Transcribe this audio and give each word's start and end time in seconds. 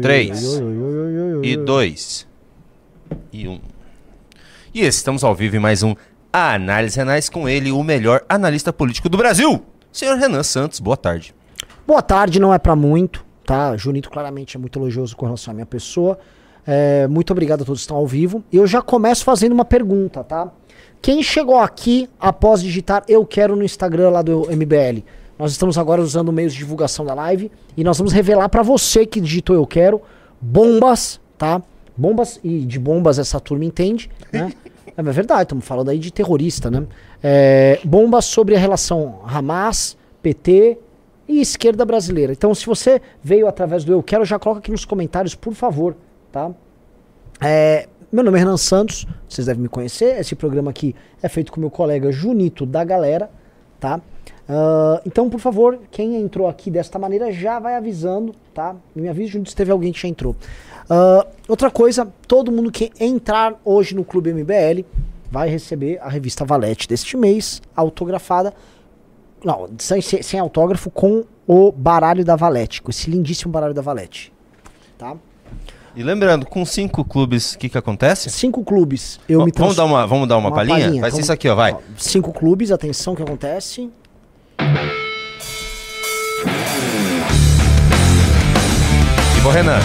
Três. 0.00 0.58
E 1.42 1.54
dois. 1.54 2.26
E 3.30 3.46
um. 3.46 3.60
E 4.72 4.80
estamos 4.80 5.22
ao 5.22 5.34
vivo 5.34 5.56
em 5.56 5.58
mais 5.58 5.82
um 5.82 5.94
Análise 6.32 6.96
Renais 6.96 7.28
com 7.28 7.46
ele, 7.46 7.70
o 7.70 7.82
melhor 7.82 8.24
analista 8.26 8.72
político 8.72 9.10
do 9.10 9.18
Brasil, 9.18 9.62
senhor 9.92 10.16
Renan 10.16 10.42
Santos. 10.42 10.80
Boa 10.80 10.96
tarde. 10.96 11.34
Boa 11.86 12.00
tarde, 12.00 12.40
não 12.40 12.54
é 12.54 12.58
pra 12.58 12.74
muito, 12.74 13.22
tá? 13.44 13.76
Junito 13.76 14.08
claramente 14.08 14.56
é 14.56 14.60
muito 14.60 14.78
elogioso 14.78 15.14
com 15.14 15.26
relação 15.26 15.52
à 15.52 15.54
minha 15.54 15.66
pessoa. 15.66 16.18
É, 16.66 17.06
muito 17.06 17.32
obrigado 17.32 17.60
a 17.60 17.64
todos 17.66 17.80
que 17.80 17.84
estão 17.84 17.98
ao 17.98 18.06
vivo. 18.06 18.42
E 18.50 18.56
eu 18.56 18.66
já 18.66 18.80
começo 18.80 19.24
fazendo 19.24 19.52
uma 19.52 19.66
pergunta, 19.66 20.24
tá? 20.24 20.50
Quem 21.02 21.22
chegou 21.22 21.58
aqui 21.58 22.08
após 22.18 22.62
digitar 22.62 23.04
eu 23.06 23.26
quero 23.26 23.54
no 23.54 23.62
Instagram 23.62 24.08
lá 24.08 24.22
do 24.22 24.48
MBL? 24.50 25.04
Nós 25.38 25.52
estamos 25.52 25.78
agora 25.78 26.00
usando 26.00 26.32
meios 26.32 26.52
de 26.52 26.58
divulgação 26.58 27.04
da 27.04 27.14
live 27.14 27.50
e 27.76 27.82
nós 27.82 27.98
vamos 27.98 28.12
revelar 28.12 28.48
pra 28.48 28.62
você 28.62 29.06
que 29.06 29.20
digitou 29.20 29.56
eu 29.56 29.66
quero 29.66 30.00
bombas, 30.40 31.20
tá? 31.38 31.62
Bombas, 31.96 32.40
e 32.42 32.60
de 32.60 32.78
bombas 32.78 33.18
essa 33.18 33.38
turma 33.38 33.64
entende, 33.64 34.10
né? 34.32 34.52
É 34.94 35.02
verdade, 35.02 35.44
estamos 35.44 35.64
falando 35.64 35.88
aí 35.88 35.98
de 35.98 36.12
terrorista, 36.12 36.70
né? 36.70 36.84
É, 37.22 37.80
bombas 37.82 38.26
sobre 38.26 38.54
a 38.54 38.58
relação 38.58 39.20
Hamas, 39.24 39.96
PT 40.22 40.78
e 41.26 41.40
esquerda 41.40 41.84
brasileira. 41.86 42.32
Então, 42.32 42.54
se 42.54 42.66
você 42.66 43.00
veio 43.22 43.46
através 43.46 43.84
do 43.84 43.92
Eu 43.92 44.02
Quero, 44.02 44.22
já 44.24 44.38
coloca 44.38 44.60
aqui 44.60 44.70
nos 44.70 44.84
comentários, 44.84 45.34
por 45.34 45.54
favor, 45.54 45.96
tá? 46.30 46.50
É, 47.40 47.88
meu 48.12 48.22
nome 48.22 48.36
é 48.36 48.40
Renan 48.40 48.58
Santos, 48.58 49.06
vocês 49.26 49.46
devem 49.46 49.62
me 49.62 49.68
conhecer. 49.68 50.20
Esse 50.20 50.34
programa 50.34 50.70
aqui 50.70 50.94
é 51.22 51.28
feito 51.28 51.50
com 51.50 51.58
meu 51.58 51.70
colega 51.70 52.12
Junito 52.12 52.66
da 52.66 52.84
Galera, 52.84 53.30
tá? 53.80 53.98
Uh, 54.48 55.00
então, 55.06 55.30
por 55.30 55.40
favor, 55.40 55.78
quem 55.90 56.16
entrou 56.16 56.48
aqui 56.48 56.70
desta 56.70 56.98
maneira 56.98 57.32
já 57.32 57.58
vai 57.58 57.76
avisando, 57.76 58.34
tá? 58.52 58.74
Me 58.94 59.08
avise 59.08 59.40
se 59.46 59.54
teve 59.56 59.70
alguém 59.70 59.92
que 59.92 60.00
já 60.00 60.08
entrou. 60.08 60.36
Uh, 60.84 61.26
outra 61.48 61.70
coisa, 61.70 62.06
todo 62.26 62.50
mundo 62.52 62.70
que 62.70 62.90
entrar 62.98 63.54
hoje 63.64 63.94
no 63.94 64.04
Clube 64.04 64.32
MBL 64.32 64.84
vai 65.30 65.48
receber 65.48 65.98
a 66.02 66.08
revista 66.08 66.44
Valete 66.44 66.86
deste 66.88 67.16
mês, 67.16 67.62
autografada. 67.74 68.52
Não, 69.44 69.68
sem, 69.78 70.00
sem 70.00 70.38
autógrafo, 70.38 70.90
com 70.90 71.24
o 71.46 71.72
baralho 71.72 72.24
da 72.24 72.36
Valete, 72.36 72.82
com 72.82 72.90
esse 72.90 73.10
lindíssimo 73.10 73.50
baralho 73.50 73.74
da 73.74 73.82
Valete. 73.82 74.32
Tá? 74.98 75.16
E 75.94 76.02
lembrando, 76.02 76.46
com 76.46 76.64
cinco 76.64 77.04
clubes, 77.04 77.52
o 77.54 77.58
que, 77.58 77.68
que 77.68 77.76
acontece? 77.76 78.30
Cinco 78.30 78.64
clubes. 78.64 79.20
Eu 79.28 79.40
V- 79.40 79.46
me 79.46 79.52
vamos, 79.54 79.76
dar 79.76 79.84
uma, 79.84 80.06
vamos 80.06 80.28
dar 80.28 80.36
uma, 80.38 80.48
uma 80.48 80.54
palhinha? 80.54 81.00
Vai 81.00 81.10
ser 81.10 81.20
isso 81.20 81.32
aqui, 81.32 81.48
ó, 81.48 81.54
vai. 81.54 81.72
Ó, 81.72 81.78
cinco 81.96 82.32
clubes, 82.32 82.70
atenção, 82.70 83.12
o 83.12 83.16
que 83.16 83.22
acontece? 83.22 83.90
Vou 89.42 89.52
Renan. 89.52 89.80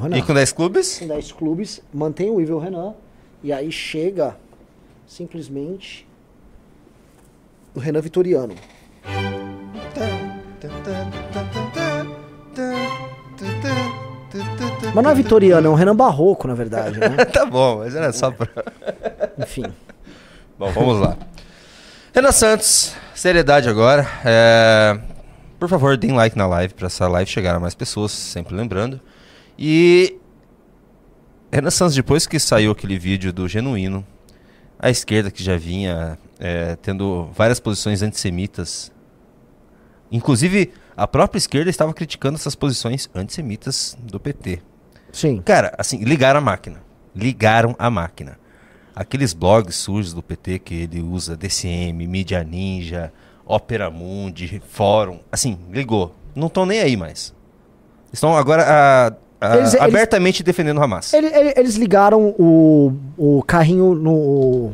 Renan. 0.00 0.18
E 0.18 0.22
com 0.22 0.34
10 0.34 0.52
clubes? 0.52 0.98
Com 0.98 1.08
10 1.08 1.32
clubes, 1.32 1.80
mantém 1.92 2.30
o 2.30 2.40
Ivel 2.40 2.58
Renan. 2.58 2.94
E 3.42 3.52
aí 3.52 3.70
chega 3.70 4.36
simplesmente 5.06 6.06
o 7.74 7.78
Renan 7.78 8.00
Vitoriano. 8.00 8.54
Mas 14.94 15.04
não 15.04 15.10
é 15.10 15.14
Vitoriano, 15.14 15.66
é 15.66 15.70
um 15.70 15.74
Renan 15.74 15.94
Barroco, 15.94 16.48
na 16.48 16.54
verdade, 16.54 16.98
né? 16.98 17.08
tá 17.32 17.46
bom, 17.46 17.78
mas 17.78 17.94
era 17.94 18.12
só 18.12 18.30
pra... 18.30 18.48
Enfim. 19.38 19.64
Bom, 20.58 20.70
vamos 20.72 21.00
lá. 21.00 21.16
Renan 22.12 22.32
Santos, 22.32 22.94
seriedade 23.18 23.68
agora. 23.68 24.06
É, 24.24 24.98
Por 25.58 25.68
favor, 25.68 25.96
deem 25.96 26.12
like 26.12 26.36
na 26.36 26.46
live 26.46 26.72
para 26.74 26.86
essa 26.86 27.08
live 27.08 27.30
chegar 27.30 27.54
a 27.54 27.60
mais 27.60 27.74
pessoas, 27.74 28.12
sempre 28.12 28.54
lembrando. 28.54 29.00
E 29.58 30.16
Renan 31.50 31.70
Santos, 31.70 31.94
depois 31.94 32.26
que 32.26 32.38
saiu 32.38 32.70
aquele 32.70 32.98
vídeo 32.98 33.32
do 33.32 33.48
Genuíno, 33.48 34.06
a 34.78 34.88
esquerda 34.88 35.30
que 35.30 35.42
já 35.42 35.56
vinha 35.56 36.16
é, 36.38 36.76
tendo 36.76 37.28
várias 37.34 37.58
posições 37.58 38.02
antissemitas, 38.02 38.92
inclusive 40.12 40.72
a 40.96 41.06
própria 41.06 41.38
esquerda 41.38 41.70
estava 41.70 41.92
criticando 41.92 42.36
essas 42.36 42.54
posições 42.54 43.10
antissemitas 43.14 43.96
do 44.00 44.20
PT. 44.20 44.60
Sim. 45.12 45.42
Cara, 45.44 45.74
assim, 45.76 45.98
ligaram 46.04 46.38
a 46.38 46.42
máquina. 46.42 46.82
Ligaram 47.14 47.74
a 47.78 47.90
máquina. 47.90 48.38
Aqueles 49.00 49.32
blogs 49.32 49.76
sujos 49.76 50.12
do 50.12 50.22
PT 50.22 50.58
que 50.58 50.74
ele 50.74 51.00
usa, 51.00 51.36
DCM, 51.36 52.06
Mídia 52.06 52.42
Ninja, 52.42 53.12
Opera 53.46 53.88
Mundi, 53.90 54.60
Fórum, 54.68 55.20
assim, 55.30 55.56
ligou. 55.70 56.12
Não 56.34 56.48
estão 56.48 56.66
nem 56.66 56.80
aí 56.80 56.96
mais. 56.96 57.32
Estão 58.12 58.36
agora 58.36 58.64
a- 58.64 59.06
a- 59.40 59.56
Eles- 59.56 59.74
eles- 59.74 59.80
abertamente 59.86 60.42
defendendo 60.42 60.78
o 60.78 60.82
Hamas. 60.82 61.12
Ele- 61.12 61.28
ele- 61.28 61.54
eles 61.56 61.76
ligaram 61.76 62.34
o, 62.38 62.92
o 63.16 63.42
carrinho 63.44 63.94
no, 63.94 64.72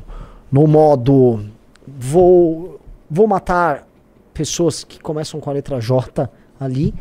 no 0.50 0.66
modo 0.66 1.44
vou, 1.86 2.80
vou 3.10 3.26
matar 3.26 3.86
pessoas 4.32 4.84
que 4.84 4.98
começam 5.00 5.38
com 5.40 5.50
a 5.50 5.52
letra 5.52 5.80
J 5.80 6.30
ali 6.58 6.94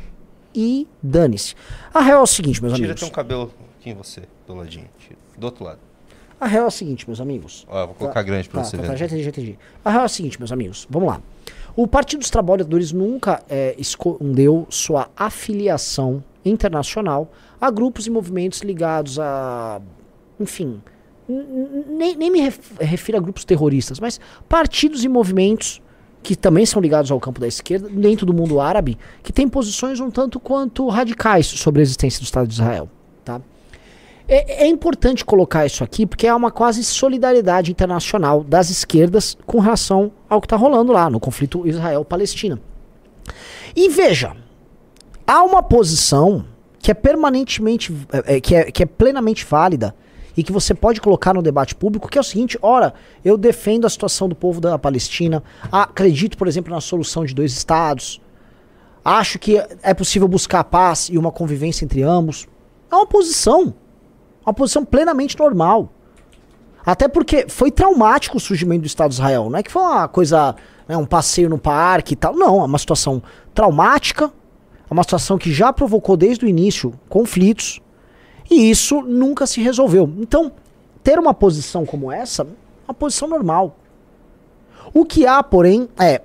e 0.54 0.88
dane-se. 1.02 1.56
A 1.94 2.02
real 2.02 2.20
é 2.20 2.24
o 2.24 2.28
seguinte, 2.28 2.62
meus 2.62 2.74
Tira 2.74 2.86
amigos. 2.88 3.02
teu 3.02 3.12
cabelo 3.12 3.52
aqui 3.80 3.90
em 3.92 3.96
você, 3.96 4.24
do 4.46 4.54
ladinho. 4.56 4.88
Tira. 5.00 5.18
Do 5.38 5.46
outro 5.46 5.64
lado. 5.64 5.80
A 6.40 6.48
real 6.48 6.66
é 6.66 6.68
o 6.68 6.72
seguinte, 6.72 7.06
meus 7.08 7.22
amigos. 7.22 7.66
Ó, 7.70 7.86
vou 7.86 7.96
colocar 7.96 8.22
grande 8.24 8.50
pra 8.50 8.62
tá, 8.62 8.68
você 8.68 8.76
tá, 8.78 8.84
ver. 8.84 8.88
tá, 8.90 8.96
já 8.96 9.06
entendi, 9.06 9.24
já 9.24 9.30
entendi. 9.30 9.58
A 9.84 9.90
real 9.92 10.04
é 10.04 10.06
o 10.06 10.10
seguinte, 10.10 10.38
meus 10.40 10.52
amigos. 10.52 10.88
Vamos 10.90 11.08
lá. 11.10 11.22
O 11.76 11.88
Partido 11.88 12.20
dos 12.20 12.30
Trabalhadores 12.30 12.92
nunca 12.92 13.42
é, 13.50 13.74
escondeu 13.78 14.68
sua 14.70 15.10
afiliação 15.16 16.24
internacional 16.46 17.32
a 17.60 17.72
grupos 17.72 18.06
e 18.08 18.10
movimentos 18.10 18.62
ligados 18.62 19.18
a. 19.20 19.82
Enfim. 20.40 20.82
Nem, 21.28 22.16
nem 22.18 22.30
me 22.30 22.42
ref- 22.42 22.74
refiro 22.82 23.18
a 23.18 23.22
grupos 23.22 23.46
terroristas, 23.46 24.00
mas 24.00 24.20
partidos 24.50 25.06
e 25.06 25.08
movimentos 25.08 25.82
que 26.22 26.36
também 26.36 26.66
são 26.66 26.82
ligados 26.82 27.12
ao 27.12 27.20
campo 27.20 27.40
da 27.40 27.48
esquerda, 27.48 27.90
dentro 27.90 28.26
do 28.26 28.34
mundo 28.34 28.60
árabe, 28.60 28.98
que 29.22 29.32
têm 29.32 29.48
posições 29.48 30.00
um 30.00 30.10
tanto 30.12 30.40
quanto 30.40 30.88
radicais 30.90 31.48
sobre 31.48 31.82
a 31.82 31.84
existência 31.84 32.20
do 32.20 32.24
Estado 32.24 32.48
de 32.48 32.54
Israel. 32.54 32.90
Tá? 33.26 33.42
É, 34.28 34.64
é 34.64 34.68
importante 34.68 35.26
colocar 35.26 35.66
isso 35.66 35.84
aqui 35.84 36.06
porque 36.06 36.28
é 36.28 36.34
uma 36.34 36.52
quase 36.52 36.84
solidariedade 36.84 37.72
internacional 37.72 38.44
das 38.44 38.70
esquerdas 38.70 39.38
com 39.46 39.60
relação 39.60 40.12
ao 40.30 40.40
que 40.40 40.46
está 40.46 40.56
rolando 40.56 40.92
lá 40.92 41.10
no 41.10 41.20
conflito 41.20 41.68
Israel-Palestina. 41.68 42.62
E 43.76 43.90
veja, 43.90 44.36
há 45.28 45.44
uma 45.44 45.62
posição 45.62 46.46
que 46.80 46.92
é 46.92 46.94
permanentemente, 46.94 47.96
é, 48.12 48.36
é, 48.36 48.42
que, 48.42 48.56
é, 48.56 48.72
que 48.72 48.84
é 48.84 48.86
plenamente 48.86 49.46
válida 49.46 49.96
e 50.36 50.44
que 50.44 50.52
você 50.52 50.74
pode 50.74 51.00
colocar 51.00 51.34
no 51.34 51.42
debate 51.42 51.76
público, 51.76 52.10
que 52.10 52.18
é 52.18 52.22
o 52.22 52.24
seguinte: 52.24 52.58
ora, 52.62 52.94
eu 53.24 53.38
defendo 53.38 53.86
a 53.86 53.90
situação 53.90 54.28
do 54.28 54.36
povo 54.36 54.60
da 54.60 54.78
Palestina, 54.78 55.44
acredito, 55.72 56.38
por 56.38 56.48
exemplo, 56.48 56.74
na 56.74 56.82
solução 56.82 57.26
de 57.26 57.34
dois 57.34 57.54
estados, 57.54 58.22
acho 59.04 59.40
que 59.40 59.58
é 59.82 59.94
possível 59.94 60.28
buscar 60.28 60.64
paz 60.64 61.10
e 61.10 61.18
uma 61.18 61.32
convivência 61.32 61.86
entre 61.86 62.04
ambos. 62.04 62.48
É 62.92 62.96
uma 62.96 63.08
posição. 63.08 63.74
Uma 64.46 64.54
posição 64.54 64.84
plenamente 64.84 65.38
normal. 65.38 65.90
Até 66.86 67.08
porque 67.08 67.46
foi 67.48 67.72
traumático 67.72 68.38
o 68.38 68.40
surgimento 68.40 68.82
do 68.82 68.88
Estado 68.88 69.10
de 69.10 69.16
Israel. 69.16 69.50
Não 69.50 69.58
é 69.58 69.64
que 69.64 69.72
foi 69.72 69.82
uma 69.82 70.08
coisa, 70.08 70.56
né, 70.88 70.98
um 70.98 71.06
passeio 71.06 71.50
no 71.50 71.58
parque 71.58 72.14
e 72.14 72.16
tal. 72.16 72.36
Não, 72.36 72.62
é 72.62 72.66
uma 72.66 72.78
situação 72.78 73.24
traumática. 73.54 74.32
É 74.90 74.94
uma 74.94 75.04
situação 75.04 75.38
que 75.38 75.52
já 75.52 75.72
provocou 75.72 76.18
desde 76.18 76.46
o 76.46 76.48
início 76.48 76.94
conflitos. 77.08 77.80
E 78.52 78.70
isso 78.70 79.02
nunca 79.02 79.48
se 79.48 79.62
resolveu. 79.62 80.12
Então, 80.18 80.52
ter 81.02 81.18
uma 81.18 81.34
posição 81.34 81.86
como 81.86 82.12
essa 82.12 82.46
uma 82.86 82.94
posição 82.94 83.28
normal. 83.28 83.78
O 84.94 85.06
que 85.06 85.26
há, 85.26 85.42
porém, 85.42 85.88
é. 85.98 86.22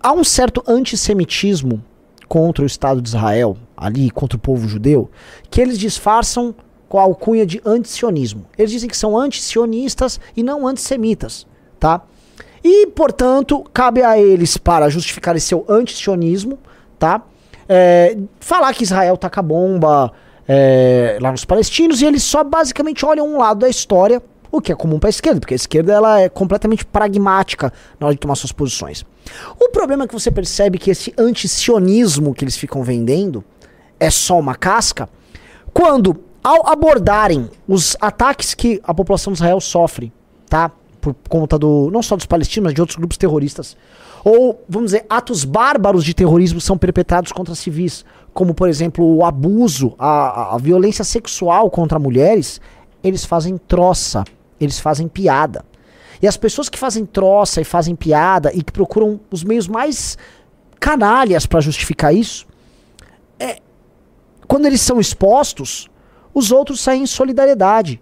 Há 0.00 0.12
um 0.12 0.24
certo 0.24 0.62
antissemitismo 0.66 1.82
contra 2.28 2.62
o 2.62 2.66
Estado 2.66 3.00
de 3.00 3.08
Israel, 3.08 3.56
ali, 3.76 4.10
contra 4.10 4.36
o 4.36 4.40
povo 4.40 4.68
judeu, 4.68 5.10
que 5.50 5.60
eles 5.60 5.78
disfarçam 5.78 6.54
com 6.88 6.98
a 6.98 7.02
alcunha 7.02 7.44
de 7.44 7.60
antisionismo. 7.64 8.46
Eles 8.56 8.70
dizem 8.70 8.88
que 8.88 8.96
são 8.96 9.16
antisionistas 9.18 10.20
e 10.36 10.42
não 10.42 10.66
antissemitas, 10.66 11.46
tá? 11.78 12.02
E, 12.62 12.86
portanto, 12.88 13.64
cabe 13.72 14.02
a 14.02 14.18
eles, 14.18 14.56
para 14.56 14.88
justificar 14.88 15.36
esse 15.36 15.46
seu 15.46 15.64
antisionismo, 15.68 16.58
tá? 16.98 17.22
É, 17.68 18.16
falar 18.40 18.72
que 18.74 18.84
Israel 18.84 19.16
taca 19.16 19.42
bomba 19.42 20.12
é, 20.48 21.18
lá 21.20 21.30
nos 21.30 21.44
palestinos 21.44 22.00
e 22.00 22.06
eles 22.06 22.22
só 22.22 22.44
basicamente 22.44 23.04
olham 23.04 23.26
um 23.26 23.38
lado 23.38 23.60
da 23.60 23.68
história, 23.68 24.22
o 24.50 24.60
que 24.60 24.72
é 24.72 24.74
comum 24.74 24.98
para 24.98 25.08
a 25.08 25.10
esquerda, 25.10 25.40
porque 25.40 25.54
a 25.54 25.56
esquerda 25.56 25.92
ela 25.92 26.20
é 26.20 26.28
completamente 26.28 26.84
pragmática 26.84 27.72
na 27.98 28.06
hora 28.06 28.14
de 28.14 28.20
tomar 28.20 28.36
suas 28.36 28.52
posições. 28.52 29.04
O 29.60 29.68
problema 29.70 30.04
é 30.04 30.06
que 30.06 30.14
você 30.14 30.30
percebe 30.30 30.78
que 30.78 30.90
esse 30.90 31.12
antisionismo 31.18 32.34
que 32.34 32.44
eles 32.44 32.56
ficam 32.56 32.82
vendendo 32.82 33.44
é 33.98 34.10
só 34.10 34.38
uma 34.38 34.54
casca, 34.54 35.08
quando 35.72 36.14
ao 36.46 36.68
abordarem 36.68 37.50
os 37.66 37.96
ataques 38.00 38.54
que 38.54 38.80
a 38.84 38.94
população 38.94 39.32
de 39.32 39.40
Israel 39.40 39.60
sofre, 39.60 40.12
tá? 40.48 40.70
Por 41.00 41.12
conta 41.28 41.58
do 41.58 41.90
não 41.90 42.04
só 42.04 42.14
dos 42.14 42.24
palestinos, 42.24 42.66
mas 42.66 42.74
de 42.74 42.80
outros 42.80 42.96
grupos 42.96 43.16
terroristas, 43.16 43.76
Ou, 44.24 44.64
vamos 44.68 44.92
dizer, 44.92 45.06
atos 45.10 45.44
bárbaros 45.44 46.04
de 46.04 46.14
terrorismo 46.14 46.60
são 46.60 46.78
perpetrados 46.78 47.32
contra 47.32 47.52
civis, 47.56 48.04
como, 48.32 48.54
por 48.54 48.68
exemplo, 48.68 49.04
o 49.04 49.24
abuso, 49.24 49.94
a, 49.98 50.54
a 50.54 50.58
violência 50.58 51.04
sexual 51.04 51.68
contra 51.68 51.98
mulheres, 51.98 52.60
eles 53.02 53.24
fazem 53.24 53.58
troça, 53.58 54.22
eles 54.60 54.78
fazem 54.78 55.08
piada. 55.08 55.64
E 56.22 56.28
as 56.28 56.36
pessoas 56.36 56.68
que 56.68 56.78
fazem 56.78 57.04
troça 57.04 57.60
e 57.60 57.64
fazem 57.64 57.96
piada 57.96 58.52
e 58.54 58.62
que 58.62 58.70
procuram 58.70 59.18
os 59.32 59.42
meios 59.42 59.66
mais 59.66 60.16
canalhas 60.78 61.44
para 61.44 61.60
justificar 61.60 62.14
isso, 62.14 62.46
é, 63.36 63.58
quando 64.46 64.66
eles 64.66 64.80
são 64.80 65.00
expostos, 65.00 65.88
os 66.36 66.52
outros 66.52 66.80
saem 66.80 67.04
em 67.04 67.06
solidariedade, 67.06 67.98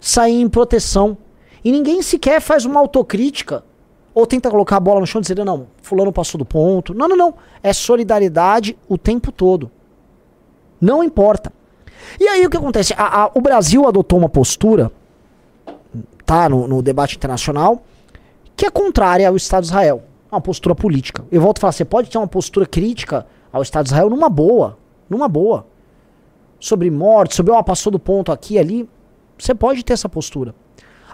saem 0.00 0.40
em 0.40 0.48
proteção. 0.48 1.18
E 1.62 1.70
ninguém 1.70 2.00
sequer 2.00 2.40
faz 2.40 2.64
uma 2.64 2.80
autocrítica 2.80 3.62
ou 4.14 4.26
tenta 4.26 4.50
colocar 4.50 4.78
a 4.78 4.80
bola 4.80 5.00
no 5.00 5.06
chão 5.06 5.18
e 5.18 5.22
dizer, 5.22 5.44
não, 5.44 5.66
fulano 5.82 6.10
passou 6.10 6.38
do 6.38 6.46
ponto. 6.46 6.94
Não, 6.94 7.06
não, 7.06 7.14
não. 7.14 7.34
É 7.62 7.74
solidariedade 7.74 8.74
o 8.88 8.96
tempo 8.96 9.30
todo. 9.30 9.70
Não 10.80 11.04
importa. 11.04 11.52
E 12.18 12.26
aí 12.26 12.46
o 12.46 12.48
que 12.48 12.56
acontece? 12.56 12.94
A, 12.96 13.24
a, 13.24 13.30
o 13.34 13.40
Brasil 13.42 13.86
adotou 13.86 14.18
uma 14.18 14.30
postura, 14.30 14.90
tá, 16.24 16.48
no, 16.48 16.66
no, 16.66 16.80
debate 16.80 17.16
internacional, 17.16 17.82
que 18.56 18.64
é 18.64 18.70
contrária 18.70 19.28
ao 19.28 19.36
Estado 19.36 19.64
de 19.64 19.68
Israel. 19.68 20.04
Uma 20.32 20.40
postura 20.40 20.74
política. 20.74 21.22
Eu 21.30 21.42
volto 21.42 21.58
a 21.58 21.60
falar, 21.60 21.72
você 21.72 21.84
pode 21.84 22.08
ter 22.08 22.16
uma 22.16 22.26
postura 22.26 22.64
crítica 22.64 23.26
ao 23.52 23.60
Estado 23.60 23.84
de 23.84 23.90
Israel 23.90 24.08
numa 24.08 24.30
boa. 24.30 24.78
Numa 25.10 25.28
boa. 25.28 25.66
Sobre 26.60 26.90
morte, 26.90 27.34
sobre, 27.34 27.52
ó, 27.52 27.58
oh, 27.58 27.64
passou 27.64 27.90
do 27.90 27.98
ponto 27.98 28.32
aqui 28.32 28.54
e 28.54 28.58
ali. 28.58 28.88
Você 29.38 29.54
pode 29.54 29.84
ter 29.84 29.92
essa 29.92 30.08
postura. 30.08 30.54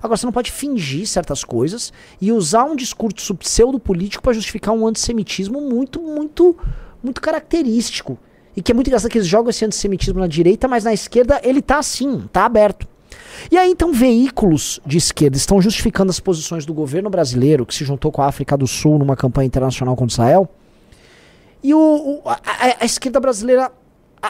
Agora, 0.02 0.16
você 0.16 0.26
não 0.26 0.32
pode 0.32 0.52
fingir 0.52 1.06
certas 1.06 1.42
coisas 1.44 1.92
e 2.20 2.30
usar 2.30 2.64
um 2.64 2.76
discurso 2.76 3.34
pseudo-político 3.34 4.22
para 4.22 4.34
justificar 4.34 4.74
um 4.74 4.86
antissemitismo 4.86 5.60
muito, 5.60 6.00
muito, 6.00 6.56
muito 7.02 7.20
característico. 7.20 8.18
E 8.56 8.62
que 8.62 8.70
é 8.70 8.74
muito 8.74 8.88
engraçado 8.88 9.10
que 9.10 9.18
eles 9.18 9.26
jogam 9.26 9.50
esse 9.50 9.64
antissemitismo 9.64 10.20
na 10.20 10.26
direita, 10.26 10.68
mas 10.68 10.84
na 10.84 10.92
esquerda 10.92 11.40
ele 11.42 11.60
tá 11.60 11.78
assim, 11.78 12.28
tá 12.32 12.44
aberto. 12.44 12.86
E 13.50 13.56
aí, 13.56 13.70
então, 13.70 13.92
veículos 13.92 14.80
de 14.86 14.98
esquerda 14.98 15.36
estão 15.36 15.60
justificando 15.60 16.10
as 16.10 16.20
posições 16.20 16.64
do 16.64 16.72
governo 16.72 17.10
brasileiro, 17.10 17.66
que 17.66 17.74
se 17.74 17.84
juntou 17.84 18.12
com 18.12 18.22
a 18.22 18.26
África 18.26 18.56
do 18.56 18.66
Sul 18.66 18.98
numa 18.98 19.16
campanha 19.16 19.46
internacional 19.46 19.96
contra 19.96 20.12
Israel. 20.12 20.48
E 21.62 21.72
o, 21.72 21.78
o 21.78 22.28
a, 22.28 22.38
a, 22.80 22.84
esquerda 22.84 23.18
brasileira 23.18 23.72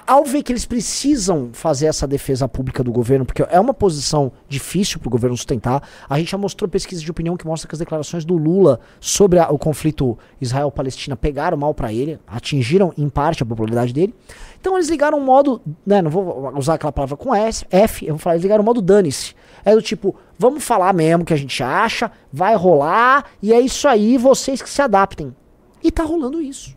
ao 0.07 0.25
ver 0.25 0.43
que 0.43 0.53
eles 0.53 0.65
precisam 0.65 1.51
fazer 1.53 1.87
essa 1.87 2.07
defesa 2.07 2.49
pública 2.49 2.83
do 2.83 2.91
governo, 2.91 3.25
porque 3.25 3.43
é 3.49 3.61
uma 3.61 3.73
posição 3.73 4.33
difícil 4.49 4.99
para 4.99 5.09
o 5.09 5.11
governo 5.11 5.37
sustentar, 5.37 5.83
a 6.09 6.19
gente 6.19 6.31
já 6.31 6.39
mostrou 6.39 6.69
pesquisas 6.69 7.03
de 7.03 7.11
opinião 7.11 7.37
que 7.37 7.47
mostram 7.47 7.69
que 7.69 7.75
as 7.75 7.79
declarações 7.79 8.25
do 8.25 8.37
Lula 8.37 8.81
sobre 8.99 9.39
a, 9.39 9.51
o 9.51 9.59
conflito 9.59 10.19
Israel-Palestina 10.41 11.17
pegaram 11.17 11.57
mal 11.57 11.73
para 11.73 11.93
ele, 11.93 12.19
atingiram 12.27 12.93
em 12.99 13.09
parte 13.09 13.43
a 13.43 13.47
popularidade 13.47 13.93
dele. 13.93 14.15
Então 14.61 14.75
eles 14.77 14.89
ligaram 14.89 15.19
um 15.19 15.25
modo, 15.25 15.61
né, 15.87 16.03
não 16.03 16.11
vou 16.11 16.53
usar 16.57 16.75
aquela 16.75 16.93
palavra 16.93 17.17
com 17.17 17.35
S, 17.35 17.65
F, 17.71 18.05
eu 18.07 18.15
vou 18.15 18.19
falar, 18.19 18.35
eles 18.35 18.43
ligaram 18.43 18.63
o 18.63 18.65
modo 18.65 18.83
dane-se. 18.83 19.35
É 19.65 19.75
do 19.75 19.83
tipo, 19.83 20.15
vamos 20.39 20.65
falar 20.65 20.93
mesmo 20.93 21.25
que 21.25 21.33
a 21.33 21.37
gente 21.37 21.63
acha, 21.63 22.11
vai 22.33 22.57
rolar, 22.57 23.27
e 23.43 23.53
é 23.53 23.61
isso 23.61 23.87
aí, 23.87 24.19
vocês 24.19 24.61
que 24.61 24.69
se 24.69 24.83
adaptem. 24.83 25.35
E 25.83 25.91
tá 25.91 26.03
rolando 26.03 26.41
isso. 26.41 26.75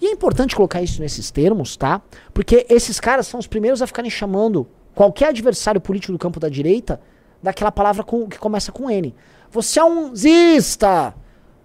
E 0.00 0.06
é 0.06 0.10
importante 0.10 0.54
colocar 0.54 0.82
isso 0.82 1.00
nesses 1.00 1.30
termos, 1.30 1.76
tá? 1.76 2.02
Porque 2.32 2.66
esses 2.68 3.00
caras 3.00 3.26
são 3.26 3.40
os 3.40 3.46
primeiros 3.46 3.80
a 3.80 3.86
ficarem 3.86 4.10
chamando 4.10 4.66
qualquer 4.94 5.28
adversário 5.28 5.80
político 5.80 6.12
do 6.12 6.18
campo 6.18 6.40
da 6.40 6.48
direita 6.48 7.00
daquela 7.42 7.70
palavra 7.70 8.02
com, 8.02 8.26
que 8.28 8.38
começa 8.38 8.72
com 8.72 8.90
N. 8.90 9.14
Você 9.50 9.78
é 9.78 9.84
um 9.84 10.14
zista! 10.14 11.14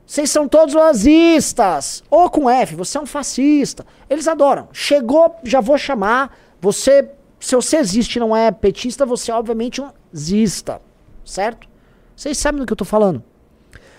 Vocês 0.06 0.30
são 0.30 0.48
todos 0.48 0.76
nazistas! 0.76 2.04
Ou 2.10 2.30
com 2.30 2.50
F, 2.50 2.76
você 2.76 2.98
é 2.98 3.02
um 3.02 3.06
fascista. 3.06 3.86
Eles 4.10 4.28
adoram. 4.28 4.68
Chegou, 4.74 5.36
já 5.44 5.62
vou 5.62 5.78
chamar. 5.78 6.38
Você, 6.60 7.10
se 7.40 7.56
você 7.56 7.78
existe 7.78 8.18
e 8.18 8.20
não 8.20 8.36
é 8.36 8.52
petista, 8.52 9.06
você 9.06 9.32
é 9.32 9.36
obviamente 9.36 9.82
um 9.82 9.90
zista. 10.16 10.82
Certo? 11.24 11.68
Vocês 12.16 12.38
sabem 12.38 12.60
do 12.60 12.66
que 12.66 12.74
eu 12.74 12.78
tô 12.78 12.86
falando. 12.86 13.24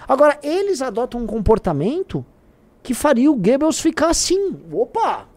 Agora, 0.07 0.39
eles 0.43 0.83
adotam 0.83 1.21
um 1.21 1.27
comportamento 1.27 2.25
que 2.83 2.95
faria 2.95 3.31
o 3.31 3.37
Goebbels 3.37 3.81
ficar 3.81 4.09
assim. 4.09 4.61
Opa! 4.73 5.29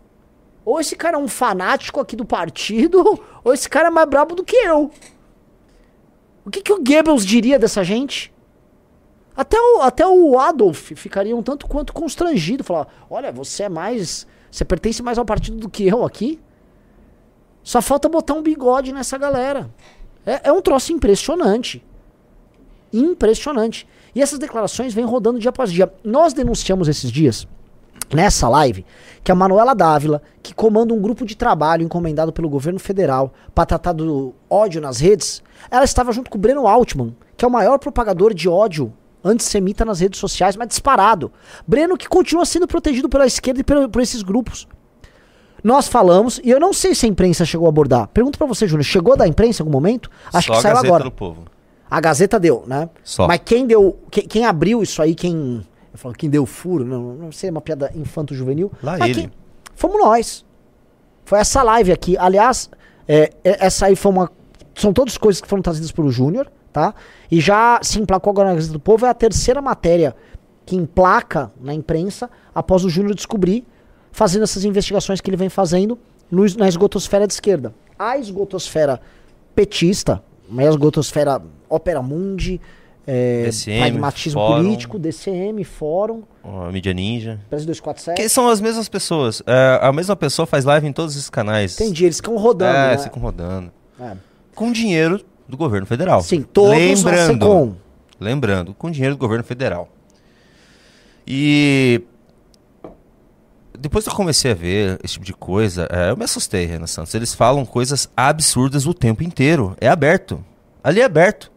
Ou 0.63 0.79
esse 0.79 0.95
cara 0.95 1.17
é 1.17 1.19
um 1.19 1.27
fanático 1.27 1.99
aqui 1.99 2.15
do 2.15 2.25
partido, 2.25 3.21
ou 3.43 3.53
esse 3.53 3.69
cara 3.69 3.87
é 3.87 3.91
mais 3.91 4.09
brabo 4.09 4.35
do 4.35 4.43
que 4.43 4.55
eu. 4.55 4.91
O 6.43 6.49
que, 6.49 6.61
que 6.61 6.73
o 6.73 6.83
Goebbels 6.83 7.25
diria 7.25 7.59
dessa 7.59 7.83
gente? 7.83 8.33
Até 9.35 9.59
o, 9.59 9.81
até 9.81 10.07
o 10.07 10.39
Adolf 10.39 10.91
ficaria 10.95 11.35
um 11.35 11.43
tanto 11.43 11.67
quanto 11.67 11.91
constrangido. 11.91 12.63
Falar: 12.63 12.87
olha, 13.09 13.31
você 13.31 13.63
é 13.63 13.69
mais. 13.69 14.25
Você 14.49 14.63
pertence 14.63 15.03
mais 15.03 15.17
ao 15.17 15.25
partido 15.25 15.57
do 15.57 15.69
que 15.69 15.87
eu 15.87 16.05
aqui. 16.05 16.39
Só 17.61 17.81
falta 17.81 18.07
botar 18.07 18.35
um 18.35 18.41
bigode 18.41 18.93
nessa 18.93 19.17
galera. 19.17 19.69
É, 20.25 20.49
é 20.49 20.51
um 20.51 20.61
troço 20.61 20.93
impressionante. 20.93 21.83
Impressionante. 22.93 23.87
E 24.15 24.21
essas 24.21 24.39
declarações 24.39 24.93
vêm 24.93 25.05
rodando 25.05 25.39
dia 25.39 25.49
após 25.49 25.71
dia. 25.71 25.91
Nós 26.03 26.33
denunciamos 26.33 26.87
esses 26.87 27.11
dias, 27.11 27.45
nessa 28.13 28.47
live, 28.47 28.85
que 29.23 29.31
a 29.31 29.35
Manuela 29.35 29.75
Dávila, 29.75 30.21
que 30.41 30.53
comanda 30.53 30.93
um 30.93 31.01
grupo 31.01 31.25
de 31.25 31.35
trabalho 31.35 31.83
encomendado 31.83 32.31
pelo 32.31 32.47
governo 32.47 32.79
federal 32.79 33.33
para 33.53 33.65
tratar 33.65 33.91
do 33.91 34.33
ódio 34.49 34.79
nas 34.79 34.99
redes, 34.99 35.43
ela 35.69 35.83
estava 35.83 36.13
junto 36.13 36.31
com 36.31 36.37
o 36.37 36.41
Breno 36.41 36.65
Altman, 36.65 37.15
que 37.35 37.43
é 37.43 37.47
o 37.47 37.51
maior 37.51 37.77
propagador 37.77 38.33
de 38.33 38.47
ódio 38.47 38.93
antissemita 39.23 39.83
nas 39.83 39.99
redes 39.99 40.19
sociais, 40.19 40.55
mas 40.55 40.67
disparado. 40.67 41.31
Breno 41.67 41.97
que 41.97 42.07
continua 42.07 42.45
sendo 42.45 42.67
protegido 42.67 43.09
pela 43.09 43.25
esquerda 43.25 43.59
e 43.59 43.63
por, 43.63 43.89
por 43.89 44.01
esses 44.01 44.21
grupos. 44.21 44.67
Nós 45.63 45.87
falamos, 45.87 46.39
e 46.43 46.51
eu 46.51 46.59
não 46.59 46.71
sei 46.71 46.93
se 46.93 47.07
a 47.07 47.09
imprensa 47.09 47.43
chegou 47.43 47.65
a 47.65 47.69
abordar. 47.69 48.07
Pergunto 48.09 48.37
para 48.37 48.45
você, 48.45 48.67
Júnior, 48.67 48.85
chegou 48.85 49.17
da 49.17 49.27
imprensa 49.27 49.61
em 49.61 49.63
algum 49.63 49.71
momento? 49.71 50.11
Acho 50.31 50.47
Só 50.47 50.53
que 50.53 50.61
saiu 50.61 50.77
agora. 50.77 51.03
Do 51.05 51.11
povo. 51.11 51.54
A 51.89 52.01
Gazeta 52.01 52.39
deu, 52.39 52.63
né? 52.65 52.89
Só. 53.03 53.27
Mas 53.27 53.41
quem 53.43 53.67
deu. 53.67 53.99
Quem, 54.09 54.27
quem, 54.27 54.45
abriu 54.45 54.81
isso 54.81 55.01
aí, 55.01 55.13
quem. 55.13 55.65
Eu 55.93 55.97
falo, 55.99 56.13
quem 56.15 56.29
deu 56.29 56.45
furo, 56.45 56.83
não, 56.83 57.13
não 57.13 57.31
sei, 57.31 57.49
é 57.49 57.51
uma 57.51 57.61
piada 57.61 57.91
infanto-juvenil. 57.95 58.71
Lá 58.81 58.97
ele. 59.07 59.13
Quem, 59.13 59.31
fomos 59.75 59.99
nós. 59.99 60.45
Foi 61.23 61.39
essa 61.39 61.63
live 61.63 61.91
aqui. 61.91 62.17
Aliás, 62.17 62.69
é, 63.07 63.31
é, 63.43 63.65
essa 63.65 63.87
aí 63.87 63.95
foi 63.95 64.11
uma. 64.11 64.31
São 64.75 64.91
todas 64.91 65.17
coisas 65.17 65.41
que 65.41 65.47
foram 65.47 65.61
trazidas 65.61 65.91
pelo 65.91 66.11
Júnior, 66.11 66.51
tá? 66.73 66.93
E 67.31 67.39
já 67.39 67.79
se 67.81 67.99
emplacou 67.99 68.31
agora 68.31 68.49
na 68.49 68.55
Gazeta 68.55 68.73
do 68.73 68.79
Povo. 68.79 69.05
É 69.05 69.09
a 69.09 69.13
terceira 69.13 69.61
matéria 69.61 70.15
que 70.65 70.75
emplaca 70.75 71.51
na 71.61 71.73
imprensa 71.73 72.29
após 72.53 72.83
o 72.83 72.89
Júnior 72.89 73.13
descobrir, 73.13 73.63
fazendo 74.11 74.43
essas 74.43 74.65
investigações 74.65 75.21
que 75.21 75.29
ele 75.29 75.37
vem 75.37 75.49
fazendo 75.49 75.97
no, 76.29 76.43
na 76.57 76.67
esgotosfera 76.67 77.27
de 77.27 77.33
esquerda. 77.33 77.73
A 77.97 78.17
esgotosfera 78.17 78.99
petista, 79.53 80.23
mas 80.49 80.67
a 80.67 80.69
esgotosfera 80.69 81.41
Opera 81.69 82.01
Mundi, 82.01 82.59
é, 83.07 83.43
DCM, 83.45 83.79
Pragmatismo 83.79 84.41
Fórum, 84.41 84.63
Político, 84.63 84.99
DCM, 84.99 85.63
Fórum. 85.63 86.23
A 86.43 86.71
Mídia 86.71 86.93
Ninja. 86.93 87.39
Brasil 87.49 87.67
247. 87.67 88.21
Que 88.21 88.29
são 88.29 88.49
as 88.49 88.59
mesmas 88.59 88.89
pessoas. 88.89 89.43
É, 89.45 89.79
a 89.81 89.91
mesma 89.91 90.15
pessoa 90.15 90.45
faz 90.45 90.65
live 90.65 90.87
em 90.87 90.93
todos 90.93 91.15
esses 91.15 91.29
canais. 91.29 91.79
Entendi, 91.79 92.05
eles 92.05 92.17
ficam 92.17 92.35
rodando. 92.37 92.77
É, 92.77 92.91
né? 92.91 92.97
ficam 92.97 93.21
rodando. 93.21 93.71
É. 93.99 94.13
Com 94.55 94.71
dinheiro 94.71 95.21
do 95.47 95.55
governo 95.55 95.85
federal. 95.85 96.21
Sim, 96.21 96.41
todos 96.41 96.71
lembrando, 96.71 97.77
lembrando, 98.19 98.73
com 98.73 98.89
dinheiro 98.89 99.15
do 99.15 99.19
governo 99.19 99.43
federal. 99.43 99.89
E 101.27 102.01
depois 103.77 104.03
que 104.03 104.11
eu 104.11 104.15
comecei 104.15 104.51
a 104.51 104.55
ver 104.55 104.99
esse 105.03 105.13
tipo 105.13 105.25
de 105.25 105.33
coisa, 105.33 105.87
é, 105.91 106.11
eu 106.11 106.17
me 106.17 106.23
assustei, 106.23 106.65
Renan 106.65 106.87
Santos. 106.87 107.13
Eles 107.13 107.33
falam 107.33 107.65
coisas 107.65 108.09
absurdas 108.15 108.85
o 108.85 108.93
tempo 108.93 109.23
inteiro. 109.23 109.75
É 109.79 109.87
aberto. 109.87 110.43
Ali 110.83 111.01
é 111.01 111.05
aberto. 111.05 111.51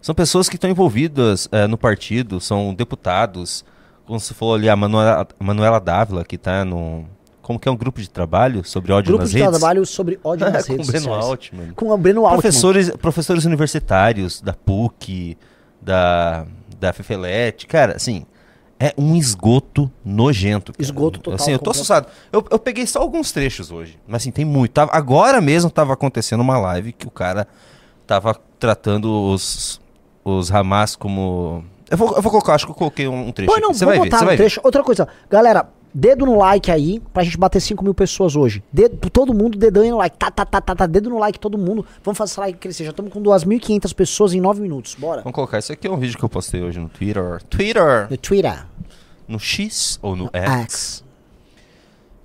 São 0.00 0.14
pessoas 0.14 0.48
que 0.48 0.56
estão 0.56 0.68
envolvidas 0.68 1.48
é, 1.52 1.66
no 1.66 1.78
partido, 1.78 2.40
são 2.40 2.74
deputados. 2.74 3.64
Como 4.04 4.18
você 4.18 4.34
falou 4.34 4.54
ali, 4.54 4.68
a 4.68 4.74
Manuela, 4.74 5.26
a 5.38 5.44
Manuela 5.44 5.78
Dávila, 5.78 6.24
que 6.24 6.34
está 6.34 6.64
no. 6.64 7.04
Como 7.40 7.58
que 7.58 7.68
é 7.68 7.72
um 7.72 7.76
grupo 7.76 8.00
de 8.00 8.10
trabalho 8.10 8.64
sobre 8.64 8.92
ódio 8.92 9.10
grupo 9.10 9.22
nas 9.22 9.32
redes? 9.32 9.42
Grupo 9.42 9.54
de 9.54 9.60
trabalho 9.60 9.86
sobre 9.86 10.18
ódio 10.24 10.46
nas 10.50 10.66
redes. 10.66 10.86
Com 10.86 10.96
o 10.96 11.00
Breno 11.00 11.14
Altman. 11.14 11.72
Com 11.74 11.90
o 11.90 11.98
Breno 11.98 12.20
Altman. 12.22 12.40
Professores, 12.40 12.90
professores 12.90 13.44
universitários 13.44 14.40
da 14.40 14.52
PUC, 14.52 15.36
da, 15.80 16.46
da 16.80 16.92
FEFELET. 16.92 17.66
Cara, 17.66 17.94
assim, 17.94 18.26
é 18.82 18.92
um 18.98 19.14
esgoto 19.14 19.88
nojento. 20.04 20.72
Cara. 20.72 20.82
Esgoto 20.82 21.20
total. 21.20 21.36
Assim, 21.40 21.52
eu 21.52 21.58
tô 21.60 21.70
assustado. 21.70 22.08
Eu, 22.32 22.44
eu 22.50 22.58
peguei 22.58 22.84
só 22.84 22.98
alguns 22.98 23.30
trechos 23.30 23.70
hoje. 23.70 23.96
Mas 24.08 24.22
assim, 24.22 24.32
tem 24.32 24.44
muito. 24.44 24.72
Tava, 24.72 24.90
agora 24.92 25.40
mesmo 25.40 25.70
tava 25.70 25.92
acontecendo 25.92 26.40
uma 26.40 26.58
live 26.58 26.92
que 26.92 27.06
o 27.06 27.10
cara 27.10 27.46
tava 28.08 28.36
tratando 28.58 29.08
os, 29.30 29.80
os 30.24 30.50
Hamas 30.50 30.96
como. 30.96 31.64
Eu 31.88 31.96
vou, 31.96 32.16
eu 32.16 32.22
vou 32.22 32.32
colocar, 32.32 32.54
acho 32.54 32.66
que 32.66 32.72
eu 32.72 32.76
coloquei 32.76 33.06
um 33.06 33.30
trecho. 33.30 33.52
Pô, 33.52 33.60
não, 33.60 33.72
você 33.72 33.84
vai 33.84 34.00
ver, 34.00 34.10
você 34.10 34.24
vai 34.24 34.36
trecho. 34.36 34.60
Ver. 34.60 34.66
Outra 34.66 34.82
coisa, 34.82 35.06
galera, 35.30 35.68
Dedo 35.94 36.24
no 36.24 36.38
like 36.38 36.70
aí, 36.70 37.00
pra 37.12 37.22
gente 37.22 37.36
bater 37.36 37.60
5 37.60 37.84
mil 37.84 37.92
pessoas 37.92 38.34
hoje. 38.34 38.64
Dedo, 38.72 38.96
todo 39.10 39.34
mundo 39.34 39.58
dedando 39.58 39.90
no 39.90 39.98
like. 39.98 40.16
Tá, 40.16 40.30
tá, 40.30 40.44
tá, 40.46 40.60
tá, 40.60 40.74
tá. 40.74 40.86
Dedo 40.86 41.10
no 41.10 41.18
like, 41.18 41.38
todo 41.38 41.58
mundo. 41.58 41.84
Vamos 42.02 42.16
fazer 42.16 42.32
essa 42.32 42.40
like 42.40 42.58
crescer. 42.58 42.84
Já 42.84 42.90
estamos 42.90 43.12
com 43.12 43.22
2.500 43.22 43.94
pessoas 43.94 44.32
em 44.32 44.40
9 44.40 44.62
minutos. 44.62 44.94
Bora. 44.94 45.20
Vamos 45.20 45.34
colocar. 45.34 45.58
Esse 45.58 45.72
aqui 45.72 45.86
é 45.86 45.90
um 45.90 45.98
vídeo 45.98 46.16
que 46.16 46.24
eu 46.24 46.30
postei 46.30 46.62
hoje 46.62 46.80
no 46.80 46.88
Twitter. 46.88 47.42
Twitter! 47.44 48.06
No 48.10 48.16
Twitter. 48.16 48.66
No 49.28 49.38
X 49.38 49.98
ou 50.00 50.16
no 50.16 50.30
X? 50.32 50.50
X. 50.62 51.04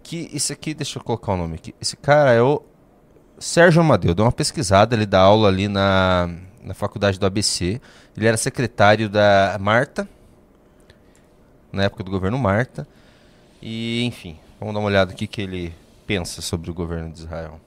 Que 0.01 0.29
esse 0.33 0.53
aqui, 0.53 0.73
deixa 0.73 0.97
eu 0.97 1.03
colocar 1.03 1.33
o 1.33 1.37
nome 1.37 1.55
aqui. 1.55 1.75
Esse 1.81 1.97
cara 1.97 2.31
é 2.31 2.41
o 2.41 2.61
Sérgio 3.37 3.81
Amadeu. 3.81 4.15
Deu 4.15 4.23
uma 4.23 4.31
pesquisada, 4.31 4.95
ele 4.95 5.05
dá 5.05 5.19
aula 5.19 5.49
ali 5.49 5.67
na, 5.67 6.29
na 6.63 6.73
faculdade 6.73 7.19
do 7.19 7.25
ABC. 7.25 7.81
Ele 8.15 8.27
era 8.27 8.37
secretário 8.37 9.09
da 9.09 9.57
Marta, 9.59 10.07
na 11.71 11.83
época 11.83 12.03
do 12.03 12.09
governo 12.09 12.37
Marta. 12.37 12.87
E, 13.61 14.03
enfim, 14.03 14.37
vamos 14.59 14.73
dar 14.73 14.79
uma 14.79 14.87
olhada 14.87 15.11
aqui 15.11 15.27
que 15.27 15.41
ele 15.41 15.73
pensa 16.05 16.41
sobre 16.41 16.69
o 16.69 16.73
governo 16.73 17.11
de 17.11 17.19
Israel. 17.19 17.59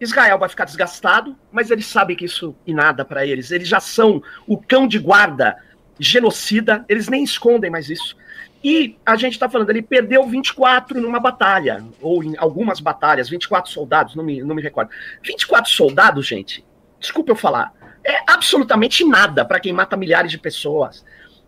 Israel 0.00 0.38
vai 0.38 0.48
ficar 0.48 0.64
desgastado, 0.64 1.36
mas 1.50 1.70
eles 1.70 1.86
sabem 1.86 2.16
que 2.16 2.26
isso 2.26 2.54
e 2.66 2.74
nada 2.74 3.04
para 3.04 3.26
eles. 3.26 3.50
Eles 3.50 3.66
já 3.66 3.80
são 3.80 4.22
o 4.46 4.58
cão 4.58 4.86
de 4.86 4.98
guarda 4.98 5.56
genocida, 5.98 6.84
eles 6.88 7.08
nem 7.08 7.24
escondem 7.24 7.70
mais 7.70 7.88
isso. 7.88 8.16
E 8.62 8.96
a 9.06 9.16
gente 9.16 9.34
está 9.34 9.48
falando, 9.48 9.70
ele 9.70 9.82
perdeu 9.82 10.26
24 10.26 11.00
numa 11.00 11.20
batalha, 11.20 11.84
ou 12.00 12.22
em 12.22 12.36
algumas 12.36 12.80
batalhas, 12.80 13.28
24 13.28 13.70
soldados, 13.70 14.14
não 14.14 14.24
me, 14.24 14.42
não 14.42 14.54
me 14.54 14.62
recordo. 14.62 14.90
24 15.22 15.70
soldados, 15.70 16.26
gente, 16.26 16.64
desculpa 16.98 17.32
eu 17.32 17.36
falar, 17.36 17.72
é 18.04 18.18
absolutamente 18.26 19.04
nada 19.04 19.44
para 19.44 19.60
quem 19.60 19.72
mata 19.72 19.96
milhares 19.96 20.30
de 20.30 20.38
pessoas. 20.38 21.04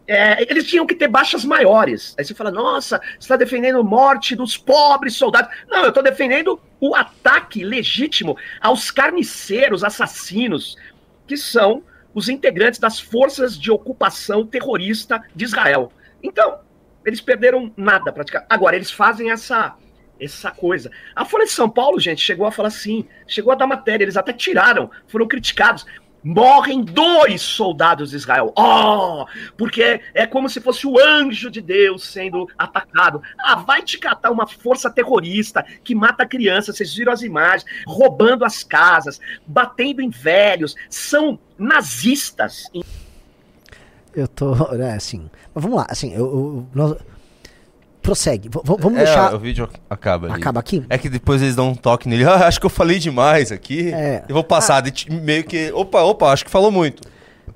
É, 0.09 0.43
eles 0.51 0.67
tinham 0.67 0.87
que 0.87 0.95
ter 0.95 1.07
baixas 1.07 1.45
maiores. 1.45 2.15
Aí 2.19 2.25
você 2.25 2.35
fala, 2.35 2.51
nossa, 2.51 2.99
você 2.99 3.19
está 3.19 3.37
defendendo 3.37 3.81
a 3.81 3.83
morte 3.83 4.35
dos 4.35 4.57
pobres 4.57 5.15
soldados. 5.15 5.55
Não, 5.69 5.83
eu 5.83 5.91
estou 5.91 6.03
defendendo 6.03 6.59
o 6.81 6.95
ataque 6.95 7.63
legítimo 7.63 8.35
aos 8.59 8.91
carniceiros, 8.91 9.85
assassinos, 9.85 10.77
que 11.27 11.37
são 11.37 11.83
os 12.15 12.31
integrantes 12.31 12.81
das 12.81 12.99
forças 12.99 13.59
de 13.59 13.71
ocupação 13.71 14.47
terrorista 14.47 15.23
de 15.37 15.45
Israel. 15.45 15.93
Então, 16.23 16.61
eles 17.05 17.21
perderam 17.21 17.71
nada 17.77 18.11
praticamente. 18.11 18.51
Agora, 18.51 18.77
eles 18.77 18.91
fazem 18.91 19.31
essa 19.31 19.77
essa 20.21 20.51
coisa. 20.51 20.91
A 21.15 21.25
Folha 21.25 21.45
de 21.45 21.53
São 21.53 21.71
Paulo, 21.71 22.01
gente, 22.01 22.21
chegou 22.21 22.45
a 22.45 22.51
falar 22.51 22.69
assim, 22.69 23.07
chegou 23.25 23.53
a 23.53 23.55
dar 23.55 23.69
matéria, 23.69 24.03
eles 24.03 24.17
até 24.17 24.33
tiraram, 24.33 24.91
foram 25.07 25.29
criticados 25.29 25.87
morrem 26.23 26.83
dois 26.83 27.43
soldados 27.43 28.11
de 28.11 28.17
Israel. 28.17 28.53
Oh, 28.57 29.27
porque 29.57 30.01
é 30.15 30.27
como 30.27 30.49
se 30.49 30.61
fosse 30.61 30.87
o 30.87 30.99
anjo 30.99 31.51
de 31.51 31.61
Deus 31.61 32.05
sendo 32.05 32.49
atacado. 32.57 33.23
Ah, 33.39 33.57
vai 33.57 33.83
te 33.83 33.99
catar 33.99 34.31
uma 34.31 34.47
força 34.47 34.91
terrorista 34.91 35.65
que 35.83 35.95
mata 35.95 36.27
crianças, 36.27 36.77
vocês 36.77 36.95
viram 36.95 37.13
as 37.13 37.23
imagens, 37.23 37.65
roubando 37.87 38.45
as 38.45 38.63
casas, 38.63 39.21
batendo 39.47 40.01
em 40.01 40.11
velhos, 40.11 40.75
são 40.91 41.39
nazistas. 41.59 42.65
Eu 44.15 44.27
tô, 44.27 44.55
é, 44.75 44.95
assim, 44.95 45.31
mas 45.55 45.63
vamos 45.63 45.79
lá, 45.79 45.87
assim, 45.89 46.13
eu, 46.13 46.25
eu 46.27 46.67
nós, 46.75 46.97
prossegue. 48.09 48.49
V 48.49 48.61
vamos 48.65 48.99
é, 48.99 49.05
deixar. 49.05 49.35
O 49.35 49.39
vídeo 49.39 49.69
acaba 49.89 50.29
ali. 50.29 50.37
Acaba 50.37 50.61
aqui? 50.61 50.83
É 50.89 50.97
que 50.97 51.09
depois 51.09 51.43
eles 51.43 51.55
dão 51.55 51.71
um 51.71 51.75
toque 51.75 52.09
nele. 52.09 52.25
Ah, 52.29 52.47
acho 52.47 52.61
que 52.61 52.67
eu 52.67 52.71
falei 52.71 52.99
demais 52.99 53.51
aqui. 53.51 53.93
É. 53.93 54.23
Eu 54.29 54.35
vou 54.35 54.45
passar. 54.45 54.83
Ah. 54.83 55.15
meio 55.23 55.45
que. 55.45 55.73
Opa, 55.73 56.03
opa, 56.03 56.31
acho 56.31 56.45
que 56.45 56.51
falou 56.51 56.71
muito. 56.71 57.03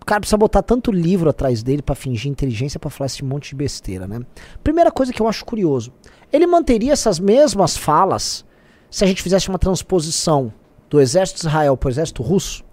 O 0.01 0.05
cara 0.05 0.21
precisa 0.21 0.37
botar 0.37 0.63
tanto 0.63 0.91
livro 0.91 1.29
atrás 1.29 1.63
dele 1.63 1.83
pra 1.83 1.95
fingir 1.95 2.31
inteligência 2.31 2.81
pra 2.81 2.91
falar 2.91 3.07
esse 3.07 3.25
monte 3.25 3.51
de 3.51 3.55
besteira, 3.55 4.07
né? 4.07 4.21
Primeira 4.65 4.91
coisa 4.91 5.13
que 5.13 5.21
eu 5.21 5.29
acho 5.29 5.45
curioso. 5.45 5.93
Ele 6.33 6.47
manteria 6.47 6.93
essas 6.93 7.21
mesmas 7.21 7.77
falas 7.77 8.45
se 8.91 9.05
a 9.05 9.07
gente 9.07 9.23
fizesse 9.23 9.49
uma 9.49 9.59
transposição 9.59 10.53
do 10.91 11.01
exército 11.01 11.41
de 11.41 11.47
Israel 11.47 11.77
pro 11.77 11.89
exército 11.89 12.23
russo? 12.23 12.65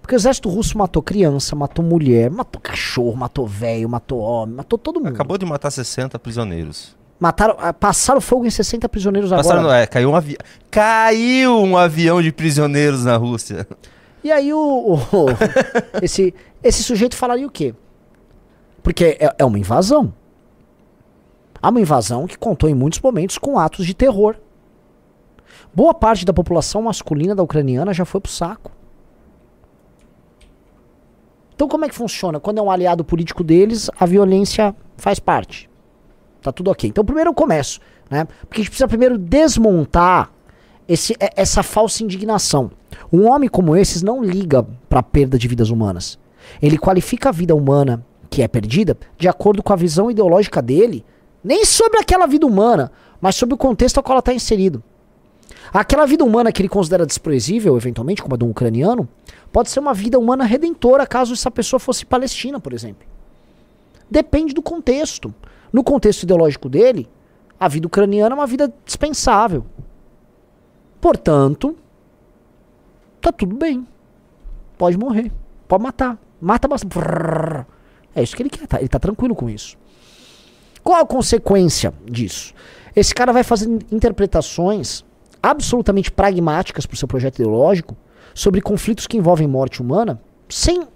Porque 0.00 0.14
o 0.14 0.16
exército 0.16 0.48
russo 0.48 0.76
matou 0.76 1.02
criança, 1.02 1.54
matou 1.54 1.84
mulher, 1.84 2.30
matou 2.30 2.60
cachorro, 2.60 3.14
matou 3.14 3.46
velho, 3.46 3.88
matou 3.88 4.18
homem, 4.20 4.56
matou 4.56 4.78
todo 4.78 5.00
mundo. 5.00 5.14
Acabou 5.14 5.38
de 5.38 5.46
matar 5.46 5.70
60 5.70 6.18
prisioneiros. 6.18 6.97
Mataram, 7.20 7.56
ah, 7.58 7.72
passaram 7.72 8.20
fogo 8.20 8.46
em 8.46 8.50
60 8.50 8.88
prisioneiros 8.88 9.30
Passaram, 9.30 9.60
agora. 9.60 9.78
é, 9.78 9.86
caiu 9.86 10.10
um 10.10 10.14
avião. 10.14 10.38
Caiu 10.70 11.56
um 11.58 11.76
avião 11.76 12.22
de 12.22 12.30
prisioneiros 12.30 13.04
na 13.04 13.16
Rússia. 13.16 13.66
E 14.22 14.30
aí 14.30 14.52
o, 14.52 14.94
o- 14.94 14.98
esse, 16.02 16.32
esse 16.62 16.82
sujeito 16.84 17.16
falaria 17.16 17.46
o 17.46 17.50
quê? 17.50 17.74
Porque 18.82 19.16
é, 19.18 19.34
é 19.38 19.44
uma 19.44 19.58
invasão. 19.58 20.12
Há 21.60 21.70
uma 21.70 21.80
invasão 21.80 22.26
que 22.28 22.38
contou 22.38 22.70
em 22.70 22.74
muitos 22.74 23.00
momentos 23.00 23.36
com 23.36 23.58
atos 23.58 23.84
de 23.84 23.94
terror. 23.94 24.36
Boa 25.74 25.92
parte 25.92 26.24
da 26.24 26.32
população 26.32 26.82
masculina 26.82 27.34
da 27.34 27.42
ucraniana 27.42 27.92
já 27.92 28.04
foi 28.04 28.20
pro 28.20 28.30
saco. 28.30 28.70
Então 31.54 31.66
como 31.68 31.84
é 31.84 31.88
que 31.88 31.94
funciona? 31.96 32.38
Quando 32.38 32.58
é 32.58 32.62
um 32.62 32.70
aliado 32.70 33.04
político 33.04 33.42
deles, 33.42 33.90
a 33.98 34.06
violência 34.06 34.74
faz 34.96 35.18
parte. 35.18 35.68
Tá 36.42 36.52
tudo 36.52 36.70
ok. 36.70 36.88
Então 36.88 37.04
primeiro 37.04 37.30
eu 37.30 37.34
começo, 37.34 37.80
né? 38.10 38.26
Porque 38.42 38.60
a 38.60 38.64
gente 38.64 38.70
precisa 38.70 38.88
primeiro 38.88 39.18
desmontar 39.18 40.30
esse, 40.88 41.14
é- 41.20 41.32
essa 41.36 41.62
falsa 41.62 42.02
indignação. 42.02 42.70
Um 43.12 43.26
homem 43.28 43.48
como 43.48 43.76
esses 43.76 44.02
não 44.02 44.22
liga 44.22 44.66
para 44.88 45.00
a 45.00 45.02
perda 45.02 45.38
de 45.38 45.46
vidas 45.48 45.70
humanas. 45.70 46.18
Ele 46.62 46.78
qualifica 46.78 47.28
a 47.28 47.32
vida 47.32 47.54
humana 47.54 48.04
que 48.30 48.42
é 48.42 48.48
perdida 48.48 48.96
de 49.18 49.28
acordo 49.28 49.62
com 49.62 49.72
a 49.72 49.76
visão 49.76 50.10
ideológica 50.10 50.60
dele, 50.62 51.04
nem 51.42 51.64
sobre 51.64 51.98
aquela 51.98 52.26
vida 52.26 52.46
humana, 52.46 52.90
mas 53.20 53.34
sobre 53.36 53.54
o 53.54 53.58
contexto 53.58 53.98
ao 53.98 54.02
qual 54.02 54.14
ela 54.14 54.20
está 54.20 54.32
inserido. 54.32 54.82
Aquela 55.72 56.06
vida 56.06 56.24
humana 56.24 56.50
que 56.52 56.62
ele 56.62 56.68
considera 56.68 57.04
desprezível, 57.04 57.76
eventualmente, 57.76 58.22
como 58.22 58.34
a 58.34 58.38
de 58.38 58.44
um 58.44 58.50
ucraniano, 58.50 59.08
pode 59.52 59.70
ser 59.70 59.80
uma 59.80 59.92
vida 59.92 60.18
humana 60.18 60.44
redentora 60.44 61.06
caso 61.06 61.32
essa 61.34 61.50
pessoa 61.50 61.78
fosse 61.80 62.06
palestina, 62.06 62.58
por 62.58 62.72
exemplo. 62.72 63.06
Depende 64.10 64.54
do 64.54 64.62
contexto. 64.62 65.34
No 65.72 65.84
contexto 65.84 66.22
ideológico 66.22 66.68
dele, 66.68 67.08
a 67.58 67.68
vida 67.68 67.86
ucraniana 67.86 68.34
é 68.34 68.38
uma 68.38 68.46
vida 68.46 68.72
dispensável. 68.84 69.64
Portanto, 71.00 71.76
tá 73.20 73.32
tudo 73.32 73.56
bem. 73.56 73.86
Pode 74.76 74.96
morrer. 74.96 75.32
Pode 75.66 75.82
matar. 75.82 76.18
Mata 76.40 76.68
bastante. 76.68 76.94
É 78.14 78.22
isso 78.22 78.36
que 78.36 78.42
ele 78.42 78.50
quer. 78.50 78.66
Tá? 78.66 78.78
Ele 78.78 78.88
tá 78.88 78.98
tranquilo 78.98 79.34
com 79.34 79.50
isso. 79.50 79.76
Qual 80.82 81.00
a 81.00 81.06
consequência 81.06 81.92
disso? 82.04 82.54
Esse 82.94 83.14
cara 83.14 83.32
vai 83.32 83.42
fazer 83.42 83.68
interpretações 83.92 85.04
absolutamente 85.42 86.10
pragmáticas 86.10 86.86
pro 86.86 86.96
seu 86.96 87.06
projeto 87.06 87.40
ideológico 87.40 87.96
sobre 88.34 88.60
conflitos 88.60 89.06
que 89.06 89.16
envolvem 89.16 89.46
morte 89.46 89.82
humana 89.82 90.20
sem, 90.48 90.86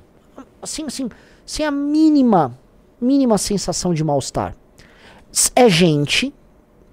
assim, 0.60 0.84
assim, 0.86 1.08
sem 1.44 1.66
a 1.66 1.70
mínima, 1.70 2.58
mínima 3.00 3.36
sensação 3.38 3.92
de 3.92 4.02
mal-estar. 4.02 4.56
É 5.54 5.68
gente, 5.68 6.34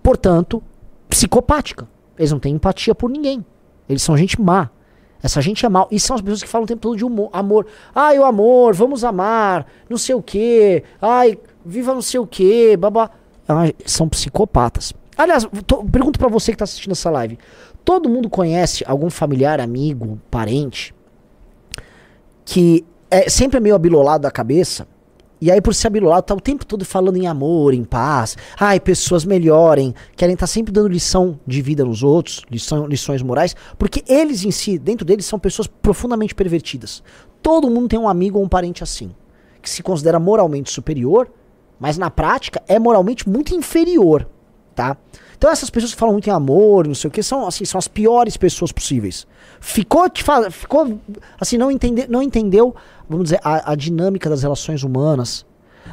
portanto, 0.02 0.62
psicopática. 1.10 1.88
Eles 2.18 2.32
não 2.32 2.40
têm 2.40 2.56
empatia 2.56 2.94
por 2.96 3.10
ninguém. 3.10 3.46
Eles 3.88 4.02
são 4.02 4.16
gente 4.18 4.40
má. 4.42 4.70
Essa 5.22 5.42
gente 5.42 5.66
é 5.66 5.70
mal. 5.70 5.88
E 5.92 6.00
são 6.00 6.16
as 6.16 6.22
pessoas 6.22 6.44
que 6.44 6.48
falam 6.50 6.64
o 6.64 6.68
tempo 6.68 6.82
todo 6.82 6.96
de 6.98 7.04
humor, 7.04 7.30
amor. 7.34 7.66
Ai, 7.94 8.18
o 8.20 8.24
amor, 8.26 8.74
vamos 8.74 9.04
amar, 9.04 9.66
não 9.90 9.98
sei 9.98 10.16
o 10.16 10.22
quê. 10.22 10.84
Ai, 11.02 11.38
viva 11.66 11.94
não 11.94 12.02
sei 12.02 12.20
o 12.20 12.28
quê, 12.28 12.78
babá. 12.78 13.10
Ah, 13.48 13.64
são 13.86 14.08
psicopatas. 14.08 14.94
Aliás, 15.18 15.46
tô- 15.68 15.84
pergunto 15.84 16.18
pra 16.18 16.30
você 16.30 16.52
que 16.52 16.58
tá 16.58 16.64
assistindo 16.64 16.94
essa 16.94 17.10
live. 17.10 17.38
Todo 17.84 18.08
mundo 18.08 18.30
conhece 18.30 18.84
algum 18.88 19.10
familiar, 19.10 19.60
amigo, 19.60 20.20
parente 20.32 20.94
que 22.46 22.86
é 23.12 23.30
sempre 23.30 23.60
meio 23.60 23.76
abilolado 23.76 24.24
da 24.24 24.32
cabeça 24.32 24.88
e 25.42 25.50
aí, 25.50 25.62
por 25.62 25.74
ser 25.74 25.88
abilolado, 25.88 26.24
tá 26.24 26.36
o 26.36 26.42
tempo 26.42 26.66
todo 26.66 26.84
falando 26.84 27.16
em 27.16 27.26
amor, 27.26 27.74
em 27.74 27.86
paz. 27.86 28.36
Ai, 28.60 28.78
pessoas 28.78 29.24
melhorem. 29.24 29.96
Querem 30.16 30.34
estar 30.34 30.48
sempre 30.48 30.74
dando 30.74 30.90
lição 30.90 31.40
de 31.48 31.62
vida 31.62 31.86
nos 31.86 32.04
outros, 32.04 32.44
lição, 32.52 32.86
lições 32.86 33.22
morais. 33.22 33.56
Porque 33.78 34.04
eles 34.08 34.44
em 34.44 34.52
si, 34.52 34.78
dentro 34.78 35.06
deles, 35.06 35.26
são 35.26 35.40
pessoas 35.40 35.68
profundamente 35.68 36.36
pervertidas. 36.36 37.02
Todo 37.42 37.70
mundo 37.70 37.88
tem 37.88 37.98
um 37.98 38.10
amigo 38.10 38.38
ou 38.38 38.44
um 38.44 38.50
parente 38.50 38.84
assim. 38.84 39.16
Que 39.62 39.70
se 39.70 39.82
considera 39.82 40.20
moralmente 40.20 40.72
superior, 40.72 41.32
mas 41.80 41.98
na 41.98 42.12
prática 42.12 42.62
é 42.68 42.78
moralmente 42.78 43.28
muito 43.28 43.56
inferior. 43.56 44.28
Tá? 44.76 44.98
Então 45.40 45.50
essas 45.50 45.70
pessoas 45.70 45.94
que 45.94 45.98
falam 45.98 46.12
muito 46.14 46.28
em 46.28 46.34
amor, 46.34 46.86
não 46.86 46.94
sei 46.94 47.08
o 47.08 47.12
que, 47.12 47.24
são, 47.24 47.48
assim, 47.48 47.64
são 47.64 47.80
as 47.80 47.88
piores 47.88 48.36
pessoas 48.36 48.74
possíveis. 48.74 49.26
Ficou, 49.62 50.10
te 50.10 50.22
fa- 50.22 50.52
ficou 50.52 51.00
assim, 51.40 51.58
não, 51.58 51.72
entende, 51.72 52.08
não 52.10 52.22
entendeu, 52.22 52.76
vamos 53.08 53.24
dizer, 53.24 53.40
a, 53.42 53.72
a 53.72 53.76
dinâmica 53.76 54.30
das 54.30 54.44
relações 54.44 54.84
humanas. 54.84 55.46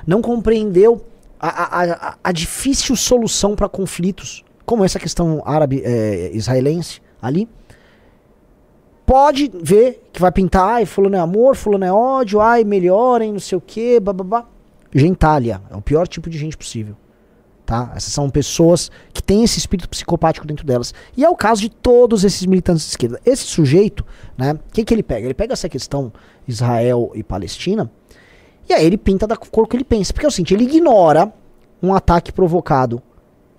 Não 0.04 0.20
compreendeu 0.20 1.06
a, 1.38 1.82
a, 2.08 2.18
a, 2.24 2.32
difícil 2.32 2.96
solução 2.96 3.54
para 3.54 3.68
conflitos, 3.68 4.44
como 4.64 4.84
essa 4.84 4.98
questão 4.98 5.40
árabe-israelense 5.46 7.00
ali. 7.22 7.48
Pode 9.06 9.48
ver 9.54 10.08
que 10.12 10.20
vai 10.20 10.32
pintar, 10.32 10.68
ai, 10.68 10.86
fulano 10.86 11.14
é 11.14 11.20
amor, 11.20 11.54
fulano 11.54 11.84
é 11.84 11.92
ódio, 11.92 12.40
ai, 12.40 12.64
melhorem, 12.64 13.32
não 13.32 13.38
sei 13.38 13.56
o 13.56 13.60
que, 13.60 14.00
bababá. 14.00 14.44
Gentalha, 14.92 15.62
é 15.70 15.76
o 15.76 15.80
pior 15.80 16.08
tipo 16.08 16.28
de 16.28 16.36
gente 16.36 16.56
possível. 16.56 16.96
Tá? 17.66 17.92
Essas 17.96 18.12
são 18.12 18.30
pessoas 18.30 18.92
que 19.12 19.20
têm 19.20 19.42
esse 19.42 19.58
espírito 19.58 19.88
psicopático 19.88 20.46
dentro 20.46 20.64
delas. 20.64 20.94
E 21.16 21.24
é 21.24 21.28
o 21.28 21.34
caso 21.34 21.60
de 21.60 21.68
todos 21.68 22.22
esses 22.22 22.46
militantes 22.46 22.84
de 22.84 22.90
esquerda. 22.90 23.20
Esse 23.26 23.42
sujeito, 23.42 24.06
né? 24.38 24.52
O 24.52 24.72
que, 24.72 24.84
que 24.84 24.94
ele 24.94 25.02
pega? 25.02 25.26
Ele 25.26 25.34
pega 25.34 25.52
essa 25.52 25.68
questão 25.68 26.12
Israel 26.46 27.10
e 27.12 27.24
Palestina 27.24 27.90
e 28.68 28.72
aí 28.72 28.84
ele 28.84 28.96
pinta 28.96 29.26
da 29.26 29.36
cor 29.36 29.66
que 29.68 29.76
ele 29.76 29.84
pensa. 29.84 30.12
Porque 30.12 30.26
é 30.26 30.28
o 30.28 30.32
seguinte, 30.32 30.54
ele 30.54 30.64
ignora 30.64 31.32
um 31.82 31.94
ataque 31.94 32.32
provocado 32.32 33.02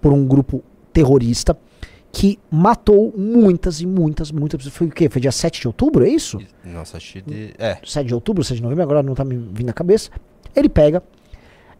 por 0.01 0.11
um 0.11 0.25
grupo 0.25 0.63
terrorista 0.91 1.57
que 2.11 2.39
matou 2.49 3.13
muitas 3.15 3.81
e 3.81 3.85
muitas, 3.85 4.31
muitas 4.31 4.57
pessoas. 4.57 4.75
Foi 4.75 4.87
o 4.87 4.89
quê? 4.89 5.09
Foi 5.09 5.21
dia 5.21 5.31
7 5.31 5.61
de 5.61 5.67
outubro, 5.67 6.05
é 6.05 6.09
isso? 6.09 6.39
Nossa, 6.63 6.97
acho 6.97 7.21
de. 7.21 7.53
É. 7.57 7.77
7 7.83 8.07
de 8.07 8.13
outubro, 8.13 8.43
7 8.43 8.57
de 8.57 8.63
novembro, 8.63 8.83
agora 8.83 9.03
não 9.03 9.13
tá 9.13 9.23
me 9.23 9.35
vindo 9.35 9.67
na 9.67 9.73
cabeça. 9.73 10.09
Ele 10.55 10.69
pega. 10.69 11.03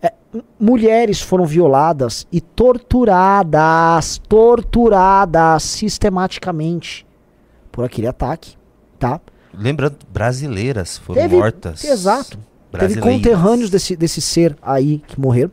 É, 0.01 0.13
mulheres 0.59 1.21
foram 1.21 1.45
violadas 1.45 2.27
e 2.31 2.39
torturadas, 2.41 4.19
torturadas 4.27 5.63
sistematicamente 5.63 7.05
por 7.71 7.85
aquele 7.85 8.07
ataque, 8.07 8.55
tá? 8.99 9.19
Lembrando, 9.53 9.97
brasileiras 10.11 10.97
foram 10.97 11.21
Teve- 11.21 11.37
mortas. 11.37 11.83
Exato. 11.83 12.37
Teve 12.77 12.99
conterrâneos 12.99 13.69
desse, 13.69 13.95
desse 13.95 14.21
ser 14.21 14.55
aí 14.61 14.99
que 15.07 15.19
morreram. 15.19 15.51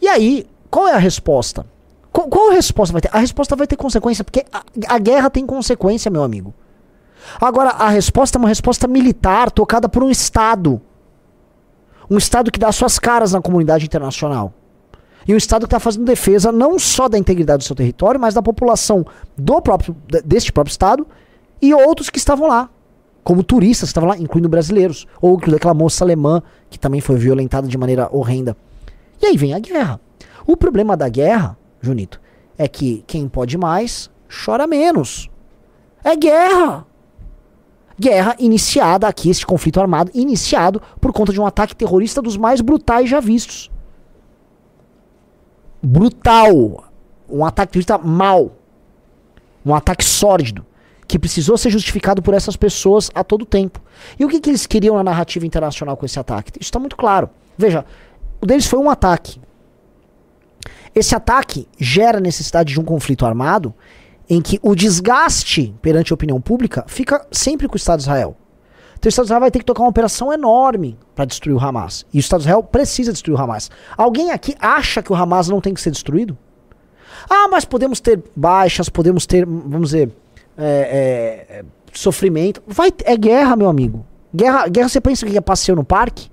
E 0.00 0.08
aí, 0.08 0.46
qual 0.70 0.86
é 0.88 0.94
a 0.94 0.98
resposta? 0.98 1.66
Qual, 2.12 2.28
qual 2.28 2.50
a 2.50 2.54
resposta 2.54 2.92
vai 2.92 3.02
ter? 3.02 3.10
A 3.12 3.18
resposta 3.18 3.54
vai 3.56 3.66
ter 3.66 3.76
consequência, 3.76 4.24
porque 4.24 4.44
a, 4.52 4.62
a 4.88 4.98
guerra 4.98 5.28
tem 5.28 5.44
consequência, 5.44 6.10
meu 6.10 6.22
amigo. 6.22 6.54
Agora, 7.40 7.70
a 7.70 7.88
resposta 7.88 8.38
é 8.38 8.40
uma 8.40 8.48
resposta 8.48 8.86
militar 8.86 9.50
tocada 9.50 9.88
por 9.88 10.02
um 10.02 10.10
Estado. 10.10 10.80
Um 12.10 12.18
Estado 12.18 12.50
que 12.50 12.58
dá 12.58 12.70
suas 12.72 12.98
caras 12.98 13.32
na 13.32 13.40
comunidade 13.40 13.84
internacional. 13.84 14.52
E 15.26 15.34
um 15.34 15.36
Estado 15.36 15.62
que 15.62 15.66
está 15.66 15.80
fazendo 15.80 16.04
defesa 16.04 16.52
não 16.52 16.78
só 16.78 17.08
da 17.08 17.18
integridade 17.18 17.58
do 17.58 17.64
seu 17.64 17.74
território, 17.74 18.20
mas 18.20 18.32
da 18.34 18.42
população 18.42 19.04
do 19.36 19.60
próprio, 19.60 19.96
de- 20.06 20.22
deste 20.22 20.52
próprio 20.52 20.70
Estado 20.70 21.06
e 21.60 21.74
outros 21.74 22.08
que 22.10 22.18
estavam 22.18 22.46
lá 22.48 22.70
como 23.24 23.42
turistas 23.42 23.88
que 23.88 23.90
estavam 23.90 24.08
lá, 24.10 24.16
incluindo 24.16 24.48
brasileiros. 24.48 25.04
Ou 25.20 25.36
aquela 25.56 25.74
moça 25.74 26.04
alemã 26.04 26.40
que 26.70 26.78
também 26.78 27.00
foi 27.00 27.16
violentada 27.16 27.66
de 27.66 27.76
maneira 27.76 28.08
horrenda. 28.12 28.56
E 29.20 29.26
aí 29.26 29.36
vem 29.36 29.52
a 29.52 29.58
guerra. 29.58 29.98
O 30.46 30.56
problema 30.56 30.96
da 30.96 31.08
guerra, 31.08 31.58
Junito, 31.80 32.20
é 32.56 32.68
que 32.68 33.02
quem 33.04 33.28
pode 33.28 33.58
mais 33.58 34.08
chora 34.44 34.64
menos. 34.64 35.28
É 36.04 36.14
guerra. 36.14 36.86
Guerra 37.98 38.36
iniciada 38.38 39.08
aqui, 39.08 39.30
esse 39.30 39.44
conflito 39.44 39.80
armado, 39.80 40.10
iniciado 40.14 40.82
por 41.00 41.12
conta 41.12 41.32
de 41.32 41.40
um 41.40 41.46
ataque 41.46 41.74
terrorista 41.74 42.20
dos 42.20 42.36
mais 42.36 42.60
brutais 42.60 43.08
já 43.08 43.20
vistos. 43.20 43.70
Brutal. 45.82 46.84
Um 47.28 47.44
ataque 47.44 47.72
terrorista 47.72 47.98
mau. 47.98 48.52
Um 49.64 49.74
ataque 49.74 50.04
sórdido 50.04 50.64
que 51.06 51.18
precisou 51.18 51.56
ser 51.56 51.70
justificado 51.70 52.20
por 52.20 52.34
essas 52.34 52.56
pessoas 52.56 53.10
a 53.14 53.22
todo 53.22 53.46
tempo. 53.46 53.80
E 54.18 54.24
o 54.24 54.28
que, 54.28 54.40
que 54.40 54.50
eles 54.50 54.66
queriam 54.66 54.96
na 54.96 55.04
narrativa 55.04 55.46
internacional 55.46 55.96
com 55.96 56.04
esse 56.04 56.18
ataque? 56.18 56.52
Isso 56.52 56.68
está 56.68 56.78
muito 56.78 56.96
claro. 56.96 57.30
Veja, 57.56 57.84
o 58.40 58.46
deles 58.46 58.66
foi 58.66 58.78
um 58.78 58.90
ataque. 58.90 59.40
Esse 60.94 61.14
ataque 61.14 61.68
gera 61.78 62.18
necessidade 62.18 62.72
de 62.72 62.80
um 62.80 62.84
conflito 62.84 63.24
armado 63.24 63.74
em 64.28 64.40
que 64.40 64.58
o 64.62 64.74
desgaste 64.74 65.74
perante 65.80 66.12
a 66.12 66.14
opinião 66.14 66.40
pública 66.40 66.84
fica 66.86 67.26
sempre 67.30 67.68
com 67.68 67.74
o 67.74 67.76
Estado 67.76 67.98
de 67.98 68.04
Israel. 68.04 68.36
Então 68.98 69.08
o 69.08 69.10
Estado 69.10 69.24
de 69.24 69.28
Israel 69.28 69.40
vai 69.40 69.50
ter 69.50 69.58
que 69.60 69.64
tocar 69.64 69.82
uma 69.82 69.88
operação 69.88 70.32
enorme 70.32 70.98
para 71.14 71.24
destruir 71.24 71.54
o 71.54 71.60
Hamas. 71.60 72.04
E 72.12 72.18
o 72.18 72.20
Estado 72.20 72.40
de 72.40 72.46
Israel 72.46 72.62
precisa 72.62 73.12
destruir 73.12 73.38
o 73.38 73.40
Hamas. 73.40 73.70
Alguém 73.96 74.30
aqui 74.30 74.54
acha 74.58 75.02
que 75.02 75.12
o 75.12 75.14
Hamas 75.14 75.48
não 75.48 75.60
tem 75.60 75.74
que 75.74 75.80
ser 75.80 75.90
destruído? 75.90 76.36
Ah, 77.28 77.48
mas 77.48 77.64
podemos 77.64 78.00
ter 78.00 78.22
baixas, 78.34 78.88
podemos 78.88 79.26
ter, 79.26 79.44
vamos 79.46 79.90
dizer, 79.90 80.10
é, 80.56 80.64
é, 80.64 81.58
é, 81.58 81.64
sofrimento. 81.92 82.62
Vai, 82.66 82.92
é 83.04 83.16
guerra, 83.16 83.56
meu 83.56 83.68
amigo. 83.68 84.04
Guerra, 84.34 84.68
guerra, 84.68 84.88
você 84.88 85.00
pensa 85.00 85.26
que 85.26 85.36
é 85.36 85.40
passeio 85.40 85.76
no 85.76 85.84
parque? 85.84 86.30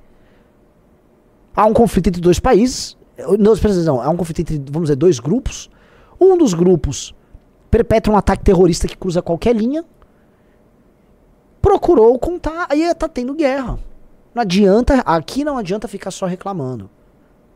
Há 1.55 1.65
um 1.65 1.73
conflito 1.73 2.07
entre 2.07 2.21
dois 2.21 2.39
países. 2.39 2.97
Não, 3.39 3.53
espera, 3.53 3.73
não, 3.75 4.01
há 4.01 4.09
um 4.09 4.17
conflito 4.17 4.39
entre, 4.39 4.61
vamos 4.71 4.87
dizer, 4.87 4.95
dois 4.95 5.19
grupos. 5.19 5.69
Um 6.19 6.37
dos 6.37 6.53
grupos 6.53 7.13
perpetra 7.73 8.13
um 8.13 8.15
ataque 8.15 8.43
terrorista 8.43 8.87
que 8.87 8.95
cruza 8.95 9.19
qualquer 9.19 9.55
linha. 9.55 9.83
Procurou 11.59 12.19
contar, 12.19 12.67
aí 12.69 12.93
tá 12.93 13.07
tendo 13.07 13.33
guerra. 13.33 13.79
Não 14.35 14.43
adianta, 14.43 14.99
aqui 15.03 15.43
não 15.43 15.57
adianta 15.57 15.87
ficar 15.87 16.11
só 16.11 16.27
reclamando. 16.27 16.87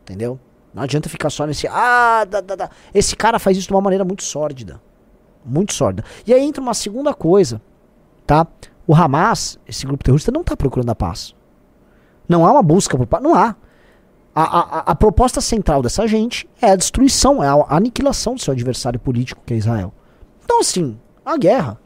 Entendeu? 0.01 0.39
Não 0.73 0.81
adianta 0.81 1.07
ficar 1.07 1.29
só 1.29 1.45
nesse. 1.45 1.67
Ah, 1.67 2.25
da, 2.27 2.41
da, 2.41 2.55
da. 2.55 2.69
Esse 2.95 3.15
cara 3.15 3.37
faz 3.37 3.57
isso 3.57 3.67
de 3.67 3.73
uma 3.75 3.81
maneira 3.81 4.03
muito 4.03 4.23
sórdida. 4.23 4.81
Muito 5.45 5.71
sórdida. 5.73 6.03
E 6.25 6.33
aí 6.33 6.41
entra 6.43 6.63
uma 6.63 6.73
segunda 6.73 7.13
coisa, 7.13 7.61
tá? 8.25 8.47
O 8.87 8.95
Hamas, 8.95 9.59
esse 9.67 9.85
grupo 9.85 10.03
terrorista, 10.03 10.31
não 10.31 10.43
tá 10.43 10.57
procurando 10.57 10.89
a 10.89 10.95
paz. 10.95 11.35
Não 12.27 12.43
há 12.43 12.51
uma 12.51 12.63
busca 12.63 12.97
por 12.97 13.05
paz. 13.05 13.21
Não 13.21 13.35
há. 13.35 13.55
A, 14.33 14.43
a, 14.43 14.79
a- 14.91 14.95
proposta 14.95 15.41
central 15.41 15.81
dessa 15.83 16.07
gente 16.07 16.49
é 16.59 16.71
a 16.71 16.75
destruição, 16.75 17.43
é 17.43 17.47
a 17.47 17.75
aniquilação 17.75 18.33
do 18.35 18.41
seu 18.41 18.51
adversário 18.53 18.99
político, 18.99 19.41
que 19.45 19.53
é 19.53 19.57
Israel. 19.57 19.93
Então, 20.47 20.61
assim, 20.61 20.97
a 21.25 21.35
guerra. 21.35 21.77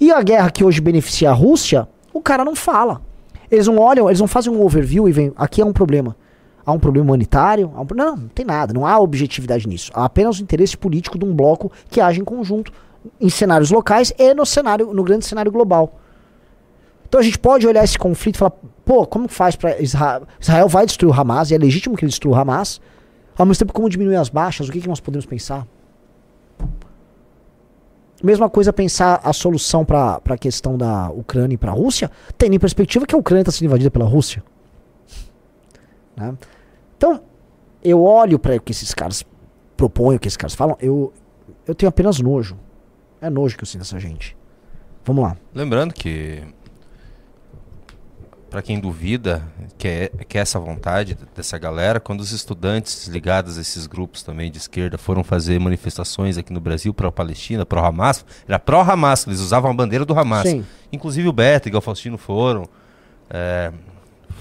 E 0.00 0.12
a 0.12 0.22
guerra 0.22 0.52
que 0.52 0.62
hoje 0.62 0.80
beneficia 0.80 1.30
a 1.30 1.32
Rússia, 1.32 1.88
o 2.12 2.20
cara 2.20 2.44
não 2.44 2.54
fala. 2.54 3.02
Eles 3.50 3.66
não 3.66 3.76
olham, 3.76 4.08
eles 4.08 4.20
não 4.20 4.28
fazem 4.28 4.52
um 4.52 4.62
overview 4.62 5.08
e 5.08 5.12
vêm, 5.12 5.32
aqui 5.36 5.60
há 5.60 5.64
um 5.64 5.72
problema. 5.72 6.16
Há 6.64 6.70
um 6.70 6.78
problema 6.78 7.08
humanitário? 7.08 7.72
Um 7.76 7.94
não, 7.96 8.16
não 8.16 8.28
tem 8.28 8.46
nada, 8.46 8.72
não 8.72 8.86
há 8.86 9.00
objetividade 9.00 9.66
nisso. 9.66 9.90
Há 9.92 10.04
apenas 10.04 10.38
o 10.38 10.42
interesse 10.44 10.76
político 10.76 11.18
de 11.18 11.24
um 11.24 11.34
bloco 11.34 11.72
que 11.90 12.00
age 12.00 12.20
em 12.20 12.24
conjunto 12.24 12.72
em 13.20 13.28
cenários 13.28 13.72
locais 13.72 14.12
e 14.16 14.32
no 14.32 14.46
cenário, 14.46 14.94
no 14.94 15.02
grande 15.02 15.26
cenário 15.26 15.50
global. 15.50 15.98
Então 17.08 17.20
a 17.20 17.24
gente 17.24 17.38
pode 17.38 17.66
olhar 17.66 17.82
esse 17.82 17.98
conflito 17.98 18.36
e 18.36 18.38
falar, 18.38 18.52
pô, 18.84 19.04
como 19.04 19.26
faz 19.26 19.56
para 19.56 19.82
Israel? 19.82 20.22
Israel 20.40 20.68
vai 20.68 20.86
destruir 20.86 21.10
o 21.10 21.20
Hamas, 21.20 21.50
e 21.50 21.54
é 21.56 21.58
legítimo 21.58 21.96
que 21.96 22.04
ele 22.04 22.10
destrua 22.10 22.36
o 22.36 22.40
Hamas. 22.40 22.80
Ao 23.36 23.44
mesmo 23.44 23.58
tempo, 23.58 23.72
como 23.72 23.90
diminuir 23.90 24.16
as 24.16 24.28
baixas? 24.28 24.68
O 24.68 24.72
que, 24.72 24.80
que 24.80 24.88
nós 24.88 25.00
podemos 25.00 25.26
pensar? 25.26 25.66
Mesma 28.24 28.48
coisa 28.48 28.72
pensar 28.72 29.20
a 29.22 29.34
solução 29.34 29.84
para 29.84 30.20
a 30.24 30.38
questão 30.38 30.78
da 30.78 31.10
Ucrânia 31.10 31.54
e 31.54 31.58
para 31.58 31.70
a 31.70 31.74
Rússia, 31.74 32.10
tendo 32.38 32.54
em 32.54 32.58
perspectiva 32.58 33.04
que 33.04 33.14
a 33.14 33.18
Ucrânia 33.18 33.42
está 33.42 33.52
sendo 33.52 33.66
invadida 33.66 33.90
pela 33.90 34.06
Rússia. 34.06 34.42
Né? 36.16 36.34
Então, 36.96 37.20
eu 37.82 38.02
olho 38.02 38.38
para 38.38 38.56
o 38.56 38.60
que 38.60 38.72
esses 38.72 38.94
caras 38.94 39.22
propõem, 39.76 40.16
o 40.16 40.18
que 40.18 40.26
esses 40.26 40.38
caras 40.38 40.54
falam, 40.54 40.74
eu, 40.80 41.12
eu 41.66 41.74
tenho 41.74 41.90
apenas 41.90 42.18
nojo. 42.18 42.56
É 43.20 43.28
nojo 43.28 43.58
que 43.58 43.62
eu 43.62 43.66
sinto 43.66 43.80
dessa 43.80 43.98
gente. 43.98 44.34
Vamos 45.04 45.22
lá. 45.22 45.36
Lembrando 45.52 45.92
que 45.92 46.42
para 48.54 48.62
quem 48.62 48.78
duvida 48.78 49.42
que 49.76 49.88
é, 49.88 50.08
que 50.28 50.38
é 50.38 50.40
essa 50.40 50.60
vontade 50.60 51.18
dessa 51.34 51.58
galera, 51.58 51.98
quando 51.98 52.20
os 52.20 52.30
estudantes 52.30 53.08
ligados 53.08 53.58
a 53.58 53.60
esses 53.60 53.84
grupos 53.88 54.22
também 54.22 54.48
de 54.48 54.58
esquerda 54.58 54.96
foram 54.96 55.24
fazer 55.24 55.58
manifestações 55.58 56.38
aqui 56.38 56.52
no 56.52 56.60
Brasil 56.60 56.94
para 56.94 57.08
a 57.08 57.10
Palestina, 57.10 57.66
para 57.66 57.82
o 57.82 57.84
Hamas, 57.84 58.24
era 58.46 58.56
pró-Hamas, 58.60 59.26
eles 59.26 59.40
usavam 59.40 59.72
a 59.72 59.74
bandeira 59.74 60.04
do 60.04 60.16
Hamas. 60.16 60.48
Sim. 60.48 60.64
Inclusive 60.92 61.26
o 61.26 61.32
Beto 61.32 61.68
e 61.68 61.74
o 61.74 61.80
Faustino 61.80 62.16
foram 62.16 62.68
é, 63.28 63.72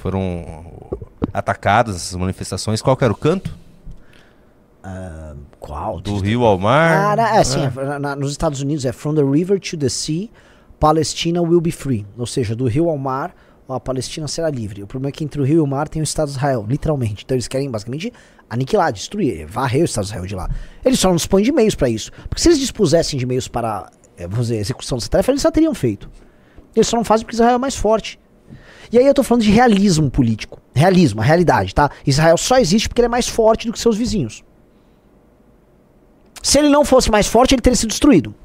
foram 0.03 0.63
atacados 1.33 1.93
nessas 1.93 2.15
manifestações. 2.15 2.83
Qual 2.83 2.95
que 2.95 3.03
era 3.03 3.13
o 3.13 3.17
canto? 3.17 3.51
Qual? 5.59 5.99
Do 5.99 6.19
Rio 6.19 6.43
ao 6.45 6.59
Mar? 6.59 7.17
É, 7.17 7.43
sim, 7.43 7.61
é, 7.65 7.83
na- 7.83 7.97
na- 7.99 8.15
nos 8.15 8.29
Estados 8.29 8.61
Unidos 8.61 8.85
é 8.85 8.91
From 8.91 9.15
the 9.15 9.23
River 9.23 9.59
to 9.59 9.75
the 9.75 9.89
Sea, 9.89 10.29
Palestina 10.79 11.41
will 11.41 11.61
be 11.61 11.71
free. 11.71 12.05
Ou 12.15 12.27
seja, 12.27 12.55
do 12.55 12.67
rio 12.67 12.89
ao 12.89 12.97
mar, 12.99 13.33
a 13.67 13.79
Palestina 13.79 14.27
será 14.27 14.49
livre. 14.49 14.83
O 14.83 14.87
problema 14.87 15.09
é 15.09 15.11
que 15.11 15.23
entre 15.23 15.39
o 15.41 15.43
rio 15.43 15.57
e 15.57 15.59
o 15.59 15.67
mar 15.67 15.87
tem 15.87 16.01
o 16.01 16.03
Estado 16.03 16.27
de 16.29 16.37
Israel, 16.37 16.65
literalmente. 16.67 17.23
Então 17.23 17.35
eles 17.35 17.47
querem 17.47 17.69
basicamente 17.69 18.11
aniquilar, 18.49 18.91
destruir, 18.91 19.45
varrer 19.45 19.81
o 19.81 19.85
Estado 19.85 20.03
de 20.05 20.09
Israel 20.09 20.25
de 20.25 20.35
lá. 20.35 20.49
Eles 20.83 20.99
só 20.99 21.09
não 21.09 21.15
dispõem 21.15 21.43
de 21.43 21.51
meios 21.51 21.75
para 21.75 21.89
isso. 21.89 22.11
Porque 22.29 22.41
se 22.41 22.49
eles 22.49 22.59
dispusessem 22.59 23.17
de 23.17 23.25
meios 23.25 23.47
para, 23.47 23.89
é, 24.17 24.27
vamos 24.27 24.47
dizer, 24.47 24.59
execução 24.59 24.97
dessa 24.97 25.09
tarefa, 25.09 25.31
eles 25.31 25.41
já 25.41 25.51
teriam 25.51 25.73
feito. 25.73 26.09
Eles 26.75 26.87
só 26.87 26.97
não 26.97 27.03
fazem 27.03 27.25
porque 27.25 27.35
Israel 27.35 27.55
é 27.55 27.59
mais 27.59 27.75
forte. 27.75 28.19
E 28.91 28.97
aí 28.97 29.05
eu 29.05 29.13
tô 29.13 29.23
falando 29.23 29.43
de 29.43 29.51
realismo 29.51 30.11
político. 30.11 30.61
Realismo, 30.75 31.21
a 31.21 31.23
realidade, 31.23 31.73
tá? 31.73 31.89
Israel 32.05 32.37
só 32.37 32.57
existe 32.57 32.89
porque 32.89 33.01
ele 33.01 33.07
é 33.07 33.09
mais 33.09 33.27
forte 33.27 33.67
do 33.67 33.73
que 33.73 33.79
seus 33.79 33.95
vizinhos. 33.95 34.43
Se 36.41 36.59
ele 36.59 36.69
não 36.69 36.83
fosse 36.83 37.09
mais 37.09 37.25
forte, 37.25 37.55
ele 37.55 37.61
teria 37.61 37.77
sido 37.77 37.89
destruído. 37.89 38.35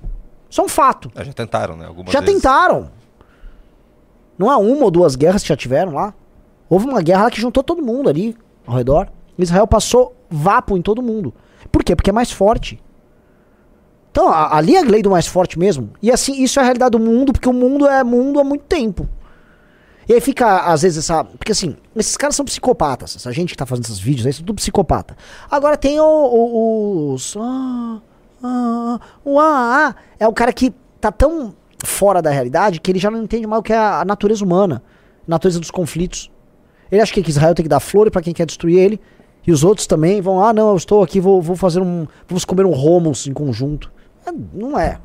Isso 0.48 0.60
é 0.60 0.64
um 0.64 0.68
fato. 0.68 1.10
Ah, 1.14 1.24
já 1.24 1.32
tentaram, 1.32 1.76
né? 1.76 1.86
Algumas 1.86 2.12
já 2.12 2.20
vezes. 2.20 2.36
tentaram. 2.36 2.90
Não 4.38 4.50
há 4.50 4.56
uma 4.56 4.84
ou 4.84 4.90
duas 4.90 5.16
guerras 5.16 5.42
que 5.42 5.48
já 5.48 5.56
tiveram 5.56 5.92
lá. 5.92 6.14
Houve 6.70 6.86
uma 6.86 7.00
guerra 7.02 7.24
lá 7.24 7.30
que 7.30 7.40
juntou 7.40 7.62
todo 7.62 7.82
mundo 7.82 8.08
ali 8.08 8.36
ao 8.66 8.76
redor. 8.76 9.08
Israel 9.36 9.66
passou 9.66 10.14
vapo 10.30 10.76
em 10.76 10.82
todo 10.82 11.02
mundo. 11.02 11.32
Por 11.72 11.82
quê? 11.82 11.96
Porque 11.96 12.10
é 12.10 12.12
mais 12.12 12.30
forte. 12.30 12.80
Então, 14.10 14.32
ali 14.32 14.74
é 14.74 14.80
a 14.80 14.82
lei 14.84 15.02
do 15.02 15.10
mais 15.10 15.26
forte 15.26 15.58
mesmo. 15.58 15.90
E 16.02 16.10
assim, 16.10 16.42
isso 16.42 16.58
é 16.58 16.62
a 16.62 16.64
realidade 16.64 16.90
do 16.92 16.98
mundo, 16.98 17.32
porque 17.32 17.48
o 17.48 17.52
mundo 17.52 17.86
é 17.86 18.02
mundo 18.02 18.40
há 18.40 18.44
muito 18.44 18.64
tempo. 18.64 19.08
E 20.08 20.14
aí 20.14 20.20
fica, 20.20 20.60
às 20.60 20.82
vezes, 20.82 20.98
essa. 20.98 21.22
Porque 21.22 21.52
assim, 21.52 21.76
esses 21.94 22.16
caras 22.16 22.34
são 22.34 22.44
psicopatas. 22.44 23.14
Essa 23.14 23.30
gente 23.32 23.50
que 23.50 23.56
tá 23.56 23.66
fazendo 23.66 23.84
esses 23.84 23.98
vídeos 23.98 24.26
aí, 24.26 24.32
são 24.32 24.44
tudo 24.44 24.56
psicopata. 24.56 25.16
Agora 25.50 25.76
tem 25.76 26.00
o, 26.00 26.04
o- 26.04 27.12
os. 27.12 27.36
Ah, 27.38 27.98
ah, 28.42 29.00
o 29.24 29.38
ah, 29.38 29.88
ah, 29.88 29.94
é 30.18 30.26
o 30.26 30.32
cara 30.32 30.52
que 30.52 30.72
tá 31.00 31.12
tão 31.12 31.54
fora 31.84 32.20
da 32.20 32.30
realidade 32.30 32.80
que 32.80 32.90
ele 32.90 32.98
já 32.98 33.10
não 33.10 33.22
entende 33.22 33.46
mais 33.46 33.60
o 33.60 33.62
que 33.62 33.72
é 33.72 33.78
a 33.78 34.04
natureza 34.04 34.44
humana, 34.44 34.82
a 35.26 35.30
natureza 35.30 35.60
dos 35.60 35.70
conflitos. 35.70 36.30
Ele 36.90 37.00
acha 37.00 37.12
que 37.12 37.28
Israel 37.28 37.54
tem 37.54 37.62
que 37.62 37.68
dar 37.68 37.80
flor 37.80 38.10
pra 38.10 38.22
quem 38.22 38.32
quer 38.32 38.46
destruir 38.46 38.78
ele. 38.78 39.00
E 39.46 39.52
os 39.52 39.64
outros 39.64 39.86
também 39.86 40.20
vão, 40.20 40.42
ah, 40.44 40.52
não, 40.52 40.70
eu 40.70 40.76
estou 40.76 41.02
aqui, 41.02 41.20
vou, 41.20 41.40
vou 41.40 41.56
fazer 41.56 41.80
um. 41.80 42.06
Vamos 42.26 42.44
comer 42.44 42.66
um 42.66 42.72
romos 42.72 43.26
em 43.26 43.32
conjunto. 43.32 43.90
É, 44.26 44.32
não 44.52 44.78
é. 44.78 44.98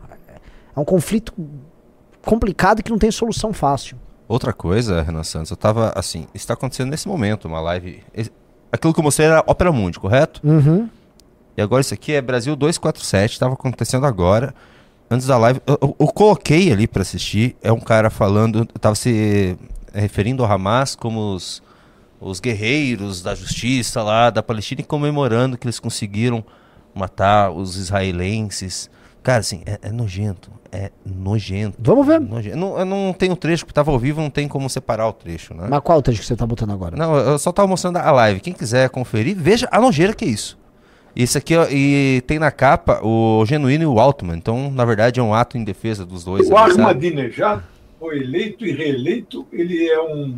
É 0.76 0.80
um 0.80 0.84
conflito 0.84 1.34
complicado 2.26 2.82
que 2.82 2.90
não 2.90 2.98
tem 2.98 3.12
solução 3.12 3.54
fácil. 3.54 3.98
Outra 4.28 4.52
coisa, 4.52 5.02
Renan 5.02 5.24
Santos, 5.24 5.52
eu 5.52 5.58
tava 5.58 5.94
assim, 5.96 6.28
está 6.34 6.54
acontecendo 6.54 6.90
nesse 6.90 7.08
momento, 7.08 7.46
uma 7.48 7.62
live. 7.62 8.02
Aquilo 8.72 8.94
que 8.94 9.00
eu 9.00 9.04
mostrei 9.04 9.28
era 9.28 9.44
Opera 9.46 9.72
Mundi, 9.72 10.00
correto? 10.00 10.42
Uhum. 10.44 10.90
E 11.56 11.62
agora 11.62 11.82
isso 11.82 11.94
aqui 11.94 12.14
é 12.14 12.22
Brasil 12.22 12.56
247, 12.56 13.34
estava 13.34 13.54
acontecendo 13.54 14.06
agora. 14.06 14.56
Antes 15.14 15.28
da 15.28 15.38
live, 15.38 15.62
eu, 15.68 15.78
eu- 15.82 15.96
eu 16.00 16.08
coloquei 16.08 16.72
ali 16.72 16.88
para 16.88 17.02
assistir. 17.02 17.56
É 17.62 17.72
um 17.72 17.80
cara 17.80 18.10
falando, 18.10 18.66
tava 18.80 18.96
se 18.96 19.58
referindo 19.94 20.44
ao 20.44 20.52
Hamas 20.52 20.96
como 20.96 21.34
os, 21.36 21.62
os 22.20 22.40
guerreiros 22.40 23.22
da 23.22 23.36
justiça 23.36 24.02
lá 24.02 24.30
da 24.30 24.42
Palestina 24.42 24.82
e 24.82 24.84
comemorando 24.84 25.58
que 25.58 25.66
eles 25.68 25.80
conseguiram 25.80 26.44
matar 26.96 27.52
os 27.52 27.76
israelenses. 27.76 28.90
Cara, 29.22 29.40
assim, 29.40 29.62
é, 29.66 29.80
é 29.84 29.92
nojento. 29.92 30.50
É 30.72 30.92
nojento. 31.06 31.78
Vamos 31.80 32.06
ver. 32.08 32.20
Nojento. 32.20 32.58
Não, 32.58 32.78
eu 32.80 32.86
não 32.86 33.14
tenho 33.14 33.34
o 33.34 33.36
trecho, 33.38 33.64
porque 33.64 33.74
tava 33.76 33.92
ao 33.92 34.00
vivo, 34.00 34.20
não 34.20 34.30
tem 34.30 34.48
como 34.48 34.68
separar 34.70 35.08
o 35.08 35.14
trecho, 35.14 35.54
né? 35.54 35.68
Mas 35.70 35.80
qual 35.82 36.00
o 36.00 36.02
trecho 36.02 36.22
que 36.22 36.26
você 36.26 36.36
tá 36.36 36.46
botando 36.48 36.72
agora? 36.72 36.98
Não, 36.98 37.16
eu 37.16 37.38
só 37.38 37.52
tava 37.52 37.68
mostrando 37.68 37.98
a 37.98 38.12
live. 38.12 38.40
Quem 38.40 38.54
quiser 38.54 38.90
conferir, 38.90 39.36
veja 39.38 39.68
a 39.72 39.80
nojeira 39.80 40.14
que 40.14 40.26
é 40.26 40.28
isso. 40.30 40.58
Isso 41.16 41.38
aqui, 41.38 41.56
ó, 41.56 41.68
e 41.70 42.22
tem 42.26 42.40
na 42.40 42.50
capa 42.52 43.00
o 43.04 43.46
Genuíno 43.46 43.84
e 43.84 43.88
o 43.88 44.00
Altman. 44.00 44.36
Então, 44.38 44.72
na 44.72 44.84
verdade, 44.84 45.20
é 45.20 45.24
um 45.24 45.34
ato 45.34 45.58
em 45.58 45.64
defesa 45.64 46.06
dos 46.06 46.24
dois. 46.24 46.50
O? 46.50 46.58
Ahmadinejad 46.58 47.62
foi 48.00 48.18
eleito 48.20 48.66
e 48.66 48.72
reeleito, 48.72 49.46
ele 49.54 49.88
é 49.88 50.02
um. 50.02 50.38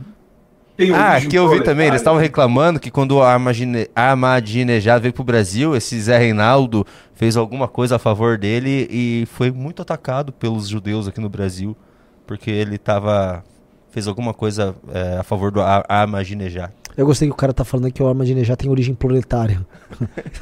Tem 0.75 0.91
Ah, 0.93 1.21
que 1.21 1.33
eu 1.37 1.47
vi 1.47 1.63
também. 1.63 1.87
Eles 1.87 2.01
estavam 2.01 2.19
reclamando 2.19 2.81
que 2.81 2.91
quando 2.91 3.13
o 3.13 3.23
Ahmadine- 3.23 3.87
Ahmadinejad 3.95 5.01
veio 5.01 5.13
pro 5.13 5.23
Brasil, 5.23 5.73
esse 5.73 5.97
Zé 6.01 6.17
Reinaldo 6.17 6.85
fez 7.13 7.37
alguma 7.37 7.65
coisa 7.69 7.95
a 7.95 7.99
favor 7.99 8.37
dele 8.37 8.85
e 8.91 9.25
foi 9.31 9.51
muito 9.51 9.81
atacado 9.81 10.33
pelos 10.33 10.67
judeus 10.67 11.07
aqui 11.07 11.21
no 11.21 11.29
Brasil, 11.29 11.77
porque 12.27 12.51
ele 12.51 12.77
tava 12.77 13.41
fez 13.89 14.05
alguma 14.09 14.33
coisa 14.33 14.75
é, 14.93 15.17
a 15.19 15.23
favor 15.23 15.49
do 15.49 15.61
Ah- 15.61 15.85
Ahmadinejad. 15.87 16.71
Eu 16.97 17.05
gostei 17.05 17.27
que 17.27 17.33
o 17.33 17.37
cara 17.37 17.53
tá 17.53 17.65
falando 17.65 17.91
que 17.91 18.01
o 18.01 18.07
Armadilha 18.07 18.55
tem 18.55 18.69
origem 18.69 18.95
proletária. 18.95 19.65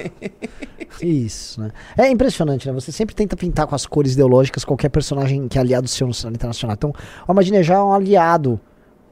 Isso, 1.01 1.59
né? 1.59 1.71
É 1.97 2.09
impressionante, 2.09 2.67
né? 2.67 2.73
Você 2.73 2.91
sempre 2.91 3.15
tenta 3.15 3.35
pintar 3.35 3.65
com 3.65 3.73
as 3.73 3.85
cores 3.85 4.13
ideológicas 4.13 4.63
qualquer 4.63 4.89
personagem 4.89 5.47
que 5.47 5.57
é 5.57 5.61
aliado 5.61 5.87
seu 5.87 6.05
no 6.05 6.13
cenário 6.13 6.35
internacional. 6.35 6.75
Então, 6.75 6.93
o 7.27 7.31
Ahmadinejad 7.31 7.79
é 7.79 7.83
um 7.83 7.93
aliado, 7.93 8.59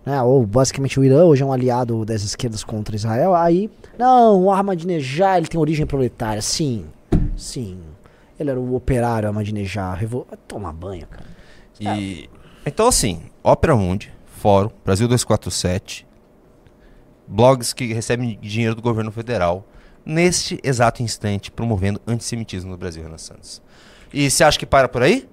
né? 0.06 0.22
Ou 0.22 0.46
basicamente 0.46 1.00
o 1.00 1.04
Irã 1.04 1.26
hoje 1.26 1.42
é 1.42 1.46
um 1.46 1.52
aliado 1.52 2.06
das 2.06 2.22
esquerdas 2.22 2.64
contra 2.64 2.96
Israel. 2.96 3.34
Aí, 3.34 3.70
não, 3.98 4.44
o 4.44 4.52
Ahmadinejad 4.52 5.40
ele 5.40 5.48
tem 5.48 5.60
origem 5.60 5.86
proletária. 5.86 6.42
Sim, 6.42 6.86
sim. 7.36 7.80
Ele 8.40 8.52
era 8.52 8.60
o 8.60 8.76
operário 8.76 9.28
Ahmadinejad. 9.30 10.00
Revol... 10.00 10.28
Vai 10.30 10.38
tomar 10.48 10.74
banho, 10.74 11.08
cara. 11.08 11.26
E 11.80 12.30
então 12.66 12.88
assim, 12.88 13.24
Ópera 13.44 13.76
Mundi, 13.76 14.14
Fórum, 14.38 14.70
Brasil 14.86 15.08
247, 15.08 16.06
blogs 17.32 17.72
que 17.72 17.94
recebem 17.94 18.38
dinheiro 18.42 18.76
do 18.76 18.82
governo 18.82 19.12
federal 19.12 19.66
neste 20.06 20.60
exato 20.64 21.02
instante 21.02 21.50
promovendo 21.50 22.02
antissemitismo 22.06 22.72
no 22.72 22.78
Brasil, 22.78 23.04
Renan 23.04 23.18
Santos. 23.18 23.62
E 24.14 24.30
você 24.30 24.44
acha 24.44 24.60
que 24.60 24.66
para 24.66 24.90
por 24.90 25.02
aí? 25.02 25.28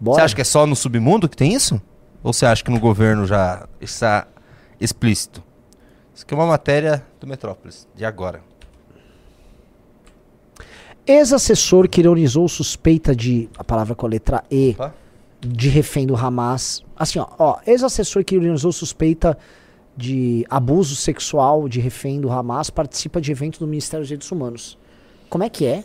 Você 0.00 0.20
acha 0.20 0.34
que 0.34 0.40
é 0.40 0.44
só 0.44 0.66
no 0.66 0.74
submundo 0.74 1.28
que 1.28 1.36
tem 1.36 1.52
isso? 1.52 1.80
Ou 2.22 2.32
você 2.32 2.46
acha 2.46 2.64
que 2.64 2.70
no 2.70 2.80
governo 2.80 3.26
já 3.26 3.68
está 3.80 4.26
explícito? 4.80 5.42
Isso 6.14 6.24
aqui 6.24 6.32
é 6.32 6.36
uma 6.36 6.46
matéria 6.46 7.04
do 7.20 7.26
Metrópolis, 7.26 7.86
de 7.94 8.04
agora. 8.04 8.40
Ex-assessor 11.06 11.88
que 11.88 12.00
ironizou 12.00 12.48
suspeita 12.48 13.14
de. 13.14 13.48
A 13.58 13.64
palavra 13.64 13.94
com 13.94 14.06
a 14.06 14.08
letra 14.08 14.44
E. 14.50 14.70
Opa. 14.70 14.94
de 15.40 15.68
refém 15.68 16.06
do 16.06 16.16
Hamas. 16.16 16.84
Assim, 16.96 17.18
ó, 17.18 17.26
ó 17.38 17.58
ex-assessor 17.66 18.24
que 18.24 18.36
organizou 18.36 18.72
suspeita 18.72 19.36
de 19.96 20.46
abuso 20.48 20.96
sexual 20.96 21.68
de 21.68 21.80
refém 21.80 22.20
do 22.20 22.30
Hamas 22.30 22.70
participa 22.70 23.20
de 23.20 23.30
evento 23.30 23.58
do 23.58 23.66
Ministério 23.66 24.02
dos 24.02 24.08
Direitos 24.08 24.30
Humanos. 24.32 24.78
Como 25.28 25.44
é 25.44 25.48
que 25.48 25.66
é? 25.66 25.84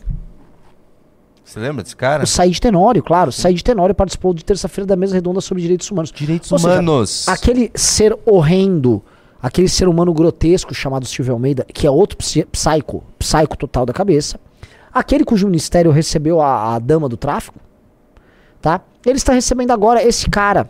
Você 1.44 1.58
lembra 1.60 1.82
desse 1.82 1.96
cara? 1.96 2.24
O 2.24 2.26
Said 2.26 2.60
Tenório, 2.60 3.02
claro. 3.02 3.32
Said 3.32 3.62
Tenório 3.62 3.94
participou 3.94 4.34
de 4.34 4.44
terça-feira 4.44 4.86
da 4.86 4.96
mesa 4.96 5.14
redonda 5.14 5.40
sobre 5.40 5.62
direitos 5.62 5.90
humanos. 5.90 6.12
Direitos 6.12 6.52
Ou 6.52 6.58
seja, 6.58 6.72
humanos. 6.74 7.26
Aquele 7.28 7.70
ser 7.74 8.18
horrendo, 8.26 9.02
aquele 9.40 9.68
ser 9.68 9.88
humano 9.88 10.12
grotesco 10.12 10.74
chamado 10.74 11.06
Silvio 11.06 11.32
Almeida, 11.32 11.64
que 11.72 11.86
é 11.86 11.90
outro 11.90 12.18
psi- 12.18 12.46
psycho, 12.52 13.02
psycho 13.18 13.56
total 13.56 13.86
da 13.86 13.94
cabeça. 13.94 14.38
Aquele 14.92 15.24
cujo 15.24 15.46
ministério 15.46 15.90
recebeu 15.90 16.40
a, 16.40 16.74
a 16.74 16.78
dama 16.78 17.08
do 17.08 17.16
tráfico, 17.16 17.58
tá? 18.60 18.82
Ele 19.06 19.16
está 19.16 19.32
recebendo 19.32 19.70
agora 19.70 20.02
esse 20.02 20.28
cara, 20.28 20.68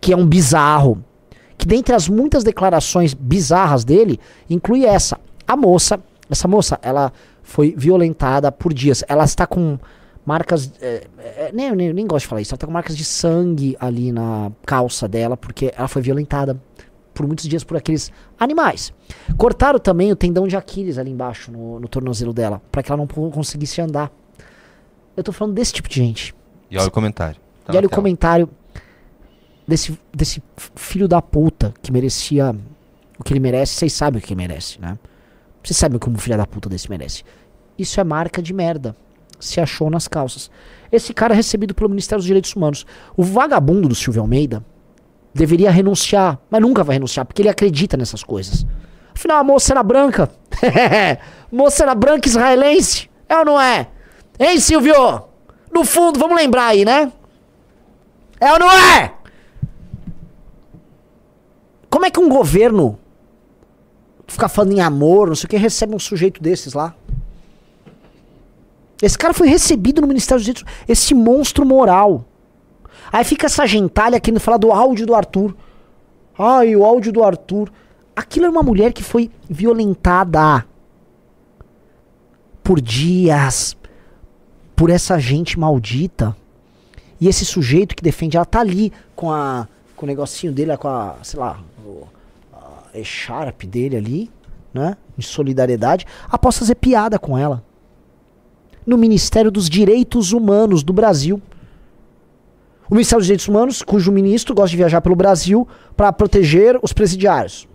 que 0.00 0.12
é 0.12 0.16
um 0.16 0.26
bizarro, 0.26 1.02
que 1.56 1.66
dentre 1.66 1.94
as 1.94 2.08
muitas 2.08 2.44
declarações 2.44 3.14
bizarras 3.14 3.84
dele, 3.84 4.20
inclui 4.48 4.84
essa. 4.84 5.18
A 5.46 5.56
moça, 5.56 6.00
essa 6.30 6.48
moça, 6.48 6.78
ela 6.82 7.12
foi 7.42 7.74
violentada 7.76 8.50
por 8.50 8.74
dias. 8.74 9.04
Ela 9.08 9.24
está 9.24 9.46
com 9.46 9.78
marcas. 10.24 10.72
é, 10.80 11.06
é, 11.18 11.50
nem, 11.52 11.74
nem, 11.74 11.92
nem 11.92 12.06
gosto 12.06 12.24
de 12.24 12.28
falar 12.28 12.40
isso. 12.40 12.52
Ela 12.52 12.56
está 12.56 12.66
com 12.66 12.72
marcas 12.72 12.96
de 12.96 13.04
sangue 13.04 13.76
ali 13.78 14.12
na 14.12 14.50
calça 14.66 15.06
dela, 15.08 15.36
porque 15.36 15.72
ela 15.76 15.88
foi 15.88 16.02
violentada 16.02 16.60
por 17.14 17.26
muitos 17.26 17.48
dias 17.48 17.64
por 17.64 17.76
aqueles 17.76 18.12
animais. 18.38 18.92
Cortaram 19.38 19.78
também 19.78 20.12
o 20.12 20.16
tendão 20.16 20.46
de 20.46 20.56
Aquiles 20.56 20.98
ali 20.98 21.10
embaixo, 21.10 21.50
no, 21.50 21.80
no 21.80 21.88
tornozelo 21.88 22.32
dela, 22.32 22.60
para 22.70 22.82
que 22.82 22.92
ela 22.92 22.98
não 22.98 23.30
conseguisse 23.30 23.80
andar. 23.80 24.12
Eu 25.16 25.24
tô 25.24 25.32
falando 25.32 25.54
desse 25.54 25.72
tipo 25.72 25.88
de 25.88 25.96
gente. 25.96 26.34
E 26.70 26.76
olha 26.76 26.88
o 26.88 26.90
comentário. 26.90 27.40
Tá 27.64 27.72
e 27.72 27.76
olha 27.76 27.86
o 27.86 27.90
comentário 27.90 28.48
desse, 29.66 29.98
desse 30.14 30.42
filho 30.74 31.08
da 31.08 31.20
puta 31.20 31.74
que 31.82 31.92
merecia 31.92 32.54
o 33.18 33.24
que 33.24 33.32
ele 33.32 33.40
merece. 33.40 33.74
Vocês 33.74 33.92
sabem 33.92 34.18
o 34.18 34.22
que 34.22 34.32
ele 34.32 34.40
merece, 34.40 34.80
né? 34.80 34.98
Vocês 35.62 35.76
sabem 35.76 35.96
o 35.96 36.00
que 36.00 36.08
um 36.08 36.16
filho 36.16 36.36
da 36.36 36.46
puta 36.46 36.68
desse 36.68 36.88
merece. 36.88 37.24
Isso 37.78 38.00
é 38.00 38.04
marca 38.04 38.40
de 38.40 38.52
merda. 38.52 38.94
Se 39.38 39.60
achou 39.60 39.90
nas 39.90 40.08
calças. 40.08 40.50
Esse 40.90 41.12
cara 41.12 41.34
é 41.34 41.36
recebido 41.36 41.74
pelo 41.74 41.90
Ministério 41.90 42.20
dos 42.20 42.26
Direitos 42.26 42.54
Humanos. 42.54 42.86
O 43.16 43.22
vagabundo 43.22 43.88
do 43.88 43.94
Silvio 43.94 44.22
Almeida 44.22 44.64
deveria 45.34 45.70
renunciar, 45.70 46.38
mas 46.48 46.62
nunca 46.62 46.82
vai 46.82 46.94
renunciar, 46.94 47.26
porque 47.26 47.42
ele 47.42 47.48
acredita 47.48 47.96
nessas 47.96 48.24
coisas. 48.24 48.64
Afinal, 49.14 49.38
a 49.38 49.44
moça 49.44 49.72
era 49.72 49.82
branca. 49.82 50.30
moça 51.52 51.82
era 51.82 51.94
branca 51.94 52.28
israelense. 52.28 53.10
É 53.28 53.36
ou 53.38 53.44
não 53.44 53.60
é? 53.60 53.88
Hein, 54.38 54.60
Silvio? 54.60 55.24
No 55.72 55.84
fundo, 55.84 56.18
vamos 56.18 56.36
lembrar 56.36 56.68
aí, 56.68 56.84
né? 56.84 57.12
É 58.40 58.52
ou 58.52 58.58
não 58.58 58.70
é? 58.70 59.12
Como 61.96 62.04
é 62.04 62.10
que 62.10 62.20
um 62.20 62.28
governo 62.28 62.98
fica 64.26 64.50
falando 64.50 64.72
em 64.72 64.82
amor, 64.82 65.28
não 65.28 65.34
sei 65.34 65.46
o 65.46 65.48
que, 65.48 65.56
recebe 65.56 65.94
um 65.94 65.98
sujeito 65.98 66.42
desses 66.42 66.74
lá? 66.74 66.94
Esse 69.00 69.16
cara 69.16 69.32
foi 69.32 69.48
recebido 69.48 70.02
no 70.02 70.06
Ministério 70.06 70.38
dos 70.38 70.44
Direitos 70.44 70.70
Esse 70.86 71.14
monstro 71.14 71.64
moral. 71.64 72.26
Aí 73.10 73.24
fica 73.24 73.46
essa 73.46 73.64
gentalha 73.66 74.20
querendo 74.20 74.40
falar 74.40 74.58
do 74.58 74.70
áudio 74.72 75.06
do 75.06 75.14
Arthur. 75.14 75.56
Ai, 76.38 76.76
o 76.76 76.84
áudio 76.84 77.10
do 77.10 77.24
Arthur. 77.24 77.72
Aquilo 78.14 78.44
é 78.44 78.50
uma 78.50 78.62
mulher 78.62 78.92
que 78.92 79.02
foi 79.02 79.30
violentada 79.48 80.66
por 82.62 82.78
dias 82.78 83.74
por 84.76 84.90
essa 84.90 85.18
gente 85.18 85.58
maldita. 85.58 86.36
E 87.18 87.26
esse 87.26 87.46
sujeito 87.46 87.96
que 87.96 88.02
defende 88.02 88.36
ela 88.36 88.44
tá 88.44 88.60
ali 88.60 88.92
com 89.14 89.32
a 89.32 89.66
com 89.96 90.04
o 90.04 90.06
negocinho 90.06 90.52
dele, 90.52 90.76
com 90.76 90.88
a, 90.88 91.16
sei 91.22 91.40
lá, 91.40 91.58
o 91.86 92.06
echarp 92.94 93.64
dele 93.64 93.96
ali, 93.96 94.30
né? 94.72 94.96
De 95.16 95.26
solidariedade, 95.26 96.06
após 96.28 96.58
fazer 96.58 96.74
piada 96.74 97.18
com 97.18 97.36
ela. 97.36 97.62
No 98.86 98.96
Ministério 98.96 99.50
dos 99.50 99.68
Direitos 99.68 100.32
Humanos 100.32 100.82
do 100.82 100.92
Brasil. 100.92 101.40
O 102.88 102.94
Ministério 102.94 103.20
dos 103.20 103.26
Direitos 103.26 103.48
Humanos, 103.48 103.82
cujo 103.82 104.12
ministro 104.12 104.54
gosta 104.54 104.70
de 104.70 104.76
viajar 104.76 105.00
pelo 105.00 105.16
Brasil 105.16 105.66
para 105.96 106.12
proteger 106.12 106.78
os 106.82 106.92
presidiários. 106.92 107.66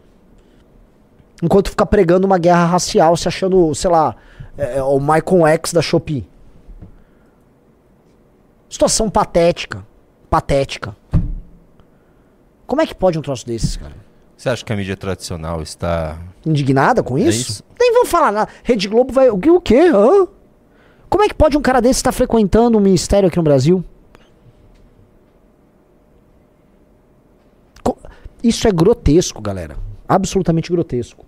Enquanto 1.43 1.69
fica 1.69 1.86
pregando 1.86 2.26
uma 2.26 2.38
guerra 2.38 2.65
racial, 2.65 3.17
se 3.17 3.28
achando, 3.28 3.74
sei 3.76 3.89
lá, 3.89 4.15
é, 4.58 4.78
é, 4.78 4.84
o 4.84 5.00
Michael 5.00 5.47
X 5.47 5.74
da 5.74 5.82
Shopee. 5.82 6.30
Situação 8.69 9.10
patética. 9.10 9.86
Patética. 10.30 10.95
Como 12.65 12.82
é 12.82 12.88
que 12.88 12.95
pode 12.95 13.19
um 13.19 13.21
troço 13.21 13.45
desses, 13.45 13.76
cara? 13.76 14.00
Você 14.41 14.49
acha 14.49 14.65
que 14.65 14.73
a 14.73 14.75
mídia 14.75 14.97
tradicional 14.97 15.62
está. 15.62 16.17
Indignada 16.43 17.04
com 17.04 17.15
É 17.15 17.21
isso? 17.21 17.51
isso. 17.51 17.63
Nem 17.80 17.93
vão 17.93 18.08
falar 18.08 18.32
nada. 18.32 18.51
Rede 18.63 18.88
Globo 18.88 19.13
vai. 19.13 19.30
O 19.30 19.38
que? 19.38 19.51
O 19.51 19.62
quê? 19.62 19.91
Hã? 19.93 20.27
Como 21.08 21.23
é 21.23 21.27
que 21.27 21.36
pode 21.36 21.56
um 21.56 21.62
cara 21.62 21.80
desse 21.80 21.99
estar 21.99 22.12
frequentando 22.12 22.75
um 22.75 22.82
ministério 22.82 23.27
aqui 23.27 23.38
no 23.38 23.43
Brasil? 23.43 23.86
Isso 28.43 28.67
é 28.67 28.71
grotesco, 28.71 29.39
galera. 29.39 29.77
Absolutamente 30.10 30.71
grotesco. 30.71 31.23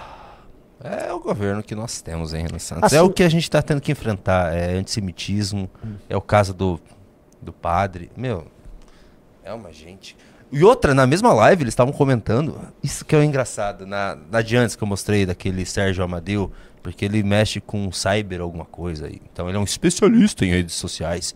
É 0.85 1.13
o 1.13 1.21
governo 1.21 1.63
que 1.63 1.77
nós 1.77 2.03
temos, 2.03 2.35
hein, 2.35 2.43
Renan 2.43 2.59
Santos? 2.59 2.83
Assim- 2.85 2.97
É 2.97 3.03
o 3.03 3.09
que 3.09 3.23
a 3.23 3.29
gente 3.29 3.45
está 3.45 3.63
tendo 3.63 3.81
que 3.81 3.93
enfrentar. 3.93 4.53
É 4.53 4.73
antissemitismo, 4.75 5.71
é 6.09 6.17
o 6.17 6.21
caso 6.21 6.53
do, 6.53 6.81
do 7.41 7.53
padre. 7.53 8.11
Meu, 8.17 8.47
é 9.45 9.53
uma 9.53 9.73
gente. 9.73 10.17
E 10.51 10.63
outra, 10.63 10.93
na 10.93 11.07
mesma 11.07 11.33
live, 11.33 11.63
eles 11.63 11.73
estavam 11.73 11.93
comentando. 11.93 12.61
Isso 12.83 13.05
que 13.05 13.17
é 13.17 13.25
engraçado. 13.25 13.87
Na, 13.87 14.17
na 14.31 14.43
de 14.43 14.55
que 14.77 14.83
eu 14.83 14.87
mostrei 14.87 15.25
daquele 15.25 15.65
Sérgio 15.65 16.05
Amadeu, 16.05 16.53
porque 16.83 17.05
ele 17.07 17.23
mexe 17.23 17.61
com 17.61 17.91
cyber 17.91 18.41
alguma 18.41 18.67
coisa. 18.67 19.07
aí. 19.07 19.21
Então 19.33 19.49
ele 19.49 19.57
é 19.57 19.61
um 19.61 19.65
especialista 19.65 20.45
em 20.45 20.51
redes 20.51 20.75
sociais. 20.75 21.35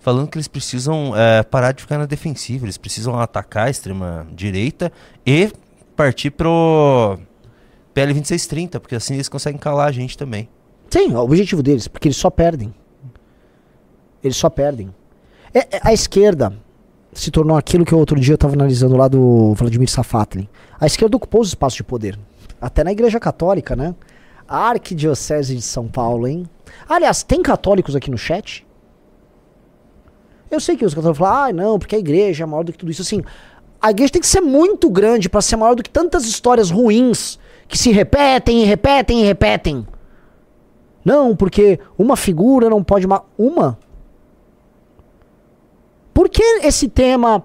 Falando 0.00 0.28
que 0.28 0.36
eles 0.36 0.48
precisam 0.48 1.16
é, 1.16 1.42
parar 1.42 1.72
de 1.72 1.82
ficar 1.82 1.98
na 1.98 2.06
defensiva. 2.06 2.64
Eles 2.64 2.76
precisam 2.76 3.18
atacar 3.18 3.68
a 3.68 3.70
extrema-direita 3.70 4.92
e 5.24 5.52
partir 5.94 6.30
pro 6.30 7.18
PL 7.94 8.12
2630, 8.12 8.80
porque 8.80 8.96
assim 8.96 9.14
eles 9.14 9.28
conseguem 9.28 9.58
calar 9.58 9.88
a 9.88 9.92
gente 9.92 10.18
também. 10.18 10.48
Sim, 10.90 11.14
o 11.14 11.20
objetivo 11.20 11.62
deles, 11.62 11.88
porque 11.88 12.08
eles 12.08 12.16
só 12.16 12.30
perdem. 12.30 12.74
Eles 14.22 14.36
só 14.36 14.50
perdem. 14.50 14.94
É- 15.54 15.76
é- 15.76 15.80
a 15.82 15.92
esquerda 15.92 16.52
se 17.20 17.30
tornou 17.30 17.56
aquilo 17.56 17.84
que 17.84 17.94
outro 17.94 18.20
dia 18.20 18.32
eu 18.32 18.36
estava 18.36 18.54
analisando 18.54 18.96
lá 18.96 19.08
do 19.08 19.54
Vladimir 19.54 19.90
Safatlin. 19.90 20.46
A 20.78 20.86
esquerda 20.86 21.16
ocupou 21.16 21.40
os 21.40 21.48
espaços 21.48 21.76
de 21.76 21.84
poder. 21.84 22.18
Até 22.60 22.84
na 22.84 22.92
Igreja 22.92 23.18
Católica, 23.18 23.74
né? 23.74 23.94
A 24.46 24.68
Arquidiocese 24.68 25.56
de 25.56 25.62
São 25.62 25.88
Paulo, 25.88 26.26
hein? 26.26 26.46
Aliás, 26.88 27.22
tem 27.22 27.42
católicos 27.42 27.96
aqui 27.96 28.10
no 28.10 28.18
chat? 28.18 28.66
Eu 30.50 30.60
sei 30.60 30.76
que 30.76 30.84
os 30.84 30.94
católicos 30.94 31.18
falam, 31.18 31.44
ah, 31.44 31.52
não, 31.52 31.78
porque 31.78 31.96
a 31.96 31.98
igreja 31.98 32.44
é 32.44 32.46
maior 32.46 32.62
do 32.62 32.70
que 32.70 32.78
tudo 32.78 32.92
isso. 32.92 33.02
Assim, 33.02 33.22
a 33.80 33.90
igreja 33.90 34.12
tem 34.12 34.20
que 34.20 34.28
ser 34.28 34.40
muito 34.40 34.88
grande 34.90 35.28
para 35.28 35.40
ser 35.40 35.56
maior 35.56 35.74
do 35.74 35.82
que 35.82 35.90
tantas 35.90 36.26
histórias 36.26 36.70
ruins 36.70 37.38
que 37.66 37.76
se 37.76 37.90
repetem 37.90 38.62
e 38.62 38.64
repetem 38.64 39.22
e 39.22 39.24
repetem. 39.24 39.86
Não, 41.04 41.34
porque 41.34 41.80
uma 41.96 42.16
figura 42.16 42.68
não 42.68 42.84
pode. 42.84 43.06
Ma 43.06 43.22
uma? 43.38 43.78
Por 46.16 46.30
que 46.30 46.42
esse 46.62 46.88
tema 46.88 47.44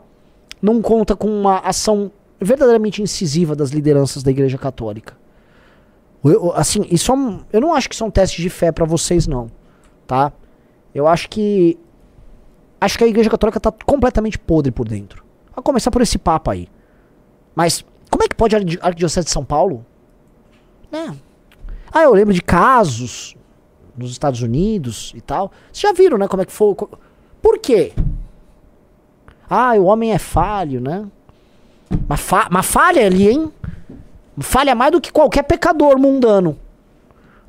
não 0.62 0.82
conta 0.82 1.14
com 1.14 1.28
uma 1.28 1.58
ação 1.60 2.10
verdadeiramente 2.40 3.02
incisiva 3.02 3.54
das 3.54 3.72
lideranças 3.72 4.24
da 4.24 4.32
Igreja 4.32 4.58
Católica? 4.58 5.18
Eu- 6.24 6.54
assim, 6.56 6.86
isso 6.90 7.12
é 7.12 7.16
um, 7.16 7.42
eu 7.52 7.60
não 7.60 7.74
acho 7.74 7.90
que 7.90 7.96
isso 7.96 8.04
é 8.06 8.08
um 8.08 8.12
teste 8.12 8.42
de 8.42 8.50
fé 8.50 8.72
pra 8.72 8.86
vocês, 8.86 9.28
não. 9.28 9.48
Tá? 10.08 10.32
Eu 10.96 11.06
acho 11.06 11.28
que. 11.30 11.78
Acho 12.80 12.98
que 12.98 13.04
a 13.04 13.08
Igreja 13.08 13.30
Católica 13.30 13.60
tá 13.60 13.74
completamente 13.86 14.40
podre 14.40 14.72
por 14.72 14.88
dentro. 14.88 15.22
A 15.54 15.62
começar 15.62 15.92
por 15.92 16.02
esse 16.02 16.18
papo 16.18 16.50
aí. 16.50 16.70
Mas, 17.54 17.84
como 18.10 18.24
é 18.24 18.28
que 18.30 18.36
pode 18.38 18.56
a 18.56 18.60
Arqui- 18.60 18.80
Arquidiocese 18.82 19.26
de 19.26 19.32
São 19.32 19.44
Paulo? 19.44 19.86
Né? 20.90 21.14
Ah, 21.92 22.04
eu 22.04 22.14
lembro 22.14 22.34
de 22.34 22.42
casos 22.42 23.36
nos 23.98 24.12
Estados 24.12 24.42
Unidos 24.42 25.12
e 25.14 25.20
tal. 25.20 25.52
Vocês 25.74 25.82
já 25.82 25.92
viram, 25.92 26.18
né? 26.18 26.26
Como 26.30 26.42
é 26.42 26.46
que 26.46 26.54
foi. 26.54 26.74
Por 27.42 27.60
quê? 27.60 27.92
Ah, 29.54 29.74
o 29.74 29.84
homem 29.84 30.14
é 30.14 30.18
falho, 30.18 30.80
né? 30.80 31.06
Mas, 32.08 32.22
fa 32.22 32.48
mas 32.50 32.66
falha 32.66 33.06
ali, 33.06 33.28
hein? 33.28 33.52
Falha 34.40 34.74
mais 34.74 34.94
do 34.94 35.02
que 35.02 35.12
qualquer 35.12 35.44
pecador 35.44 36.00
mundano. 36.00 36.58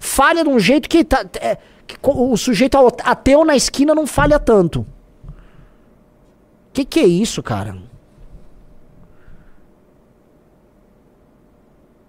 Falha 0.00 0.42
de 0.42 0.50
um 0.50 0.58
jeito 0.58 0.88
que, 0.88 1.04
tá, 1.04 1.24
é, 1.40 1.56
que 1.86 1.96
o 2.02 2.36
sujeito 2.36 2.76
ateu 3.04 3.44
na 3.44 3.54
esquina 3.54 3.94
não 3.94 4.04
falha 4.04 4.40
tanto. 4.40 4.84
Que 6.72 6.84
que 6.84 6.98
é 6.98 7.06
isso, 7.06 7.40
cara? 7.40 7.76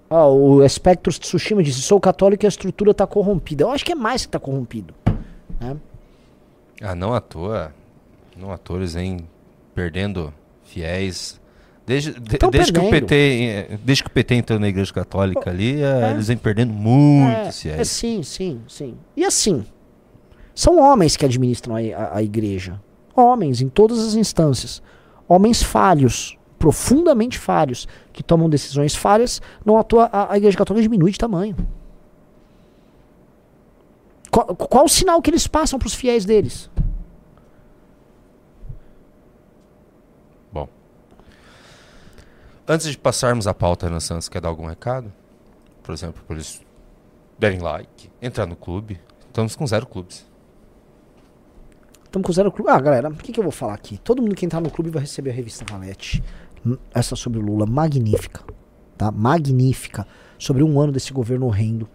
Ó, 0.10 0.34
o 0.34 0.67
Spectros 0.67 1.19
Tsushima 1.19 1.62
disse: 1.62 1.84
sou 1.84 1.99
católico 1.99 2.43
e 2.45 2.47
a 2.47 2.49
estrutura 2.49 2.95
tá 2.95 3.06
corrompida. 3.06 3.63
Eu 3.63 3.69
acho 3.69 3.86
que 3.86 3.91
é 3.91 3.95
mais 3.95 4.25
que 4.25 4.32
tá 4.32 4.39
corrompido. 4.39 4.91
né? 5.62 5.77
Ah, 6.82 6.95
não 6.95 7.13
à 7.13 7.21
toa. 7.21 7.71
Não 8.36 8.51
à 8.51 8.58
toa 8.58 8.77
eles 8.77 8.95
vêm 8.95 9.19
perdendo 9.73 10.33
fiéis. 10.63 11.39
Desde, 11.86 12.13
de- 12.13 12.38
desde, 12.49 12.71
que 12.71 12.79
o. 12.79 12.89
PT, 12.89 13.15
eh, 13.15 13.77
desde 13.83 14.03
que 14.03 14.09
o 14.09 14.13
PT 14.13 14.36
entrou 14.36 14.57
na 14.59 14.69
igreja 14.69 14.93
católica 14.93 15.49
ali, 15.49 15.81
eh, 15.81 16.01
é. 16.07 16.12
eles 16.12 16.27
vêm 16.27 16.38
perdendo 16.38 16.71
muitos 16.71 17.47
É, 17.47 17.51
fiéis. 17.51 17.79
é 17.79 17.83
sim, 17.83 18.23
sim, 18.23 18.62
sim. 18.69 18.97
E 19.17 19.25
assim, 19.25 19.65
são 20.55 20.79
homens 20.79 21.17
que 21.17 21.25
administram 21.25 21.75
a, 21.75 21.79
a- 21.79 22.17
a 22.17 22.23
igreja. 22.23 22.79
Homens, 23.15 23.62
em 23.62 23.67
todas 23.67 23.99
as 23.99 24.15
instâncias. 24.15 24.81
Homens 25.27 25.62
falhos, 25.62 26.38
profundamente 26.57 27.38
falhos, 27.38 27.86
que 28.13 28.23
tomam 28.23 28.49
decisões 28.49 28.95
falhas, 28.95 29.41
não 29.65 29.77
à 29.77 29.83
toa 29.83 30.05
a, 30.12 30.33
a 30.33 30.38
igreja 30.38 30.57
católica 30.57 30.83
diminui 30.83 31.12
de 31.12 31.17
tamanho. 31.17 31.55
Qual, 34.31 34.47
qual 34.55 34.86
o 34.86 34.89
sinal 34.89 35.21
que 35.21 35.29
eles 35.29 35.45
passam 35.47 35.77
para 35.77 35.86
os 35.88 35.93
fiéis 35.93 36.25
deles? 36.25 36.69
Bom. 40.51 40.67
Antes 42.65 42.89
de 42.89 42.97
passarmos 42.97 43.45
a 43.45 43.54
pauta, 43.54 43.88
Renan 43.88 43.99
Santos, 43.99 44.30
quer 44.30 44.39
dar 44.39 44.47
algum 44.47 44.65
recado? 44.65 45.12
Por 45.84 45.93
exemplo, 45.93 46.23
para 46.26 46.38
eles 46.38 46.62
derem 47.38 47.60
like, 47.60 48.10
entrar 48.21 48.45
no 48.45 48.56
clube. 48.56 49.02
Estamos 49.28 49.54
com 49.54 49.67
zero 49.67 49.86
clubes. 49.86 50.26
Estamos 52.06 52.26
com 52.26 52.32
zero 52.32 52.49
clube. 52.54 52.71
Ah, 52.71 52.80
galera, 52.80 53.10
o 53.10 53.15
que, 53.15 53.34
que 53.34 53.39
eu 53.39 53.43
vou 53.43 53.52
falar 53.52 53.73
aqui? 53.73 53.97
Todo 53.97 54.21
mundo 54.21 54.34
que 54.34 54.45
entrar 54.45 54.62
no 54.62 54.71
clube 54.71 54.89
vai 54.89 55.02
receber 55.02 55.32
a 55.32 55.34
revista 55.34 55.65
Valete. 55.69 56.23
Hum, 56.65 56.78
Essa 56.93 57.17
sobre 57.17 57.38
o 57.38 57.41
Lula, 57.41 57.65
magnífica. 57.65 58.41
Tá? 58.97 59.12
Magnífica. 59.12 60.08
Sobre 60.39 60.63
um 60.63 60.80
ano 60.80 60.93
desse 60.93 61.12
governo 61.12 61.47
horrendo. 61.47 61.89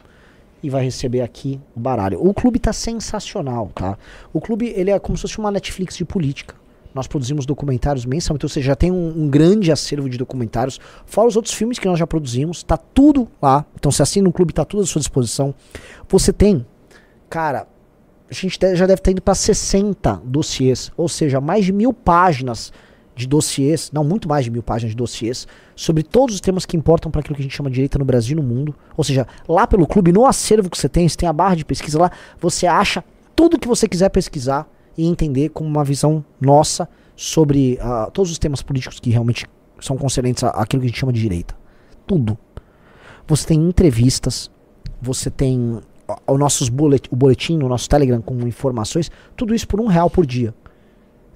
E 0.63 0.69
vai 0.69 0.85
receber 0.85 1.23
aqui 1.23 1.59
o 1.75 1.81
baralho. 1.81 2.23
O 2.23 2.35
clube 2.35 2.59
tá 2.59 2.75
sensacional, 2.75 3.71
tá? 3.75 3.97
O 4.35 4.41
clube, 4.41 4.67
ele 4.77 4.91
é 4.91 4.99
como 4.99 5.17
se 5.17 5.23
fosse 5.23 5.39
uma 5.39 5.51
Netflix 5.51 5.97
de 5.97 6.05
política. 6.05 6.58
Nós 6.95 7.07
produzimos 7.07 7.47
documentários 7.47 8.05
mensalmente, 8.05 8.45
ou 8.45 8.49
seja, 8.49 8.69
já 8.69 8.77
tem 8.77 8.91
um, 8.91 9.25
um 9.25 9.29
grande 9.29 9.71
acervo 9.71 10.09
de 10.09 10.19
documentários, 10.19 10.81
fora 11.07 11.29
os 11.29 11.37
outros 11.37 11.55
filmes 11.55 11.79
que 11.79 11.87
nós 11.87 11.99
já 11.99 12.07
produzimos, 12.07 12.63
tá 12.63 12.77
tudo 12.77 13.29
lá. 13.41 13.65
Então, 13.77 13.91
se 13.91 14.03
assina 14.03 14.29
o 14.29 14.33
clube, 14.33 14.53
tá 14.53 14.65
tudo 14.65 14.83
à 14.83 14.87
sua 14.87 15.01
disposição. 15.01 15.55
Você 16.09 16.33
tem, 16.33 16.67
cara, 17.29 17.67
a 18.31 18.35
gente 18.35 18.59
já 18.75 18.87
deve 18.87 19.01
estar 19.01 19.11
indo 19.11 19.23
para 19.23 19.35
60 19.35 20.23
dossiês, 20.25 20.91
ou 20.97 21.09
seja, 21.09 21.41
mais 21.41 21.65
de 21.65 21.73
mil 21.73 21.93
páginas 21.93 22.73
de 23.19 23.27
dossiês, 23.27 23.91
não, 23.93 24.05
muito 24.05 24.29
mais 24.29 24.45
de 24.45 24.51
mil 24.51 24.63
páginas 24.63 24.93
de 24.93 24.97
dossiês, 24.97 25.47
sobre 25.75 26.03
todos 26.03 26.37
os 26.37 26.41
temas 26.41 26.65
que 26.65 26.77
importam 26.77 27.11
para 27.11 27.21
aquilo 27.21 27.35
que 27.35 27.43
a 27.43 27.45
gente 27.45 27.57
chama 27.57 27.69
de 27.69 27.75
direita 27.75 27.99
no 27.99 28.05
Brasil 28.05 28.39
e 28.39 28.41
no 28.41 28.47
mundo. 28.47 28.75
Ou 28.97 29.03
seja, 29.03 29.27
lá 29.49 29.67
pelo 29.67 29.87
clube, 29.87 30.13
no 30.13 30.25
acervo 30.25 30.71
que 30.71 30.79
você 30.79 30.89
tem, 30.89 31.09
você 31.09 31.17
tem 31.17 31.29
a 31.29 31.33
barra 31.33 31.57
de 31.57 31.65
pesquisa 31.65 31.99
lá, 31.99 32.13
você 32.39 32.67
acha 32.67 33.03
tudo 33.35 33.59
que 33.59 33.67
você 33.67 33.89
quiser 33.89 34.09
pesquisar 34.11 34.69
e 34.99 35.07
entender 35.07 35.51
com 35.51 35.65
uma 35.65 35.85
visão 35.85 36.25
nossa 36.41 36.89
sobre 37.17 37.79
ah, 37.81 38.11
todos 38.13 38.31
os 38.33 38.39
temas 38.39 38.61
políticos 38.61 38.99
que 39.01 39.11
realmente 39.11 39.47
são 39.81 39.97
concernentes 39.97 40.43
àquilo 40.43 40.81
que 40.83 40.87
a 40.87 40.91
gente 40.91 40.99
chama 40.99 41.13
de 41.13 41.21
direita. 41.21 41.57
Tudo. 42.07 42.37
Você 43.27 43.47
tem 43.47 43.61
entrevistas, 43.69 44.51
você 45.01 45.31
tem 45.31 45.81
o, 46.27 46.33
o 46.35 46.37
nossos 46.39 46.69
bolet, 46.69 47.09
o 47.13 47.17
boletim 47.17 47.57
no 47.57 47.69
nosso 47.69 47.89
Telegram 47.89 48.21
com 48.21 48.35
informações, 48.47 49.11
tudo 49.37 49.55
isso 49.55 49.69
por 49.69 49.81
um 49.81 49.87
real 49.87 50.11
por 50.11 50.27
dia. 50.27 50.53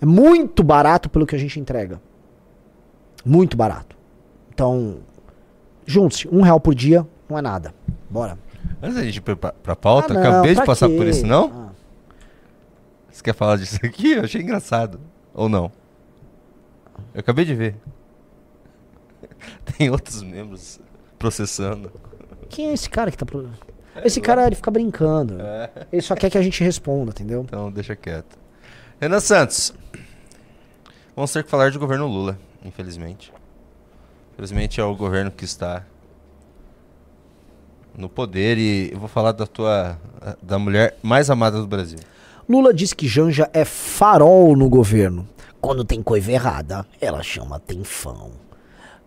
É 0.01 0.07
muito 0.07 0.65
barato 0.65 1.09
pelo 1.09 1.25
que 1.25 1.37
a 1.37 1.39
gente 1.39 1.61
entrega. 1.61 2.01
Muito 3.25 3.57
barato. 3.57 3.97
Então, 4.53 4.97
junte-se, 5.87 6.29
um 6.29 6.43
real 6.43 6.59
por 6.59 6.75
dia 6.75 7.07
não 7.31 7.39
é 7.39 7.43
nada. 7.43 7.73
Bora. 8.11 8.37
Antes 8.83 8.97
da 8.97 9.05
gente 9.05 9.19
ir 9.19 9.21
pra, 9.21 9.53
pra 9.53 9.77
pauta, 9.77 10.13
Ah, 10.13 10.15
não, 10.15 10.21
acabei 10.23 10.55
de 10.57 10.65
passar 10.65 10.89
quê? 10.89 10.97
por 10.97 11.07
isso, 11.07 11.25
não? 11.25 11.53
Ah, 11.55 11.72
Você 13.13 13.23
quer 13.23 13.35
falar 13.35 13.57
disso 13.57 13.79
aqui? 13.85 14.13
Eu 14.13 14.25
achei 14.25 14.41
engraçado. 14.41 14.99
Ou 15.35 15.49
não? 15.49 15.71
Eu 17.15 17.21
acabei 17.21 17.45
de 17.45 17.55
ver. 17.55 17.77
Tem 19.77 19.91
outros 19.91 20.23
membros 20.23 20.81
processando. 21.19 21.93
quem 22.49 22.69
é 22.71 22.73
esse 22.73 22.89
cara 22.89 23.11
que 23.11 23.17
tá. 23.19 23.27
pro- 23.27 23.51
Esse 24.05 24.21
cara 24.21 24.47
ele 24.47 24.57
fica 24.57 24.71
brincando. 24.71 25.41
É. 25.41 25.71
Ele 25.93 26.03
só 26.03 26.15
quer 26.15 26.31
que 26.31 26.39
a 26.39 26.43
gente 26.43 26.63
responda, 26.65 27.11
entendeu? 27.11 27.43
Então 27.43 27.71
deixa 27.71 27.95
quieto. 27.95 28.39
Renan 29.01 29.21
Santos. 29.21 29.75
Vamos 31.15 31.31
ter 31.33 31.45
que 31.45 31.51
falar 31.51 31.71
de 31.71 31.79
governo 31.79 32.07
Lula, 32.07 32.39
infelizmente. 32.65 33.33
Infelizmente 34.33 34.81
é 34.81 34.85
o 34.85 34.97
governo 34.97 35.31
que 35.31 35.45
está 35.45 35.85
no 37.97 38.09
poder 38.09 38.57
e 38.57 38.91
eu 38.93 38.99
vou 38.99 39.09
falar 39.09 39.33
da 39.33 39.47
tua 39.47 39.99
da 40.41 40.59
mulher 40.59 40.97
mais 41.03 41.29
amada 41.29 41.61
do 41.61 41.67
Brasil. 41.67 41.99
Lula 42.53 42.75
diz 42.75 42.93
que 42.93 43.09
Janja 43.09 43.49
é 43.55 43.65
farol 43.65 44.55
no 44.55 44.69
governo. 44.69 45.27
Quando 45.59 45.87
tem 45.87 46.03
coisa 46.03 46.31
errada, 46.31 46.85
ela 47.01 47.23
chama 47.23 47.57
atenção. 47.57 48.33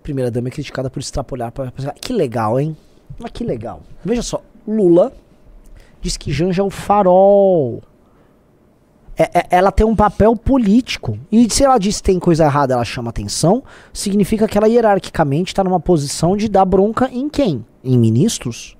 Primeira 0.01 0.31
dama 0.31 0.47
é 0.47 0.51
criticada 0.51 0.89
por 0.89 0.99
extrapolar 0.99 1.51
para 1.51 1.71
Que 2.01 2.11
legal, 2.11 2.59
hein? 2.59 2.75
Mas 3.19 3.29
que 3.29 3.43
legal. 3.43 3.83
Veja 4.03 4.23
só, 4.23 4.41
Lula 4.67 5.13
diz 6.01 6.17
que 6.17 6.31
Janja 6.31 6.63
é 6.63 6.65
o 6.65 6.71
farol. 6.71 7.83
É, 9.15 9.25
é, 9.25 9.47
ela 9.51 9.71
tem 9.71 9.85
um 9.85 9.95
papel 9.95 10.35
político. 10.35 11.15
E 11.31 11.47
se 11.47 11.63
ela 11.63 11.77
diz 11.77 11.97
que 11.97 12.03
tem 12.03 12.17
coisa 12.17 12.45
errada, 12.45 12.73
ela 12.73 12.83
chama 12.83 13.11
atenção, 13.11 13.63
significa 13.93 14.47
que 14.47 14.57
ela 14.57 14.67
hierarquicamente 14.67 15.51
está 15.51 15.63
numa 15.63 15.79
posição 15.79 16.35
de 16.35 16.49
dar 16.49 16.65
bronca 16.65 17.11
em 17.13 17.29
quem? 17.29 17.63
Em 17.83 17.95
ministros? 17.95 18.75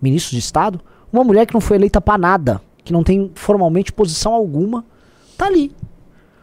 Ministros 0.00 0.30
de 0.30 0.38
Estado? 0.38 0.80
Uma 1.12 1.24
mulher 1.24 1.46
que 1.46 1.54
não 1.54 1.60
foi 1.60 1.78
eleita 1.78 2.00
para 2.00 2.16
nada, 2.16 2.60
que 2.84 2.92
não 2.92 3.02
tem 3.02 3.30
formalmente 3.34 3.92
posição 3.92 4.34
alguma, 4.34 4.84
tá 5.36 5.46
ali. 5.46 5.74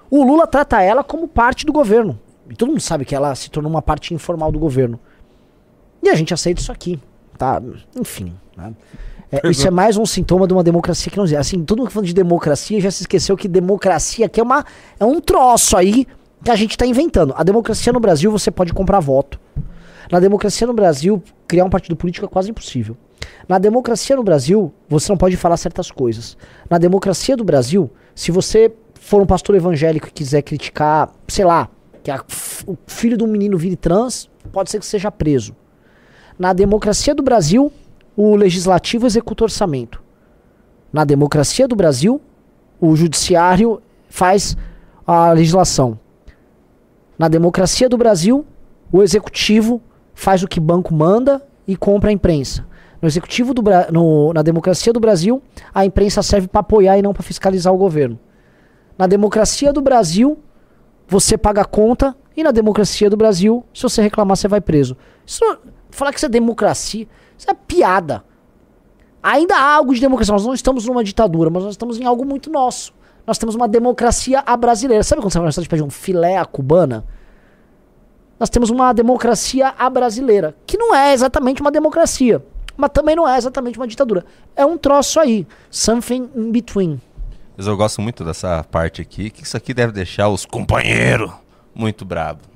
O 0.10 0.24
Lula 0.24 0.48
trata 0.48 0.82
ela 0.82 1.04
como 1.04 1.28
parte 1.28 1.66
do 1.66 1.72
governo. 1.72 2.20
E 2.50 2.56
todo 2.56 2.70
mundo 2.70 2.82
sabe 2.82 3.06
que 3.06 3.16
ela 3.16 3.34
se 3.36 3.50
tornou 3.50 3.72
uma 3.72 3.82
parte 3.82 4.14
informal 4.14 4.52
do 4.52 4.60
governo. 4.60 5.00
E 6.04 6.10
a 6.10 6.16
gente 6.16 6.34
aceita 6.34 6.60
isso 6.60 6.72
aqui, 6.72 7.00
tá? 7.38 7.62
Enfim. 7.96 8.34
Né? 8.58 8.74
É, 9.32 9.48
isso 9.50 9.66
é 9.66 9.72
mais 9.72 9.96
um 9.96 10.06
sintoma 10.06 10.46
de 10.46 10.54
uma 10.54 10.64
democracia 10.64 11.10
que 11.10 11.18
não 11.18 11.24
existe. 11.24 11.40
Assim, 11.40 11.64
todo 11.64 11.80
mundo 11.80 11.92
falando 11.92 12.08
de 12.08 12.14
democracia 12.14 12.82
já 12.82 12.92
se 12.92 13.04
esqueceu 13.04 13.38
que 13.38 13.48
democracia 13.48 14.26
aqui 14.26 14.42
é, 14.42 14.44
uma, 14.44 14.66
é 15.00 15.06
um 15.06 15.22
troço 15.22 15.78
aí 15.78 16.06
que 16.44 16.52
a 16.52 16.56
gente 16.56 16.72
está 16.72 16.86
inventando. 16.86 17.34
A 17.38 17.44
democracia 17.44 17.94
no 17.94 18.00
Brasil 18.00 18.30
você 18.32 18.52
pode 18.52 18.74
comprar 18.74 19.00
voto. 19.00 19.40
Na 20.12 20.20
democracia 20.20 20.68
no 20.68 20.74
Brasil, 20.74 21.24
criar 21.48 21.64
um 21.64 21.70
partido 21.70 21.96
político 21.96 22.26
é 22.26 22.30
quase 22.30 22.50
impossível. 22.50 22.98
Na 23.48 23.58
democracia 23.58 24.16
no 24.16 24.24
Brasil, 24.24 24.74
você 24.88 25.12
não 25.12 25.18
pode 25.18 25.36
falar 25.38 25.58
certas 25.58 25.92
coisas. 25.92 26.38
Na 26.70 26.78
democracia 26.78 27.36
do 27.36 27.44
Brasil, 27.44 27.90
se 28.16 28.32
você 28.32 28.72
for 28.96 29.22
um 29.22 29.26
pastor 29.26 29.56
evangélico 29.56 30.08
e 30.08 30.12
quiser 30.12 30.42
criticar, 30.42 31.12
sei 31.28 31.46
lá, 31.46 31.70
que 32.04 32.12
a, 32.12 32.24
o 32.68 32.78
filho 32.88 33.18
de 33.18 33.24
um 33.24 33.28
menino 33.28 33.58
vire 33.58 33.76
trans, 33.76 34.30
pode 34.52 34.70
ser 34.70 34.80
que 34.80 34.86
seja 34.86 35.12
preso. 35.12 35.56
Na 36.38 36.54
democracia 36.54 37.14
do 37.14 37.24
Brasil, 37.24 37.72
o 38.16 38.36
legislativo 38.36 39.06
executa 39.06 39.44
orçamento. 39.44 40.02
Na 40.92 41.04
democracia 41.04 41.68
do 41.68 41.76
Brasil, 41.76 42.22
o 42.80 42.96
judiciário 42.96 43.82
faz 44.10 44.58
a 45.06 45.32
legislação. 45.32 46.00
Na 47.18 47.28
democracia 47.28 47.88
do 47.88 47.98
Brasil, 47.98 48.46
o 48.92 49.02
executivo 49.02 49.82
faz 50.14 50.44
o 50.44 50.48
que 50.48 50.60
banco 50.60 50.94
manda 50.94 51.42
e 51.68 51.76
compra 51.76 52.10
a 52.10 52.14
imprensa. 52.14 52.66
No 53.02 53.08
executivo 53.08 53.54
do 53.54 53.64
no, 53.92 54.32
na 54.32 54.42
democracia 54.42 54.94
do 54.94 55.00
Brasil, 55.00 55.42
a 55.74 55.86
imprensa 55.86 56.22
serve 56.22 56.48
para 56.48 56.62
apoiar 56.62 56.98
e 56.98 57.02
não 57.02 57.14
para 57.14 57.24
fiscalizar 57.24 57.74
o 57.74 57.78
governo. 57.78 58.20
Na 58.98 59.08
democracia 59.08 59.74
do 59.74 59.82
Brasil, 59.82 60.38
você 61.08 61.38
paga 61.38 61.62
a 61.62 61.66
conta 61.66 62.16
e 62.38 62.44
na 62.44 62.52
democracia 62.52 63.10
do 63.10 63.18
Brasil, 63.18 63.66
se 63.74 63.82
você 63.82 64.02
reclamar, 64.02 64.38
você 64.38 64.48
vai 64.48 64.62
preso. 64.62 64.96
Isso, 65.26 65.44
falar 65.90 66.12
que 66.12 66.20
isso 66.20 66.28
é 66.28 66.30
democracia, 66.30 67.08
isso 67.38 67.50
é 67.50 67.54
piada. 67.54 68.24
Ainda 69.24 69.56
há 69.56 69.76
algo 69.76 69.94
de 69.94 70.02
democracia. 70.02 70.34
Nós 70.34 70.46
não 70.46 70.54
estamos 70.54 70.86
numa 70.86 71.04
ditadura, 71.04 71.50
mas 71.50 71.64
nós 71.64 71.74
estamos 71.74 72.00
em 72.00 72.06
algo 72.06 72.26
muito 72.26 72.50
nosso. 72.50 72.94
Nós 73.26 73.38
temos 73.38 73.56
uma 73.56 73.68
democracia 73.68 74.44
à 74.46 74.58
brasileira. 74.58 75.04
Sabe 75.04 75.22
quando 75.22 75.32
você 75.32 75.40
vai 75.40 75.48
na 75.48 75.70
pede 75.70 75.84
um 75.84 75.90
filé 75.90 76.38
à 76.38 76.46
cubana? 76.46 77.06
Nós 78.40 78.50
temos 78.50 78.72
uma 78.72 78.92
democracia 78.94 79.74
à 79.78 79.90
brasileira, 79.90 80.56
que 80.66 80.76
não 80.76 80.96
é 80.96 81.14
exatamente 81.14 81.62
uma 81.62 81.70
democracia, 81.70 82.44
mas 82.82 82.90
também 82.92 83.16
não 83.16 83.30
é 83.30 83.38
exatamente 83.38 83.78
uma 83.78 83.88
ditadura. 83.88 84.26
É 84.56 84.66
um 84.66 84.76
troço 84.76 85.20
aí, 85.20 85.48
something 85.70 86.32
in 86.36 86.52
between. 86.52 87.00
Mas 87.56 87.68
eu 87.68 87.78
gosto 87.78 88.02
muito 88.02 88.26
dessa 88.26 88.64
parte 88.64 89.04
aqui, 89.04 89.30
que 89.30 89.44
isso 89.44 89.56
aqui 89.56 89.72
deve 89.72 89.94
deixar 89.94 90.30
os 90.30 90.48
companheiros 90.48 91.32
muito 91.76 92.04
bravos. 92.04 92.51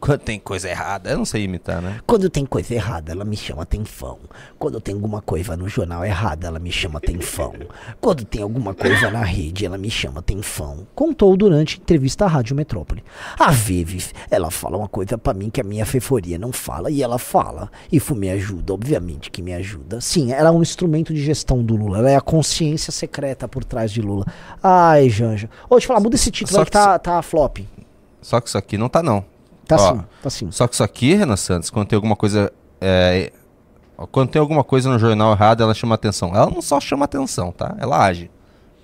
Quando 0.00 0.20
tem 0.20 0.40
coisa 0.40 0.68
errada, 0.68 1.10
eu 1.10 1.18
não 1.18 1.26
sei 1.26 1.44
imitar, 1.44 1.82
né? 1.82 2.00
Quando 2.06 2.30
tem 2.30 2.46
coisa 2.46 2.74
errada, 2.74 3.12
ela 3.12 3.24
me 3.24 3.36
chama 3.36 3.62
atenção. 3.62 4.18
Quando 4.58 4.80
tem 4.80 4.94
alguma 4.94 5.20
coisa 5.20 5.54
no 5.56 5.68
jornal 5.68 6.02
errada, 6.04 6.46
ela 6.46 6.58
me 6.58 6.72
chama 6.72 6.98
atenção. 6.98 7.52
Quando 8.00 8.24
tem 8.24 8.40
alguma 8.40 8.72
coisa 8.72 9.10
na 9.10 9.22
rede, 9.22 9.66
ela 9.66 9.76
me 9.76 9.90
chama 9.90 10.20
atenção. 10.20 10.86
Contou 10.94 11.36
durante 11.36 11.78
entrevista 11.78 12.24
à 12.24 12.28
Rádio 12.28 12.56
Metrópole. 12.56 13.04
Às 13.38 13.56
vezes, 13.56 14.14
ela 14.30 14.50
fala 14.50 14.78
uma 14.78 14.88
coisa 14.88 15.18
para 15.18 15.34
mim 15.34 15.50
que 15.50 15.60
a 15.60 15.64
minha 15.64 15.84
feforia 15.84 16.38
não 16.38 16.50
fala, 16.50 16.90
e 16.90 17.02
ela 17.02 17.18
fala. 17.18 17.70
Isso 17.92 18.14
me 18.14 18.30
ajuda, 18.30 18.72
obviamente 18.72 19.30
que 19.30 19.42
me 19.42 19.52
ajuda. 19.52 20.00
Sim, 20.00 20.32
ela 20.32 20.48
é 20.48 20.52
um 20.52 20.62
instrumento 20.62 21.12
de 21.12 21.22
gestão 21.22 21.62
do 21.62 21.76
Lula. 21.76 21.98
Ela 21.98 22.10
é 22.10 22.16
a 22.16 22.22
consciência 22.22 22.90
secreta 22.90 23.46
por 23.46 23.64
trás 23.64 23.92
de 23.92 24.00
Lula. 24.00 24.24
Ai, 24.62 25.10
Janja. 25.10 25.50
Ô, 25.68 25.76
eu 25.76 25.82
falar, 25.82 26.00
muda 26.00 26.14
esse 26.14 26.30
título 26.30 26.54
Só 26.54 26.60
aí 26.60 26.64
que, 26.64 26.70
que 26.70 26.78
tá, 26.78 26.98
tá 26.98 27.22
flop. 27.22 27.58
Só 28.22 28.40
que 28.40 28.48
isso 28.48 28.56
aqui 28.56 28.78
não 28.78 28.88
tá, 28.88 29.02
não. 29.02 29.24
Tá 29.70 29.76
Ó, 29.76 29.94
sim, 29.94 30.04
tá 30.20 30.30
sim. 30.30 30.50
Só 30.50 30.66
que 30.66 30.74
isso 30.74 30.82
aqui, 30.82 31.14
Renan 31.14 31.36
Santos, 31.36 31.70
quando 31.70 31.86
tem 31.86 31.96
alguma 31.96 32.16
coisa. 32.16 32.52
É, 32.80 33.32
quando 34.10 34.30
tem 34.30 34.40
alguma 34.40 34.64
coisa 34.64 34.90
no 34.90 34.98
jornal 34.98 35.32
errado, 35.32 35.62
ela 35.62 35.74
chama 35.74 35.94
atenção. 35.94 36.34
Ela 36.34 36.50
não 36.50 36.60
só 36.60 36.80
chama 36.80 37.04
atenção, 37.04 37.52
tá? 37.52 37.76
Ela 37.78 38.04
age. 38.04 38.30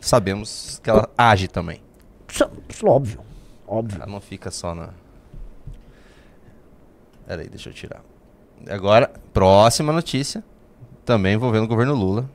Sabemos 0.01 0.81
que 0.81 0.89
ela 0.89 1.09
age 1.19 1.49
também. 1.49 1.81
Isso, 2.29 2.49
isso 2.69 2.87
óbvio. 2.87 3.21
Óbvio. 3.67 4.01
Ela 4.01 4.07
não 4.13 4.21
fica 4.21 4.49
só 4.53 4.77
na. 4.77 4.91
Peraí, 7.27 7.49
deixa 7.49 7.71
eu 7.71 7.75
tirar. 7.75 8.03
Agora, 8.69 9.11
próxima 9.33 9.93
notícia. 9.93 10.45
Também 11.05 11.35
envolvendo 11.35 11.65
o 11.65 11.69
governo 11.69 11.95
Lula. 11.95 12.31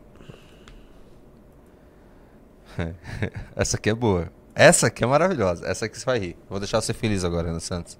Essa 3.55 3.77
aqui 3.77 3.89
é 3.89 3.93
boa. 3.93 4.29
Essa 4.53 4.87
aqui 4.87 5.05
é 5.05 5.07
maravilhosa. 5.07 5.65
Essa 5.65 5.85
aqui 5.85 5.97
você 5.97 6.05
vai 6.05 6.19
rir. 6.19 6.37
Vou 6.49 6.59
deixar 6.59 6.81
você 6.81 6.93
feliz 6.93 7.23
agora, 7.23 7.47
Renan 7.47 7.59
Santos. 7.61 7.97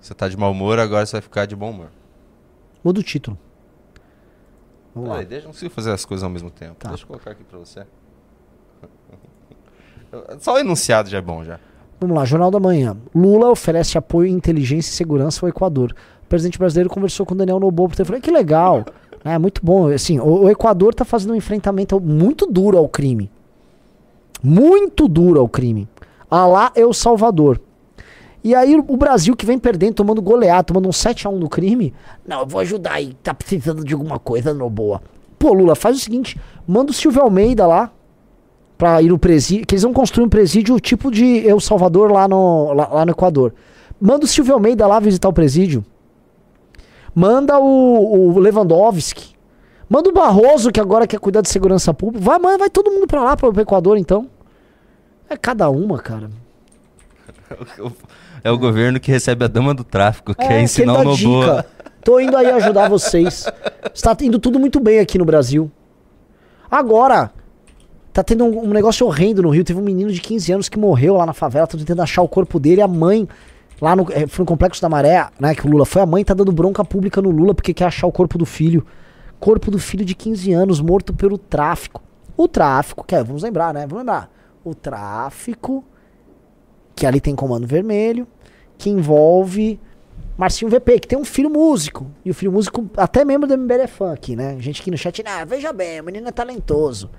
Você 0.00 0.14
tá 0.14 0.28
de 0.28 0.36
mau 0.36 0.52
humor, 0.52 0.78
agora 0.78 1.04
você 1.04 1.12
vai 1.12 1.20
ficar 1.20 1.46
de 1.46 1.54
bom 1.54 1.70
humor. 1.70 1.88
Muda 2.82 3.00
o 3.00 3.02
título. 3.02 3.38
Vamos 4.94 5.10
lá. 5.10 5.22
Deixa, 5.22 5.46
não 5.46 5.52
consigo 5.52 5.72
fazer 5.72 5.92
as 5.92 6.04
coisas 6.04 6.24
ao 6.24 6.30
mesmo 6.30 6.50
tempo. 6.50 6.76
Tá. 6.76 6.88
Deixa 6.88 7.04
eu 7.04 7.08
colocar 7.08 7.32
aqui 7.32 7.44
pra 7.44 7.58
você. 7.58 7.86
Só 10.40 10.54
o 10.54 10.58
enunciado 10.58 11.08
já 11.08 11.18
é 11.18 11.22
bom 11.22 11.44
já. 11.44 11.60
Vamos 12.00 12.16
lá, 12.16 12.24
Jornal 12.24 12.50
da 12.50 12.58
Manhã. 12.58 12.96
Lula 13.14 13.50
oferece 13.50 13.98
apoio 13.98 14.28
em 14.28 14.34
inteligência 14.34 14.90
e 14.90 14.94
segurança 14.94 15.44
ao 15.44 15.50
Equador. 15.50 15.94
O 16.22 16.26
presidente 16.26 16.58
brasileiro 16.58 16.88
conversou 16.88 17.26
com 17.26 17.36
Daniel 17.36 17.60
Noboa 17.60 17.88
por 17.90 17.96
telefone. 17.96 18.20
Que 18.20 18.30
legal. 18.30 18.84
É 19.22 19.36
muito 19.36 19.60
bom. 19.62 19.88
Assim, 19.88 20.18
o, 20.18 20.44
o 20.44 20.48
Equador 20.48 20.92
está 20.92 21.04
fazendo 21.04 21.32
um 21.32 21.36
enfrentamento 21.36 22.00
muito 22.00 22.46
duro 22.46 22.78
ao 22.78 22.88
crime. 22.88 23.30
Muito 24.42 25.06
duro 25.06 25.38
ao 25.38 25.46
crime. 25.46 25.86
Alá 26.30 26.72
El 26.74 26.94
Salvador. 26.94 27.60
E 28.42 28.54
aí 28.54 28.74
o 28.74 28.96
Brasil 28.96 29.36
que 29.36 29.44
vem 29.44 29.58
perdendo, 29.58 29.94
tomando 29.94 30.22
goleado, 30.22 30.68
tomando 30.68 30.88
um 30.88 30.92
7x1 30.92 31.38
do 31.38 31.48
crime. 31.48 31.92
Não, 32.26 32.40
eu 32.40 32.46
vou 32.46 32.60
ajudar 32.60 32.94
aí, 32.94 33.14
tá 33.22 33.34
precisando 33.34 33.84
de 33.84 33.92
alguma 33.92 34.18
coisa, 34.18 34.54
no 34.54 34.70
boa. 34.70 35.02
Pô, 35.38 35.52
Lula, 35.52 35.74
faz 35.74 35.96
o 35.96 36.00
seguinte, 36.00 36.40
manda 36.66 36.90
o 36.90 36.94
Silvio 36.94 37.22
Almeida 37.22 37.66
lá 37.66 37.90
pra 38.78 39.02
ir 39.02 39.08
no 39.08 39.18
presídio, 39.18 39.66
que 39.66 39.74
eles 39.74 39.82
vão 39.82 39.92
construir 39.92 40.24
um 40.24 40.28
presídio 40.28 40.80
tipo 40.80 41.10
de 41.10 41.46
El 41.46 41.60
Salvador 41.60 42.10
lá 42.10 42.26
no, 42.26 42.72
lá, 42.72 42.88
lá 42.88 43.04
no 43.04 43.12
Equador. 43.12 43.52
Manda 44.00 44.24
o 44.24 44.28
Silvio 44.28 44.54
Almeida 44.54 44.86
lá 44.86 44.98
visitar 44.98 45.28
o 45.28 45.32
presídio. 45.32 45.84
Manda 47.14 47.58
o, 47.58 48.34
o 48.34 48.38
Lewandowski. 48.38 49.34
Manda 49.86 50.08
o 50.08 50.12
Barroso, 50.12 50.70
que 50.70 50.80
agora 50.80 51.06
quer 51.06 51.18
cuidar 51.18 51.42
de 51.42 51.50
segurança 51.50 51.92
pública. 51.92 52.24
Vai, 52.24 52.38
manda, 52.38 52.56
vai 52.56 52.70
todo 52.70 52.90
mundo 52.90 53.06
pra 53.06 53.22
lá, 53.22 53.36
pro 53.36 53.60
Equador, 53.60 53.98
então. 53.98 54.28
É 55.28 55.36
cada 55.36 55.68
uma, 55.68 55.98
cara. 55.98 56.30
É 58.42 58.50
o 58.50 58.58
governo 58.58 58.98
que 58.98 59.10
recebe 59.10 59.44
a 59.44 59.48
dama 59.48 59.74
do 59.74 59.84
tráfico, 59.84 60.34
que 60.34 60.44
é, 60.44 60.58
é 60.58 60.62
ensinar 60.62 61.00
o 61.00 61.04
Noboa. 61.04 61.64
Tô 62.04 62.18
indo 62.18 62.36
aí 62.36 62.50
ajudar 62.50 62.88
vocês. 62.88 63.46
Está 63.94 64.16
indo 64.22 64.38
tudo 64.38 64.58
muito 64.58 64.80
bem 64.80 64.98
aqui 64.98 65.18
no 65.18 65.24
Brasil. 65.24 65.70
Agora, 66.70 67.30
tá 68.12 68.22
tendo 68.22 68.44
um, 68.44 68.64
um, 68.64 68.68
negócio 68.68 69.06
horrendo 69.06 69.42
no 69.42 69.50
Rio. 69.50 69.64
Teve 69.64 69.78
um 69.78 69.84
menino 69.84 70.10
de 70.10 70.20
15 70.20 70.52
anos 70.52 70.68
que 70.68 70.78
morreu 70.78 71.16
lá 71.16 71.26
na 71.26 71.32
favela. 71.32 71.66
Tô 71.66 71.76
tentando 71.76 72.02
achar 72.02 72.22
o 72.22 72.28
corpo 72.28 72.58
dele. 72.58 72.80
A 72.80 72.88
mãe, 72.88 73.28
lá 73.80 73.94
no, 73.94 74.06
é, 74.10 74.26
no 74.38 74.44
Complexo 74.44 74.80
da 74.80 74.88
Maré, 74.88 75.28
né, 75.38 75.54
que 75.54 75.66
o 75.66 75.70
Lula 75.70 75.84
foi, 75.84 76.00
a 76.00 76.06
mãe 76.06 76.24
tá 76.24 76.32
dando 76.32 76.52
bronca 76.52 76.84
pública 76.84 77.20
no 77.20 77.30
Lula 77.30 77.54
porque 77.54 77.74
quer 77.74 77.86
achar 77.86 78.06
o 78.06 78.12
corpo 78.12 78.38
do 78.38 78.46
filho. 78.46 78.86
Corpo 79.38 79.70
do 79.70 79.78
filho 79.78 80.04
de 80.04 80.14
15 80.14 80.52
anos, 80.52 80.80
morto 80.80 81.12
pelo 81.12 81.36
tráfico. 81.36 82.02
O 82.36 82.48
tráfico, 82.48 83.04
que 83.04 83.14
é, 83.14 83.22
vamos 83.22 83.42
lembrar, 83.42 83.74
né? 83.74 83.80
Vamos 83.80 83.98
lembrar. 83.98 84.30
O 84.64 84.74
tráfico 84.74 85.84
que 87.00 87.06
ali 87.06 87.18
tem 87.18 87.34
comando 87.34 87.66
vermelho, 87.66 88.28
que 88.76 88.90
envolve 88.90 89.80
Marcinho 90.36 90.70
VP, 90.70 91.00
que 91.00 91.08
tem 91.08 91.18
um 91.18 91.24
filho 91.24 91.48
músico. 91.48 92.10
E 92.22 92.30
o 92.30 92.34
filho 92.34 92.52
músico, 92.52 92.90
até 92.94 93.24
membro 93.24 93.48
do 93.48 93.56
MBL 93.56 93.80
é 93.80 93.86
fã 93.86 94.12
aqui, 94.12 94.36
né? 94.36 94.58
Gente 94.60 94.82
aqui 94.82 94.90
no 94.90 94.98
chat, 94.98 95.22
ah, 95.24 95.42
veja 95.46 95.72
bem, 95.72 95.98
o 96.02 96.04
menino 96.04 96.28
é 96.28 96.30
talentoso. 96.30 97.10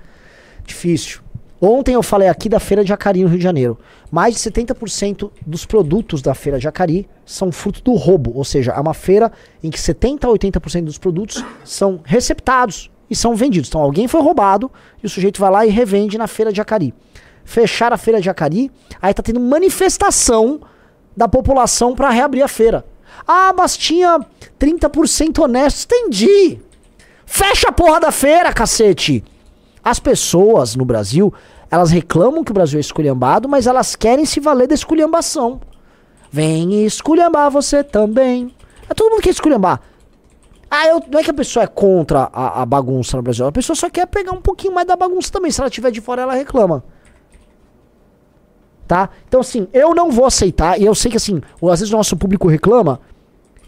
Difícil. 0.64 1.20
Ontem 1.60 1.94
eu 1.94 2.02
falei 2.02 2.28
aqui 2.28 2.48
da 2.48 2.60
Feira 2.60 2.84
de 2.84 2.92
Acari 2.92 3.24
no 3.24 3.28
Rio 3.28 3.38
de 3.38 3.42
Janeiro. 3.42 3.76
Mais 4.08 4.34
de 4.34 4.40
70% 4.40 5.32
dos 5.44 5.66
produtos 5.66 6.22
da 6.22 6.32
Feira 6.32 6.60
de 6.60 6.68
Acari 6.68 7.08
são 7.26 7.50
fruto 7.50 7.82
do 7.82 7.94
roubo. 7.94 8.32
Ou 8.36 8.44
seja, 8.44 8.70
é 8.70 8.80
uma 8.80 8.94
feira 8.94 9.32
em 9.64 9.70
que 9.70 9.78
70% 9.80 10.24
a 10.24 10.28
80% 10.28 10.84
dos 10.84 10.98
produtos 10.98 11.44
são 11.64 12.00
receptados 12.04 12.88
e 13.10 13.16
são 13.16 13.34
vendidos. 13.34 13.68
Então 13.68 13.80
alguém 13.80 14.06
foi 14.06 14.22
roubado 14.22 14.70
e 15.02 15.06
o 15.06 15.10
sujeito 15.10 15.40
vai 15.40 15.50
lá 15.50 15.66
e 15.66 15.70
revende 15.70 16.16
na 16.16 16.28
Feira 16.28 16.52
de 16.52 16.60
Acari. 16.60 16.94
Fecharam 17.44 17.94
a 17.94 17.98
feira 17.98 18.20
de 18.20 18.26
Jacari, 18.26 18.70
aí 19.00 19.12
tá 19.12 19.22
tendo 19.22 19.40
manifestação 19.40 20.60
da 21.16 21.28
população 21.28 21.94
pra 21.94 22.10
reabrir 22.10 22.42
a 22.42 22.48
feira. 22.48 22.84
Ah, 23.26 23.52
mas 23.56 23.76
tinha 23.76 24.20
30% 24.58 25.42
honestos. 25.42 25.84
Entendi. 25.84 26.60
Fecha 27.26 27.68
a 27.68 27.72
porra 27.72 28.00
da 28.00 28.10
feira, 28.10 28.52
cacete. 28.52 29.24
As 29.84 29.98
pessoas 29.98 30.76
no 30.76 30.84
Brasil, 30.84 31.32
elas 31.70 31.90
reclamam 31.90 32.44
que 32.44 32.50
o 32.50 32.54
Brasil 32.54 32.78
é 32.78 32.80
esculhambado, 32.80 33.48
mas 33.48 33.66
elas 33.66 33.96
querem 33.96 34.24
se 34.24 34.40
valer 34.40 34.68
da 34.68 34.74
esculhambação. 34.74 35.60
Vem 36.30 36.84
esculhambar 36.84 37.50
você 37.50 37.84
também. 37.84 38.54
É 38.88 38.94
todo 38.94 39.10
mundo 39.10 39.22
quer 39.22 39.30
esculhambar. 39.30 39.80
Ah, 40.70 40.86
eu, 40.86 41.02
não 41.10 41.20
é 41.20 41.22
que 41.22 41.30
a 41.30 41.34
pessoa 41.34 41.64
é 41.64 41.66
contra 41.66 42.30
a, 42.32 42.62
a 42.62 42.66
bagunça 42.66 43.16
no 43.16 43.22
Brasil. 43.22 43.46
A 43.46 43.52
pessoa 43.52 43.76
só 43.76 43.90
quer 43.90 44.06
pegar 44.06 44.32
um 44.32 44.40
pouquinho 44.40 44.72
mais 44.72 44.86
da 44.86 44.96
bagunça 44.96 45.30
também. 45.30 45.50
Se 45.50 45.60
ela 45.60 45.68
tiver 45.68 45.90
de 45.90 46.00
fora, 46.00 46.22
ela 46.22 46.32
reclama. 46.32 46.82
Tá? 48.92 49.08
Então, 49.26 49.40
assim, 49.40 49.66
eu 49.72 49.94
não 49.94 50.10
vou 50.10 50.26
aceitar. 50.26 50.78
E 50.78 50.84
eu 50.84 50.94
sei 50.94 51.10
que, 51.10 51.16
assim, 51.16 51.40
às 51.62 51.80
vezes 51.80 51.90
o 51.90 51.96
nosso 51.96 52.14
público 52.14 52.46
reclama. 52.46 53.00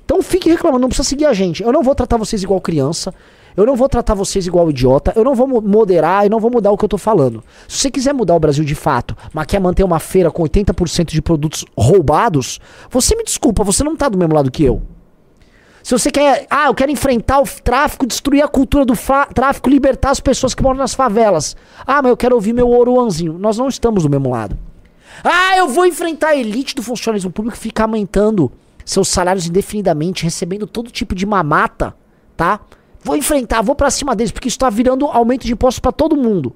Então 0.05 0.21
fique 0.21 0.51
reclamando, 0.51 0.83
não 0.83 0.89
precisa 0.91 1.09
seguir 1.09 1.25
a 1.25 1.33
gente. 1.33 1.63
Eu 1.63 1.73
não 1.73 1.83
vou 1.83 1.95
tratar 1.95 2.19
vocês 2.19 2.43
igual 2.43 2.61
criança. 2.61 3.15
Eu 3.57 3.65
não 3.65 3.75
vou 3.75 3.89
tratar 3.89 4.13
vocês 4.13 4.47
igual 4.47 4.69
idiota. 4.69 5.15
Eu 5.17 5.25
não 5.25 5.35
vou 5.35 5.49
mo- 5.49 5.63
moderar 5.63 6.27
e 6.27 6.29
não 6.29 6.39
vou 6.39 6.51
mudar 6.51 6.71
o 6.73 6.77
que 6.77 6.85
eu 6.85 6.89
tô 6.91 6.99
falando. 6.99 7.43
Se 7.67 7.79
você 7.79 7.91
quiser 7.91 8.13
mudar 8.13 8.35
o 8.35 8.39
Brasil 8.39 8.67
de 8.67 8.75
fato, 8.75 9.17
mas 9.33 9.47
quer 9.47 9.59
manter 9.59 9.83
uma 9.83 9.99
feira 9.99 10.31
com 10.31 10.43
80% 10.43 11.07
de 11.07 11.23
produtos 11.23 11.65
roubados, 11.75 12.61
você 12.91 13.17
me 13.17 13.25
desculpa, 13.25 13.65
você 13.65 13.83
não 13.83 13.97
tá 13.97 14.11
do 14.11 14.19
mesmo 14.19 14.35
lado 14.35 14.51
que 14.51 14.63
eu. 14.63 14.83
Se 15.83 15.99
você 15.99 16.11
quer, 16.11 16.47
ah, 16.51 16.67
eu 16.67 16.75
quero 16.75 16.91
enfrentar 16.93 17.41
o 17.41 17.45
tráfico, 17.63 18.07
destruir 18.07 18.43
a 18.43 18.49
cultura 18.49 18.85
do 18.85 18.93
tráfico, 19.33 19.71
libertar 19.71 20.11
as 20.11 20.21
pessoas 20.21 20.55
que 20.55 20.63
moram 20.63 20.77
nas 20.77 20.93
favelas. 20.93 21.57
Ah, 21.87 22.03
mas 22.03 22.11
eu 22.11 22.17
quero 22.19 22.35
ouvir 22.35 22.53
meu 22.53 22.69
oruanzinho. 22.69 23.39
Nós 23.39 23.57
não 23.57 23.69
estamos 23.69 24.03
do 24.03 24.11
mesmo 24.11 24.29
lado. 24.29 24.55
Ah, 25.23 25.57
eu 25.57 25.69
vou 25.69 25.87
enfrentar 25.87 26.29
a 26.29 26.37
elite 26.37 26.75
do 26.75 26.83
funcionalismo 26.83 27.31
público 27.31 27.57
ficar 27.57 27.85
aumentando 27.85 28.51
seus 28.85 29.09
salários 29.09 29.47
indefinidamente, 29.47 30.25
recebendo 30.25 30.67
todo 30.67 30.91
tipo 30.91 31.15
de 31.15 31.25
mamata, 31.25 31.95
tá? 32.37 32.61
Vou 33.03 33.17
enfrentar, 33.17 33.63
vou 33.63 33.75
pra 33.75 33.91
cima 33.91 34.17
deles, 34.17 34.33
porque 34.33 34.49
isso 34.49 34.59
tá 34.59 34.69
virando 34.71 35.07
aumento 35.07 35.45
de 35.45 35.53
impostos 35.53 35.79
pra 35.79 35.93
todo 35.93 36.17
mundo. 36.17 36.55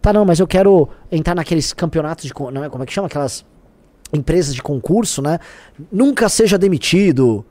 Tá, 0.00 0.12
não, 0.12 0.24
mas 0.24 0.38
eu 0.38 0.46
quero 0.46 0.88
entrar 1.10 1.34
naqueles 1.34 1.72
campeonatos 1.72 2.24
de. 2.24 2.32
Não 2.52 2.64
é, 2.64 2.70
como 2.70 2.82
é 2.82 2.86
que 2.86 2.92
chama? 2.92 3.08
Aquelas 3.08 3.44
empresas 4.12 4.54
de 4.54 4.62
concurso, 4.62 5.20
né? 5.20 5.38
Nunca 5.90 6.28
seja 6.28 6.56
demitido. 6.56 7.44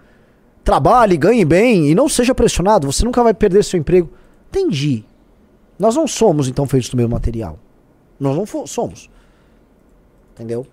Trabalhe, 0.64 1.18
ganhe 1.18 1.46
bem 1.46 1.90
e 1.90 1.96
não 1.96 2.10
seja 2.10 2.34
pressionado. 2.34 2.92
Você 2.92 3.06
nunca 3.06 3.24
vai 3.24 3.34
perder 3.34 3.64
seu 3.64 3.80
emprego. 3.80 4.10
Entendi. 4.50 5.04
Nós 5.78 5.96
não 5.96 6.08
somos, 6.08 6.48
então, 6.48 6.66
feitos 6.66 6.90
do 6.90 6.98
mesmo 6.98 7.12
material. 7.12 7.60
Nós 8.20 8.36
não 8.36 8.66
somos. 8.66 9.10
Entendeu? 10.38 10.68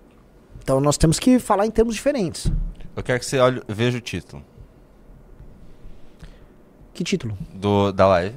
Então 0.61 0.79
nós 0.79 0.95
temos 0.97 1.17
que 1.19 1.39
falar 1.39 1.65
em 1.65 1.71
termos 1.71 1.95
diferentes. 1.95 2.51
Eu 2.95 3.01
quero 3.03 3.19
que 3.19 3.25
você 3.25 3.39
olhe, 3.39 3.61
veja 3.67 3.97
o 3.97 4.01
título 4.01 4.43
Que 6.93 7.03
título? 7.03 7.35
do, 7.53 7.91
da 7.91 8.07
live, 8.07 8.35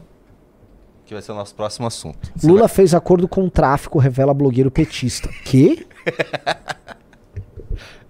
que 1.04 1.12
vai 1.14 1.22
ser 1.22 1.32
o 1.32 1.34
nosso 1.34 1.54
próximo 1.54 1.86
assunto. 1.86 2.32
Você 2.34 2.46
Lula 2.46 2.60
vai- 2.60 2.68
fez 2.68 2.94
acordo 2.94 3.28
com 3.28 3.44
o 3.44 3.50
tráfico, 3.50 3.98
revela 3.98 4.32
blogueiro 4.34 4.70
petista. 4.70 5.28
Que? 5.44 5.86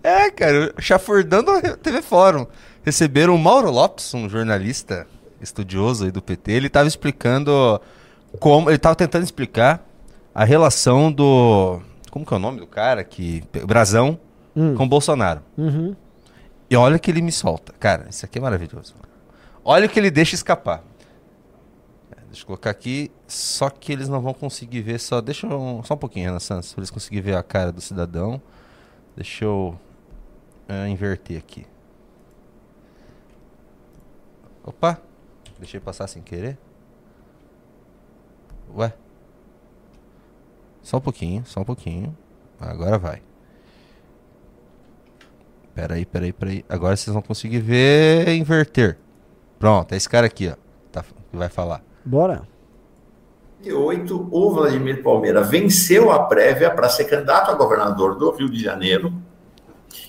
É, 0.03 0.31
cara, 0.31 0.73
chafurdando 0.79 1.51
a 1.51 1.77
TV 1.77 2.01
Fórum. 2.01 2.47
Receberam 2.85 3.35
o 3.35 3.39
Mauro 3.39 3.71
Lopes, 3.71 4.15
um 4.15 4.29
jornalista 4.29 5.07
estudioso 5.41 6.05
aí 6.05 6.11
do 6.11 6.23
PT. 6.23 6.53
Ele 6.53 6.69
tava 6.71 6.87
explicando 6.89 7.81
como. 8.39 8.71
Ele 8.71 8.79
tava 8.79 8.95
tentando 8.95 9.25
explicar 9.25 9.85
a 10.35 10.45
relação 10.45 11.13
do. 11.13 11.81
Como 12.19 12.27
que 12.27 12.35
é 12.35 12.37
o 12.37 12.41
nome 12.41 12.59
do 12.59 12.67
cara? 12.67 13.05
Que. 13.05 13.45
Brasão 13.65 14.19
Hum. 14.57 14.75
com 14.75 14.89
Bolsonaro. 14.89 15.41
Uhum. 15.57 15.95
E 16.69 16.75
olha 16.75 16.99
que 16.99 17.09
ele 17.11 17.23
me 17.23 17.31
solta. 17.31 17.73
Cara, 17.79 18.09
isso 18.11 18.25
aqui 18.25 18.39
é 18.39 18.41
maravilhoso. 18.41 18.93
Olha 19.65 19.87
o 19.87 19.89
que 19.89 20.01
ele 20.01 20.11
deixa 20.11 20.35
escapar. 20.35 20.83
É, 22.11 22.21
Deixa 22.27 22.43
eu 22.43 22.47
colocar 22.47 22.71
aqui, 22.71 23.13
só 23.29 23.71
que 23.71 23.93
eles 23.93 24.09
não 24.09 24.21
vão 24.21 24.35
conseguir 24.35 24.81
ver 24.83 24.99
só. 24.99 25.21
Deixa 25.21 25.47
eu, 25.47 25.81
só 25.85 25.95
um 25.95 25.97
pouquinho, 25.97 26.27
Renan 26.27 26.41
Santos, 26.41 26.73
pra 26.73 26.81
eles 26.81 26.91
conseguirem 26.91 27.23
ver 27.25 27.37
a 27.37 27.43
cara 27.43 27.71
do 27.71 27.81
cidadão. 27.81 28.43
Deixa 29.15 29.45
eu 29.45 29.79
é, 30.69 30.89
inverter 30.89 31.39
aqui. 31.39 31.65
Opa! 34.65 35.01
Deixei 35.59 35.79
passar 35.79 36.09
sem 36.09 36.21
querer. 36.21 36.59
Ué? 38.77 38.93
Só 40.89 40.97
um 40.97 41.01
pouquinho, 41.03 41.43
só 41.45 41.61
um 41.61 41.65
pouquinho. 41.65 42.17
Agora 42.59 42.97
vai. 42.97 43.21
Peraí, 45.75 46.07
peraí, 46.07 46.33
peraí. 46.33 46.65
Agora 46.67 46.97
vocês 46.97 47.13
vão 47.13 47.21
conseguir 47.21 47.59
ver 47.59 48.27
inverter. 48.31 48.97
Pronto, 49.59 49.93
é 49.93 49.99
esse 49.99 50.09
cara 50.09 50.27
aqui, 50.27 50.49
ó. 50.49 50.55
Tá, 50.91 51.03
que 51.03 51.37
vai 51.37 51.51
falar. 51.51 51.83
Bora. 52.03 52.49
2008, 53.63 54.29
o 54.33 54.51
Vladimir 54.51 55.03
Palmeira 55.03 55.43
venceu 55.43 56.11
a 56.11 56.21
prévia 56.21 56.71
para 56.71 56.89
ser 56.89 57.05
candidato 57.05 57.51
a 57.51 57.55
governador 57.55 58.17
do 58.17 58.31
Rio 58.31 58.49
de 58.49 58.63
Janeiro. 58.63 59.13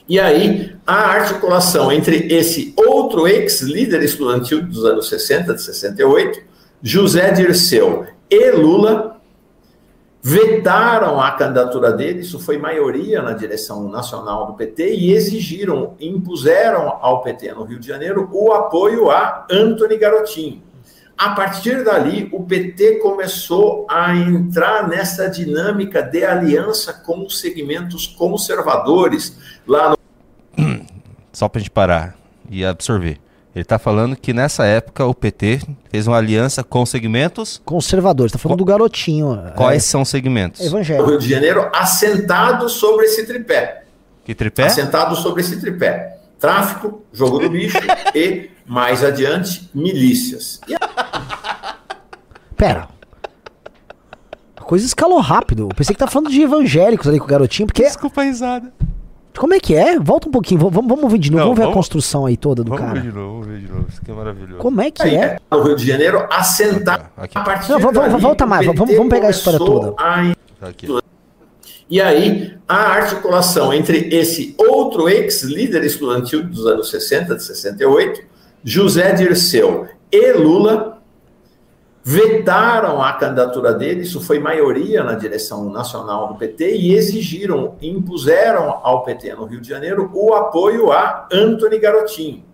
E 0.07 0.17
aí, 0.17 0.77
a 0.87 1.07
articulação 1.07 1.91
entre 1.91 2.33
esse 2.33 2.73
outro 2.77 3.27
ex-líder 3.27 4.01
estudantil 4.01 4.65
dos 4.65 4.85
anos 4.85 5.09
60, 5.09 5.55
de 5.55 5.61
68, 5.61 6.39
José 6.81 7.33
Dirceu 7.33 8.05
e 8.29 8.51
Lula, 8.51 9.18
vetaram 10.21 11.19
a 11.19 11.31
candidatura 11.31 11.93
dele, 11.93 12.19
isso 12.19 12.39
foi 12.39 12.57
maioria 12.57 13.21
na 13.21 13.31
direção 13.31 13.89
nacional 13.89 14.45
do 14.45 14.53
PT, 14.53 14.95
e 14.95 15.13
exigiram, 15.13 15.95
impuseram 15.99 16.97
ao 17.01 17.21
PT 17.21 17.53
no 17.53 17.63
Rio 17.63 17.79
de 17.79 17.87
Janeiro 17.87 18.29
o 18.31 18.51
apoio 18.51 19.09
a 19.09 19.45
Antony 19.49 19.97
Garotinho. 19.97 20.61
A 21.17 21.31
partir 21.31 21.83
dali, 21.83 22.29
o 22.31 22.43
PT 22.43 22.99
começou 22.99 23.85
a 23.89 24.15
entrar 24.15 24.87
nessa 24.87 25.29
dinâmica 25.29 26.01
de 26.01 26.23
aliança 26.23 26.93
com 26.93 27.25
os 27.25 27.41
segmentos 27.41 28.07
conservadores 28.07 29.37
lá 29.67 29.89
no 29.89 29.97
Só 31.33 31.49
pra 31.49 31.59
gente 31.59 31.71
parar 31.71 32.15
e 32.49 32.63
absorver. 32.63 33.19
Ele 33.59 33.65
tá 33.65 33.77
falando 33.77 34.15
que 34.15 34.31
nessa 34.31 34.63
época 34.65 35.05
o 35.05 35.13
PT 35.13 35.59
fez 35.91 36.07
uma 36.07 36.15
aliança 36.15 36.63
com 36.63 36.85
segmentos. 36.85 37.61
Conservadores. 37.65 38.31
Tá 38.31 38.39
falando 38.39 38.59
do 38.59 38.63
garotinho. 38.63 39.37
Quais 39.53 39.83
são 39.83 40.03
os 40.03 40.07
segmentos? 40.07 40.61
É, 40.61 40.67
evangélico. 40.67 41.09
Rio 41.09 41.19
de 41.19 41.29
Janeiro, 41.29 41.69
assentado 41.75 42.69
sobre 42.69 43.07
esse 43.07 43.25
tripé. 43.25 43.83
Que 44.23 44.33
tripé? 44.33 44.63
Assentado 44.63 45.13
sobre 45.17 45.41
esse 45.41 45.59
tripé. 45.59 46.19
Tráfico, 46.39 47.03
jogo 47.11 47.39
do 47.39 47.49
bicho 47.49 47.77
e, 48.15 48.49
mais 48.65 49.03
adiante, 49.03 49.69
milícias. 49.75 50.61
E 50.65 50.75
Pera. 52.55 52.87
A 54.55 54.61
coisa 54.61 54.85
escalou 54.85 55.19
rápido. 55.19 55.63
Eu 55.63 55.75
pensei 55.75 55.93
que 55.93 55.99
tá 55.99 56.07
falando 56.07 56.29
de 56.29 56.41
evangélicos 56.41 57.09
ali 57.09 57.19
com 57.19 57.25
o 57.25 57.27
garotinho, 57.27 57.67
porque. 57.67 57.83
Desculpa 57.83 58.21
a 58.21 58.23
risada. 58.23 58.71
Como 59.37 59.53
é 59.53 59.59
que 59.59 59.73
é? 59.75 59.97
Volta 59.99 60.27
um 60.27 60.31
pouquinho. 60.31 60.59
Vamos, 60.69 60.87
vamos 60.95 61.11
ver 61.11 61.17
de 61.17 61.31
novo. 61.31 61.39
Não, 61.39 61.45
vamos 61.47 61.57
ver 61.57 61.63
a 61.63 61.65
vamos- 61.67 61.75
construção 61.77 62.25
aí 62.25 62.35
toda 62.35 62.63
do 62.63 62.69
Vamos 62.71 62.85
cara. 62.85 62.99
ver 62.99 63.09
de 63.09 63.15
novo, 63.17 63.31
vamos 63.41 63.47
ver 63.47 63.59
de 63.59 63.71
novo. 63.71 63.85
Isso 63.89 63.99
aqui 64.01 64.11
é 64.11 64.13
maravilhoso. 64.13 64.57
Como 64.57 64.81
é 64.81 64.91
que 64.91 65.01
aí, 65.03 65.15
é? 65.15 65.37
no 65.51 65.61
Rio 65.63 65.75
de 65.75 65.87
Janeiro, 65.87 66.27
assentado. 66.31 67.05
Aqui, 67.15 67.37
A 67.37 67.41
partir 67.41 67.69
Não, 67.71 67.79
vamos- 67.79 67.95
vamos- 67.95 68.11
dali, 68.11 68.21
volta 68.23 68.45
o 68.45 68.49
mais, 68.49 68.65
vamos- 68.65 68.95
vamos 68.95 69.09
pegar 69.09 69.27
a 69.27 69.31
história 69.31 69.59
toda. 69.59 69.93
a 69.97 70.33
tá 70.59 70.67
aqui. 70.67 70.87
E 71.89 71.99
aí, 72.01 72.53
a 72.67 72.75
articulação 72.75 73.73
entre 73.73 74.09
esse 74.13 74.53
outro 74.59 75.09
ex-líder 75.09 75.83
estudantil 75.83 76.43
dos 76.43 76.67
anos 76.67 76.89
60, 76.91 77.35
de 77.35 77.43
68, 77.43 78.21
José 78.63 79.11
Dirceu 79.13 79.87
e 80.11 80.33
Lula, 80.33 80.98
vetaram 82.03 83.01
a 83.01 83.13
candidatura 83.13 83.73
dele, 83.73 84.01
isso 84.01 84.21
foi 84.21 84.39
maioria 84.39 85.03
na 85.03 85.13
direção 85.13 85.69
nacional 85.69 86.27
do 86.29 86.35
PT, 86.35 86.75
e 86.77 86.93
exigiram, 86.93 87.75
impuseram 87.81 88.79
ao 88.83 89.03
PT 89.03 89.33
no 89.35 89.45
Rio 89.45 89.61
de 89.61 89.69
Janeiro 89.69 90.09
o 90.13 90.33
apoio 90.33 90.91
a 90.91 91.27
Antony 91.31 91.77
Garotinho. 91.77 92.49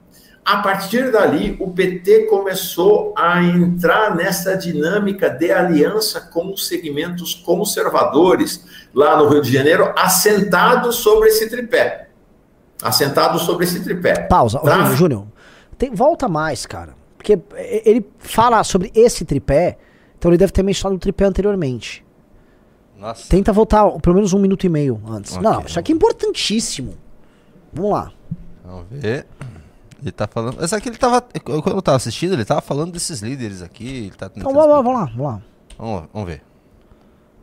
A 0.46 0.58
partir 0.58 1.12
dali, 1.12 1.58
o 1.60 1.72
PT 1.72 2.28
começou 2.28 3.16
a 3.18 3.44
entrar 3.44 4.16
nessa 4.16 4.56
dinâmica 4.56 5.28
de 5.28 5.52
aliança 5.52 6.22
com 6.22 6.54
os 6.54 6.68
segmentos 6.68 7.34
conservadores 7.34 8.64
lá 8.94 9.18
no 9.18 9.28
Rio 9.28 9.42
de 9.42 9.52
Janeiro, 9.52 9.92
assentado 9.98 10.92
sobre 10.92 11.30
esse 11.30 11.50
tripé. 11.50 12.10
Assentado 12.84 13.40
sobre 13.40 13.66
esse 13.66 13.84
tripé. 13.84 14.28
Pausa. 14.28 14.60
Júnior, 14.64 14.96
Júnior. 14.96 15.28
Tem, 15.80 15.90
volta 15.90 16.28
mais, 16.28 16.68
cara. 16.68 16.94
Porque 17.26 17.40
ele 17.84 18.06
fala 18.20 18.64
sobre 18.64 18.92
esse 18.94 19.26
tripé, 19.26 19.80
então 20.16 20.30
ele 20.30 20.38
deve 20.38 20.52
ter 20.52 20.62
mencionado 20.62 20.96
o 20.96 21.00
tripé 21.00 21.26
anteriormente. 21.26 22.06
Nossa. 22.96 23.28
Tenta 23.28 23.52
voltar 23.52 23.90
pelo 24.00 24.16
menos 24.16 24.32
um 24.32 24.38
minuto 24.38 24.64
e 24.64 24.70
meio 24.70 25.02
antes. 25.08 25.32
Ok. 25.36 25.42
Não, 25.42 25.62
isso 25.62 25.80
aqui 25.80 25.92
é 25.92 25.96
importantíssimo. 25.96 26.96
Vamos 27.74 27.92
lá. 27.92 28.12
Vamos 28.64 28.86
ver. 28.92 29.26
Ele 30.00 30.12
tá 30.12 30.28
falando. 30.28 30.64
Essa 30.64 30.78
aqui 30.78 30.90
ele 30.90 30.98
tava. 30.98 31.20
Quando 31.44 31.76
eu 31.76 31.82
tava 31.82 31.98
assistindo, 31.98 32.34
ele 32.34 32.46
tava 32.46 32.62
falando 32.62 32.92
desses 32.92 33.22
líderes 33.22 33.64
aqui. 33.64 34.06
Ele 34.06 34.12
tá 34.12 34.30
Então 34.36 34.54
vamos 34.54 34.70
lá, 34.70 34.82
vamos 34.82 34.94
lá, 34.94 35.06
vamos 35.06 35.26
lá. 35.26 35.42
Vamos 35.80 36.02
lá, 36.02 36.10
vamos 36.14 36.30
ver. 36.30 36.44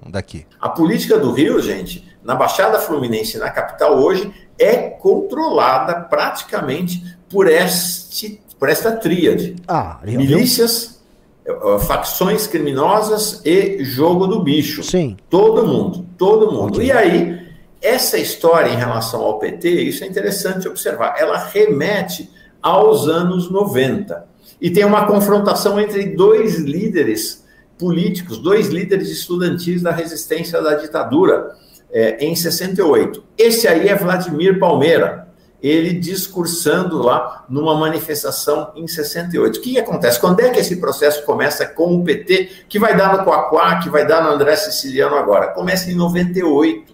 daqui. 0.07 0.47
A 0.61 0.69
política 0.69 1.19
do 1.19 1.33
Rio, 1.33 1.61
gente, 1.61 2.07
na 2.23 2.37
Baixada 2.37 2.79
Fluminense, 2.79 3.37
na 3.37 3.51
capital 3.51 3.99
hoje, 3.99 4.33
é 4.57 4.91
controlada 4.91 6.03
praticamente 6.03 7.19
por, 7.29 7.49
este, 7.49 8.41
por 8.63 8.69
esta 8.69 8.93
tríade. 8.93 9.57
Ah, 9.67 9.99
Milícias, 10.05 11.03
eh, 11.45 11.79
facções 11.81 12.47
criminosas 12.47 13.43
e 13.45 13.83
jogo 13.83 14.29
do 14.29 14.41
bicho. 14.41 14.85
Sim. 14.85 15.17
Todo 15.29 15.67
mundo, 15.67 16.07
todo 16.17 16.53
mundo. 16.53 16.77
Ok. 16.77 16.87
E 16.87 16.93
aí, 16.93 17.41
essa 17.83 18.19
história 18.19 18.71
em 18.71 18.77
relação 18.77 19.21
ao 19.21 19.41
PT, 19.41 19.69
isso 19.69 20.05
é 20.05 20.07
interessante 20.07 20.69
observar, 20.69 21.17
ela 21.19 21.39
remete 21.39 22.31
aos 22.63 23.09
anos 23.09 23.51
90. 23.51 24.27
E 24.61 24.71
tem 24.71 24.85
uma 24.85 25.07
confrontação 25.09 25.81
entre 25.81 26.15
dois 26.15 26.57
líderes 26.61 27.45
políticos, 27.77 28.39
dois 28.39 28.69
líderes 28.69 29.11
estudantis 29.11 29.83
da 29.83 29.91
resistência 29.91 30.63
da 30.63 30.75
ditadura 30.77 31.51
eh, 31.91 32.19
em 32.21 32.37
68. 32.37 33.25
Esse 33.37 33.67
aí 33.67 33.89
é 33.89 33.97
Vladimir 33.97 34.61
Palmeira, 34.61 35.32
ele 35.63 35.93
discursando 35.93 36.99
lá 36.99 37.45
numa 37.49 37.75
manifestação 37.77 38.73
em 38.75 38.89
68. 38.89 39.57
O 39.57 39.61
que, 39.61 39.73
que 39.73 39.79
acontece? 39.79 40.19
Quando 40.19 40.41
é 40.41 40.51
que 40.51 40.59
esse 40.59 40.77
processo 40.77 41.25
começa 41.25 41.65
com 41.65 41.95
o 41.95 42.03
PT, 42.03 42.65
que 42.69 42.79
vai 42.79 42.97
dar 42.97 43.17
no 43.17 43.25
Coaquá, 43.25 43.79
que 43.79 43.89
vai 43.89 44.05
dar 44.05 44.25
no 44.25 44.31
André 44.31 44.57
Siciliano 44.57 45.15
agora? 45.15 45.49
Começa 45.49 45.91
em 45.91 45.95
98. 45.95 46.93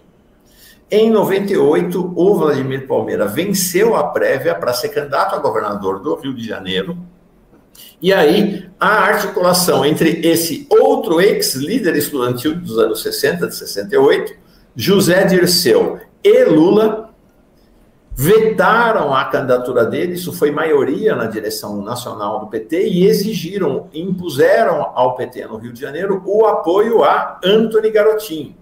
Em 0.91 1.09
98, 1.09 2.13
o 2.15 2.35
Vladimir 2.35 2.87
Palmeira 2.87 3.27
venceu 3.27 3.95
a 3.95 4.05
prévia 4.05 4.53
para 4.53 4.73
ser 4.73 4.89
candidato 4.89 5.35
a 5.35 5.39
governador 5.39 5.99
do 5.99 6.15
Rio 6.15 6.35
de 6.35 6.45
Janeiro. 6.47 6.97
E 8.01 8.13
aí, 8.13 8.69
a 8.79 8.87
articulação 8.87 9.85
entre 9.85 10.21
esse 10.25 10.67
outro 10.69 11.19
ex-líder 11.19 11.95
estudantil 11.95 12.55
dos 12.55 12.77
anos 12.77 13.01
60, 13.01 13.47
de 13.47 13.55
68, 13.55 14.33
José 14.75 15.25
Dirceu 15.25 15.99
e 16.23 16.43
Lula, 16.45 17.08
vetaram 18.21 19.13
a 19.13 19.23
candidatura 19.23 19.85
dele, 19.85 20.15
isso 20.15 20.33
foi 20.33 20.51
maioria 20.51 21.15
na 21.15 21.27
direção 21.27 21.81
nacional 21.81 22.41
do 22.41 22.47
PT, 22.47 22.89
e 22.89 23.07
exigiram, 23.07 23.87
impuseram 23.93 24.91
ao 24.93 25.15
PT 25.15 25.45
no 25.45 25.55
Rio 25.55 25.71
de 25.71 25.79
Janeiro 25.79 26.21
o 26.25 26.45
apoio 26.45 27.01
a 27.01 27.39
Antony 27.41 27.89
Garotinho. 27.89 28.57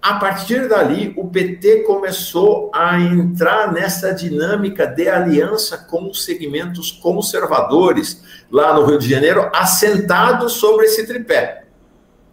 A 0.00 0.14
partir 0.14 0.68
dali, 0.68 1.12
o 1.16 1.26
PT 1.26 1.80
começou 1.80 2.70
a 2.72 3.00
entrar 3.00 3.72
nessa 3.72 4.14
dinâmica 4.14 4.86
de 4.86 5.08
aliança 5.08 5.76
com 5.76 6.08
os 6.08 6.24
segmentos 6.24 6.92
conservadores 6.92 8.22
lá 8.48 8.72
no 8.72 8.84
Rio 8.84 9.00
de 9.00 9.10
Janeiro, 9.10 9.50
assentados 9.52 10.52
sobre 10.52 10.86
esse 10.86 11.04
tripé. 11.04 11.64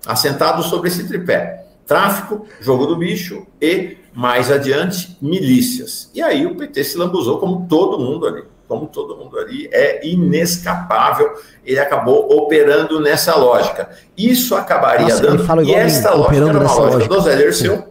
Assentados 0.05 0.67
sobre 0.67 0.89
esse 0.89 1.07
tripé. 1.07 1.66
Tráfico, 1.87 2.45
jogo 2.59 2.85
do 2.85 2.97
bicho 2.97 3.47
e, 3.61 3.97
mais 4.13 4.51
adiante, 4.51 5.17
milícias. 5.21 6.11
E 6.13 6.21
aí 6.21 6.45
o 6.45 6.53
PT 6.55 6.83
se 6.83 6.97
lambuzou 6.97 7.39
como 7.39 7.65
todo 7.67 7.97
mundo 7.97 8.27
ali. 8.27 8.43
Como 8.67 8.85
todo 8.87 9.15
mundo 9.15 9.39
ali, 9.39 9.69
é 9.71 10.05
inescapável. 10.05 11.31
Ele 11.65 11.79
acabou 11.79 12.29
operando 12.37 12.99
nessa 12.99 13.33
lógica. 13.35 13.89
Isso 14.17 14.55
acabaria 14.55 15.07
Nossa, 15.07 15.21
dando. 15.21 15.45
fala 15.45 15.63
E 15.63 15.73
esta 15.73 16.11
mim, 16.11 16.17
lógica 16.17 16.35
era 16.35 16.45
uma 16.45 16.59
lógica 16.63 16.81
lógica. 16.97 17.15
do 17.15 17.21
Zé 17.21 17.35
Dirceu. 17.37 17.87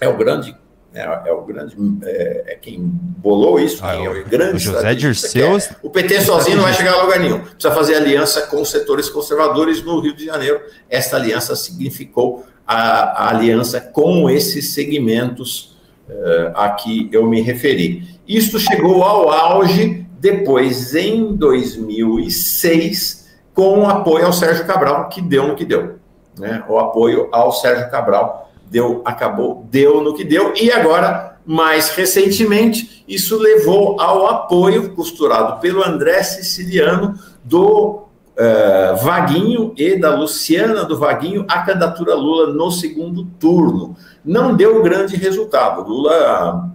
É 0.00 0.08
o 0.08 0.16
grande. 0.16 0.56
É, 0.92 1.28
é 1.28 1.32
o 1.32 1.42
grande. 1.42 1.76
É, 2.02 2.44
é 2.48 2.54
quem 2.56 2.78
bolou 2.80 3.60
isso. 3.60 3.84
Ah, 3.84 3.92
quem 3.94 4.06
é 4.06 4.10
o- 4.10 4.20
o 4.20 4.24
grande 4.24 4.56
o 4.56 4.58
José 4.58 4.76
estrategista, 4.78 5.28
Dirceu- 5.28 5.56
é- 5.76 5.76
o 5.86 5.90
PT 5.90 6.20
sozinho 6.22 6.56
não 6.56 6.64
vai 6.64 6.74
chegar 6.74 6.94
a 6.94 7.02
lugar 7.02 7.20
nenhum. 7.20 7.38
Precisa 7.40 7.70
fazer 7.72 7.94
aliança 7.94 8.42
com 8.48 8.60
os 8.62 8.68
setores 8.70 9.08
conservadores 9.08 9.80
no 9.84 10.00
Rio 10.00 10.16
de 10.16 10.24
Janeiro. 10.24 10.60
Esta 10.90 11.16
aliança 11.16 11.54
significou 11.54 12.44
a, 12.66 13.24
a 13.24 13.30
aliança 13.30 13.80
com 13.80 14.28
esses 14.28 14.72
segmentos 14.72 15.76
eh, 16.08 16.52
a 16.54 16.70
que 16.70 17.08
eu 17.12 17.26
me 17.26 17.40
referi. 17.40 18.18
Isto 18.26 18.58
chegou 18.58 19.02
ao 19.02 19.30
auge 19.30 20.06
depois, 20.18 20.94
em 20.94 21.34
2006, 21.34 23.26
com 23.54 23.80
o 23.80 23.86
apoio 23.86 24.26
ao 24.26 24.32
Sérgio 24.32 24.66
Cabral, 24.66 25.08
que 25.08 25.20
deu 25.20 25.46
no 25.48 25.54
que 25.54 25.64
deu. 25.64 25.96
Né? 26.38 26.64
O 26.68 26.78
apoio 26.78 27.28
ao 27.32 27.52
Sérgio 27.52 27.90
Cabral 27.90 28.50
deu, 28.70 29.02
acabou, 29.04 29.66
deu 29.70 30.00
no 30.00 30.14
que 30.14 30.24
deu, 30.24 30.52
e 30.56 30.70
agora, 30.70 31.38
mais 31.44 31.90
recentemente, 31.90 33.04
isso 33.06 33.38
levou 33.38 34.00
ao 34.00 34.26
apoio 34.26 34.90
costurado 34.94 35.60
pelo 35.60 35.84
André 35.84 36.22
Siciliano 36.22 37.18
do 37.44 38.05
eh, 38.36 38.94
Vaguinho 39.02 39.72
e 39.76 39.98
da 39.98 40.14
Luciana 40.14 40.84
do 40.84 40.98
Vaguinho 40.98 41.44
à 41.48 41.62
candidatura 41.62 42.14
Lula 42.14 42.52
no 42.52 42.70
segundo 42.70 43.24
turno. 43.38 43.96
Não 44.24 44.54
deu 44.54 44.82
grande 44.82 45.16
resultado. 45.16 45.82
Lula 45.88 46.70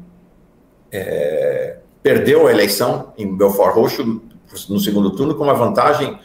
eh, 0.91 1.77
perdeu 2.01 2.47
a 2.47 2.51
eleição 2.51 3.13
em 3.17 3.37
Belfort 3.37 3.75
Roxo 3.75 4.21
no 4.69 4.79
segundo 4.79 5.11
turno 5.11 5.35
com 5.35 5.43
uma 5.43 5.53
vantagem 5.53 6.17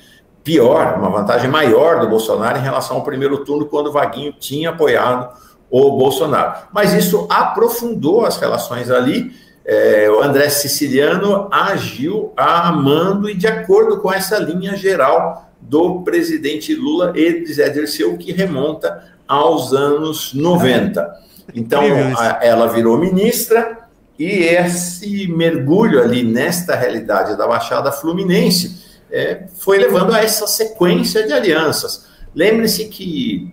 pior, 0.42 0.96
uma 0.98 1.10
vantagem 1.10 1.50
maior 1.50 2.00
do 2.00 2.08
Bolsonaro 2.08 2.58
em 2.58 2.62
relação 2.62 2.96
ao 2.96 3.02
primeiro 3.02 3.44
turno, 3.44 3.66
quando 3.66 3.92
Vaguinho 3.92 4.32
tinha 4.32 4.70
apoiado 4.70 5.36
o 5.70 5.96
Bolsonaro. 5.96 6.66
Mas 6.72 6.92
isso 6.94 7.26
aprofundou 7.28 8.24
as 8.24 8.36
relações 8.38 8.90
ali. 8.90 9.34
É, 9.68 10.08
o 10.08 10.22
André 10.22 10.48
Siciliano 10.48 11.48
agiu 11.50 12.32
amando 12.36 13.28
e 13.28 13.34
de 13.34 13.48
acordo 13.48 13.98
com 14.00 14.12
essa 14.12 14.38
linha 14.38 14.76
geral 14.76 15.50
do 15.60 16.02
presidente 16.02 16.72
Lula 16.74 17.12
e 17.16 17.42
de 17.44 17.52
Zé 17.52 17.68
Dirceu, 17.68 18.16
que 18.16 18.30
remonta 18.30 19.02
aos 19.26 19.72
anos 19.72 20.32
90. 20.32 21.12
Então, 21.52 21.80
a- 22.16 22.38
ela 22.42 22.68
virou 22.68 22.96
ministra 22.96 23.78
e 24.16 24.26
esse 24.44 25.26
mergulho 25.26 26.00
ali 26.00 26.22
nesta 26.22 26.76
realidade 26.76 27.36
da 27.36 27.46
Baixada 27.48 27.90
Fluminense 27.90 28.84
é, 29.10 29.46
foi 29.58 29.78
levando 29.78 30.12
a 30.14 30.20
essa 30.20 30.46
sequência 30.46 31.26
de 31.26 31.32
alianças. 31.32 32.06
Lembre-se 32.34 32.84
que 32.86 33.52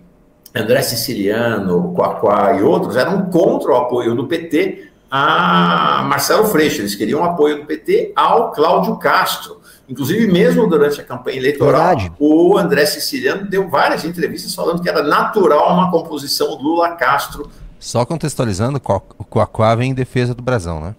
André 0.54 0.82
Siciliano, 0.82 1.92
Quaquá 1.94 2.56
e 2.58 2.62
outros 2.62 2.96
eram 2.96 3.22
contra 3.26 3.72
o 3.72 3.76
apoio 3.76 4.14
do 4.14 4.26
PT 4.28 4.90
a 5.16 6.02
Marcelo 6.02 6.44
Freixo. 6.46 6.80
Eles 6.80 6.96
queriam 6.96 7.20
o 7.20 7.24
apoio 7.24 7.58
do 7.58 7.66
PT 7.66 8.12
ao 8.16 8.50
Cláudio 8.50 8.96
Castro. 8.96 9.60
Inclusive, 9.88 10.26
mesmo 10.26 10.66
durante 10.66 11.00
a 11.00 11.04
campanha 11.04 11.36
eleitoral, 11.36 11.90
Verdade. 11.96 12.12
o 12.18 12.58
André 12.58 12.84
Siciliano 12.84 13.48
deu 13.48 13.68
várias 13.68 14.04
entrevistas 14.04 14.52
falando 14.54 14.82
que 14.82 14.88
era 14.88 15.04
natural 15.04 15.72
uma 15.72 15.88
composição 15.90 16.54
Lula-Castro 16.56 17.48
Só 17.78 18.04
contextualizando, 18.04 18.78
o 19.18 19.24
Coaquá 19.24 19.74
vem 19.76 19.90
em 19.92 19.94
defesa 19.94 20.34
do 20.34 20.42
Brasão, 20.42 20.80
né? 20.80 20.96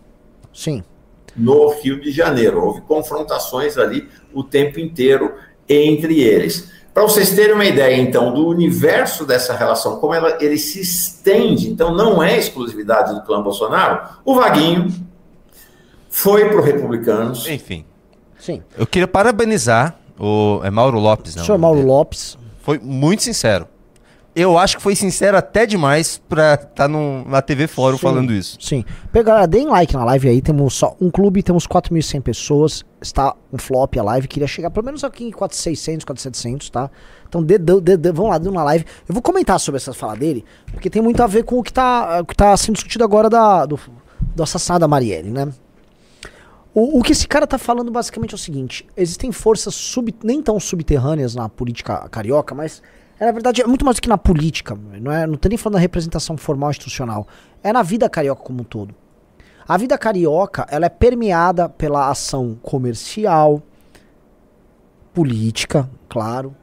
Sim. 0.53 0.81
no 1.35 1.73
Rio 1.81 1.99
de 1.99 2.11
Janeiro. 2.11 2.63
Houve 2.63 2.81
confrontações 2.81 3.77
ali 3.77 4.07
o 4.33 4.43
tempo 4.43 4.79
inteiro 4.79 5.33
entre 5.67 6.21
eles. 6.21 6.71
Para 6.95 7.03
vocês 7.03 7.31
terem 7.31 7.53
uma 7.53 7.65
ideia, 7.65 8.01
então, 8.01 8.33
do 8.33 8.47
universo 8.47 9.25
dessa 9.25 9.53
relação, 9.53 9.97
como 9.97 10.13
ela, 10.13 10.37
ele 10.41 10.57
se 10.57 10.79
estende, 10.79 11.69
então 11.69 11.93
não 11.93 12.23
é 12.23 12.37
exclusividade 12.37 13.13
do 13.13 13.21
clã 13.23 13.43
Bolsonaro, 13.43 14.11
o 14.23 14.33
Vaguinho 14.33 14.87
foi 16.09 16.47
para 16.47 16.55
o 16.55 16.61
Republicanos. 16.61 17.49
Enfim, 17.49 17.83
Sim. 18.39 18.63
eu 18.77 18.87
queria 18.87 19.09
parabenizar 19.09 19.99
o 20.17 20.61
é 20.63 20.71
Mauro 20.71 20.97
Lopes, 20.97 21.35
né? 21.35 21.41
O 21.41 21.45
senhor 21.45 21.57
nome 21.57 21.61
Mauro 21.63 21.79
dele. 21.79 21.89
Lopes. 21.89 22.37
Foi 22.61 22.79
muito 22.79 23.23
sincero. 23.23 23.67
Eu 24.35 24.57
acho 24.57 24.75
que 24.75 24.83
foi 24.83 24.97
sincero 24.97 25.37
até 25.37 25.65
demais 25.65 26.21
pra 26.27 26.55
estar 26.55 26.89
na 26.89 27.41
TV 27.41 27.67
Fórum 27.67 27.95
Sim. 27.95 28.01
falando 28.01 28.33
isso. 28.33 28.57
Sim. 28.59 28.83
Pega, 29.09 29.45
deem 29.45 29.67
like 29.67 29.93
na 29.93 30.03
live 30.03 30.27
aí. 30.27 30.41
Temos 30.41 30.73
só 30.73 30.93
um 30.99 31.09
clube, 31.09 31.41
temos 31.41 31.65
4.100 31.65 32.21
pessoas. 32.21 32.83
Está 33.01 33.33
um 33.53 33.57
flop 33.57 33.95
a 33.97 34.03
live. 34.03 34.27
Queria 34.27 34.47
chegar 34.47 34.69
pelo 34.71 34.85
menos 34.85 35.05
aqui 35.05 35.23
em 35.23 35.31
4.600, 35.31 36.03
4.700, 36.03 36.69
tá? 36.69 36.91
Então 37.29 37.41
dê, 37.41 37.57
dê, 37.57 37.79
dê, 37.79 37.95
dê- 37.95 38.11
vão 38.11 38.27
lá, 38.27 38.37
dê 38.37 38.49
uma 38.49 38.63
live. 38.63 38.83
Eu 39.07 39.13
vou 39.13 39.21
comentar 39.21 39.57
sobre 39.57 39.77
essa 39.77 39.93
fala 39.93 40.17
dele, 40.17 40.43
porque 40.69 40.89
tem 40.89 41.01
muito 41.01 41.23
a 41.23 41.27
ver 41.27 41.43
com 41.43 41.57
o 41.57 41.63
que 41.63 41.71
tá, 41.71 42.19
o 42.21 42.25
que 42.25 42.35
tá 42.35 42.57
sendo 42.57 42.75
discutido 42.75 43.05
agora 43.05 43.29
da, 43.29 43.65
do, 43.65 43.79
do 44.35 44.43
assassinato 44.43 44.81
da 44.81 44.87
Marielle, 44.87 45.31
né? 45.31 45.47
O, 46.73 46.99
o 46.99 47.01
que 47.03 47.13
esse 47.13 47.25
cara 47.25 47.47
tá 47.47 47.57
falando 47.57 47.89
basicamente 47.89 48.33
é 48.33 48.35
o 48.35 48.37
seguinte: 48.37 48.85
existem 48.97 49.31
forças 49.31 49.73
sub, 49.73 50.13
nem 50.21 50.41
tão 50.41 50.59
subterrâneas 50.59 51.33
na 51.35 51.47
política 51.47 52.05
carioca, 52.09 52.53
mas 52.53 52.81
é, 53.19 53.25
na 53.25 53.31
verdade 53.31 53.61
é 53.61 53.67
muito 53.67 53.85
mais 53.85 53.97
do 53.97 54.01
que 54.01 54.09
na 54.09 54.17
política. 54.17 54.77
Não, 54.99 55.11
é, 55.11 55.25
não 55.25 55.35
tô 55.35 55.47
nem 55.47 55.57
falando 55.57 55.75
da 55.75 55.79
representação 55.79 56.37
formal 56.37 56.69
institucional. 56.69 57.27
É 57.63 57.71
na 57.71 57.81
vida 57.81 58.09
carioca 58.09 58.43
como 58.43 58.61
um 58.61 58.63
todo. 58.63 58.93
A 59.67 59.77
vida 59.77 59.97
carioca 59.97 60.67
ela 60.69 60.85
é 60.85 60.89
permeada 60.89 61.67
pela 61.67 62.09
ação 62.09 62.57
comercial, 62.61 63.63
política, 65.13 65.89
claro, 66.07 66.55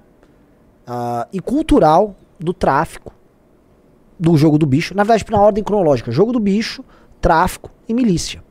ah, 0.87 1.27
e 1.33 1.41
cultural 1.41 2.15
do 2.39 2.53
tráfico, 2.53 3.13
do 4.21 4.37
jogo 4.37 4.59
do 4.59 4.67
bicho. 4.67 4.95
Na 4.95 5.03
verdade, 5.03 5.25
na 5.31 5.41
ordem 5.41 5.65
cronológica: 5.65 6.13
jogo 6.13 6.33
do 6.33 6.39
bicho, 6.39 6.85
tráfico 7.21 7.71
e 7.89 7.95
milícia. 7.95 8.45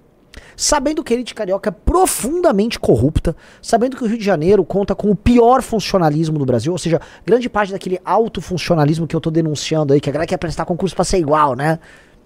Sabendo 0.56 1.04
que 1.04 1.14
a 1.14 1.16
elite 1.16 1.34
carioca 1.34 1.70
é 1.70 1.72
profundamente 1.72 2.80
corrupta, 2.80 3.36
sabendo 3.62 3.98
que 3.98 4.04
o 4.04 4.08
Rio 4.08 4.18
de 4.18 4.24
Janeiro 4.24 4.64
conta 4.64 4.96
com 4.96 5.10
o 5.10 5.16
pior 5.16 5.62
funcionalismo 5.62 6.38
do 6.38 6.46
Brasil, 6.46 6.72
ou 6.72 6.78
seja, 6.78 7.02
grande 7.26 7.50
parte 7.50 7.72
daquele 7.72 8.00
alto 8.06 8.42
funcionalismo 8.42 9.08
que 9.08 9.16
eu 9.16 9.22
tô 9.22 9.32
denunciando 9.32 9.94
aí, 9.94 10.00
que 10.00 10.10
a 10.10 10.14
galera 10.14 10.28
quer 10.28 10.38
prestar 10.38 10.66
concurso 10.66 10.96
pra 10.96 11.06
ser 11.06 11.18
igual, 11.18 11.56
né? 11.56 11.80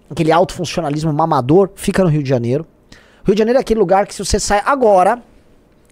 Aquele 0.10 0.32
alto 0.32 0.54
funcionalismo 0.54 1.12
mamador, 1.12 1.70
fica 1.76 2.04
no 2.04 2.10
Rio 2.10 2.22
de 2.22 2.30
Janeiro. 2.30 2.66
Rio 3.24 3.34
de 3.34 3.40
Janeiro 3.40 3.58
é 3.58 3.62
aquele 3.62 3.80
lugar 3.80 4.06
que 4.06 4.14
se 4.14 4.24
você 4.24 4.40
sai 4.40 4.62
agora, 4.64 5.20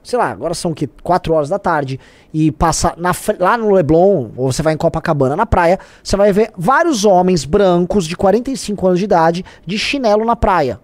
sei 0.04 0.20
lá, 0.20 0.30
agora 0.30 0.54
são 0.54 0.74
que 0.74 0.86
4 0.86 1.34
horas 1.34 1.50
da 1.50 1.58
tarde 1.58 2.00
e 2.32 2.52
passa 2.52 2.94
na, 2.96 3.12
lá 3.40 3.58
no 3.58 3.72
Leblon, 3.72 4.30
ou 4.36 4.52
você 4.52 4.62
vai 4.62 4.74
em 4.74 4.78
Copacabana 4.78 5.36
na 5.36 5.46
praia, 5.46 5.80
você 6.04 6.16
vai 6.16 6.32
ver 6.32 6.52
vários 6.56 7.06
homens 7.06 7.46
brancos 7.46 8.06
de 8.06 8.16
45 8.16 8.86
anos 8.86 9.00
de 9.00 9.06
idade 9.06 9.46
de 9.66 9.80
chinelo 9.80 10.24
na 10.26 10.36
praia. 10.36 10.80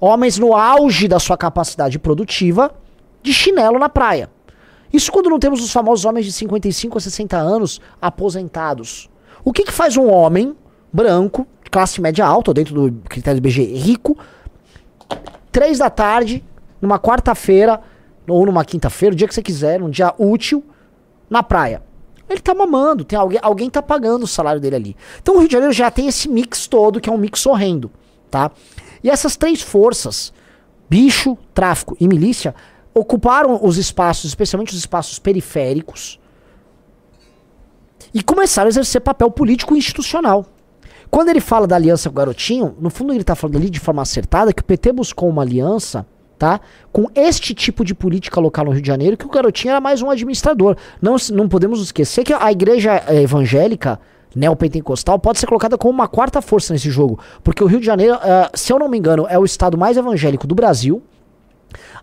Homens 0.00 0.38
no 0.38 0.54
auge 0.54 1.08
da 1.08 1.18
sua 1.18 1.36
capacidade 1.36 1.98
produtiva 1.98 2.72
de 3.22 3.32
chinelo 3.32 3.78
na 3.78 3.88
praia. 3.88 4.30
Isso 4.92 5.12
quando 5.12 5.28
não 5.28 5.38
temos 5.38 5.62
os 5.62 5.72
famosos 5.72 6.04
homens 6.04 6.24
de 6.24 6.32
55 6.32 6.96
a 6.98 7.00
60 7.00 7.36
anos 7.36 7.80
aposentados. 8.00 9.10
O 9.44 9.52
que, 9.52 9.64
que 9.64 9.72
faz 9.72 9.96
um 9.96 10.10
homem 10.10 10.56
branco, 10.92 11.46
classe 11.70 12.00
média 12.00 12.24
alta, 12.24 12.54
dentro 12.54 12.74
do 12.74 13.00
critério 13.08 13.40
do 13.40 13.44
BG, 13.44 13.64
rico, 13.74 14.16
três 15.52 15.78
da 15.78 15.90
tarde, 15.90 16.44
numa 16.80 16.98
quarta-feira, 16.98 17.80
ou 18.26 18.46
numa 18.46 18.64
quinta-feira, 18.64 19.14
o 19.14 19.16
dia 19.16 19.26
que 19.26 19.34
você 19.34 19.42
quiser, 19.42 19.80
num 19.80 19.90
dia 19.90 20.14
útil, 20.18 20.64
na 21.28 21.42
praia. 21.42 21.82
Ele 22.28 22.40
tá 22.40 22.54
mamando, 22.54 23.04
tem 23.04 23.18
alguém, 23.18 23.38
alguém 23.42 23.70
tá 23.70 23.82
pagando 23.82 24.24
o 24.24 24.26
salário 24.26 24.60
dele 24.60 24.76
ali. 24.76 24.96
Então 25.20 25.36
o 25.36 25.38
Rio 25.38 25.48
de 25.48 25.52
Janeiro 25.52 25.72
já 25.72 25.90
tem 25.90 26.08
esse 26.08 26.28
mix 26.28 26.66
todo, 26.66 27.00
que 27.00 27.08
é 27.08 27.12
um 27.12 27.16
mix 27.16 27.44
horrendo, 27.46 27.90
tá? 28.30 28.50
E 29.02 29.10
essas 29.10 29.36
três 29.36 29.62
forças, 29.62 30.32
bicho, 30.88 31.36
tráfico 31.54 31.96
e 32.00 32.08
milícia, 32.08 32.54
ocuparam 32.94 33.60
os 33.62 33.76
espaços, 33.76 34.26
especialmente 34.26 34.72
os 34.72 34.78
espaços 34.78 35.18
periféricos, 35.18 36.18
e 38.12 38.22
começaram 38.22 38.68
a 38.68 38.70
exercer 38.70 39.00
papel 39.00 39.30
político 39.30 39.74
e 39.74 39.78
institucional. 39.78 40.46
Quando 41.10 41.28
ele 41.28 41.40
fala 41.40 41.66
da 41.66 41.76
aliança 41.76 42.08
com 42.08 42.14
o 42.14 42.16
garotinho, 42.16 42.76
no 42.80 42.90
fundo 42.90 43.12
ele 43.12 43.24
tá 43.24 43.34
falando 43.34 43.56
ali 43.56 43.70
de 43.70 43.80
forma 43.80 44.02
acertada 44.02 44.52
que 44.52 44.62
o 44.62 44.64
PT 44.64 44.92
buscou 44.92 45.28
uma 45.28 45.42
aliança 45.42 46.06
tá? 46.38 46.60
Com 46.92 47.06
este 47.14 47.52
tipo 47.52 47.84
de 47.84 47.94
política 47.94 48.40
local 48.40 48.66
no 48.66 48.70
Rio 48.70 48.80
de 48.80 48.86
Janeiro, 48.86 49.16
que 49.16 49.26
o 49.26 49.30
garotinho 49.30 49.72
era 49.72 49.80
mais 49.80 50.00
um 50.00 50.08
administrador. 50.08 50.76
Não, 51.02 51.16
não 51.32 51.48
podemos 51.48 51.82
esquecer 51.82 52.24
que 52.24 52.32
a 52.32 52.52
igreja 52.52 53.02
eh, 53.08 53.22
evangélica 53.22 53.98
neopentecostal 54.38 55.18
pode 55.18 55.38
ser 55.38 55.46
colocada 55.46 55.76
como 55.76 55.92
uma 55.92 56.08
quarta 56.08 56.40
força 56.40 56.72
nesse 56.72 56.90
jogo, 56.90 57.18
porque 57.42 57.62
o 57.62 57.66
Rio 57.66 57.80
de 57.80 57.86
Janeiro, 57.86 58.14
uh, 58.14 58.56
se 58.56 58.72
eu 58.72 58.78
não 58.78 58.88
me 58.88 58.96
engano, 58.96 59.26
é 59.28 59.38
o 59.38 59.44
estado 59.44 59.76
mais 59.76 59.96
evangélico 59.96 60.46
do 60.46 60.54
Brasil. 60.54 61.02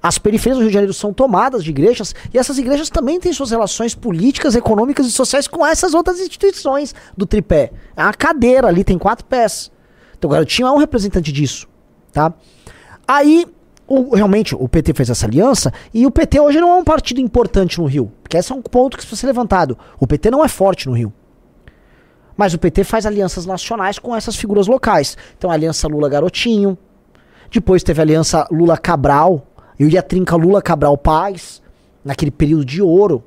As 0.02 0.20
periferias 0.20 0.58
do 0.58 0.62
Rio 0.62 0.70
de 0.70 0.74
Janeiro 0.74 0.94
são 0.94 1.12
tomadas 1.12 1.64
de 1.64 1.72
igrejas 1.72 2.14
e 2.32 2.38
essas 2.38 2.60
igrejas 2.60 2.90
também 2.90 3.20
têm 3.20 3.34
suas 3.34 3.50
relações 3.50 3.96
políticas, 3.96 4.56
econômicas 4.56 5.08
e 5.08 5.12
sociais 5.12 5.48
com 5.48 5.66
essas 5.66 5.96
outras 5.96 6.20
instituições 6.20 6.94
do 7.18 7.26
tripé. 7.26 7.72
É 7.98 8.04
uma 8.04 8.14
cadeira 8.14 8.68
ali, 8.68 8.84
tem 8.84 9.00
quatro 9.00 9.26
pés. 9.26 9.72
Então 10.16 10.30
o 10.30 10.34
garotinho 10.34 10.68
é 10.68 10.72
um 10.72 10.78
representante 10.78 11.32
disso, 11.32 11.68
tá? 12.14 12.32
Aí 13.08 13.48
o, 13.88 14.16
realmente 14.16 14.56
o 14.56 14.68
PT 14.68 14.94
fez 14.94 15.10
essa 15.10 15.26
aliança 15.26 15.74
e 15.94 16.06
o 16.06 16.12
PT 16.12 16.40
hoje 16.40 16.60
não 16.60 16.70
é 16.70 16.76
um 16.76 16.84
partido 16.84 17.20
importante 17.20 17.80
no 17.80 17.86
Rio. 17.86 18.12
Porque 18.22 18.38
esse 18.38 18.52
é 18.52 18.56
um 18.56 18.62
ponto 18.62 18.98
que 18.98 19.04
precisa 19.04 19.22
ser 19.22 19.28
levantado. 19.28 19.78
O 20.00 20.06
PT 20.06 20.30
não 20.30 20.44
é 20.44 20.48
forte 20.48 20.88
no 20.88 20.94
Rio. 20.96 21.14
Mas 22.38 22.54
o 22.54 22.60
PT 22.60 22.84
faz 22.84 23.06
alianças 23.06 23.46
nacionais 23.46 23.98
com 23.98 24.16
essas 24.16 24.36
figuras 24.36 24.68
locais. 24.68 25.18
Então 25.38 25.50
a 25.50 25.54
aliança 25.54 25.88
Lula-Garotinho. 25.88 26.78
Depois 27.52 27.84
teve 27.84 28.02
a 28.02 28.04
aliança 28.04 28.48
Lula-Cabral. 28.52 29.46
Eu 29.80 29.88
ia 29.88 30.02
trinca 30.02 30.36
Lula-Cabral-Paz. 30.36 31.62
Naquele 32.04 32.32
período 32.32 32.66
de 32.66 32.82
ouro. 32.82 33.24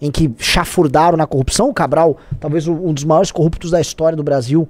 Em 0.00 0.10
que 0.10 0.30
chafurdaram 0.38 1.16
na 1.16 1.26
corrupção. 1.26 1.68
O 1.68 1.74
Cabral, 1.74 2.16
talvez 2.40 2.66
um 2.66 2.92
dos 2.92 3.04
maiores 3.04 3.30
corruptos 3.30 3.70
da 3.70 3.80
história 3.80 4.16
do 4.16 4.22
Brasil, 4.24 4.68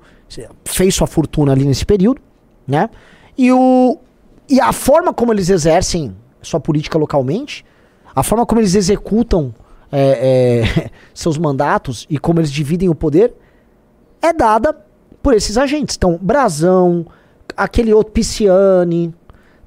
fez 0.64 0.94
sua 0.94 1.06
fortuna 1.06 1.52
ali 1.52 1.64
nesse 1.64 1.86
período. 1.86 2.20
Né? 2.68 2.90
E 3.36 3.50
o, 3.50 3.98
e 4.48 4.60
a 4.60 4.72
forma 4.72 5.14
como 5.14 5.32
eles 5.32 5.48
exercem 5.48 6.14
sua 6.42 6.60
política 6.60 6.98
localmente, 6.98 7.64
a 8.14 8.22
forma 8.22 8.44
como 8.44 8.60
eles 8.60 8.74
executam 8.74 9.54
é, 9.90 10.64
é, 10.64 10.90
seus 11.14 11.38
mandatos 11.38 12.06
e 12.10 12.18
como 12.18 12.40
eles 12.40 12.52
dividem 12.52 12.88
o 12.88 12.94
poder, 12.94 13.34
é 14.22 14.32
dada 14.32 14.72
por 15.22 15.34
esses 15.34 15.58
agentes. 15.58 15.96
Então, 15.96 16.18
Brazão, 16.20 17.04
aquele 17.56 17.92
outro 17.92 18.12
Pisciani, 18.12 19.14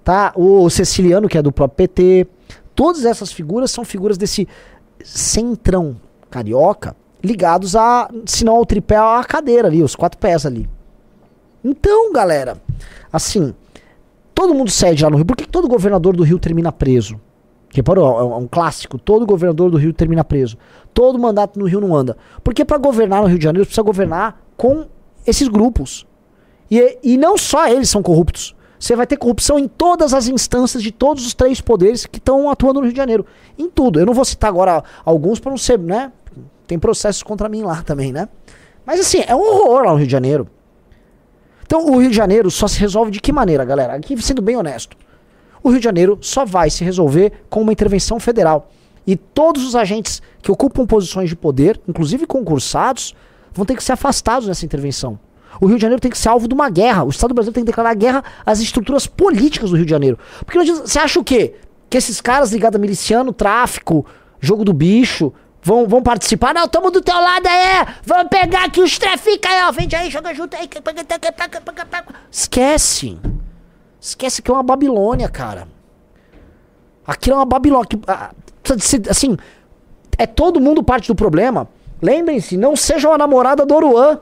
tá? 0.04 0.32
o 0.36 0.70
Ceciliano, 0.70 1.28
que 1.28 1.38
é 1.38 1.42
do 1.42 1.52
próprio 1.52 1.88
PT, 1.88 2.28
todas 2.74 3.06
essas 3.06 3.32
figuras 3.32 3.70
são 3.70 3.86
figuras 3.86 4.18
desse 4.18 4.48
centrão 5.04 5.96
carioca 6.30 6.96
ligados 7.24 7.76
a, 7.76 8.10
se 8.26 8.46
não 8.46 8.56
ao 8.56 8.66
tripé, 8.66 8.98
à 8.98 9.24
cadeira 9.28 9.68
ali, 9.68 9.82
os 9.82 9.96
quatro 9.96 10.20
pés 10.20 10.46
ali. 10.46 10.70
Então, 11.64 12.14
galera, 12.14 12.62
assim, 13.12 13.54
Todo 14.36 14.54
mundo 14.54 14.70
cede 14.70 15.02
lá 15.02 15.10
no 15.10 15.16
Rio. 15.16 15.26
Por 15.26 15.38
que 15.38 15.48
todo 15.48 15.66
governador 15.66 16.14
do 16.14 16.22
Rio 16.22 16.38
termina 16.38 16.70
preso? 16.70 17.20
Reparou? 17.76 18.20
É 18.20 18.24
um 18.38 18.48
clássico. 18.48 18.98
Todo 18.98 19.26
governador 19.26 19.70
do 19.70 19.78
Rio 19.78 19.92
termina 19.92 20.24
preso. 20.24 20.58
Todo 20.94 21.20
mandato 21.20 21.60
no 21.60 21.66
Rio 21.66 21.82
não 21.82 21.94
anda. 21.94 22.16
Porque 22.42 22.64
para 22.64 22.78
governar 22.78 23.22
no 23.22 23.28
Rio 23.28 23.38
de 23.38 23.44
Janeiro 23.44 23.66
precisa 23.66 23.82
governar 23.82 24.42
com 24.56 24.86
esses 25.28 25.50
grupos. 25.50 26.08
E, 26.72 26.98
e 27.04 27.18
não 27.18 27.38
só 27.38 27.68
eles 27.68 27.90
são 27.90 28.02
corruptos. 28.02 28.56
Você 28.80 28.96
vai 28.96 29.06
ter 29.06 29.18
corrupção 29.18 29.60
em 29.60 29.68
todas 29.68 30.14
as 30.14 30.30
instâncias 30.30 30.82
de 30.82 30.90
todos 30.90 31.26
os 31.26 31.34
três 31.34 31.60
poderes 31.60 32.06
que 32.06 32.18
estão 32.18 32.50
atuando 32.50 32.80
no 32.80 32.86
Rio 32.86 32.94
de 32.94 32.98
Janeiro. 32.98 33.26
Em 33.58 33.70
tudo. 33.70 34.00
Eu 34.00 34.06
não 34.06 34.14
vou 34.14 34.24
citar 34.24 34.50
agora 34.50 34.82
alguns 35.04 35.38
para 35.38 35.52
não 35.52 35.58
ser, 35.58 35.78
né? 35.78 36.14
Tem 36.66 36.80
processos 36.80 37.24
contra 37.24 37.50
mim 37.50 37.62
lá 37.62 37.82
também, 37.82 38.14
né? 38.14 38.30
Mas 38.86 39.02
assim, 39.02 39.22
é 39.28 39.36
um 39.36 39.42
horror 39.42 39.84
lá 39.84 39.92
no 39.92 39.98
Rio 39.98 40.08
de 40.08 40.12
Janeiro. 40.12 40.48
Então 41.66 41.86
o 41.88 41.98
Rio 41.98 42.10
de 42.10 42.16
Janeiro 42.16 42.50
só 42.50 42.70
se 42.70 42.80
resolve 42.80 43.12
de 43.12 43.20
que 43.20 43.34
maneira, 43.34 43.66
galera? 43.66 43.96
Aqui 43.96 44.22
sendo 44.22 44.42
bem 44.42 44.56
honesto. 44.56 44.96
O 45.66 45.70
Rio 45.70 45.80
de 45.80 45.84
Janeiro 45.84 46.20
só 46.22 46.46
vai 46.46 46.70
se 46.70 46.84
resolver 46.84 47.32
com 47.50 47.60
uma 47.60 47.74
intervenção 47.74 48.20
federal. 48.20 48.70
E 49.08 49.16
todos 49.16 49.66
os 49.66 49.76
agentes 49.76 50.22
que 50.40 50.52
ocupam 50.52 50.86
posições 50.86 51.28
de 51.28 51.36
poder, 51.36 51.82
inclusive 51.88 52.28
concursados, 52.28 53.16
vão 53.52 53.66
ter 53.66 53.76
que 53.76 53.84
ser 53.84 53.94
afastados 53.94 54.48
dessa 54.48 54.64
intervenção. 54.64 55.18
O 55.60 55.66
Rio 55.66 55.78
de 55.78 55.82
Janeiro 55.82 56.00
tem 56.00 56.12
que 56.12 56.20
ser 56.20 56.30
alvo 56.30 56.48
de 56.48 56.54
uma 56.54 56.70
guerra. 56.70 57.04
O 57.04 57.10
Estado 57.10 57.34
brasileiro 57.34 57.56
tem 57.56 57.64
que 57.64 57.72
declarar 57.72 57.96
guerra 57.96 58.24
às 58.46 58.60
estruturas 58.60 59.08
políticas 59.08 59.72
do 59.72 59.76
Rio 59.76 59.86
de 59.86 59.90
Janeiro. 59.90 60.20
Porque 60.46 60.72
você 60.72 61.00
acha 61.00 61.20
o 61.20 61.24
quê? 61.24 61.56
Que 61.90 61.98
esses 61.98 62.22
caras 62.22 62.52
ligados 62.52 62.78
a 62.78 62.80
miliciano, 62.80 63.34
tráfico, 63.34 64.06
jogo 64.40 64.64
do 64.64 64.72
bicho, 64.72 65.34
vão, 65.64 65.88
vão 65.88 66.04
participar. 66.04 66.54
Não, 66.54 66.68
tamo 66.68 66.92
do 66.92 67.02
teu 67.02 67.16
lado 67.16 67.48
aí. 67.48 67.88
Vamos 68.06 68.28
pegar 68.30 68.66
aqui 68.66 68.82
os 68.82 69.00
trafica 69.00 69.50
aí, 69.50 69.64
ó. 69.64 69.72
Vende 69.72 69.96
aí, 69.96 70.12
joga 70.12 70.32
junto 70.32 70.56
aí. 70.56 70.70
Esquece. 72.30 73.18
Esquece 74.06 74.40
que 74.40 74.52
é 74.52 74.54
uma 74.54 74.62
Babilônia, 74.62 75.28
cara. 75.28 75.68
Aquilo 77.08 77.38
é 77.38 77.40
uma 77.40 77.46
Babilônia. 77.46 77.90
Ah, 78.08 78.32
assim, 79.10 79.36
é 80.16 80.28
todo 80.28 80.62
mundo 80.62 80.84
parte 80.84 81.08
do 81.08 81.16
problema. 81.16 81.68
Lembrem-se, 82.00 82.56
não 82.56 82.76
sejam 82.76 83.12
a 83.12 83.18
namorada 83.18 83.66
do 83.66 83.74
Oruan. 83.74 84.20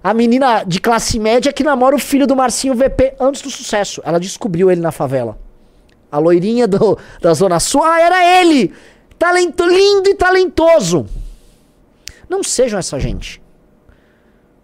A 0.00 0.14
menina 0.14 0.62
de 0.62 0.80
classe 0.80 1.18
média 1.18 1.52
que 1.52 1.64
namora 1.64 1.96
o 1.96 1.98
filho 1.98 2.24
do 2.24 2.36
Marcinho 2.36 2.76
VP 2.76 3.16
antes 3.18 3.42
do 3.42 3.50
sucesso. 3.50 4.00
Ela 4.04 4.20
descobriu 4.20 4.70
ele 4.70 4.80
na 4.80 4.92
favela. 4.92 5.36
A 6.10 6.20
loirinha 6.20 6.68
do, 6.68 6.96
da 7.20 7.34
Zona 7.34 7.58
Sul. 7.58 7.82
Ah, 7.82 8.00
era 8.00 8.40
ele! 8.40 8.72
Talento 9.18 9.66
lindo 9.66 10.08
e 10.08 10.14
talentoso. 10.14 11.04
Não 12.28 12.44
sejam 12.44 12.78
essa 12.78 13.00
gente. 13.00 13.42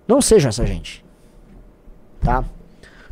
Não 0.06 0.22
sejam 0.22 0.50
essa 0.50 0.64
gente. 0.64 1.04
Tá? 2.20 2.44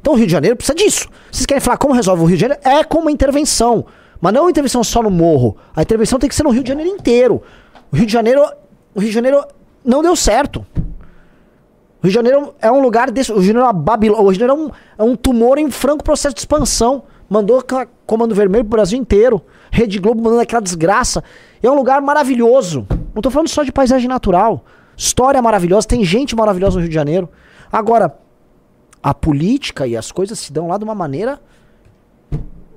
Então 0.00 0.14
o 0.14 0.16
Rio 0.16 0.26
de 0.26 0.32
Janeiro 0.32 0.56
precisa 0.56 0.74
disso. 0.74 1.08
Vocês 1.30 1.46
querem 1.46 1.60
falar 1.60 1.76
como 1.76 1.94
resolve 1.94 2.22
o 2.22 2.26
Rio 2.26 2.36
de 2.36 2.40
Janeiro? 2.40 2.62
É 2.64 2.82
com 2.82 2.98
uma 3.00 3.12
intervenção. 3.12 3.86
Mas 4.20 4.32
não 4.32 4.42
uma 4.42 4.50
intervenção 4.50 4.82
só 4.82 5.02
no 5.02 5.10
morro. 5.10 5.56
A 5.74 5.82
intervenção 5.82 6.18
tem 6.18 6.28
que 6.28 6.34
ser 6.34 6.42
no 6.42 6.50
Rio 6.50 6.62
de 6.62 6.68
Janeiro 6.68 6.90
inteiro. 6.90 7.42
O 7.92 7.96
Rio 7.96 8.06
de 8.06 8.12
Janeiro. 8.12 8.42
O 8.94 9.00
Rio 9.00 9.08
de 9.08 9.14
Janeiro 9.14 9.44
não 9.84 10.02
deu 10.02 10.16
certo. 10.16 10.64
O 12.02 12.04
Rio 12.06 12.10
de 12.10 12.14
Janeiro 12.14 12.54
é 12.60 12.70
um 12.70 12.80
lugar 12.80 13.10
desse. 13.10 13.30
O 13.30 13.34
Rio 13.34 13.42
de 13.42 13.48
Janeiro 13.48 13.66
é 13.66 13.72
uma 13.72 13.72
Babilônia. 13.72 14.22
O 14.22 14.28
Rio 14.28 14.34
de 14.34 14.40
Janeiro 14.40 14.62
é 14.98 15.02
um, 15.02 15.06
é 15.06 15.12
um 15.12 15.16
tumor 15.16 15.58
em 15.58 15.70
franco 15.70 16.02
processo 16.02 16.34
de 16.34 16.40
expansão. 16.40 17.04
Mandou 17.28 17.62
Comando 18.06 18.34
Vermelho 18.34 18.64
pro 18.64 18.76
Brasil 18.76 18.98
inteiro. 18.98 19.40
Rede 19.70 19.98
Globo 19.98 20.22
mandando 20.22 20.42
aquela 20.42 20.60
desgraça. 20.60 21.22
É 21.62 21.70
um 21.70 21.74
lugar 21.74 22.00
maravilhoso. 22.00 22.86
Não 23.14 23.22
tô 23.22 23.30
falando 23.30 23.48
só 23.48 23.62
de 23.62 23.70
paisagem 23.70 24.08
natural. 24.08 24.64
História 24.96 25.40
maravilhosa, 25.40 25.86
tem 25.86 26.04
gente 26.04 26.34
maravilhosa 26.34 26.76
no 26.76 26.80
Rio 26.80 26.88
de 26.88 26.94
Janeiro. 26.94 27.28
Agora, 27.72 28.14
a 29.02 29.14
política 29.14 29.86
e 29.86 29.96
as 29.96 30.12
coisas 30.12 30.38
se 30.38 30.52
dão 30.52 30.68
lá 30.68 30.78
de 30.78 30.84
uma 30.84 30.94
maneira. 30.94 31.40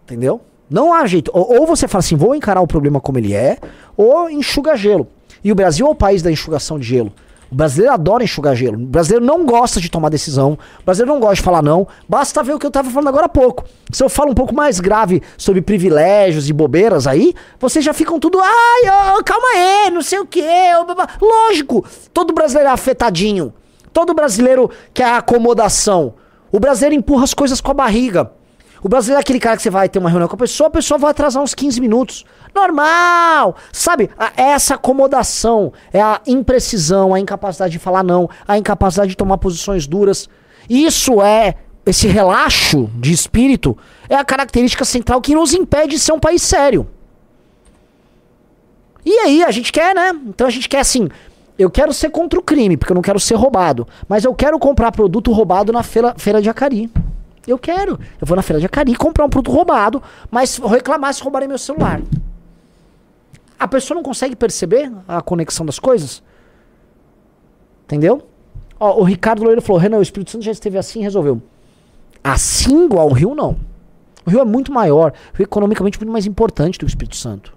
Entendeu? 0.03 0.41
Não 0.69 0.93
há 0.93 1.05
jeito. 1.05 1.32
Ou, 1.34 1.59
ou 1.59 1.67
você 1.67 1.88
fala 1.88 1.99
assim, 1.99 2.15
vou 2.15 2.34
encarar 2.34 2.61
o 2.61 2.67
problema 2.67 2.99
como 2.99 3.17
ele 3.17 3.34
é, 3.34 3.57
ou 3.95 4.30
enxuga 4.30 4.76
gelo. 4.76 5.07
E 5.43 5.51
o 5.51 5.55
Brasil 5.55 5.86
é 5.86 5.89
o 5.89 5.95
país 5.95 6.21
da 6.21 6.32
enxugação 6.32 6.80
de 6.80 6.86
gelo. 6.86 7.11
O 7.51 7.55
brasileiro 7.55 7.93
adora 7.93 8.24
enxugar 8.24 8.55
gelo. 8.55 8.78
O 8.78 8.88
brasileiro 8.88 9.24
não 9.24 9.45
gosta 9.45 9.80
de 9.80 9.88
tomar 9.88 10.09
decisão. 10.09 10.57
O 10.82 10.84
brasileiro 10.84 11.13
não 11.13 11.19
gosta 11.19 11.36
de 11.36 11.41
falar 11.43 11.61
não. 11.61 11.88
Basta 12.09 12.41
ver 12.41 12.55
o 12.55 12.57
que 12.57 12.65
eu 12.65 12.71
tava 12.71 12.89
falando 12.89 13.09
agora 13.09 13.28
há 13.28 13.30
pouco. 13.30 13.63
Se 13.91 14.03
eu 14.03 14.09
falo 14.09 14.32
um 14.32 14.34
pouco 14.34 14.55
mais 14.55 14.80
grave 14.80 15.21
sobre 15.38 15.61
privilégios 15.61 16.49
e 16.49 16.53
bobeiras 16.53 17.05
aí, 17.05 17.36
vocês 17.59 17.86
já 17.86 17.93
ficam 17.93 18.19
tudo. 18.19 18.39
Ai, 18.41 19.19
ô, 19.19 19.24
calma 19.24 19.47
aí, 19.55 19.91
não 19.91 20.01
sei 20.01 20.17
o 20.17 20.26
quê. 20.26 20.41
ô, 20.82 20.86
babá." 20.86 21.07
Lógico, 21.21 21.86
todo 22.11 22.34
brasileiro 22.34 22.69
é 22.69 22.74
afetadinho. 22.74 23.53
Todo 23.93 24.13
brasileiro 24.13 24.69
quer 24.93 25.13
acomodação. 25.13 26.15
O 26.51 26.59
brasileiro 26.59 26.95
empurra 26.95 27.23
as 27.23 27.33
coisas 27.33 27.61
com 27.61 27.71
a 27.71 27.75
barriga. 27.75 28.31
O 28.81 28.89
brasileiro 28.89 29.19
é 29.19 29.21
aquele 29.21 29.39
cara 29.39 29.55
que 29.55 29.63
você 29.63 29.69
vai 29.69 29.87
ter 29.87 29.97
uma 29.97 30.09
reunião 30.09 30.27
com 30.27 30.35
a 30.35 30.39
pessoa, 30.39 30.67
a 30.67 30.71
pessoa 30.71 30.97
vai 30.97 31.11
atrasar 31.11 31.41
uns 31.41 31.53
15 31.53 31.79
minutos. 31.79 32.25
Normal! 32.53 33.55
Sabe? 33.71 34.09
É 34.35 34.41
essa 34.49 34.75
acomodação, 34.75 35.71
é 35.93 36.01
a 36.01 36.19
imprecisão, 36.27 37.13
a 37.13 37.19
incapacidade 37.19 37.71
de 37.71 37.79
falar 37.79 38.03
não, 38.03 38.29
a 38.45 38.57
incapacidade 38.57 39.11
de 39.11 39.15
tomar 39.15 39.37
posições 39.37 39.87
duras. 39.87 40.27
Isso 40.69 41.21
é, 41.21 41.55
esse 41.85 42.07
relaxo 42.07 42.89
de 42.95 43.13
espírito, 43.13 43.77
é 44.09 44.15
a 44.15 44.25
característica 44.25 44.83
central 44.83 45.21
que 45.21 45.33
nos 45.33 45.53
impede 45.53 45.93
de 45.93 45.99
ser 45.99 46.11
um 46.11 46.19
país 46.19 46.41
sério. 46.41 46.85
E 49.05 49.11
aí, 49.19 49.43
a 49.43 49.51
gente 49.51 49.71
quer, 49.71 49.95
né? 49.95 50.11
Então 50.27 50.47
a 50.47 50.49
gente 50.49 50.67
quer 50.67 50.79
assim. 50.79 51.09
Eu 51.57 51.69
quero 51.69 51.93
ser 51.93 52.09
contra 52.09 52.39
o 52.39 52.43
crime, 52.43 52.77
porque 52.77 52.91
eu 52.91 52.95
não 52.95 53.01
quero 53.01 53.19
ser 53.19 53.35
roubado. 53.35 53.87
Mas 54.07 54.23
eu 54.23 54.33
quero 54.33 54.57
comprar 54.57 54.91
produto 54.91 55.31
roubado 55.31 55.71
na 55.71 55.83
feira, 55.83 56.15
feira 56.17 56.41
de 56.41 56.49
Acari. 56.49 56.89
Eu 57.47 57.59
quero. 57.59 57.99
Eu 58.19 58.25
vou 58.25 58.35
na 58.35 58.41
feira 58.41 58.59
de 58.59 58.65
Acari 58.65 58.95
comprar 58.95 59.25
um 59.25 59.29
produto 59.29 59.53
roubado, 59.53 60.01
mas 60.31 60.57
vou 60.57 60.69
reclamar 60.69 61.13
se 61.13 61.21
roubarem 61.21 61.47
meu 61.47 61.57
celular. 61.57 62.01
A 63.59 63.67
pessoa 63.67 63.95
não 63.95 64.03
consegue 64.03 64.35
perceber 64.35 64.91
a 65.07 65.21
conexão 65.21 65.65
das 65.65 65.79
coisas? 65.79 66.23
Entendeu? 67.85 68.27
Ó, 68.79 68.99
o 68.99 69.03
Ricardo 69.03 69.39
Loureiro 69.39 69.61
falou: 69.61 69.79
Renan, 69.81 69.97
o 69.97 70.01
Espírito 70.01 70.31
Santo 70.31 70.43
já 70.43 70.51
esteve 70.51 70.77
assim 70.77 70.99
e 70.99 71.03
resolveu. 71.03 71.41
Assim 72.23 72.85
igual 72.85 73.09
o 73.09 73.13
Rio, 73.13 73.35
não. 73.35 73.57
O 74.25 74.29
Rio 74.29 74.39
é 74.39 74.45
muito 74.45 74.71
maior. 74.71 75.13
Rio 75.33 75.41
é 75.41 75.43
economicamente 75.43 75.99
muito 75.99 76.11
mais 76.11 76.25
importante 76.25 76.77
do 76.77 76.79
que 76.79 76.85
o 76.85 76.87
Espírito 76.87 77.15
Santo. 77.15 77.53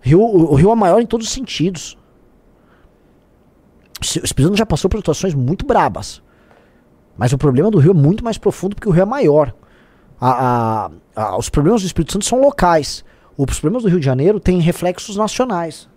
Rio, 0.00 0.20
o 0.20 0.54
Rio 0.54 0.70
é 0.70 0.74
maior 0.74 1.00
em 1.00 1.06
todos 1.06 1.26
os 1.26 1.32
sentidos. 1.32 1.98
O 4.20 4.24
Espírito 4.24 4.56
já 4.56 4.66
passou 4.66 4.88
por 4.90 4.98
situações 4.98 5.34
muito 5.34 5.66
brabas. 5.66 6.22
Mas 7.16 7.32
o 7.32 7.38
problema 7.38 7.70
do 7.70 7.78
Rio 7.78 7.92
é 7.92 7.94
muito 7.94 8.22
mais 8.22 8.36
profundo 8.38 8.74
porque 8.74 8.88
o 8.88 8.92
Rio 8.92 9.02
é 9.02 9.06
maior. 9.06 9.54
A- 10.20 10.90
a- 11.16 11.22
a- 11.22 11.38
os 11.38 11.48
problemas 11.48 11.82
do 11.82 11.86
Espírito 11.86 12.12
Santo 12.12 12.24
são 12.24 12.40
locais. 12.40 13.04
Os 13.36 13.58
problemas 13.60 13.82
do 13.82 13.88
Rio 13.88 14.00
de 14.00 14.06
Janeiro 14.06 14.38
têm 14.40 14.60
reflexos 14.60 15.16
nacionais. 15.16 15.88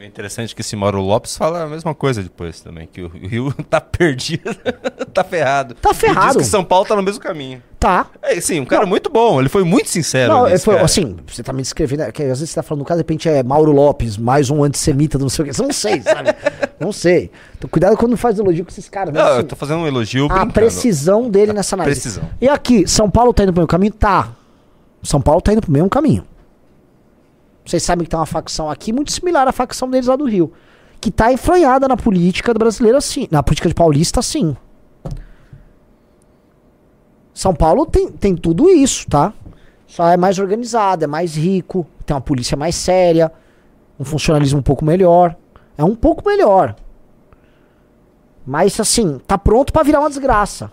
É 0.00 0.06
interessante 0.06 0.54
que 0.54 0.62
esse 0.62 0.74
Mauro 0.74 0.98
Lopes 1.02 1.36
fala 1.36 1.62
a 1.64 1.66
mesma 1.66 1.94
coisa 1.94 2.22
depois 2.22 2.58
também, 2.60 2.88
que 2.90 3.02
o 3.02 3.08
Rio 3.08 3.52
tá 3.68 3.82
perdido, 3.82 4.44
tá 5.12 5.22
ferrado. 5.22 5.74
Tá 5.74 5.90
E 5.90 5.92
diz 5.92 6.00
ferrado. 6.00 6.38
que 6.38 6.44
São 6.44 6.64
Paulo 6.64 6.86
tá 6.86 6.96
no 6.96 7.02
mesmo 7.02 7.20
caminho. 7.20 7.62
Tá. 7.78 8.06
É, 8.22 8.40
sim, 8.40 8.60
um 8.60 8.64
cara 8.64 8.82
Não. 8.82 8.88
muito 8.88 9.10
bom, 9.10 9.38
ele 9.40 9.48
foi 9.50 9.62
muito 9.62 9.90
sincero 9.90 10.32
Não, 10.32 10.48
nisso, 10.48 10.64
foi, 10.64 10.74
cara. 10.74 10.86
assim, 10.86 11.16
você 11.26 11.42
tá 11.42 11.52
me 11.52 11.60
descrevendo, 11.60 12.02
é 12.04 12.12
que 12.12 12.22
às 12.22 12.28
vezes 12.40 12.48
você 12.50 12.54
tá 12.54 12.62
falando 12.62 12.82
do 12.82 12.86
caso, 12.86 12.98
de 12.98 13.02
repente 13.02 13.28
é 13.28 13.42
Mauro 13.42 13.72
Lopes, 13.72 14.16
mais 14.16 14.48
um 14.48 14.64
antissemita 14.64 15.18
do 15.18 15.22
não 15.22 15.28
sei 15.28 15.42
o 15.44 15.48
que. 15.48 15.52
Você 15.54 15.62
não 15.62 15.72
sei, 15.72 16.00
sabe? 16.00 16.30
não 16.80 16.92
sei. 16.92 17.30
Então, 17.58 17.68
cuidado 17.68 17.94
quando 17.96 18.16
faz 18.16 18.38
elogio 18.38 18.64
com 18.64 18.70
esses 18.70 18.88
caras. 18.88 19.12
mas, 19.12 19.22
Não, 19.22 19.30
assim, 19.32 19.40
eu 19.40 19.44
tô 19.48 19.56
fazendo 19.56 19.80
um 19.80 19.86
elogio 19.86 20.24
a 20.26 20.28
brincando. 20.28 20.52
precisão 20.54 21.28
dele 21.28 21.52
nessa 21.52 21.76
análise. 21.76 22.00
precisão. 22.00 22.28
E 22.40 22.48
aqui, 22.48 22.86
São 22.88 23.10
Paulo 23.10 23.34
tá 23.34 23.42
indo 23.42 23.52
pro 23.52 23.60
mesmo 23.60 23.68
caminho? 23.68 23.92
Tá. 23.92 24.30
São 25.02 25.20
Paulo 25.20 25.40
tá 25.42 25.52
indo 25.52 25.60
pro 25.62 25.70
mesmo 25.72 25.90
caminho. 25.90 26.24
Vocês 27.70 27.84
sabem 27.84 28.02
que 28.02 28.10
tem 28.10 28.18
uma 28.18 28.26
facção 28.26 28.68
aqui 28.68 28.92
muito 28.92 29.12
similar 29.12 29.46
à 29.46 29.52
facção 29.52 29.88
deles 29.88 30.08
lá 30.08 30.16
do 30.16 30.24
Rio. 30.24 30.52
Que 31.00 31.08
tá 31.08 31.32
enfranhada 31.32 31.86
na 31.86 31.96
política 31.96 32.52
brasileira, 32.52 33.00
sim. 33.00 33.28
Na 33.30 33.44
política 33.44 33.68
de 33.68 33.74
paulista, 33.76 34.20
sim. 34.22 34.56
São 37.32 37.54
Paulo 37.54 37.86
tem, 37.86 38.10
tem 38.10 38.34
tudo 38.34 38.68
isso, 38.68 39.08
tá? 39.08 39.32
Só 39.86 40.08
é 40.08 40.16
mais 40.16 40.40
organizado, 40.40 41.04
é 41.04 41.06
mais 41.06 41.36
rico, 41.36 41.86
tem 42.04 42.12
uma 42.14 42.20
polícia 42.20 42.56
mais 42.56 42.74
séria, 42.74 43.30
um 44.00 44.04
funcionalismo 44.04 44.58
um 44.58 44.62
pouco 44.62 44.84
melhor. 44.84 45.36
É 45.78 45.84
um 45.84 45.94
pouco 45.94 46.26
melhor. 46.28 46.74
Mas 48.44 48.78
assim, 48.80 49.20
tá 49.28 49.38
pronto 49.38 49.72
pra 49.72 49.84
virar 49.84 50.00
uma 50.00 50.08
desgraça. 50.08 50.72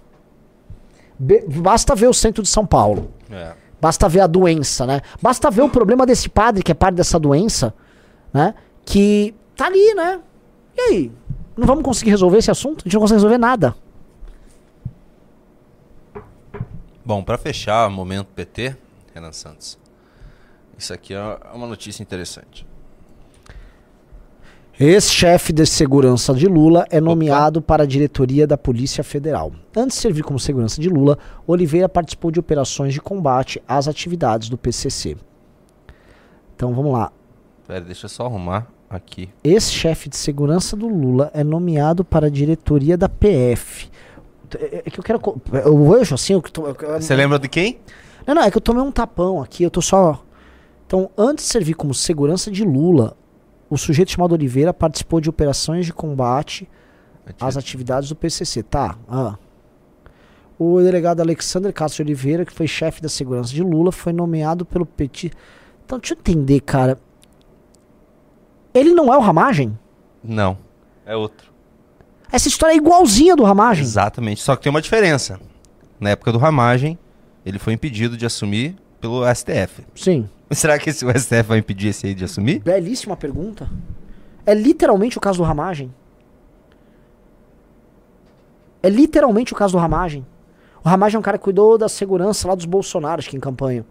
Be- 1.17 1.45
basta 1.47 1.93
ver 1.93 2.07
o 2.07 2.13
centro 2.13 2.41
de 2.41 2.49
São 2.49 2.65
Paulo. 2.65 3.11
É. 3.29 3.53
Basta 3.79 4.09
ver 4.09 4.21
a 4.21 4.27
doença, 4.27 4.85
né? 4.85 5.01
Basta 5.21 5.51
ver 5.51 5.61
o 5.61 5.69
problema 5.69 6.05
desse 6.05 6.29
padre 6.29 6.63
que 6.63 6.71
é 6.71 6.75
parte 6.75 6.95
dessa 6.95 7.19
doença, 7.19 7.73
né? 8.33 8.55
Que 8.83 9.35
tá 9.55 9.67
ali, 9.67 9.93
né? 9.93 10.19
E 10.75 10.81
aí? 10.81 11.11
Não 11.55 11.65
vamos 11.65 11.83
conseguir 11.83 12.11
resolver 12.11 12.37
esse 12.37 12.51
assunto? 12.51 12.81
A 12.81 12.83
gente 12.83 12.93
não 12.93 13.01
consegue 13.01 13.17
resolver 13.17 13.37
nada. 13.37 13.75
Bom, 17.03 17.23
pra 17.23 17.37
fechar, 17.37 17.89
momento 17.89 18.27
PT, 18.27 18.75
Renan 19.13 19.31
Santos. 19.31 19.77
Isso 20.77 20.93
aqui 20.93 21.13
é 21.13 21.39
uma 21.53 21.65
notícia 21.65 22.03
interessante. 22.03 22.67
Ex-chefe 24.79 25.51
de 25.51 25.65
segurança 25.65 26.35
de 26.35 26.45
Lula 26.47 26.85
é 26.91 27.01
nomeado 27.01 27.61
para 27.63 27.81
a 27.83 27.85
diretoria 27.87 28.45
da 28.45 28.55
Polícia 28.57 29.03
Federal. 29.03 29.51
Antes 29.75 29.97
de 29.97 30.01
servir 30.03 30.21
como 30.23 30.37
segurança 30.39 30.79
de 30.79 30.87
Lula, 30.87 31.17
Oliveira 31.47 31.89
participou 31.89 32.29
de 32.29 32.39
operações 32.39 32.93
de 32.93 33.01
combate 33.01 33.61
às 33.67 33.87
atividades 33.87 34.49
do 34.49 34.57
PCC. 34.57 35.17
Então 36.55 36.75
vamos 36.75 36.93
lá. 36.93 37.11
Pera, 37.67 37.81
deixa 37.81 38.05
eu 38.05 38.09
só 38.09 38.25
arrumar 38.27 38.67
aqui. 38.87 39.29
Ex-chefe 39.43 40.09
de 40.09 40.15
segurança 40.17 40.75
do 40.75 40.87
Lula 40.87 41.31
é 41.33 41.43
nomeado 41.43 42.05
para 42.05 42.27
a 42.27 42.29
diretoria 42.29 42.95
da 42.95 43.09
PF. 43.09 43.89
É 44.61 44.89
que 44.91 44.99
eu 44.99 45.03
quero. 45.03 45.19
Eu 45.65 45.89
vejo 45.91 46.13
assim. 46.13 46.33
Eu, 46.33 46.41
tô- 46.43 46.67
eu- 46.67 46.75
Você 47.01 47.15
lembra 47.15 47.39
de 47.39 47.49
quem? 47.49 47.79
Não, 48.27 48.35
não, 48.35 48.43
é 48.43 48.51
que 48.51 48.57
eu 48.57 48.61
tomei 48.61 48.83
um 48.83 48.91
tapão 48.91 49.41
aqui, 49.41 49.63
eu 49.63 49.71
tô 49.71 49.81
só. 49.81 50.23
Então, 50.85 51.09
antes 51.17 51.45
de 51.45 51.51
servir 51.51 51.73
como 51.73 51.93
segurança 51.95 52.49
de 52.51 52.63
Lula, 52.63 53.17
o 53.69 53.77
sujeito 53.77 54.11
chamado 54.11 54.33
Oliveira 54.33 54.73
participou 54.73 55.19
de 55.19 55.29
operações 55.29 55.85
de 55.85 55.93
combate 55.93 56.69
às 57.39 57.57
atividades 57.57 58.09
do 58.09 58.15
PCC. 58.15 58.63
Tá. 58.63 58.97
Ah. 59.07 59.35
O 60.57 60.81
delegado 60.81 61.21
Alexander 61.21 61.71
Castro 61.73 62.03
Oliveira, 62.03 62.45
que 62.45 62.53
foi 62.53 62.67
chefe 62.67 63.01
da 63.01 63.09
segurança 63.09 63.53
de 63.53 63.61
Lula, 63.61 63.91
foi 63.91 64.13
nomeado 64.13 64.65
pelo 64.65 64.85
Petit. 64.85 65.31
Então, 65.85 65.99
deixa 65.99 66.13
eu 66.13 66.19
entender, 66.19 66.61
cara. 66.61 66.97
Ele 68.73 68.93
não 68.93 69.13
é 69.13 69.17
o 69.17 69.21
Ramagem? 69.21 69.77
Não, 70.23 70.57
é 71.05 71.15
outro. 71.15 71.51
Essa 72.31 72.47
história 72.47 72.73
é 72.73 72.77
igualzinha 72.77 73.35
do 73.35 73.43
Ramagem. 73.43 73.83
Exatamente, 73.83 74.41
só 74.41 74.55
que 74.55 74.63
tem 74.63 74.69
uma 74.69 74.81
diferença. 74.81 75.39
Na 75.99 76.11
época 76.11 76.31
do 76.31 76.37
Ramagem, 76.37 76.97
ele 77.45 77.59
foi 77.59 77.73
impedido 77.73 78.17
de 78.17 78.25
assumir 78.25 78.75
pelo 78.99 79.23
STF. 79.33 79.85
Sim. 79.95 80.29
Será 80.51 80.79
que 80.79 80.89
esse, 80.89 81.05
o 81.05 81.09
STF 81.09 81.43
vai 81.43 81.57
impedir 81.57 81.89
esse 81.89 82.07
aí 82.07 82.13
de 82.13 82.23
assumir? 82.23 82.59
Belíssima 82.59 83.17
pergunta. 83.17 83.69
É 84.45 84.53
literalmente 84.53 85.17
o 85.17 85.21
caso 85.21 85.39
do 85.39 85.43
Ramagem. 85.43 85.93
É 88.81 88.89
literalmente 88.89 89.51
o 89.53 89.55
caso 89.55 89.73
do 89.73 89.77
Ramagem. 89.77 90.25
O 90.83 90.87
Ramagem 90.87 91.17
é 91.17 91.19
um 91.19 91.23
cara 91.23 91.37
que 91.37 91.43
cuidou 91.43 91.77
da 91.77 91.89
segurança 91.89 92.47
lá 92.47 92.55
dos 92.55 92.65
Bolsonaros 92.65 93.27
que 93.27 93.35
em 93.35 93.39
campanha. 93.39 93.85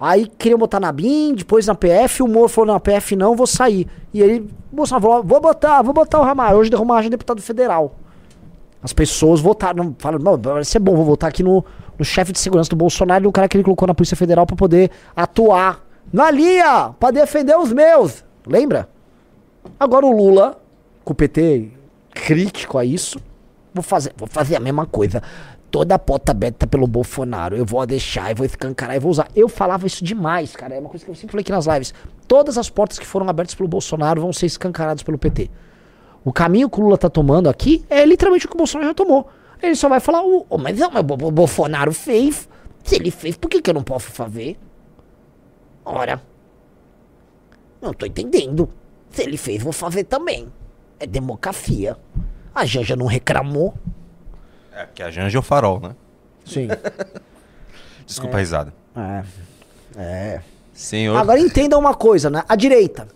Aí 0.00 0.26
queriam 0.26 0.58
botar 0.58 0.80
na 0.80 0.90
BIM, 0.92 1.34
depois 1.34 1.66
na 1.66 1.74
PF, 1.74 2.22
o 2.22 2.28
Moro 2.28 2.48
falou, 2.48 2.72
na 2.72 2.80
PF 2.80 3.16
não, 3.16 3.34
vou 3.34 3.46
sair. 3.46 3.88
E 4.12 4.20
ele, 4.20 4.48
Bolsonaro 4.72 5.02
falou, 5.02 5.22
vou 5.24 5.40
botar, 5.40 5.82
vou 5.82 5.92
botar 5.92 6.20
o 6.20 6.24
Ramagem. 6.24 6.56
Hoje 6.56 6.74
o 6.74 6.78
Ramagem 6.78 7.08
é 7.08 7.10
deputado 7.10 7.42
federal. 7.42 7.94
As 8.82 8.92
pessoas 8.92 9.40
votaram, 9.40 9.94
falaram, 9.98 10.36
vai 10.36 10.64
ser 10.64 10.78
bom, 10.78 10.94
vou 10.94 11.04
votar 11.04 11.28
aqui 11.28 11.42
no, 11.42 11.64
no 11.98 12.04
chefe 12.04 12.32
de 12.32 12.38
segurança 12.38 12.70
do 12.70 12.76
Bolsonaro 12.76 13.24
e 13.24 13.26
o 13.26 13.32
cara 13.32 13.48
que 13.48 13.56
ele 13.56 13.64
colocou 13.64 13.88
na 13.88 13.94
Polícia 13.94 14.16
Federal 14.16 14.46
pra 14.46 14.56
poder 14.56 14.90
atuar 15.16 15.84
na 16.12 16.30
linha, 16.30 16.94
pra 16.98 17.10
defender 17.10 17.56
os 17.58 17.72
meus. 17.72 18.24
Lembra? 18.46 18.88
Agora 19.78 20.06
o 20.06 20.16
Lula, 20.16 20.60
com 21.04 21.12
o 21.12 21.16
PT 21.16 21.70
crítico 22.10 22.78
a 22.78 22.84
isso, 22.84 23.20
vou 23.74 23.82
fazer, 23.82 24.12
vou 24.16 24.28
fazer 24.28 24.56
a 24.56 24.60
mesma 24.60 24.86
coisa. 24.86 25.22
Toda 25.70 25.96
a 25.96 25.98
porta 25.98 26.32
aberta 26.32 26.66
pelo 26.66 26.86
Bolsonaro, 26.86 27.54
eu 27.54 27.64
vou 27.64 27.84
deixar, 27.84 28.30
eu 28.30 28.36
vou 28.36 28.46
escancarar, 28.46 28.96
eu 28.96 29.00
vou 29.02 29.10
usar. 29.10 29.28
Eu 29.36 29.48
falava 29.50 29.86
isso 29.86 30.02
demais, 30.02 30.56
cara. 30.56 30.74
É 30.74 30.80
uma 30.80 30.88
coisa 30.88 31.04
que 31.04 31.10
eu 31.10 31.14
sempre 31.14 31.32
falei 31.32 31.42
aqui 31.42 31.52
nas 31.52 31.66
lives. 31.66 31.92
Todas 32.26 32.56
as 32.56 32.70
portas 32.70 32.98
que 32.98 33.04
foram 33.04 33.28
abertas 33.28 33.54
pelo 33.54 33.68
Bolsonaro 33.68 34.22
vão 34.22 34.32
ser 34.32 34.46
escancaradas 34.46 35.02
pelo 35.02 35.18
PT. 35.18 35.50
O 36.24 36.32
caminho 36.32 36.70
que 36.70 36.80
o 36.80 36.84
Lula 36.84 36.96
tá 36.96 37.10
tomando 37.10 37.50
aqui 37.50 37.84
é 37.90 38.04
literalmente 38.06 38.46
o 38.46 38.48
que 38.48 38.54
o 38.54 38.58
Bolsonaro 38.58 38.88
já 38.88 38.94
tomou. 38.94 39.28
Ele 39.62 39.74
só 39.74 39.88
vai 39.88 40.00
falar, 40.00 40.22
"Ô, 40.22 40.46
mas 40.58 40.78
não, 40.78 40.88
o 40.94 41.02
Bo- 41.02 41.30
Bolsonaro 41.30 41.92
fez. 41.92 42.48
Se 42.84 42.94
ele 42.96 43.10
fez, 43.10 43.36
por 43.36 43.48
que, 43.50 43.60
que 43.60 43.68
eu 43.70 43.74
não 43.74 43.82
posso 43.82 44.10
fazer? 44.10 44.58
Ora. 45.84 46.22
Não 47.80 47.92
tô 47.92 48.06
entendendo. 48.06 48.68
Se 49.10 49.22
ele 49.22 49.36
fez, 49.36 49.62
vou 49.62 49.72
fazer 49.72 50.04
também. 50.04 50.52
É 51.00 51.06
democracia. 51.06 51.96
A 52.54 52.64
Janja 52.64 52.96
não 52.96 53.06
reclamou. 53.06 53.74
É, 54.72 54.86
que 54.86 55.02
a 55.02 55.10
Janja 55.10 55.38
é 55.38 55.40
o 55.40 55.42
farol, 55.42 55.80
né? 55.80 55.94
Sim. 56.44 56.68
Desculpa 58.06 58.36
a 58.36 58.40
risada. 58.40 58.74
é. 58.96 59.24
É. 59.96 60.40
Senhor. 60.72 61.16
Agora 61.16 61.40
entenda 61.40 61.76
uma 61.76 61.92
coisa, 61.94 62.30
né? 62.30 62.44
A 62.48 62.54
direita. 62.54 63.08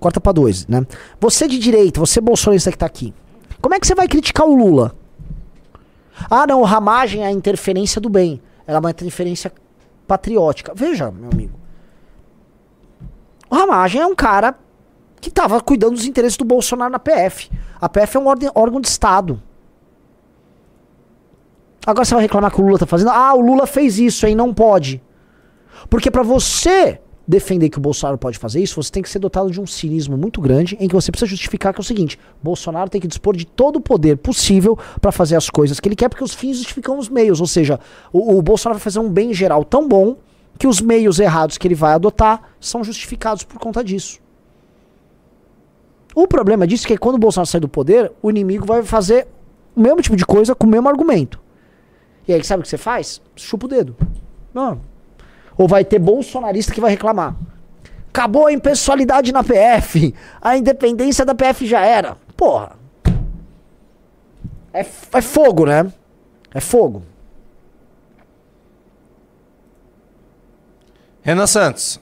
corta 0.00 0.20
pra 0.20 0.32
dois, 0.32 0.66
né? 0.66 0.86
Você 1.20 1.46
de 1.48 1.58
direita, 1.58 2.00
você 2.00 2.20
bolsonarista 2.20 2.70
que 2.70 2.78
tá 2.78 2.86
aqui. 2.86 3.12
Como 3.60 3.74
é 3.74 3.80
que 3.80 3.86
você 3.86 3.94
vai 3.94 4.06
criticar 4.08 4.46
o 4.46 4.54
Lula? 4.54 4.94
Ah, 6.30 6.46
não, 6.46 6.62
ramagem 6.62 7.22
é 7.22 7.26
a 7.26 7.32
interferência 7.32 8.00
do 8.00 8.08
bem. 8.08 8.40
Ela 8.66 8.78
é 8.78 8.80
uma 8.80 8.90
interferência 8.90 9.52
patriótica. 10.06 10.72
Veja, 10.74 11.10
meu 11.10 11.30
amigo. 11.30 11.58
O 13.48 13.54
Ramagem 13.54 14.00
é 14.00 14.06
um 14.06 14.14
cara 14.14 14.56
que 15.20 15.28
estava 15.28 15.60
cuidando 15.60 15.94
dos 15.94 16.04
interesses 16.04 16.36
do 16.36 16.44
Bolsonaro 16.44 16.90
na 16.90 16.98
PF. 16.98 17.50
A 17.80 17.88
PF 17.88 18.16
é 18.16 18.20
um 18.20 18.26
ordem, 18.26 18.50
órgão 18.54 18.80
de 18.80 18.88
Estado. 18.88 19.40
Agora 21.86 22.04
você 22.04 22.14
vai 22.14 22.22
reclamar 22.22 22.50
que 22.50 22.60
o 22.60 22.64
Lula 22.64 22.78
tá 22.78 22.86
fazendo? 22.86 23.10
Ah, 23.10 23.32
o 23.34 23.40
Lula 23.40 23.66
fez 23.66 23.98
isso, 23.98 24.26
aí 24.26 24.34
não 24.34 24.52
pode. 24.52 25.00
Porque 25.88 26.10
para 26.10 26.22
você 26.22 27.00
defender 27.26 27.68
que 27.68 27.78
o 27.78 27.80
Bolsonaro 27.80 28.16
pode 28.16 28.38
fazer 28.38 28.60
isso, 28.60 28.80
você 28.80 28.90
tem 28.90 29.02
que 29.02 29.08
ser 29.08 29.18
dotado 29.18 29.50
de 29.50 29.60
um 29.60 29.66
cinismo 29.66 30.16
muito 30.16 30.40
grande 30.40 30.76
em 30.78 30.86
que 30.86 30.94
você 30.94 31.10
precisa 31.10 31.28
justificar 31.28 31.72
que 31.72 31.80
é 31.80 31.82
o 31.82 31.84
seguinte: 31.84 32.18
Bolsonaro 32.42 32.88
tem 32.88 33.00
que 33.00 33.08
dispor 33.08 33.36
de 33.36 33.44
todo 33.44 33.76
o 33.76 33.80
poder 33.80 34.16
possível 34.16 34.78
para 35.00 35.10
fazer 35.10 35.36
as 35.36 35.50
coisas 35.50 35.80
que 35.80 35.88
ele 35.88 35.96
quer, 35.96 36.08
porque 36.08 36.22
os 36.22 36.34
fins 36.34 36.58
justificam 36.58 36.98
os 36.98 37.08
meios. 37.08 37.40
Ou 37.40 37.46
seja, 37.46 37.80
o, 38.12 38.36
o 38.38 38.42
Bolsonaro 38.42 38.78
vai 38.78 38.84
fazer 38.84 39.00
um 39.00 39.10
bem 39.10 39.34
geral 39.34 39.64
tão 39.64 39.88
bom 39.88 40.16
que 40.58 40.66
os 40.66 40.80
meios 40.80 41.18
errados 41.18 41.58
que 41.58 41.66
ele 41.66 41.74
vai 41.74 41.92
adotar 41.92 42.42
são 42.60 42.82
justificados 42.84 43.42
por 43.42 43.58
conta 43.58 43.82
disso. 43.82 44.20
O 46.14 46.26
problema 46.26 46.66
disso 46.66 46.86
é 46.86 46.88
que 46.88 46.96
quando 46.96 47.16
o 47.16 47.18
Bolsonaro 47.18 47.46
sair 47.46 47.60
do 47.60 47.68
poder, 47.68 48.10
o 48.22 48.30
inimigo 48.30 48.64
vai 48.64 48.82
fazer 48.82 49.26
o 49.74 49.80
mesmo 49.80 50.00
tipo 50.00 50.16
de 50.16 50.24
coisa 50.24 50.54
com 50.54 50.66
o 50.66 50.70
mesmo 50.70 50.88
argumento. 50.88 51.38
E 52.26 52.32
aí, 52.32 52.42
sabe 52.42 52.60
o 52.60 52.62
que 52.62 52.70
você 52.70 52.78
faz? 52.78 53.20
Chupa 53.36 53.66
o 53.66 53.68
dedo. 53.68 53.94
Não, 54.54 54.80
ou 55.56 55.66
vai 55.66 55.84
ter 55.84 55.98
bolsonarista 55.98 56.72
que 56.72 56.80
vai 56.80 56.90
reclamar. 56.90 57.34
Acabou 58.08 58.46
a 58.46 58.52
impessoalidade 58.52 59.32
na 59.32 59.44
PF. 59.44 60.14
A 60.40 60.56
independência 60.56 61.24
da 61.24 61.34
PF 61.34 61.66
já 61.66 61.80
era. 61.84 62.16
Porra. 62.36 62.72
É, 64.72 64.80
é 64.80 65.20
fogo, 65.20 65.66
né? 65.66 65.92
É 66.54 66.60
fogo. 66.60 67.02
Renan 71.22 71.46
Santos. 71.46 72.00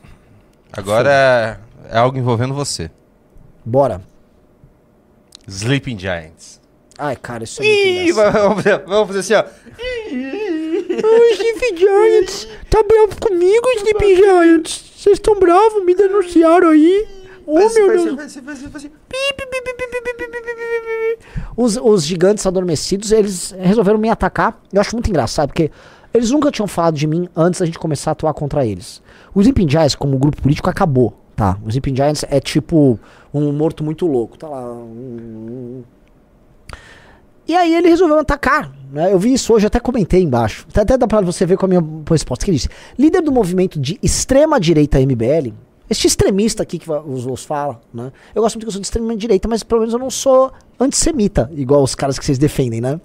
Agora 0.73 1.11
é, 1.11 1.59
é 1.97 1.99
algo 1.99 2.19
envolvendo 2.19 2.55
você. 2.55 2.91
Bora. 3.65 4.01
Sleeping 5.49 5.99
Giants. 5.99 6.61
Ai, 6.99 7.17
cara, 7.17 7.45
isso 7.45 7.63
é 7.63 7.65
muito 7.65 8.09
Ih, 8.09 8.13
vamos 8.13 8.65
vamos 8.87 9.07
fazer 9.09 9.19
assim, 9.21 9.35
ó. 9.35 9.45
Ai, 11.03 11.33
Sleepy 11.33 11.77
Giants, 11.79 12.49
tá 12.71 12.83
bravo 12.83 13.21
comigo, 13.21 13.67
Sleepy 13.79 14.17
Giants? 14.17 14.93
Vocês 14.97 15.17
estão 15.19 15.39
bravos, 15.39 15.85
me 15.85 15.95
denunciaram 15.95 16.69
aí. 16.71 17.07
Oh, 17.47 17.61
Faz- 17.61 17.75
meu 17.75 17.89
Deus. 17.89 18.17
Os, 21.57 21.77
os 21.77 22.05
gigantes 22.05 22.47
adormecidos, 22.47 23.13
eles 23.13 23.55
resolveram 23.59 23.99
me 23.99 24.09
atacar. 24.09 24.61
Eu 24.73 24.81
acho 24.81 24.95
muito 24.97 25.09
engraçado, 25.11 25.49
porque 25.49 25.71
eles 26.13 26.31
nunca 26.31 26.51
tinham 26.51 26.67
falado 26.67 26.95
de 26.97 27.07
mim 27.07 27.29
antes 27.37 27.61
da 27.61 27.67
gente 27.67 27.79
começar 27.79 28.11
a 28.11 28.13
atuar 28.13 28.35
contra 28.35 28.65
eles. 28.67 29.03
O 29.35 29.41
Sleeping 29.41 29.69
Giants, 29.69 29.95
como 29.95 30.19
grupo 30.19 30.41
político, 30.41 30.69
acabou, 30.71 31.15
tá? 31.37 31.59
O 31.65 31.69
Sleeping 31.69 31.95
Giants 31.97 32.25
é 32.29 32.41
tipo 32.41 32.99
um 33.33 33.53
morto 33.53 33.85
muito 33.85 34.07
louco, 34.07 34.37
tá 34.39 34.49
lá. 34.49 34.63
um- 34.73 35.83
E 37.47 37.55
aí 37.55 37.75
ele 37.75 37.89
resolveu 37.89 38.19
atacar. 38.19 38.73
Né? 38.91 39.13
Eu 39.13 39.19
vi 39.19 39.33
isso 39.33 39.53
hoje, 39.53 39.67
até 39.67 39.81
comentei 39.81 40.23
embaixo. 40.23 40.67
Até, 40.75 40.97
dá 40.97 41.07
pra 41.07 41.21
você 41.21 41.45
ver 41.45 41.57
com 41.57 41.67
a 41.67 41.69
minha 41.69 41.85
resposta. 42.09 42.45
Que 42.45 42.51
ele 42.51 42.59
disse: 42.59 42.69
líder 42.99 43.23
do 43.23 43.33
movimento 43.33 43.79
de 43.79 43.99
extrema 44.03 44.59
direita 44.61 44.99
MBL, 45.01 45.53
este 45.89 46.07
extremista 46.07 46.63
aqui 46.63 46.79
que 46.79 46.91
os, 46.91 47.27
os 47.27 47.45
fala, 47.45 47.81
né? 47.93 48.13
Eu 48.35 48.43
gosto 48.43 48.57
muito 48.57 48.65
que 48.65 48.69
eu 48.69 48.73
sou 48.73 48.81
de 48.81 48.87
extrema 48.87 49.17
direita, 49.17 49.49
mas 49.49 49.63
pelo 49.63 49.81
menos 49.81 49.93
eu 49.93 50.01
não 50.01 50.11
sou 50.11 50.53
antissemita, 50.81 51.51
igual 51.55 51.83
os 51.83 51.95
caras 51.95 52.19
que 52.19 52.25
vocês 52.25 52.39
defendem, 52.39 52.81
né? 52.81 53.01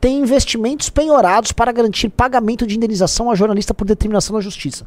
Tem 0.00 0.18
investimentos 0.18 0.90
penhorados 0.90 1.52
para 1.52 1.70
garantir 1.70 2.08
pagamento 2.08 2.66
de 2.66 2.76
indenização 2.76 3.30
a 3.30 3.34
jornalista 3.34 3.72
por 3.72 3.84
determinação 3.84 4.34
da 4.34 4.42
justiça. 4.42 4.84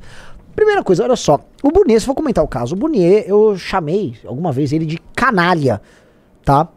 Primeira 0.56 0.84
coisa, 0.84 1.04
olha 1.04 1.16
só. 1.16 1.40
O 1.62 1.72
Burnier, 1.72 2.00
se 2.00 2.06
vou 2.06 2.16
comentar 2.16 2.44
o 2.44 2.48
caso, 2.48 2.76
o 2.76 2.78
Burnier, 2.78 3.26
eu 3.28 3.58
chamei 3.58 4.16
alguma 4.26 4.52
vez 4.52 4.72
ele 4.72 4.86
de 4.86 4.98
canalha, 5.14 5.82
tá? 6.44 6.68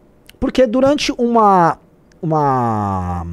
Porque 0.41 0.67
durante 0.67 1.13
uma. 1.13 1.79
Uma. 2.23 3.27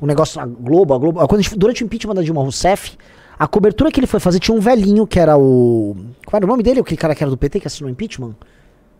Um 0.00 0.06
negócio 0.06 0.38
na 0.40 0.46
Globo, 0.46 0.94
a 0.94 0.98
Globo. 0.98 1.26
Quando 1.26 1.42
gente- 1.42 1.56
durante 1.56 1.82
o 1.82 1.86
impeachment 1.86 2.14
da 2.14 2.22
Dilma 2.22 2.42
Rousseff, 2.42 2.96
a 3.38 3.46
cobertura 3.46 3.90
que 3.90 3.98
ele 3.98 4.06
foi 4.06 4.20
fazer 4.20 4.38
tinha 4.38 4.56
um 4.56 4.60
velhinho 4.60 5.06
que 5.06 5.18
era 5.18 5.36
o. 5.38 5.96
Qual 6.26 6.38
era 6.38 6.44
o 6.44 6.48
nome 6.48 6.62
dele? 6.62 6.80
Aquele 6.80 6.96
cara 6.98 7.14
que 7.14 7.22
era 7.24 7.30
do 7.30 7.36
PT 7.36 7.60
que 7.60 7.66
assinou 7.66 7.88
o 7.88 7.92
impeachment? 7.92 8.34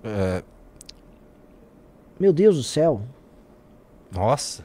É, 0.03 0.43
Meu 2.19 2.33
Deus 2.33 2.57
do 2.57 2.63
céu. 2.63 3.03
nossa. 4.15 4.65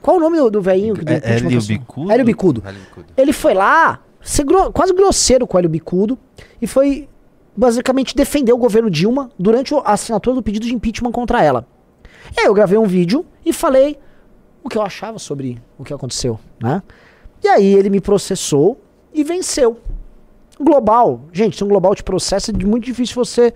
Qual 0.00 0.16
o 0.16 0.20
nome 0.20 0.38
do, 0.38 0.50
do 0.50 0.62
velhinho 0.62 0.94
que 0.94 1.04
do 1.04 1.12
É, 1.12 1.16
impeachment 1.18 1.48
que 1.50 1.54
Hélio? 1.56 2.24
Bicudo? 2.24 2.66
Hélio 2.66 2.80
Bicudo. 2.80 3.06
Ele 3.18 3.32
foi 3.34 3.52
lá, 3.52 4.00
gro- 4.46 4.72
quase 4.72 4.94
grosseiro 4.94 5.46
com 5.46 5.56
o 5.56 5.60
Hélio 5.60 5.68
Bicudo, 5.68 6.18
e 6.62 6.66
foi 6.66 7.06
basicamente 7.54 8.16
defender 8.16 8.50
o 8.54 8.56
governo 8.56 8.88
Dilma 8.88 9.30
durante 9.38 9.74
a 9.74 9.92
assinatura 9.92 10.36
do 10.36 10.42
pedido 10.42 10.64
de 10.64 10.74
impeachment 10.74 11.12
contra 11.12 11.42
ela. 11.44 11.66
E 12.36 12.40
aí 12.40 12.46
eu 12.46 12.54
gravei 12.54 12.78
um 12.78 12.86
vídeo 12.86 13.24
e 13.44 13.52
falei 13.52 13.98
o 14.62 14.68
que 14.68 14.76
eu 14.76 14.82
achava 14.82 15.18
sobre 15.18 15.60
o 15.78 15.84
que 15.84 15.92
aconteceu, 15.92 16.38
né? 16.60 16.82
E 17.42 17.48
aí 17.48 17.74
ele 17.74 17.90
me 17.90 18.00
processou 18.00 18.80
e 19.12 19.24
venceu. 19.24 19.78
Global, 20.58 21.22
gente, 21.32 21.56
se 21.56 21.64
um 21.64 21.68
global 21.68 21.94
te 21.94 22.02
processa 22.02 22.50
é 22.50 22.64
muito 22.64 22.84
difícil 22.84 23.14
você 23.14 23.54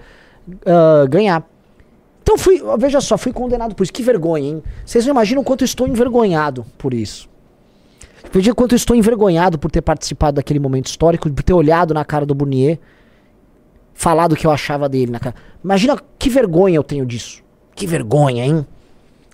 ah, 0.66 1.06
ganhar. 1.08 1.48
Então 2.22 2.38
fui, 2.38 2.62
veja 2.78 3.00
só, 3.00 3.18
fui 3.18 3.32
condenado 3.32 3.74
por 3.74 3.82
isso. 3.82 3.92
Que 3.92 4.02
vergonha, 4.02 4.48
hein? 4.48 4.62
Vocês 4.84 5.04
não 5.04 5.12
imaginam 5.12 5.42
o 5.42 5.44
quanto 5.44 5.62
eu 5.62 5.66
estou 5.66 5.86
envergonhado 5.86 6.64
por 6.78 6.94
isso. 6.94 7.28
Veja 8.32 8.52
o 8.52 8.54
quanto 8.54 8.72
eu 8.72 8.76
estou 8.76 8.96
envergonhado 8.96 9.58
por 9.58 9.70
ter 9.70 9.82
participado 9.82 10.36
daquele 10.36 10.58
momento 10.58 10.86
histórico, 10.86 11.30
por 11.30 11.42
ter 11.42 11.52
olhado 11.52 11.92
na 11.92 12.04
cara 12.04 12.24
do 12.24 12.34
Burnier, 12.34 12.78
falado 13.92 14.32
o 14.32 14.36
que 14.36 14.46
eu 14.46 14.50
achava 14.50 14.88
dele 14.88 15.12
na 15.12 15.20
cara. 15.20 15.36
Imagina 15.62 16.02
que 16.18 16.30
vergonha 16.30 16.76
eu 16.76 16.82
tenho 16.82 17.04
disso. 17.04 17.43
Que 17.74 17.86
vergonha, 17.86 18.44
hein? 18.44 18.66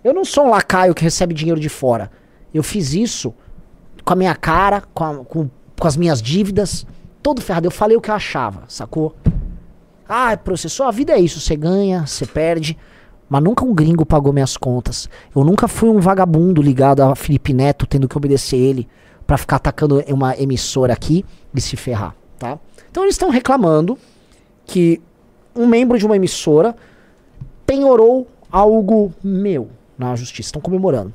Eu 0.02 0.14
não 0.14 0.24
sou 0.24 0.46
um 0.46 0.50
lacaio 0.50 0.94
que 0.94 1.02
recebe 1.02 1.34
dinheiro 1.34 1.60
de 1.60 1.68
fora. 1.68 2.10
Eu 2.54 2.62
fiz 2.62 2.94
isso 2.94 3.34
com 4.04 4.12
a 4.12 4.16
minha 4.16 4.34
cara, 4.34 4.82
com, 4.94 5.04
a- 5.04 5.24
com, 5.24 5.48
com 5.78 5.86
as 5.86 5.96
minhas 5.96 6.22
dívidas, 6.22 6.86
todo 7.22 7.40
ferrado. 7.42 7.66
Eu 7.66 7.70
falei 7.70 7.96
o 7.96 8.00
que 8.00 8.10
eu 8.10 8.14
achava, 8.14 8.62
sacou? 8.68 9.14
Ah, 10.08 10.36
processou, 10.36 10.86
a 10.86 10.90
vida 10.90 11.12
é 11.12 11.20
isso. 11.20 11.38
Você 11.40 11.54
ganha, 11.54 12.06
você 12.06 12.26
perde. 12.26 12.76
Mas 13.28 13.42
nunca 13.44 13.64
um 13.64 13.72
gringo 13.72 14.04
pagou 14.04 14.32
minhas 14.32 14.56
contas. 14.56 15.08
Eu 15.36 15.44
nunca 15.44 15.68
fui 15.68 15.88
um 15.88 16.00
vagabundo 16.00 16.60
ligado 16.60 17.00
a 17.02 17.14
Felipe 17.14 17.52
Neto, 17.52 17.86
tendo 17.86 18.08
que 18.08 18.16
obedecer 18.16 18.56
ele 18.56 18.88
pra 19.26 19.38
ficar 19.38 19.56
atacando 19.56 20.02
uma 20.08 20.36
emissora 20.36 20.92
aqui 20.92 21.24
e 21.54 21.60
se 21.60 21.76
ferrar, 21.76 22.16
tá? 22.36 22.58
Então 22.90 23.04
eles 23.04 23.14
estão 23.14 23.30
reclamando 23.30 23.96
que 24.66 25.00
um 25.54 25.64
membro 25.66 25.96
de 25.96 26.04
uma 26.04 26.16
emissora 26.16 26.74
penhorou 27.70 28.26
algo 28.50 29.12
meu 29.22 29.70
na 29.96 30.16
justiça. 30.16 30.48
Estão 30.48 30.60
comemorando. 30.60 31.12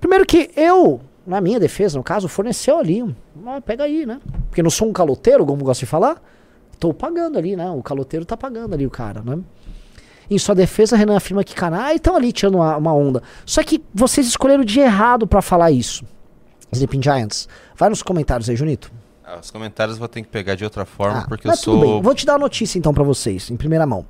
Primeiro 0.00 0.24
que 0.24 0.50
eu, 0.56 1.00
na 1.26 1.38
minha 1.38 1.60
defesa, 1.60 1.98
no 1.98 2.02
caso, 2.02 2.28
forneceu 2.28 2.78
ali. 2.78 3.04
Ah, 3.46 3.60
pega 3.60 3.84
aí, 3.84 4.06
né? 4.06 4.18
Porque 4.48 4.62
não 4.62 4.70
sou 4.70 4.88
um 4.88 4.92
caloteiro, 4.92 5.44
como 5.44 5.62
gosto 5.62 5.80
de 5.80 5.86
falar. 5.86 6.16
Tô 6.78 6.94
pagando 6.94 7.36
ali, 7.36 7.54
né? 7.54 7.70
O 7.70 7.82
caloteiro 7.82 8.24
tá 8.24 8.38
pagando 8.38 8.72
ali 8.74 8.86
o 8.86 8.90
cara, 8.90 9.20
né? 9.22 9.38
Em 10.30 10.38
sua 10.38 10.54
defesa, 10.54 10.96
Renan 10.96 11.14
afirma 11.16 11.44
que 11.44 11.54
canais 11.54 11.96
estão 11.96 12.16
ali 12.16 12.32
tirando 12.32 12.54
uma, 12.54 12.74
uma 12.78 12.94
onda. 12.94 13.22
Só 13.44 13.62
que 13.62 13.84
vocês 13.92 14.26
escolheram 14.26 14.62
o 14.62 14.66
dia 14.66 14.84
errado 14.84 15.26
pra 15.26 15.42
falar 15.42 15.70
isso. 15.70 16.06
Sleeping 16.72 17.02
Giants. 17.02 17.48
Vai 17.76 17.90
nos 17.90 18.02
comentários 18.02 18.48
aí, 18.48 18.56
Junito. 18.56 18.90
Ah, 19.22 19.38
os 19.40 19.50
comentários 19.50 19.96
eu 19.96 19.98
vou 19.98 20.08
ter 20.08 20.22
que 20.22 20.28
pegar 20.28 20.54
de 20.54 20.64
outra 20.64 20.86
forma, 20.86 21.18
Ah, 21.18 21.24
porque 21.28 21.46
eu 21.46 21.54
sou. 21.54 21.78
bem. 21.78 22.00
Vou 22.02 22.14
te 22.14 22.24
dar 22.24 22.36
a 22.36 22.38
notícia 22.38 22.78
então 22.78 22.94
pra 22.94 23.04
vocês, 23.04 23.50
em 23.50 23.56
primeira 23.56 23.84
mão. 23.84 24.06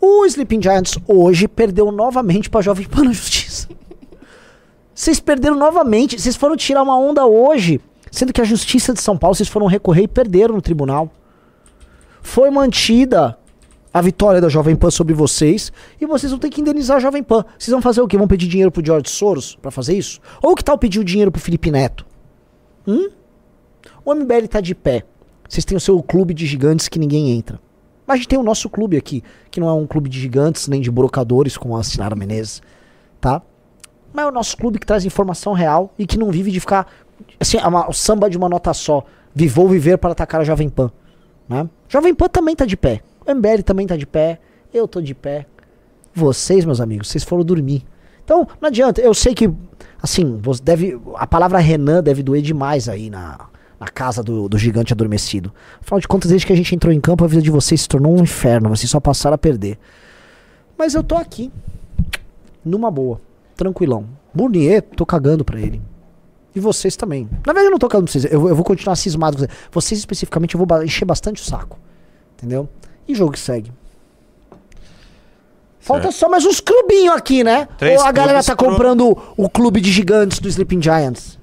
O 0.00 0.24
Sleeping 0.26 0.62
Giants 0.62 0.98
hoje 1.06 1.48
perdeu 1.48 1.90
novamente 1.90 2.48
pra 2.48 2.60
Jovem 2.60 2.86
Pan 2.86 3.04
na 3.04 3.12
Justiça. 3.12 3.68
Vocês 4.94 5.20
perderam 5.20 5.56
novamente. 5.56 6.20
Vocês 6.20 6.36
foram 6.36 6.56
tirar 6.56 6.82
uma 6.82 6.98
onda 6.98 7.26
hoje, 7.26 7.80
sendo 8.10 8.32
que 8.32 8.40
a 8.40 8.44
Justiça 8.44 8.92
de 8.92 9.00
São 9.00 9.16
Paulo 9.16 9.34
vocês 9.34 9.48
foram 9.48 9.66
recorrer 9.66 10.02
e 10.02 10.08
perderam 10.08 10.54
no 10.54 10.62
tribunal. 10.62 11.10
Foi 12.22 12.50
mantida 12.50 13.38
a 13.92 14.00
vitória 14.00 14.40
da 14.40 14.48
Jovem 14.48 14.76
Pan 14.76 14.90
sobre 14.90 15.14
vocês 15.14 15.72
e 16.00 16.06
vocês 16.06 16.30
vão 16.30 16.38
ter 16.38 16.50
que 16.50 16.60
indenizar 16.60 16.98
a 16.98 17.00
Jovem 17.00 17.22
Pan. 17.22 17.44
Vocês 17.58 17.72
vão 17.72 17.82
fazer 17.82 18.00
o 18.00 18.06
quê? 18.06 18.16
Vão 18.16 18.28
pedir 18.28 18.46
dinheiro 18.46 18.70
pro 18.70 18.84
George 18.84 19.08
Soros 19.08 19.56
pra 19.60 19.70
fazer 19.70 19.96
isso? 19.96 20.20
Ou 20.42 20.54
que 20.54 20.62
tal 20.62 20.78
pedir 20.78 21.00
o 21.00 21.04
dinheiro 21.04 21.32
pro 21.32 21.40
Felipe 21.40 21.70
Neto? 21.70 22.06
Hum? 22.86 23.08
O 24.04 24.14
MBL 24.14 24.46
tá 24.48 24.60
de 24.60 24.74
pé. 24.74 25.04
Vocês 25.48 25.64
têm 25.64 25.76
o 25.76 25.80
seu 25.80 26.02
clube 26.02 26.34
de 26.34 26.46
gigantes 26.46 26.88
que 26.88 26.98
ninguém 26.98 27.30
entra. 27.30 27.60
Mas 28.08 28.14
a 28.14 28.16
gente 28.16 28.28
tem 28.28 28.38
o 28.38 28.42
nosso 28.42 28.70
clube 28.70 28.96
aqui, 28.96 29.22
que 29.50 29.60
não 29.60 29.68
é 29.68 29.72
um 29.74 29.86
clube 29.86 30.08
de 30.08 30.18
gigantes 30.18 30.66
nem 30.66 30.80
de 30.80 30.90
brocadores, 30.90 31.58
como 31.58 31.76
a 31.76 31.82
Sinara 31.82 32.16
Menezes, 32.16 32.62
tá? 33.20 33.42
Mas 34.14 34.24
é 34.24 34.28
o 34.28 34.32
nosso 34.32 34.56
clube 34.56 34.78
que 34.78 34.86
traz 34.86 35.04
informação 35.04 35.52
real 35.52 35.92
e 35.98 36.06
que 36.06 36.18
não 36.18 36.30
vive 36.30 36.50
de 36.50 36.58
ficar. 36.58 36.90
Assim, 37.38 37.58
é 37.58 37.66
uma- 37.66 37.86
o 37.86 37.92
samba 37.92 38.30
de 38.30 38.38
uma 38.38 38.48
nota 38.48 38.72
só. 38.72 39.04
Vivou 39.34 39.68
viver 39.68 39.98
para 39.98 40.12
atacar 40.12 40.40
a 40.40 40.44
Jovem 40.44 40.70
Pan. 40.70 40.90
Né? 41.46 41.68
Jovem 41.86 42.14
Pan 42.14 42.28
também 42.28 42.56
tá 42.56 42.64
de 42.64 42.78
pé. 42.78 43.02
O 43.26 43.30
MBL 43.30 43.62
também 43.62 43.86
tá 43.86 43.94
de 43.94 44.06
pé. 44.06 44.40
Eu 44.72 44.88
tô 44.88 45.02
de 45.02 45.14
pé. 45.14 45.44
Vocês, 46.14 46.64
meus 46.64 46.80
amigos, 46.80 47.08
vocês 47.08 47.22
foram 47.22 47.44
dormir. 47.44 47.84
Então, 48.24 48.48
não 48.58 48.68
adianta. 48.68 49.02
Eu 49.02 49.12
sei 49.12 49.34
que, 49.34 49.50
assim, 50.02 50.40
deve. 50.62 50.98
A 51.16 51.26
palavra 51.26 51.58
Renan 51.58 52.02
deve 52.02 52.22
doer 52.22 52.40
demais 52.40 52.88
aí 52.88 53.10
na, 53.10 53.38
na 53.78 53.86
casa 53.88 54.22
do, 54.22 54.48
do 54.48 54.58
gigante 54.58 54.92
adormecido. 54.92 55.52
Afinal 55.80 56.00
de 56.00 56.08
contas, 56.08 56.30
desde 56.30 56.46
que 56.46 56.52
a 56.52 56.56
gente 56.56 56.74
entrou 56.74 56.92
em 56.92 57.00
campo, 57.00 57.24
a 57.24 57.28
vida 57.28 57.42
de 57.42 57.50
vocês 57.50 57.80
se 57.82 57.88
tornou 57.88 58.16
um 58.18 58.22
inferno. 58.22 58.68
Vocês 58.68 58.90
só 58.90 58.98
passaram 59.00 59.34
a 59.34 59.38
perder. 59.38 59.78
Mas 60.76 60.94
eu 60.94 61.02
tô 61.02 61.16
aqui. 61.16 61.50
Numa 62.64 62.90
boa. 62.90 63.20
Tranquilão. 63.56 64.04
Burnier, 64.34 64.82
tô 64.82 65.06
cagando 65.06 65.44
pra 65.44 65.60
ele. 65.60 65.80
E 66.54 66.60
vocês 66.60 66.96
também. 66.96 67.24
Na 67.46 67.52
verdade, 67.52 67.66
eu 67.66 67.70
não 67.70 67.78
tô 67.78 67.88
cagando 67.88 68.04
pra 68.10 68.12
vocês. 68.12 68.24
Eu, 68.32 68.40
vou- 68.40 68.48
eu 68.48 68.54
vou 68.56 68.64
continuar 68.64 68.96
cismado 68.96 69.36
com 69.36 69.42
vocês. 69.44 69.58
Vocês, 69.70 69.98
especificamente, 70.00 70.54
eu 70.56 70.64
vou 70.64 70.82
encher 70.82 71.04
bastante 71.04 71.40
o 71.42 71.44
saco. 71.44 71.78
Entendeu? 72.36 72.68
E 73.06 73.14
jogo 73.14 73.32
que 73.32 73.38
segue. 73.40 73.72
Falta 75.80 76.10
só 76.10 76.28
mais 76.28 76.44
uns 76.44 76.60
clubinhos 76.60 77.14
aqui, 77.16 77.42
né? 77.42 77.66
Três 77.78 78.00
Ou 78.00 78.06
a 78.06 78.12
galera 78.12 78.42
tá 78.42 78.54
pro- 78.54 78.68
comprando 78.68 79.08
o, 79.36 79.44
o 79.44 79.48
clube 79.48 79.80
de 79.80 79.90
gigantes 79.90 80.38
do 80.38 80.48
Sleeping 80.48 80.82
Giants? 80.82 81.37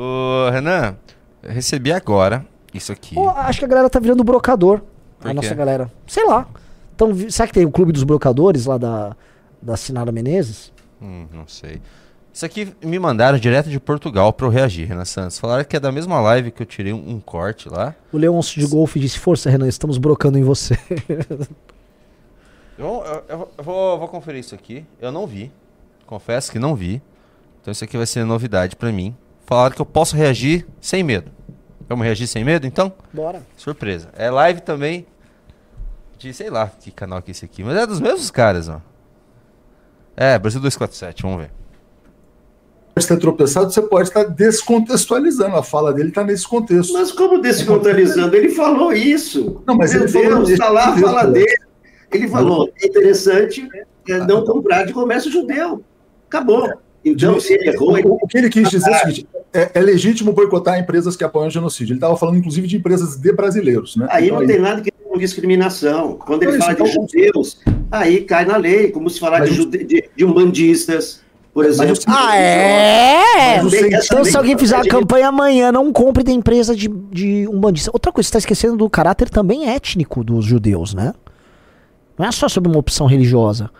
Ô, 0.00 0.48
Renan, 0.50 0.96
eu 1.42 1.50
recebi 1.52 1.90
agora 1.92 2.46
isso 2.72 2.92
aqui. 2.92 3.18
Ou 3.18 3.28
acho 3.30 3.58
que 3.58 3.64
a 3.64 3.68
galera 3.68 3.90
tá 3.90 3.98
virando 3.98 4.22
brocador. 4.22 4.80
Por 5.18 5.26
a 5.26 5.30
quê? 5.30 5.34
nossa 5.34 5.54
galera. 5.54 5.90
Sei 6.06 6.24
lá. 6.24 6.46
Então, 6.94 7.12
será 7.30 7.48
que 7.48 7.54
tem 7.54 7.64
o 7.64 7.70
clube 7.72 7.90
dos 7.92 8.04
brocadores 8.04 8.66
lá 8.66 8.78
da, 8.78 9.16
da 9.60 9.76
Sinara 9.76 10.12
Menezes? 10.12 10.72
Hum, 11.02 11.26
não 11.32 11.48
sei. 11.48 11.80
Isso 12.32 12.44
aqui 12.46 12.72
me 12.84 12.98
mandaram 13.00 13.36
direto 13.38 13.68
de 13.68 13.80
Portugal 13.80 14.32
pra 14.32 14.46
eu 14.46 14.50
reagir, 14.50 14.86
Renan 14.86 15.04
Santos. 15.04 15.38
Falaram 15.40 15.64
que 15.64 15.74
é 15.76 15.80
da 15.80 15.90
mesma 15.90 16.20
live 16.20 16.52
que 16.52 16.62
eu 16.62 16.66
tirei 16.66 16.92
um, 16.92 17.10
um 17.14 17.20
corte 17.20 17.68
lá. 17.68 17.94
O 18.12 18.16
Leôncio 18.18 18.60
de 18.60 18.66
Golfe 18.68 19.00
disse: 19.00 19.18
Força, 19.18 19.50
Renan, 19.50 19.66
estamos 19.66 19.98
brocando 19.98 20.38
em 20.38 20.42
você. 20.44 20.78
Eu, 22.78 23.02
eu- 23.28 23.48
eu 23.58 23.64
vou, 23.64 23.98
vou 23.98 24.06
conferir 24.06 24.38
isso 24.38 24.54
aqui. 24.54 24.84
Eu 25.00 25.10
não 25.10 25.26
vi. 25.26 25.50
Confesso 26.06 26.52
que 26.52 26.60
não 26.60 26.76
vi. 26.76 27.02
Então 27.60 27.72
isso 27.72 27.82
aqui 27.82 27.96
vai 27.96 28.06
ser 28.06 28.24
novidade 28.24 28.76
pra 28.76 28.92
mim. 28.92 29.16
Falaram 29.48 29.74
que 29.74 29.80
eu 29.80 29.86
posso 29.86 30.14
reagir 30.14 30.66
sem 30.78 31.02
medo. 31.02 31.30
Vamos 31.88 32.04
reagir 32.04 32.26
sem 32.26 32.44
medo, 32.44 32.66
então? 32.66 32.92
Bora. 33.10 33.40
Surpresa. 33.56 34.10
É 34.14 34.30
live 34.30 34.60
também 34.60 35.06
de, 36.18 36.34
sei 36.34 36.50
lá, 36.50 36.66
que 36.66 36.90
canal 36.90 37.22
que 37.22 37.30
é 37.30 37.32
esse 37.32 37.46
aqui. 37.46 37.64
Mas 37.64 37.78
é 37.78 37.86
dos 37.86 37.98
mesmos 37.98 38.30
caras, 38.30 38.68
ó. 38.68 38.82
É, 40.14 40.38
Brasil 40.38 40.60
247, 40.60 41.22
vamos 41.22 41.38
ver. 41.38 41.50
pode 42.94 43.08
ter 43.08 43.16
tropeçado, 43.16 43.72
você 43.72 43.80
pode 43.80 44.08
estar 44.08 44.24
descontextualizando. 44.24 45.56
A 45.56 45.62
fala 45.62 45.94
dele 45.94 46.10
está 46.10 46.22
nesse 46.22 46.46
contexto. 46.46 46.92
Mas 46.92 47.10
como 47.10 47.40
descontextualizando? 47.40 48.36
Ele 48.36 48.50
falou 48.50 48.92
isso. 48.92 49.62
Não, 49.66 49.74
mas 49.74 49.94
Meu 49.94 50.02
ele 50.02 50.12
falou 50.12 50.28
Deus, 50.28 50.48
nesse 50.50 50.60
tá 50.60 50.68
lá 50.68 50.90
a 50.90 50.98
fala 50.98 51.24
dele. 51.24 51.56
Ele 52.12 52.28
falou, 52.28 52.70
é 52.82 52.86
interessante 52.86 53.66
é, 54.10 54.18
não 54.18 54.44
comprar 54.44 54.84
de 54.84 54.92
comércio 54.92 55.32
judeu. 55.32 55.82
Acabou. 56.26 56.68
Então, 57.04 57.40
se 57.40 57.54
ele 57.54 57.70
errou, 57.70 57.96
ele 57.96 58.08
o 58.08 58.26
que 58.26 58.38
ele 58.38 58.50
quis 58.50 58.68
dizer 58.68 58.90
é 58.90 58.96
o 58.96 58.98
seguinte: 58.98 59.28
é, 59.52 59.70
é 59.74 59.80
legítimo 59.80 60.32
boicotar 60.32 60.78
empresas 60.78 61.16
que 61.16 61.24
apoiam 61.24 61.48
o 61.48 61.50
genocídio. 61.50 61.92
Ele 61.92 61.98
estava 61.98 62.16
falando, 62.16 62.38
inclusive, 62.38 62.66
de 62.66 62.76
empresas 62.76 63.16
de 63.16 63.32
brasileiros. 63.32 63.96
Né? 63.96 64.06
Aí 64.10 64.26
Então, 64.26 64.40
não 64.40 64.46
tem 64.46 64.58
nada 64.58 64.80
que 64.80 64.90
ver 64.96 65.04
com 65.10 65.18
discriminação. 65.18 66.14
Quando 66.14 66.42
ele 66.42 66.52
Mas, 66.52 66.64
fala 66.64 66.74
de 66.74 66.82
então- 66.82 66.92
judeus, 67.06 67.58
aí 67.90 68.20
cai 68.22 68.44
na 68.44 68.56
lei, 68.56 68.90
como 68.90 69.08
se 69.08 69.18
falar 69.18 69.40
Mas 69.40 69.50
de, 69.50 69.54
jude- 69.56 69.84
de, 69.84 70.04
de 70.14 70.24
umbandistas, 70.24 71.20
por 71.54 71.64
exemplo. 71.64 71.96
Ah, 72.06 72.36
é? 72.36 73.62
Mas 73.62 73.72
Então, 74.06 74.24
se 74.24 74.36
alguém 74.36 74.56
fizer 74.56 74.76
a 74.76 74.84
campanha 74.86 75.28
amanhã, 75.28 75.72
não 75.72 75.92
compre 75.92 76.22
da 76.22 76.30
empresa 76.30 76.76
de, 76.76 76.88
de 76.88 77.48
umbandista. 77.48 77.90
Outra 77.92 78.12
coisa, 78.12 78.26
você 78.26 78.30
está 78.30 78.38
esquecendo 78.38 78.76
do 78.76 78.88
caráter 78.90 79.28
também 79.30 79.68
étnico 79.70 80.22
dos 80.22 80.44
judeus, 80.44 80.92
né? 80.94 81.14
Não 82.18 82.26
é 82.26 82.32
só 82.32 82.48
sobre 82.48 82.68
uma 82.70 82.78
opção 82.78 83.06
religiosa. 83.06 83.70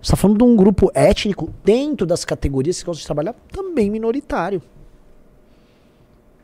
Você 0.00 0.06
está 0.08 0.16
falando 0.16 0.38
de 0.38 0.44
um 0.44 0.56
grupo 0.56 0.90
étnico 0.94 1.48
dentro 1.64 2.04
das 2.04 2.24
categorias 2.24 2.78
que 2.80 2.84
gostam 2.84 3.00
de 3.00 3.06
trabalhar 3.06 3.34
também 3.52 3.88
minoritário. 3.88 4.60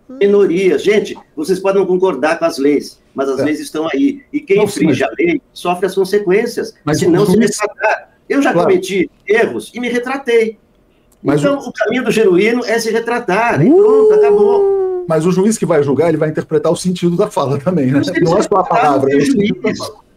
Minorias. 0.08 0.82
Gente, 0.82 1.16
vocês 1.36 1.58
podem 1.60 1.80
não 1.80 1.86
concordar 1.86 2.38
com 2.38 2.44
as 2.44 2.58
leis, 2.58 3.00
mas 3.14 3.28
as 3.28 3.40
É. 3.40 3.44
leis 3.44 3.60
estão 3.60 3.86
aí. 3.92 4.22
E 4.32 4.40
quem 4.40 4.62
infringe 4.62 5.02
a 5.04 5.10
lei 5.18 5.40
sofre 5.52 5.86
as 5.86 5.94
consequências, 5.94 6.74
Mas 6.84 6.98
se 6.98 7.06
não 7.06 7.22
o 7.22 7.26
se 7.26 7.36
retratar. 7.36 8.10
Eu 8.28 8.42
já 8.42 8.52
Claro. 8.52 8.68
cometi 8.68 9.10
erros 9.26 9.70
e 9.74 9.80
me 9.80 9.88
retratei. 9.88 10.58
Mas 11.22 11.40
então, 11.40 11.58
o... 11.58 11.72
caminho 11.72 12.04
do 12.04 12.10
genuíno 12.10 12.64
é 12.64 12.78
se 12.78 12.90
retratar. 12.90 13.60
E 13.64 13.68
pronto, 13.70 14.12
acabou. 14.14 15.04
Mas 15.08 15.24
o 15.26 15.32
juiz 15.32 15.56
que 15.56 15.64
vai 15.66 15.82
julgar, 15.82 16.08
ele 16.08 16.18
vai 16.18 16.28
interpretar 16.28 16.70
o 16.70 16.76
sentido 16.76 17.16
da 17.16 17.28
fala 17.30 17.58
também, 17.58 17.86
né? 17.86 18.02
Não 18.22 18.38
é 18.38 18.42
só 18.42 18.56
a 18.56 18.64
palavra, 18.64 19.10
é 19.12 19.16
o. 19.16 20.08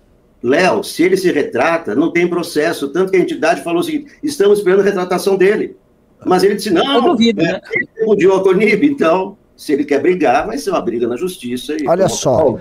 Léo, 0.44 0.84
se 0.84 1.04
ele 1.04 1.16
se 1.16 1.32
retrata, 1.32 1.94
não 1.94 2.12
tem 2.12 2.28
processo. 2.28 2.88
Tanto 2.90 3.12
que 3.12 3.18
a 3.18 3.20
entidade 3.20 3.64
falou 3.64 3.80
o 3.80 3.84
seguinte: 3.84 4.12
estamos 4.24 4.58
esperando 4.60 4.82
a 4.82 4.84
retratação 4.84 5.36
dele. 5.38 5.78
Mas 6.26 6.44
ele 6.44 6.56
disse: 6.56 6.72
não, 6.72 6.96
Eu 6.96 7.02
duvido, 7.02 7.42
é, 7.42 7.54
né? 7.54 7.62
ele 7.72 7.88
repudiou 7.96 8.38
a 8.38 8.44
Conib. 8.44 8.84
Então, 8.84 9.38
se 9.62 9.74
ele 9.74 9.86
quer 9.86 10.02
brigar, 10.02 10.48
vai 10.48 10.58
ser 10.58 10.72
uma 10.72 10.82
briga 10.82 11.08
na 11.08 11.16
justiça. 11.16 11.78
E 11.80 11.88
Olha 11.88 12.10
só, 12.10 12.58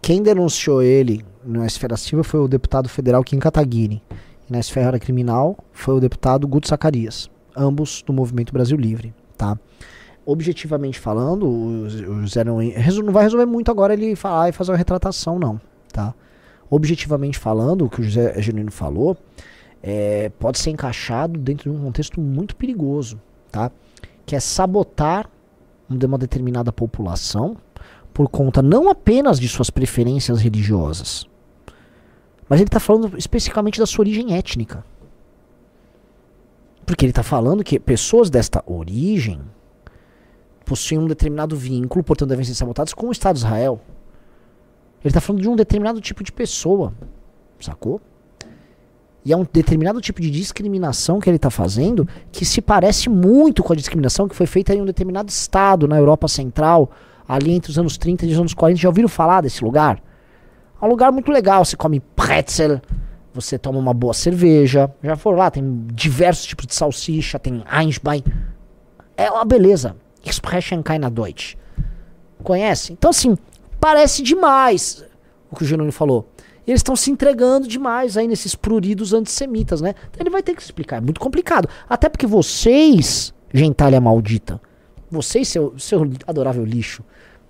quem 0.00 0.22
denunciou 0.22 0.82
ele 0.82 1.22
na 1.44 1.66
esfera 1.66 1.98
civil 1.98 2.24
foi 2.24 2.40
o 2.40 2.48
deputado 2.48 2.88
federal 2.88 3.22
Kim 3.22 3.38
Kataguiri. 3.38 4.00
E 4.48 4.50
na 4.50 4.58
esfera 4.58 4.98
criminal 4.98 5.58
foi 5.70 5.96
o 5.96 6.00
deputado 6.00 6.48
Guto 6.48 6.66
Zacarias. 6.66 7.28
Ambos 7.54 8.02
do 8.06 8.14
Movimento 8.14 8.54
Brasil 8.54 8.78
Livre, 8.78 9.12
tá? 9.36 9.58
Objetivamente 10.24 10.98
falando, 10.98 11.44
o, 11.44 11.82
o 11.82 12.22
José 12.22 12.42
não, 12.42 12.56
não 13.04 13.12
vai 13.12 13.24
resolver 13.24 13.44
muito 13.44 13.70
agora 13.70 13.92
ele 13.92 14.16
falar 14.16 14.48
e 14.48 14.52
fazer 14.52 14.70
uma 14.70 14.78
retratação, 14.78 15.38
não, 15.38 15.60
tá? 15.92 16.14
Objetivamente 16.70 17.38
falando, 17.38 17.84
o 17.84 17.90
que 17.90 18.00
o 18.00 18.04
José 18.04 18.40
Genuíno 18.40 18.72
falou, 18.72 19.14
é, 19.82 20.30
pode 20.38 20.58
ser 20.58 20.70
encaixado 20.70 21.38
dentro 21.38 21.70
de 21.70 21.76
um 21.76 21.82
contexto 21.82 22.18
muito 22.18 22.56
perigoso, 22.56 23.20
tá? 23.52 23.70
Que 24.24 24.34
é 24.34 24.40
sabotar 24.40 25.28
de 25.90 26.06
uma 26.06 26.18
determinada 26.18 26.72
população 26.72 27.56
por 28.14 28.28
conta 28.28 28.62
não 28.62 28.88
apenas 28.88 29.38
de 29.38 29.48
suas 29.48 29.70
preferências 29.70 30.40
religiosas, 30.40 31.28
mas 32.48 32.60
ele 32.60 32.68
está 32.68 32.80
falando 32.80 33.16
especificamente 33.16 33.78
da 33.78 33.86
sua 33.86 34.02
origem 34.02 34.34
étnica. 34.34 34.84
Porque 36.84 37.04
ele 37.04 37.12
está 37.12 37.22
falando 37.22 37.62
que 37.62 37.78
pessoas 37.78 38.28
desta 38.28 38.62
origem 38.66 39.40
possuem 40.64 41.00
um 41.00 41.06
determinado 41.06 41.56
vínculo, 41.56 42.02
portanto 42.02 42.30
devem 42.30 42.44
ser 42.44 42.54
sabotadas 42.54 42.92
com 42.92 43.08
o 43.08 43.12
Estado 43.12 43.36
de 43.36 43.40
Israel. 43.44 43.80
Ele 45.00 45.10
está 45.10 45.20
falando 45.20 45.42
de 45.42 45.48
um 45.48 45.56
determinado 45.56 46.00
tipo 46.00 46.24
de 46.24 46.32
pessoa, 46.32 46.92
sacou? 47.60 48.00
E 49.24 49.32
é 49.32 49.36
um 49.36 49.46
determinado 49.50 50.00
tipo 50.00 50.20
de 50.20 50.30
discriminação 50.30 51.20
que 51.20 51.28
ele 51.28 51.36
está 51.36 51.50
fazendo 51.50 52.08
que 52.32 52.44
se 52.44 52.60
parece 52.60 53.10
muito 53.10 53.62
com 53.62 53.72
a 53.72 53.76
discriminação 53.76 54.26
que 54.26 54.34
foi 54.34 54.46
feita 54.46 54.74
em 54.74 54.80
um 54.80 54.86
determinado 54.86 55.28
estado 55.28 55.86
na 55.86 55.98
Europa 55.98 56.26
Central, 56.26 56.90
ali 57.28 57.52
entre 57.52 57.70
os 57.70 57.78
anos 57.78 57.98
30 57.98 58.26
e 58.26 58.32
os 58.32 58.38
anos 58.38 58.54
40. 58.54 58.80
Já 58.80 58.88
ouviram 58.88 59.08
falar 59.08 59.42
desse 59.42 59.62
lugar? 59.62 60.02
É 60.80 60.84
um 60.84 60.88
lugar 60.88 61.12
muito 61.12 61.30
legal. 61.30 61.64
Você 61.64 61.76
come 61.76 62.00
pretzel, 62.00 62.80
você 63.34 63.58
toma 63.58 63.78
uma 63.78 63.92
boa 63.92 64.14
cerveja. 64.14 64.90
Já 65.02 65.16
foram 65.16 65.38
lá, 65.38 65.50
tem 65.50 65.86
diversos 65.92 66.46
tipos 66.46 66.66
de 66.66 66.74
salsicha, 66.74 67.38
tem 67.38 67.62
Einstein. 67.66 68.24
É 69.16 69.30
uma 69.30 69.44
beleza. 69.44 69.96
Expression 70.24 70.82
keine 70.82 71.08
Deutsch. 71.10 71.56
Conhece? 72.42 72.94
Então, 72.94 73.10
assim, 73.10 73.36
parece 73.78 74.22
demais 74.22 75.04
o 75.50 75.56
que 75.56 75.62
o 75.62 75.66
Genoni 75.66 75.92
falou. 75.92 76.26
Eles 76.70 76.78
estão 76.78 76.94
se 76.94 77.10
entregando 77.10 77.66
demais 77.66 78.16
aí 78.16 78.28
nesses 78.28 78.54
pruridos 78.54 79.12
antissemitas, 79.12 79.80
né? 79.80 79.92
Então 80.08 80.22
ele 80.22 80.30
vai 80.30 80.40
ter 80.40 80.54
que 80.54 80.62
explicar. 80.62 80.98
É 80.98 81.00
muito 81.00 81.18
complicado. 81.18 81.68
Até 81.88 82.08
porque 82.08 82.28
vocês, 82.28 83.34
gentalha 83.52 84.00
maldita, 84.00 84.60
vocês, 85.10 85.48
seu, 85.48 85.76
seu 85.76 86.08
adorável 86.28 86.64
lixo, 86.64 87.02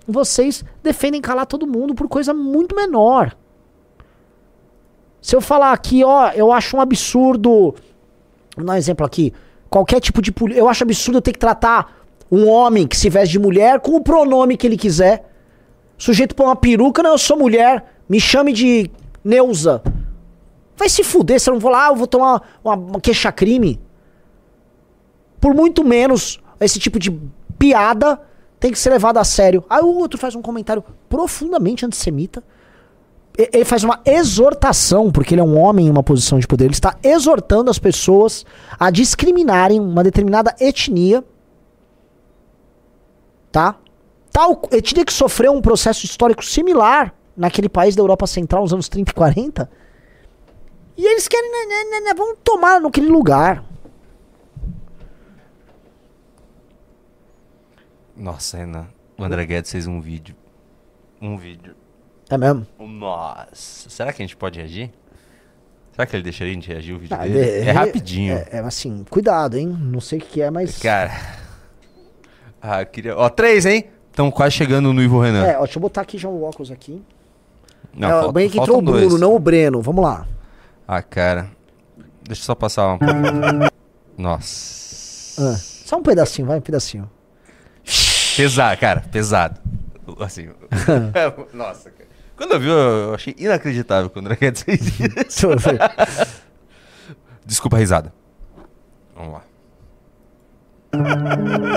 vocês 0.09 0.65
defendem 0.83 1.21
calar 1.21 1.45
todo 1.45 1.67
mundo 1.67 1.95
por 1.95 2.09
coisa 2.09 2.33
muito 2.33 2.75
menor. 2.75 3.37
Se 5.21 5.37
eu 5.37 5.43
falar 5.43 5.73
aqui, 5.73 6.03
ó, 6.03 6.31
eu 6.31 6.51
acho 6.51 6.79
um 6.79 6.81
absurdo. 6.81 7.75
Vou 8.57 8.65
dar 8.65 8.73
um 8.73 8.77
exemplo 8.77 9.05
aqui. 9.05 9.35
Qualquer 9.69 10.01
tipo 10.01 10.23
de. 10.23 10.33
Eu 10.57 10.67
acho 10.67 10.83
absurdo 10.83 11.19
eu 11.19 11.23
ter 11.23 11.33
que 11.33 11.39
tratar 11.39 11.95
um 12.33 12.49
homem 12.49 12.89
que 12.89 12.97
se 12.97 13.11
veste 13.11 13.33
de 13.33 13.39
mulher 13.39 13.81
com 13.81 13.97
o 13.97 14.03
pronome 14.03 14.57
que 14.57 14.67
ele 14.67 14.79
quiser. 14.79 15.31
Sujeito 15.99 16.35
põe 16.35 16.47
uma 16.47 16.57
peruca, 16.57 17.03
não, 17.03 17.11
eu 17.11 17.19
sou 17.19 17.37
mulher. 17.37 17.85
Me 18.09 18.19
chame 18.19 18.55
de 18.55 18.91
Neuza. 19.25 19.83
Vai 20.77 20.89
se 20.89 21.05
fuder, 21.05 21.39
se 21.39 21.51
eu 21.51 21.55
não 21.55 21.61
vou 21.61 21.71
lá, 21.71 21.89
eu 21.89 21.97
vou 21.97 22.07
tomar 22.07 22.43
uma, 22.65 22.75
uma 22.75 23.01
queixa-crime. 23.01 23.81
Por 25.39 25.55
muito 25.55 25.85
menos, 25.85 26.41
esse 26.59 26.79
tipo 26.79 26.99
de 26.99 27.11
piada 27.59 28.21
tem 28.59 28.71
que 28.71 28.79
ser 28.79 28.91
levado 28.91 29.19
a 29.19 29.25
sério. 29.25 29.65
Aí 29.69 29.83
o 29.83 29.89
outro 29.89 30.19
faz 30.19 30.35
um 30.35 30.43
comentário 30.43 30.83
profundamente 31.09 31.85
antissemita. 31.85 32.43
Ele 33.37 33.65
faz 33.65 33.85
uma 33.85 34.01
exortação, 34.05 35.11
porque 35.11 35.35
ele 35.35 35.41
é 35.41 35.45
um 35.45 35.59
homem 35.59 35.87
em 35.87 35.91
uma 35.91 36.03
posição 36.03 36.39
de 36.39 36.47
poder. 36.47 36.65
Ele 36.65 36.73
está 36.73 36.97
exortando 37.03 37.71
as 37.71 37.79
pessoas 37.79 38.45
a 38.79 38.91
discriminarem 38.91 39.81
uma 39.81 40.05
determinada 40.05 40.55
etnia. 40.61 41.25
Tá? 43.53 43.77
Tal 44.31 44.63
etnia 44.71 45.05
que 45.05 45.13
sofreu 45.13 45.53
um 45.53 45.61
processo 45.61 46.05
histórico 46.05 46.45
similar 46.45 47.15
naquele 47.41 47.69
país 47.69 47.97
da 47.97 48.03
Europa 48.03 48.27
Central 48.27 48.63
nos 48.63 48.73
anos 48.73 48.89
30 48.89 49.11
e 49.11 49.15
40. 49.15 49.71
E 50.97 51.05
eles 51.07 51.27
querem, 51.27 51.51
né, 51.51 51.67
né, 51.67 51.85
né, 51.91 52.01
né, 52.07 52.15
vão 52.15 52.37
tomar 52.37 52.81
naquele 52.81 53.09
lugar. 53.09 53.65
Nossa, 58.17 58.59
Renan. 58.59 58.87
O 59.19 59.25
André 59.25 59.47
Guedes 59.47 59.71
fez 59.71 59.87
um 59.87 60.01
vídeo. 60.01 60.35
Um 61.21 61.37
vídeo. 61.37 61.75
É 62.29 62.37
mesmo? 62.37 62.67
Nossa. 62.79 63.89
Será 63.91 64.13
que 64.13 64.23
a 64.23 64.25
gente 64.27 64.37
pode 64.37 64.59
reagir? 64.59 64.91
Será 65.93 66.07
que 66.07 66.15
ele 66.17 66.23
deixaria 66.23 66.53
a 66.53 66.55
gente 66.55 66.69
reagir 66.69 66.95
o 66.95 66.99
vídeo 66.99 67.17
Ah, 67.19 67.23
dele? 67.27 67.35
de- 67.63 67.69
É 67.69 67.73
rapidinho. 67.73 68.35
É, 68.35 68.49
é 68.53 68.59
assim, 68.61 69.05
cuidado, 69.09 69.57
hein? 69.57 69.67
Não 69.69 70.01
sei 70.01 70.19
o 70.19 70.23
que 70.23 70.41
é, 70.41 70.51
mas. 70.51 70.79
Cara. 70.79 71.11
Ah, 72.63 72.83
eu 72.83 72.87
queria. 72.87 73.17
Ó, 73.17 73.27
três, 73.31 73.65
hein? 73.65 73.87
Estão 74.11 74.31
quase 74.31 74.55
chegando 74.55 74.93
no 74.93 75.03
Ivo 75.03 75.19
Renan. 75.19 75.47
É, 75.47 75.57
ó, 75.57 75.63
deixa 75.65 75.79
eu 75.79 75.81
botar 75.81 76.03
aqui 76.03 76.19
já 76.19 76.29
o 76.29 76.43
óculos 76.43 76.71
aqui. 76.71 77.03
Não, 77.95 78.09
é, 78.09 78.11
falta- 78.13 78.33
bem 78.33 78.49
que 78.49 78.59
entrou 78.59 78.79
o 78.79 78.83
Bruno, 78.83 79.09
dois. 79.09 79.21
não 79.21 79.35
o 79.35 79.39
Breno. 79.39 79.81
Vamos 79.83 80.05
lá. 80.05 80.27
Ah, 80.87 81.03
cara. 81.03 81.49
Deixa 82.27 82.43
eu 82.43 82.47
só 82.47 82.55
passar 82.55 82.95
um 82.95 82.99
pouco. 82.99 83.15
Nossa. 84.17 85.43
Ah, 85.43 85.57
só 85.57 85.97
um 85.99 86.03
pedacinho, 86.03 86.47
vai, 86.49 86.59
um 86.59 86.61
pedacinho. 86.61 87.11
Pesado, 88.37 88.81
cara, 88.81 89.01
pesado. 89.11 89.61
Assim. 90.21 90.49
Nossa, 91.53 91.91
cara. 91.91 92.09
Quando 92.37 92.53
eu 92.53 92.61
vi, 92.61 92.69
eu 92.69 93.15
achei 93.15 93.35
inacreditável 93.39 94.09
quando 94.09 94.27
André 94.27 94.37
Guedes 94.41 94.63
fez 94.63 94.81
isso. 94.99 95.49
Desculpa 97.45 97.77
a 97.77 97.81
risada. 97.81 98.13
Vamos 99.15 99.33
lá. 99.35 99.43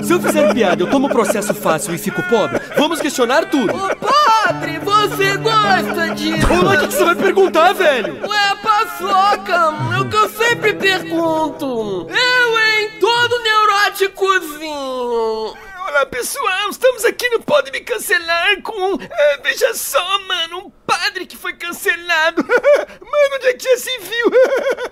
Se 0.02 0.12
eu 0.12 0.20
fizer 0.20 0.52
piada, 0.54 0.82
eu 0.82 0.90
tomo 0.90 1.08
processo 1.08 1.54
fácil 1.54 1.94
e 1.94 1.98
fico 1.98 2.22
pobre? 2.24 2.60
Vamos 2.76 3.00
questionar 3.00 3.48
tudo. 3.50 3.72
Ô 3.74 4.23
padre, 4.44 4.78
você 4.78 5.36
gosta 5.38 6.14
disso? 6.14 6.46
Ô, 6.52 6.64
mas 6.64 6.82
o 6.82 6.88
que 6.88 6.94
você 6.94 7.04
vai 7.04 7.14
perguntar, 7.14 7.72
velho? 7.72 8.20
Ué, 8.28 8.54
paçoca, 8.62 9.74
é 9.96 10.00
o 10.00 10.08
que 10.08 10.16
eu 10.16 10.28
sempre 10.28 10.74
pergunto. 10.74 12.06
Eu, 12.10 12.58
hein, 12.58 12.90
todo 13.00 13.42
neuróticozinho. 13.42 15.54
Olá, 15.86 16.06
pessoal, 16.06 16.70
estamos 16.70 17.04
aqui 17.04 17.28
no 17.30 17.40
Pode 17.40 17.70
Me 17.70 17.80
Cancelar 17.80 18.60
com... 18.62 18.98
é, 19.00 19.38
veja 19.42 19.72
só, 19.74 20.18
mano, 20.26 20.58
um 20.66 20.70
padre 20.84 21.24
que 21.24 21.36
foi 21.36 21.52
cancelado. 21.52 22.42
mano, 22.44 23.34
onde 23.36 23.46
é 23.46 23.54
que 23.54 23.62
já 23.64 23.76
se 23.76 23.98
viu? 23.98 24.30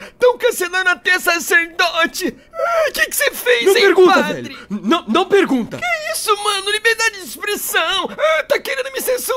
Estão 0.13 0.39
cancelando 0.39 0.91
até 0.91 1.19
sacerdote. 1.19 2.37
O 2.89 2.93
que 2.93 3.07
que 3.07 3.17
você 3.17 3.31
fez, 3.33 3.65
Não 3.65 3.77
hein, 3.77 3.83
pergunta, 3.83 4.15
padre? 4.15 4.43
velho. 4.43 4.59
Não, 4.71 5.05
não 5.09 5.25
pergunta. 5.25 5.79
Que 5.79 6.13
isso, 6.13 6.37
mano? 6.37 6.71
Liberdade 6.71 7.19
de 7.19 7.25
expressão. 7.25 8.09
Ah, 8.11 8.43
tá 8.45 8.59
querendo 8.61 8.93
me 8.93 9.01
censurar? 9.01 9.32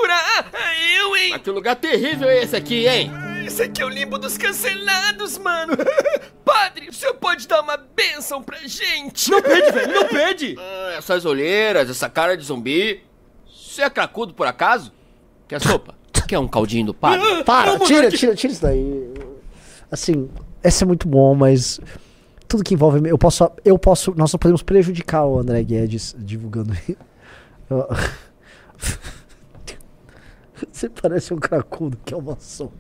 Ah? 1.36 1.38
Mas 1.38 1.42
que 1.42 1.52
lugar 1.52 1.76
terrível 1.76 2.30
é 2.30 2.44
esse 2.44 2.56
aqui, 2.56 2.88
hein? 2.88 3.12
Esse 3.46 3.64
aqui 3.64 3.82
é 3.82 3.86
o 3.86 3.90
limbo 3.90 4.18
dos 4.18 4.38
cancelados, 4.38 5.38
mano. 5.38 5.74
Padre, 6.46 6.90
o 6.90 6.94
senhor 6.94 7.16
pode 7.16 7.48
dar 7.48 7.62
uma 7.62 7.78
bênção 7.78 8.42
pra 8.42 8.58
gente? 8.60 9.30
Não 9.30 9.42
pede, 9.42 9.72
velho, 9.72 9.94
não 9.94 10.08
pede. 10.08 10.56
Ah, 10.66 10.96
essas 10.98 11.26
olheiras, 11.26 11.90
essa 11.90 12.10
cara 12.10 12.38
de 12.38 12.44
zumbi. 12.46 13.04
Você 13.48 13.82
é 13.82 13.90
cracudo 13.90 14.34
por 14.34 14.48
acaso? 14.48 14.94
Quer 15.48 15.62
sopa? 15.62 15.94
Quer 16.28 16.40
um 16.40 16.48
caldinho 16.48 16.88
do 16.88 16.94
padre? 16.94 17.44
Para, 17.44 17.78
tira, 17.80 18.10
tira, 18.10 18.34
tira 18.34 18.54
isso 18.54 18.62
daí. 18.62 19.14
Assim, 19.92 20.30
esse 20.64 20.84
é 20.84 20.88
muito 20.88 21.08
bom, 21.08 21.36
mas 21.36 21.80
tudo 22.48 22.64
que 22.64 22.74
envolve. 22.74 23.08
Eu 23.08 23.18
posso. 23.18 23.52
Eu 23.64 23.78
posso. 23.78 24.14
Nós 24.16 24.32
só 24.32 24.38
podemos 24.38 24.64
prejudicar 24.64 25.26
o 25.26 25.40
André 25.40 25.64
Guedes 25.64 26.16
divulgando. 26.18 26.74
Você 30.72 30.90
parece 30.90 31.34
um 31.34 31.38
cracudo 31.38 31.98
que 32.06 32.14
é 32.14 32.18
uma 32.18 32.38
sopa. 32.40 32.74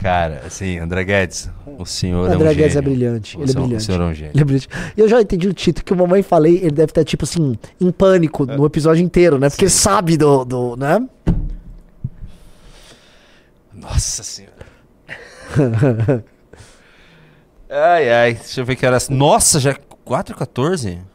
Cara, 0.00 0.42
assim, 0.46 0.78
André 0.78 1.04
Guedes, 1.04 1.50
o 1.78 1.84
senhor 1.84 2.22
O 2.22 2.26
é 2.26 2.30
um 2.30 2.34
André 2.34 2.54
Guedes 2.54 2.76
é 2.76 2.80
gênio. 2.80 2.90
brilhante. 2.90 3.36
O 3.36 3.42
Ele 3.42 3.50
é 3.50 3.54
brilhante. 3.54 3.76
O 3.76 3.80
senhor 3.80 4.00
é 4.00 4.04
um 4.04 4.14
gênio. 4.14 4.32
Ele 4.32 4.40
é 4.40 4.44
brilhante. 4.44 4.68
Eu 4.96 5.08
já 5.08 5.20
entendi 5.20 5.48
o 5.48 5.52
título 5.52 5.84
que 5.84 5.92
o 5.92 5.96
mamãe 5.96 6.22
falei, 6.22 6.56
ele 6.56 6.70
deve 6.70 6.90
estar, 6.90 7.04
tipo 7.04 7.24
assim, 7.24 7.58
em 7.80 7.90
pânico 7.90 8.46
no 8.46 8.64
episódio 8.64 9.04
inteiro, 9.04 9.38
né? 9.38 9.50
Porque 9.50 9.64
ele 9.64 9.70
sabe 9.70 10.16
do, 10.16 10.44
do. 10.44 10.76
né? 10.76 11.06
Nossa 13.74 14.22
senhora. 14.22 14.52
ai, 17.68 18.10
ai, 18.10 18.34
deixa 18.34 18.60
eu 18.60 18.64
ver 18.64 18.76
que 18.76 18.86
horas. 18.86 19.08
Nossa, 19.08 19.60
já 19.60 19.72
é 19.72 19.76
4 20.04 20.34
h 20.34 20.38
14 20.38 21.11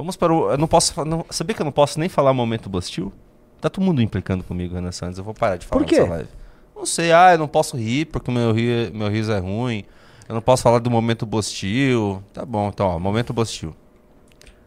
Vamos 0.00 0.16
para 0.16 0.32
o. 0.32 0.50
Eu 0.52 0.56
não 0.58 0.66
posso. 0.66 1.04
Não, 1.04 1.26
sabia 1.28 1.54
que 1.54 1.60
eu 1.60 1.64
não 1.64 1.72
posso 1.72 2.00
nem 2.00 2.08
falar 2.08 2.32
momento 2.32 2.70
Bostil? 2.70 3.12
Tá 3.60 3.68
todo 3.68 3.84
mundo 3.84 4.00
implicando 4.00 4.42
comigo, 4.42 4.74
Renan 4.74 4.92
Santos. 4.92 5.18
Eu 5.18 5.24
vou 5.24 5.34
parar 5.34 5.56
de 5.56 5.66
falar 5.66 5.82
Por 5.82 5.86
quê? 5.86 6.00
live. 6.00 6.28
Não 6.74 6.86
sei, 6.86 7.12
ah, 7.12 7.32
eu 7.32 7.38
não 7.38 7.46
posso 7.46 7.76
rir 7.76 8.06
porque 8.06 8.30
o 8.30 8.34
meu, 8.34 8.52
ri, 8.52 8.90
meu 8.94 9.08
riso 9.10 9.30
é 9.30 9.38
ruim. 9.38 9.84
Eu 10.26 10.34
não 10.34 10.40
posso 10.40 10.62
falar 10.62 10.78
do 10.78 10.90
momento 10.90 11.26
Bostil. 11.26 12.22
Tá 12.32 12.46
bom, 12.46 12.68
então, 12.68 12.86
ó, 12.86 12.98
momento 12.98 13.34
Bostil. 13.34 13.74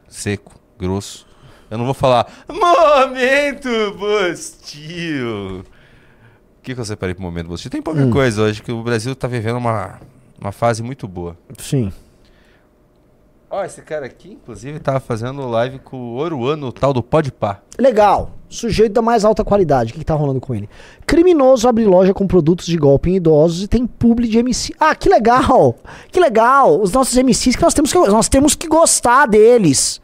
Seco, 0.07 0.53
grosso. 0.77 1.25
Eu 1.71 1.79
não 1.79 1.85
vou 1.85 1.95
falar 1.95 2.27
momento 2.47 3.67
Bostil. 3.97 5.61
O 5.61 6.61
que, 6.61 6.75
que 6.75 6.79
eu 6.79 6.85
separei 6.85 7.15
pro 7.15 7.23
momento 7.23 7.47
Bostil? 7.47 7.71
Tem 7.71 7.81
pouca 7.81 8.01
Hum. 8.01 8.11
coisa 8.11 8.43
hoje, 8.43 8.61
que 8.61 8.71
o 8.71 8.83
Brasil 8.83 9.15
tá 9.15 9.27
vivendo 9.27 9.57
uma, 9.57 9.99
uma 10.39 10.51
fase 10.51 10.83
muito 10.83 11.07
boa. 11.07 11.35
Sim. 11.57 11.91
Ó, 13.55 13.63
esse 13.63 13.83
cara 13.83 14.07
aqui, 14.07 14.31
inclusive, 14.31 14.79
tava 14.79 14.99
fazendo 14.99 15.47
live 15.47 15.77
com 15.77 15.95
o 15.95 16.15
Oruano, 16.15 16.69
o 16.69 16.71
tal 16.71 16.91
do 16.91 17.03
Podpah. 17.03 17.61
Legal. 17.77 18.31
Sujeito 18.49 18.93
da 18.93 19.01
mais 19.03 19.23
alta 19.23 19.43
qualidade. 19.43 19.91
O 19.91 19.93
que, 19.93 19.99
que 19.99 20.05
tá 20.05 20.15
rolando 20.15 20.41
com 20.41 20.55
ele? 20.55 20.67
Criminoso 21.05 21.69
abre 21.69 21.85
loja 21.85 22.15
com 22.15 22.25
produtos 22.25 22.65
de 22.65 22.75
golpe 22.75 23.11
em 23.11 23.17
idosos 23.17 23.61
e 23.61 23.67
tem 23.67 23.85
publi 23.85 24.27
de 24.27 24.39
MC. 24.39 24.73
Ah, 24.79 24.95
que 24.95 25.07
legal! 25.07 25.75
Que 26.11 26.19
legal! 26.19 26.81
Os 26.81 26.91
nossos 26.93 27.15
MCs 27.15 27.55
que 27.55 27.61
nós 27.61 27.75
temos 27.75 27.93
que, 27.93 27.99
nós 27.99 28.27
temos 28.27 28.55
que 28.55 28.67
gostar 28.67 29.27
deles. 29.27 30.01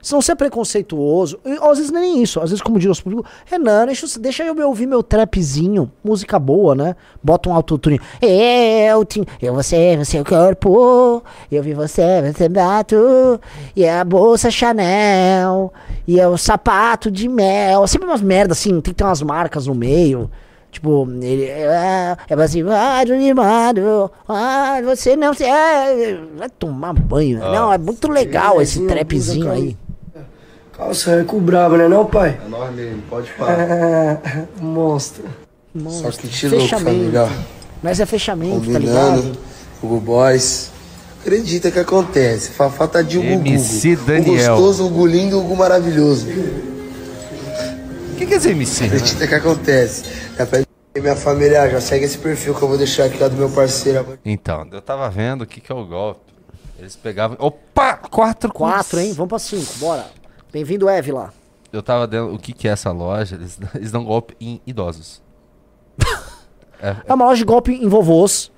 Se 0.00 0.12
não 0.12 0.22
ser 0.22 0.36
preconceituoso, 0.36 1.38
e, 1.44 1.52
às 1.60 1.76
vezes 1.78 1.90
nem 1.90 2.22
isso, 2.22 2.40
às 2.40 2.50
vezes, 2.50 2.62
como 2.62 2.78
diz 2.78 2.86
o 2.86 2.88
nosso 2.90 3.02
público, 3.02 3.24
Renan, 3.46 3.86
deixa, 3.86 4.06
eu- 4.06 4.22
deixa 4.22 4.44
eu 4.44 4.66
ouvir 4.68 4.86
meu 4.86 5.02
trapzinho, 5.02 5.90
música 6.04 6.38
boa, 6.38 6.74
né? 6.74 6.94
Bota 7.22 7.48
um 7.48 7.54
autotune. 7.54 8.00
Eu, 8.22 9.04
te, 9.04 9.22
eu, 9.42 9.52
você, 9.54 9.96
você, 9.96 10.20
o 10.20 10.24
corpo, 10.24 11.22
eu 11.50 11.62
vi 11.62 11.74
você, 11.74 12.32
você 12.32 12.48
bato, 12.48 13.40
e 13.74 13.82
é 13.84 13.98
a 13.98 14.04
bolsa 14.04 14.50
Chanel, 14.50 15.72
e 16.06 16.20
é 16.20 16.28
o 16.28 16.38
sapato 16.38 17.10
de 17.10 17.28
mel, 17.28 17.86
sempre 17.88 18.06
umas 18.08 18.22
merdas 18.22 18.58
assim, 18.58 18.70
tem 18.80 18.92
que 18.92 18.94
ter 18.94 19.04
umas 19.04 19.20
marcas 19.22 19.66
no 19.66 19.74
meio. 19.74 20.30
Tipo, 20.70 21.08
ele 21.22 21.44
é, 21.44 22.14
é 22.28 22.34
assim, 22.34 22.62
ah, 22.68 23.00
animado, 23.00 24.10
ah, 24.28 24.78
você 24.84 25.16
não, 25.16 25.32
é, 25.32 26.18
vai 26.36 26.50
tomar 26.50 26.92
banho. 26.92 27.42
Ah. 27.42 27.52
não, 27.52 27.72
é 27.72 27.78
muito 27.78 28.06
legal 28.10 28.60
esse 28.60 28.78
Belezinha, 28.78 28.96
trapzinho 28.96 29.50
aí. 29.50 29.76
Calça 30.78 31.10
é 31.10 31.24
com 31.24 31.40
brabo, 31.40 31.76
né 31.76 31.88
não, 31.88 32.06
pai? 32.06 32.38
É 32.44 32.48
nóis 32.48 32.72
mesmo, 32.74 33.02
pode 33.10 33.30
falar. 33.32 33.58
É, 33.68 34.18
monstro. 34.60 35.24
Só 35.90 36.10
que 36.12 36.28
te 36.28 36.46
louco, 36.48 36.62
Fechamento. 36.64 36.96
família. 37.12 37.28
Mas 37.82 38.00
é 38.00 38.06
fechamento, 38.06 38.60
tá 38.60 38.64
Combinando, 38.78 39.20
ligado? 39.22 39.38
Hugo 39.82 40.00
Boys. 40.00 40.70
Acredita 41.20 41.70
que 41.70 41.78
acontece. 41.78 42.50
Fa- 42.50 42.70
Falta 42.70 43.02
de 43.04 43.18
Hugo 43.18 43.26
MC 43.26 43.94
Gugu. 43.96 44.06
Daniel. 44.06 44.54
O 44.54 44.56
gostoso, 44.56 44.86
Hugo 44.86 45.06
lindo, 45.06 45.38
Hugo 45.38 45.56
maravilhoso. 45.56 46.26
O 46.28 48.16
que, 48.16 48.24
que 48.26 48.34
é 48.34 48.36
esse 48.36 48.50
MC? 48.50 48.84
Acredita 48.84 49.26
que 49.26 49.34
acontece. 49.34 50.04
Já 50.36 50.46
pede 50.46 50.66
minha 51.00 51.14
família, 51.16 51.68
já 51.70 51.80
segue 51.80 52.04
esse 52.06 52.18
perfil 52.18 52.54
que 52.54 52.62
eu 52.62 52.68
vou 52.68 52.78
deixar 52.78 53.04
aqui 53.04 53.18
lá 53.18 53.28
do 53.28 53.36
meu 53.36 53.50
parceiro. 53.50 54.18
Então, 54.24 54.66
eu 54.72 54.80
tava 54.82 55.08
vendo 55.10 55.42
o 55.42 55.46
que, 55.46 55.60
que 55.60 55.70
é 55.70 55.74
o 55.74 55.84
golpe. 55.84 56.20
Eles 56.78 56.96
pegavam. 56.96 57.36
Opa! 57.40 57.94
Quatro 58.10 58.52
Quatro, 58.52 58.98
hein? 59.00 59.12
Vamos 59.12 59.28
pra 59.28 59.38
cinco, 59.38 59.72
bora. 59.78 60.06
Bem-vindo, 60.52 60.88
Eve, 60.88 61.12
lá. 61.12 61.32
Eu 61.72 61.82
tava 61.82 62.06
dando. 62.06 62.34
O 62.34 62.38
que, 62.38 62.52
que 62.52 62.66
é 62.66 62.70
essa 62.72 62.90
loja? 62.90 63.34
Eles, 63.36 63.58
eles 63.74 63.92
dão 63.92 64.04
golpe 64.04 64.34
em 64.40 64.60
idosos. 64.66 65.22
é, 66.80 66.96
É 67.06 67.14
uma 67.14 67.26
loja 67.26 67.38
de 67.38 67.44
golpe 67.44 67.72
em 67.72 67.88
vovôs. 67.88 68.50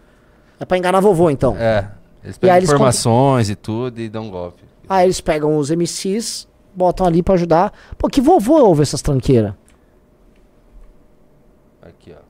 É 0.58 0.64
pra 0.64 0.76
enganar 0.78 1.00
vovô, 1.00 1.30
então. 1.30 1.56
é. 1.56 1.90
Eles 2.22 2.36
E 2.36 2.40
pegam 2.40 2.56
eles 2.58 2.68
informações 2.68 3.48
e 3.48 3.54
tudo 3.56 3.98
e 3.98 4.06
dão 4.06 4.28
golpe. 4.28 4.62
Aí 4.86 5.06
eles 5.06 5.22
pegam 5.22 5.56
os 5.56 5.70
MCs, 5.70 6.46
botam 6.74 7.06
ali 7.06 7.22
pra 7.22 7.32
ajudar. 7.32 7.72
Pô, 7.96 8.08
que 8.08 8.20
vovô 8.20 8.62
ouve 8.62 8.82
essas 8.82 9.00
tranqueiras? 9.00 9.54
Aqui, 11.80 12.12
ó. 12.12 12.20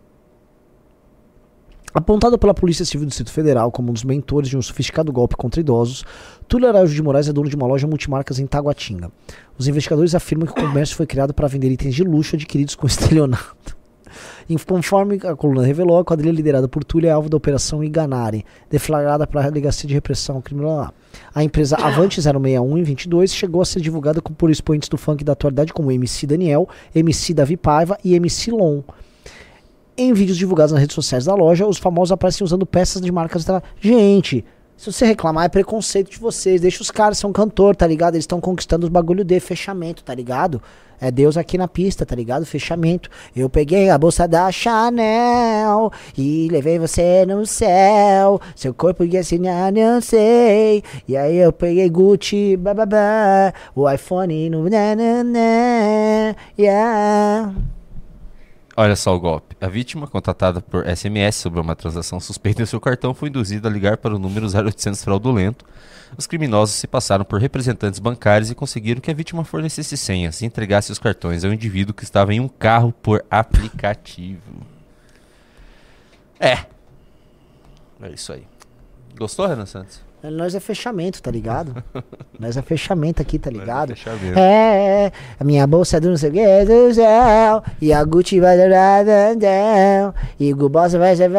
Apontado 1.93 2.39
pela 2.39 2.55
Polícia 2.55 2.85
Civil 2.85 3.07
do 3.07 3.09
Distrito 3.09 3.33
Federal 3.33 3.71
como 3.73 3.91
um 3.91 3.93
dos 3.93 4.05
mentores 4.05 4.49
de 4.49 4.57
um 4.57 4.62
sofisticado 4.62 5.12
golpe 5.12 5.35
contra 5.37 5.61
idosos, 5.61 6.05
Túlio 6.47 6.69
Araújo 6.69 6.95
de 6.95 7.03
Moraes 7.03 7.29
é 7.29 7.33
dono 7.33 7.49
de 7.49 7.57
uma 7.57 7.67
loja 7.67 7.87
multimarcas 7.87 8.39
em 8.39 8.47
Taguatinga. 8.47 9.11
Os 9.59 9.67
investigadores 9.67 10.15
afirmam 10.15 10.47
que 10.47 10.53
o 10.53 10.67
comércio 10.67 10.95
foi 10.97 11.07
criado 11.07 11.35
para 11.35 11.49
vender 11.49 11.69
itens 11.71 11.95
de 11.95 12.05
luxo 12.05 12.37
adquiridos 12.37 12.75
com 12.77 12.87
estelionato. 12.87 13.77
Em- 14.49 14.57
Conforme 14.59 15.19
a 15.25 15.35
coluna 15.37 15.65
revelou, 15.67 15.99
a 15.99 16.05
quadrilha 16.05 16.33
liderada 16.33 16.69
por 16.69 16.83
Túlio 16.85 17.09
é 17.09 17.11
alvo 17.11 17.29
da 17.29 17.37
Operação 17.37 17.83
Iganari, 17.83 18.45
deflagrada 18.69 19.27
pela 19.27 19.43
Delegacia 19.45 19.87
de 19.89 19.95
Repressão 19.95 20.37
ao 20.37 20.43
Crime. 20.43 20.61
Blá. 20.62 20.93
A 21.35 21.43
empresa 21.43 21.77
Avante 21.77 22.21
061 22.23 22.79
em 22.79 22.83
22 22.85 23.35
chegou 23.35 23.61
a 23.62 23.65
ser 23.65 23.81
divulgada 23.81 24.21
por 24.23 24.51
expoentes 24.51 24.89
do 24.89 24.97
funk 24.97 25.25
da 25.25 25.33
atualidade 25.33 25.73
como 25.73 25.91
MC 25.91 26.27
Daniel, 26.27 26.69
MC 26.95 27.35
Davi 27.35 27.57
Paiva 27.57 27.97
e 28.05 28.15
MC 28.15 28.51
Lon. 28.53 28.83
Em 30.02 30.14
vídeos 30.14 30.39
divulgados 30.39 30.72
nas 30.72 30.81
redes 30.81 30.94
sociais 30.94 31.27
da 31.27 31.35
loja, 31.35 31.66
os 31.66 31.77
famosos 31.77 32.10
aparecem 32.12 32.43
usando 32.43 32.64
peças 32.64 33.02
de 33.02 33.12
marcas. 33.12 33.44
tra- 33.44 33.62
Gente, 33.78 34.43
se 34.74 34.90
você 34.90 35.05
reclamar, 35.05 35.44
é 35.44 35.48
preconceito 35.51 36.10
de 36.10 36.18
vocês. 36.18 36.62
Deixa 36.62 36.81
os 36.81 36.90
caras, 36.90 37.18
são 37.18 37.31
cantor, 37.35 37.77
tá 37.77 37.86
ligado? 37.86 38.14
Eles 38.14 38.22
estão 38.22 38.40
conquistando 38.40 38.86
os 38.86 38.90
bagulho 38.90 39.22
de 39.22 39.39
fechamento, 39.40 40.02
tá 40.02 40.14
ligado? 40.14 40.62
É 40.98 41.10
Deus 41.10 41.36
aqui 41.36 41.59
na 41.59 41.68
pista, 41.68 42.06
tá 42.06 42.14
ligado? 42.16 42.47
Fechamento. 42.47 43.10
Eu 43.36 43.51
peguei 43.51 43.90
a 43.90 43.98
bolsa 43.98 44.27
da 44.27 44.51
Chanel 44.51 45.93
e 46.16 46.48
levei 46.51 46.78
você 46.78 47.27
no 47.27 47.44
céu. 47.44 48.40
Seu 48.56 48.72
corpo 48.72 49.05
ia 49.05 49.20
assinar, 49.20 49.70
não 49.70 50.01
sei. 50.01 50.82
E 51.06 51.14
aí 51.14 51.36
eu 51.36 51.52
peguei 51.52 51.89
Gucci, 51.90 52.56
bababá. 52.56 53.52
O 53.74 53.90
iPhone 53.90 54.48
no 54.48 54.64
nananã. 54.68 56.35
Yeah. 56.59 57.52
Olha 58.81 58.97
só 58.97 59.15
o 59.15 59.20
golpe. 59.20 59.55
A 59.61 59.69
vítima, 59.69 60.07
contatada 60.07 60.62
por 60.62 60.86
SMS 60.86 61.36
sobre 61.36 61.61
uma 61.61 61.77
transação 61.77 62.19
suspeita 62.19 62.62
em 62.62 62.65
seu 62.65 62.81
cartão, 62.81 63.12
foi 63.12 63.28
induzida 63.28 63.69
a 63.69 63.70
ligar 63.70 63.98
para 63.98 64.16
o 64.16 64.19
número 64.19 64.47
0800 64.47 65.05
fraudulento. 65.05 65.66
Os 66.16 66.27
criminosos 66.27 66.77
se 66.77 66.86
passaram 66.86 67.23
por 67.23 67.39
representantes 67.39 68.01
bancários 68.01 68.51
e 68.51 68.55
conseguiram 68.55 68.98
que 68.98 69.11
a 69.11 69.15
vítima 69.15 69.44
fornecesse 69.44 69.98
senhas 69.98 70.40
e 70.40 70.47
entregasse 70.47 70.90
os 70.90 70.98
cartões 70.98 71.44
ao 71.44 71.52
indivíduo 71.52 71.93
que 71.93 72.05
estava 72.05 72.32
em 72.32 72.40
um 72.40 72.48
carro 72.48 72.90
por 72.90 73.23
aplicativo. 73.31 74.62
É. 76.40 76.65
É 78.01 78.11
isso 78.15 78.32
aí. 78.32 78.47
Gostou, 79.15 79.47
Renan 79.47 79.66
Santos? 79.66 80.01
Nós 80.23 80.55
é 80.55 80.61
fechamento, 80.61 81.23
tá 81.23 81.31
ligado? 81.31 81.83
Nós 82.39 82.57
é 82.57 82.63
fechamento 82.63 83.23
aqui, 83.23 83.39
tá 83.39 83.51
ligado? 83.51 83.97
fechamento. 83.97 84.39
É, 84.39 85.07
é, 85.07 85.13
a 85.39 85.45
minha 85.45 85.67
bolsa 85.67 85.97
é 85.97 86.01
do 86.01 86.11
não 86.11 86.17
sei 86.17 86.29
o 86.29 86.33
que 86.33 86.65
do 86.65 86.95
céu, 86.95 87.63
e 87.81 87.93
a 87.93 88.05
Gucci 88.05 88.39
vai 88.39 88.57
dar 88.57 89.37
e 90.39 90.53
o 90.53 90.57
Gubosa 90.57 90.99
vai 90.99 91.17
ser 91.17 91.31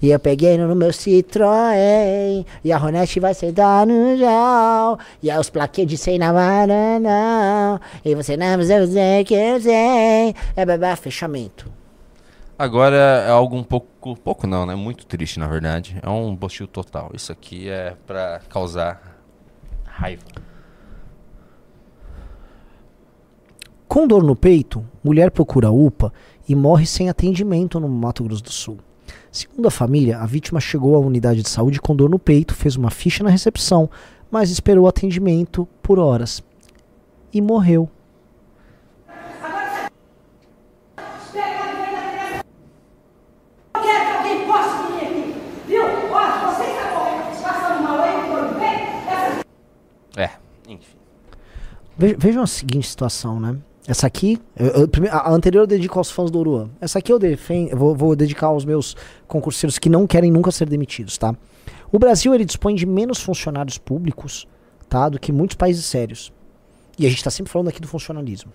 e 0.00 0.10
eu 0.10 0.18
peguei 0.18 0.56
no 0.56 0.74
meu 0.74 0.88
Citroën, 0.88 2.46
e 2.64 2.72
a 2.72 2.78
Ronete 2.78 3.20
vai 3.20 3.34
sentar 3.34 3.86
no 3.86 4.16
chão, 4.16 4.98
e 5.22 5.30
os 5.30 5.50
plaquês 5.50 5.86
de 5.86 5.98
100 5.98 6.18
na 6.18 6.32
varanda, 6.32 7.80
e 8.04 8.14
você 8.14 8.36
não 8.36 8.56
vai 8.56 8.80
dizer 8.86 9.24
que 9.24 9.34
eu 9.34 9.60
sei, 9.60 10.34
é 10.56 10.64
babá, 10.64 10.96
fechamento. 10.96 11.75
Agora 12.58 12.96
é 12.96 13.30
algo 13.30 13.56
um 13.56 13.62
pouco. 13.62 14.16
Pouco 14.16 14.46
não, 14.46 14.64
né? 14.64 14.74
Muito 14.74 15.06
triste, 15.06 15.38
na 15.38 15.46
verdade. 15.46 15.98
É 16.02 16.08
um 16.08 16.34
bostil 16.34 16.66
total. 16.66 17.10
Isso 17.14 17.30
aqui 17.30 17.68
é 17.68 17.94
pra 18.06 18.40
causar 18.48 19.20
raiva. 19.84 20.22
Com 23.86 24.06
dor 24.06 24.22
no 24.22 24.36
peito, 24.36 24.84
mulher 25.02 25.30
procura 25.30 25.70
UPA 25.70 26.12
e 26.48 26.54
morre 26.54 26.86
sem 26.86 27.08
atendimento 27.08 27.80
no 27.80 27.88
Mato 27.88 28.24
Grosso 28.24 28.42
do 28.42 28.52
Sul. 28.52 28.78
Segundo 29.30 29.68
a 29.68 29.70
família, 29.70 30.18
a 30.18 30.26
vítima 30.26 30.60
chegou 30.60 30.96
à 30.96 30.98
unidade 30.98 31.42
de 31.42 31.48
saúde 31.48 31.80
com 31.80 31.94
dor 31.94 32.10
no 32.10 32.18
peito, 32.18 32.54
fez 32.54 32.76
uma 32.76 32.90
ficha 32.90 33.22
na 33.22 33.30
recepção, 33.30 33.88
mas 34.30 34.50
esperou 34.50 34.88
atendimento 34.88 35.68
por 35.82 35.98
horas 35.98 36.42
e 37.32 37.40
morreu. 37.40 37.88
Quero 43.86 44.04
que 44.04 44.16
alguém 44.16 44.46
possa 44.46 44.86
vir 44.88 45.06
aqui, 45.06 45.34
viu? 45.66 45.82
Ó, 45.82 46.52
você 46.54 46.64
está 46.64 46.88
correndo, 46.92 47.42
passando 47.42 47.82
mal 47.82 48.00
aí, 48.00 48.30
por 48.30 48.58
bem, 48.58 48.82
essa 49.08 49.40
É, 50.16 50.30
enfim. 50.68 50.96
Ve- 51.96 52.16
Vejam 52.18 52.42
a 52.42 52.46
seguinte 52.46 52.88
situação, 52.88 53.38
né? 53.40 53.56
Essa 53.88 54.06
aqui, 54.08 54.40
eu- 54.56 54.66
eu- 54.82 54.88
a 55.12 55.30
anterior 55.30 55.62
eu 55.62 55.66
dedico 55.66 55.96
aos 55.98 56.10
fãs 56.10 56.28
do 56.30 56.40
Oruan. 56.40 56.68
Essa 56.80 56.98
aqui 56.98 57.12
eu, 57.12 57.18
defendo, 57.20 57.70
eu 57.70 57.76
vou, 57.78 57.94
vou 57.94 58.16
dedicar 58.16 58.48
aos 58.48 58.64
meus 58.64 58.96
concurseiros 59.28 59.78
que 59.78 59.88
não 59.88 60.06
querem 60.08 60.30
nunca 60.30 60.50
ser 60.50 60.68
demitidos, 60.68 61.16
tá? 61.16 61.34
O 61.92 61.98
Brasil 61.98 62.34
ele 62.34 62.44
dispõe 62.44 62.74
de 62.74 62.84
menos 62.84 63.22
funcionários 63.22 63.78
públicos, 63.78 64.46
tá, 64.88 65.08
do 65.08 65.20
que 65.20 65.30
muitos 65.30 65.56
países 65.56 65.84
sérios. 65.84 66.32
E 66.98 67.06
a 67.06 67.08
gente 67.08 67.18
está 67.18 67.30
sempre 67.30 67.52
falando 67.52 67.68
aqui 67.68 67.80
do 67.80 67.86
funcionalismo. 67.86 68.52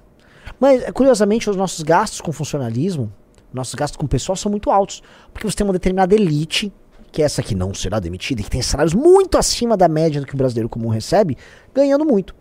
Mas 0.60 0.84
curiosamente 0.92 1.50
os 1.50 1.56
nossos 1.56 1.82
gastos 1.82 2.20
com 2.20 2.34
funcionalismo, 2.34 3.12
nossos 3.54 3.76
gastos 3.76 3.98
com 3.98 4.08
pessoal 4.08 4.36
são 4.36 4.50
muito 4.50 4.70
altos, 4.70 5.02
porque 5.34 5.50
você 5.50 5.58
tem 5.58 5.66
uma 5.66 5.74
determinada 5.74 6.16
elite, 6.16 6.72
que 7.12 7.22
é 7.22 7.26
essa 7.26 7.44
que 7.44 7.54
não 7.54 7.74
será 7.74 8.00
demitida 8.00 8.42
e 8.42 8.44
que 8.44 8.50
tem 8.50 8.62
salários 8.62 8.94
muito 8.94 9.38
acima 9.38 9.76
da 9.76 9.88
média 9.88 10.22
do 10.22 10.28
que 10.28 10.34
o 10.34 10.38
brasileiro 10.38 10.70
comum 10.70 10.88
recebe, 10.88 11.38
ganhando 11.74 12.06
muito. 12.06 12.34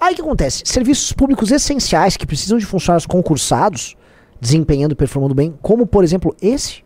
Aí 0.00 0.12
o 0.12 0.16
que 0.16 0.22
acontece? 0.22 0.62
Serviços 0.64 1.12
públicos 1.12 1.50
essenciais 1.50 2.16
que 2.16 2.26
precisam 2.26 2.58
de 2.58 2.66
funcionários 2.66 3.06
concursados, 3.06 3.96
desempenhando 4.40 4.92
e 4.92 4.96
performando 4.96 5.34
bem, 5.34 5.54
como 5.62 5.86
por 5.86 6.02
exemplo 6.02 6.34
esse, 6.40 6.84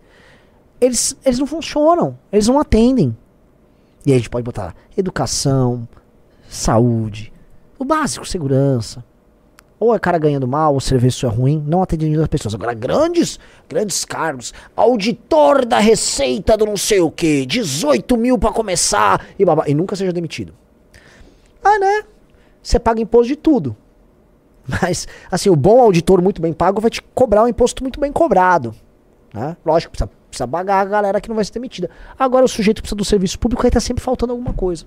eles, 0.81 1.16
eles 1.24 1.39
não 1.39 1.47
funcionam, 1.47 2.19
eles 2.32 2.48
não 2.48 2.59
atendem. 2.59 3.16
E 4.05 4.11
aí 4.11 4.16
a 4.16 4.19
gente 4.19 4.31
pode 4.31 4.44
botar 4.44 4.74
educação, 4.97 5.86
saúde, 6.48 7.32
o 7.78 7.85
básico, 7.85 8.27
segurança. 8.27 9.05
Ou 9.81 9.94
é 9.94 9.98
cara 9.98 10.19
ganhando 10.19 10.47
mal, 10.47 10.77
o 10.77 10.81
serviço 10.81 11.24
é 11.24 11.28
ruim, 11.31 11.65
não 11.66 11.82
atendendo 11.82 12.20
as 12.20 12.28
pessoas. 12.28 12.55
Agora, 12.55 12.74
grandes, 12.74 13.40
grandes 13.66 14.05
cargos, 14.05 14.52
auditor 14.77 15.65
da 15.65 15.78
receita 15.78 16.55
do 16.55 16.66
não 16.66 16.77
sei 16.77 17.01
o 17.01 17.11
que, 17.11 17.47
18 17.47 18.15
mil 18.19 18.39
pra 18.39 18.52
começar, 18.52 19.27
e, 19.39 19.44
babá, 19.44 19.65
e 19.66 19.73
nunca 19.73 19.97
seja 19.97 20.12
demitido. 20.12 20.52
Ah, 21.65 21.78
né? 21.78 22.05
Você 22.62 22.78
paga 22.78 23.01
imposto 23.01 23.28
de 23.28 23.36
tudo. 23.36 23.74
Mas, 24.82 25.09
assim, 25.31 25.48
o 25.48 25.57
bom 25.57 25.81
auditor 25.81 26.20
muito 26.20 26.43
bem 26.43 26.52
pago 26.52 26.78
vai 26.78 26.90
te 26.90 27.01
cobrar 27.15 27.44
um 27.44 27.48
imposto 27.48 27.82
muito 27.82 27.98
bem 27.98 28.12
cobrado. 28.12 28.74
Né? 29.32 29.57
Lógico, 29.65 29.93
precisa, 29.93 30.11
precisa 30.28 30.47
pagar 30.47 30.81
a 30.81 30.85
galera 30.85 31.20
que 31.23 31.28
não 31.31 31.36
vai 31.36 31.44
ser 31.44 31.52
demitida. 31.52 31.89
Agora, 32.19 32.44
o 32.44 32.48
sujeito 32.48 32.82
precisa 32.82 32.97
do 32.97 33.05
serviço 33.05 33.39
público, 33.39 33.65
aí 33.65 33.70
tá 33.70 33.81
sempre 33.81 34.05
faltando 34.05 34.35
alguma 34.35 34.52
coisa. 34.52 34.85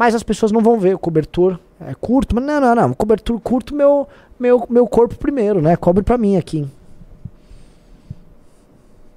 Mas 0.00 0.14
as 0.14 0.22
pessoas 0.22 0.50
não 0.50 0.62
vão 0.62 0.80
ver 0.80 0.94
o 0.94 0.98
cobertor 0.98 1.60
é 1.78 1.92
curto, 1.92 2.34
mas 2.34 2.42
não, 2.42 2.58
não, 2.58 2.74
não. 2.74 2.94
Cobertor 2.94 3.38
curto, 3.38 3.74
meu, 3.74 4.08
meu, 4.38 4.66
meu 4.70 4.86
corpo 4.88 5.14
primeiro, 5.14 5.60
né? 5.60 5.76
Cobre 5.76 6.02
pra 6.02 6.16
mim 6.16 6.38
aqui. 6.38 6.66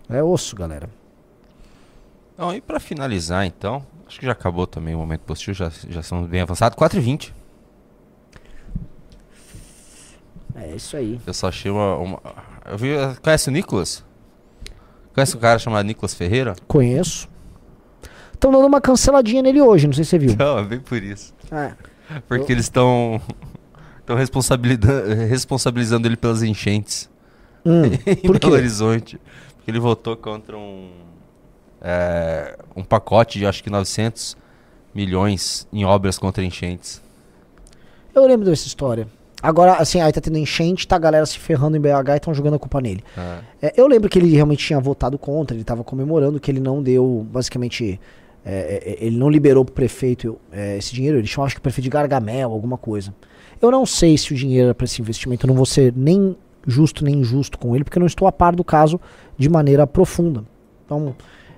É 0.10 0.22
osso, 0.22 0.54
galera. 0.58 0.90
Então, 2.34 2.54
e 2.54 2.60
pra 2.60 2.82
finalizar, 2.82 3.46
então, 3.46 3.82
acho 4.06 4.20
que 4.20 4.26
já 4.26 4.34
acabou 4.34 4.68
também 4.68 4.94
o 4.94 4.98
momento 4.98 5.22
positivo, 5.22 5.54
já, 5.56 5.72
já 5.88 6.04
são 6.04 6.24
bem 6.26 6.42
avançados. 6.42 6.78
4h20. 6.78 7.32
É 10.56 10.76
isso 10.76 10.98
aí. 10.98 11.18
Eu 11.26 11.34
só 11.34 11.48
achei 11.48 11.72
uma. 11.72 11.96
uma- 11.96 12.22
Eu 12.70 12.78
vi. 12.78 12.90
Conhece 13.24 13.48
o 13.48 13.54
Nicolas? 13.54 14.04
Conhece 15.14 15.38
um 15.38 15.40
cara 15.40 15.58
chamado 15.60 15.86
Nicolas 15.86 16.14
Ferreira? 16.14 16.58
Conheço. 16.68 17.30
Estão 18.44 18.52
dando 18.52 18.68
uma 18.68 18.82
canceladinha 18.82 19.42
nele 19.42 19.62
hoje, 19.62 19.88
não 19.88 19.94
sei 19.94 20.04
se 20.04 20.10
você 20.10 20.20
viu. 20.20 20.36
Não, 20.38 20.60
é 20.60 20.64
bem 20.66 20.80
por 20.82 21.02
isso. 21.02 21.34
É. 21.50 21.72
Porque 22.28 22.52
Eu- 22.52 22.56
eles 22.56 22.66
estão. 22.66 23.22
Estão 24.02 24.18
responsabilizando, 24.18 25.14
responsabilizando 25.30 26.08
ele 26.10 26.18
pelas 26.18 26.44
enchentes. 26.44 27.10
Hum, 27.66 27.84
em 28.06 28.16
por? 28.18 28.38
Belo 28.38 28.56
Horizonte. 28.56 29.18
Porque 29.56 29.72
ele 29.72 29.80
votou 29.80 30.18
contra 30.18 30.58
um. 30.58 30.90
é, 31.82 32.58
um 32.76 32.84
pacote 32.84 33.40
de 33.40 33.46
acho 33.46 33.64
que 33.64 33.70
900 33.70 34.36
milhões 34.94 35.66
em 35.72 35.86
obras 35.86 36.20
contra 36.20 36.44
enchentes. 36.44 37.02
Eu 38.14 38.28
lembro 38.28 38.46
dessa 38.46 38.68
história. 38.68 39.08
Agora, 39.42 39.76
assim, 39.76 40.02
aí 40.02 40.12
tá 40.12 40.20
tendo 40.20 40.38
enchente, 40.38 40.86
tá 40.86 40.98
a 40.98 41.00
galera 41.00 41.26
se 41.26 41.40
ferrando 41.40 41.78
em 41.78 41.80
BH 41.80 42.10
e 42.10 42.16
estão 42.18 42.34
jogando 42.34 42.56
a 42.56 42.60
culpa 42.60 42.82
nele. 42.82 43.02
Ah. 43.18 43.40
É, 43.62 43.74
eu 43.78 43.88
lembro 43.88 44.10
que 44.10 44.20
ele 44.20 44.36
realmente 44.36 44.66
tinha 44.66 44.82
votado 44.82 45.18
contra, 45.18 45.56
ele 45.56 45.64
tava 45.64 45.82
comemorando 45.82 46.42
que 46.42 46.52
ele 46.52 46.60
não 46.60 46.84
deu, 46.84 47.26
basicamente, 47.32 48.00
é, 48.46 48.98
é, 49.02 49.06
ele 49.06 49.18
não 49.18 49.30
liberou 49.30 49.64
pro 49.64 49.74
prefeito 49.74 50.38
é, 50.52 50.78
esse 50.78 50.94
dinheiro, 50.94 51.18
ele 51.18 51.28
chamava 51.28 51.48
acho 51.48 51.56
que 51.56 51.60
o 51.60 51.64
prefeito 51.64 51.84
de 51.84 51.90
Gargamel, 51.90 52.52
alguma 52.52 52.78
coisa. 52.78 53.14
Eu 53.62 53.72
não 53.72 53.86
sei 53.86 54.18
se 54.18 54.34
o 54.34 54.36
dinheiro 54.36 54.66
era 54.66 54.76
pra 54.76 54.86
esse 54.86 55.02
investimento, 55.02 55.46
eu 55.46 55.48
não 55.48 55.56
vou 55.56 55.66
ser 55.66 55.94
nem 55.96 56.36
justo 56.66 57.04
nem 57.04 57.16
injusto 57.16 57.58
com 57.58 57.76
ele, 57.76 57.84
porque 57.84 57.98
eu 57.98 58.02
não 58.02 58.08
estou 58.08 58.28
a 58.28 58.32
par 58.32 58.56
do 58.56 58.64
caso 58.64 59.00
de 59.38 59.50
maneira 59.50 59.86
profunda. 59.86 60.44
Então, 60.86 61.16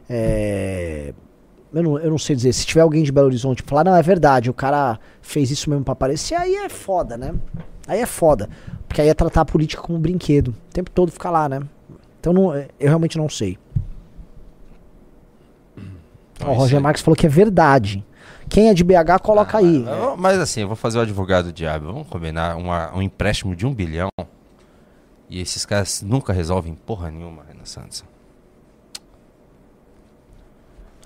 é, 0.10 1.14
eu, 1.74 1.84
não, 1.84 2.00
eu 2.00 2.10
não 2.10 2.18
sei 2.18 2.36
dizer, 2.36 2.54
se 2.54 2.66
tiver 2.66 2.82
alguém 2.82 3.04
de 3.04 3.12
Belo 3.12 3.28
Horizonte 3.28 3.64
falar, 3.66 3.84
não, 3.84 3.96
é 3.96 4.02
verdade, 4.02 4.50
o 4.50 4.54
cara 4.54 5.00
fez 5.22 5.52
isso 5.52 5.70
mesmo 5.70 5.84
pra 5.84 5.94
aparecer, 5.94 6.36
aí 6.36 6.56
é 6.56 6.70
foda, 6.70 7.18
né? 7.18 7.34
Aí 7.88 8.00
é 8.00 8.06
foda. 8.06 8.50
Porque 8.88 9.02
aí 9.02 9.10
é 9.10 9.14
tratar 9.14 9.42
a 9.42 9.46
política 9.46 9.82
como 9.82 9.98
um 9.98 10.02
brinquedo. 10.02 10.50
O 10.50 10.74
tempo 10.74 10.90
todo 10.90 11.12
ficar 11.12 11.32
lá, 11.32 11.48
né? 11.50 11.62
Então 12.20 12.34
não, 12.34 12.56
eu 12.56 12.68
realmente 12.80 13.18
não 13.18 13.30
sei. 13.30 13.58
Então 16.36 16.48
o 16.48 16.52
é 16.52 16.54
isso 16.54 16.62
Roger 16.62 16.78
aí. 16.78 16.84
Marques 16.84 17.02
falou 17.04 17.16
que 17.16 17.26
é 17.26 17.30
verdade. 17.30 18.06
Quem 18.48 18.70
é 18.70 18.74
de 18.74 18.84
BH, 18.84 19.20
coloca 19.24 19.58
aí. 19.58 19.84
Eu- 19.88 20.16
Mas 20.18 20.38
assim, 20.40 20.62
eu 20.62 20.68
vou 20.68 20.76
fazer 20.76 20.98
o 21.00 21.02
advogado 21.02 21.46
do 21.46 21.54
diabo. 21.54 21.88
Vamos 21.88 22.08
combinar 22.08 22.56
uma- 22.58 22.94
um 22.96 23.02
empréstimo 23.02 23.56
de 23.56 23.66
um 23.66 23.74
bilhão. 23.74 24.10
E 25.30 25.42
esses 25.42 25.66
caras 25.66 26.04
nunca 26.04 26.32
resolvem 26.32 26.76
porra 26.76 27.10
nenhuma, 27.10 27.44
Renan 27.48 27.66
Santos. 27.66 28.04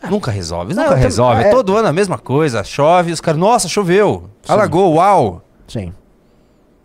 Nunca 0.09 0.31
resolve, 0.31 0.73
Não, 0.73 0.83
nunca 0.83 0.95
resolve. 0.95 1.43
é- 1.43 1.51
Todo 1.51 1.75
ano 1.75 1.87
a 1.89 1.93
mesma 1.93 2.17
coisa. 2.17 2.63
Chove, 2.63 3.11
os 3.11 3.19
caras, 3.19 3.39
nossa, 3.39 3.67
choveu. 3.67 4.29
Alagou, 4.47 4.93
uau. 4.95 5.41
Sim. 5.67 5.93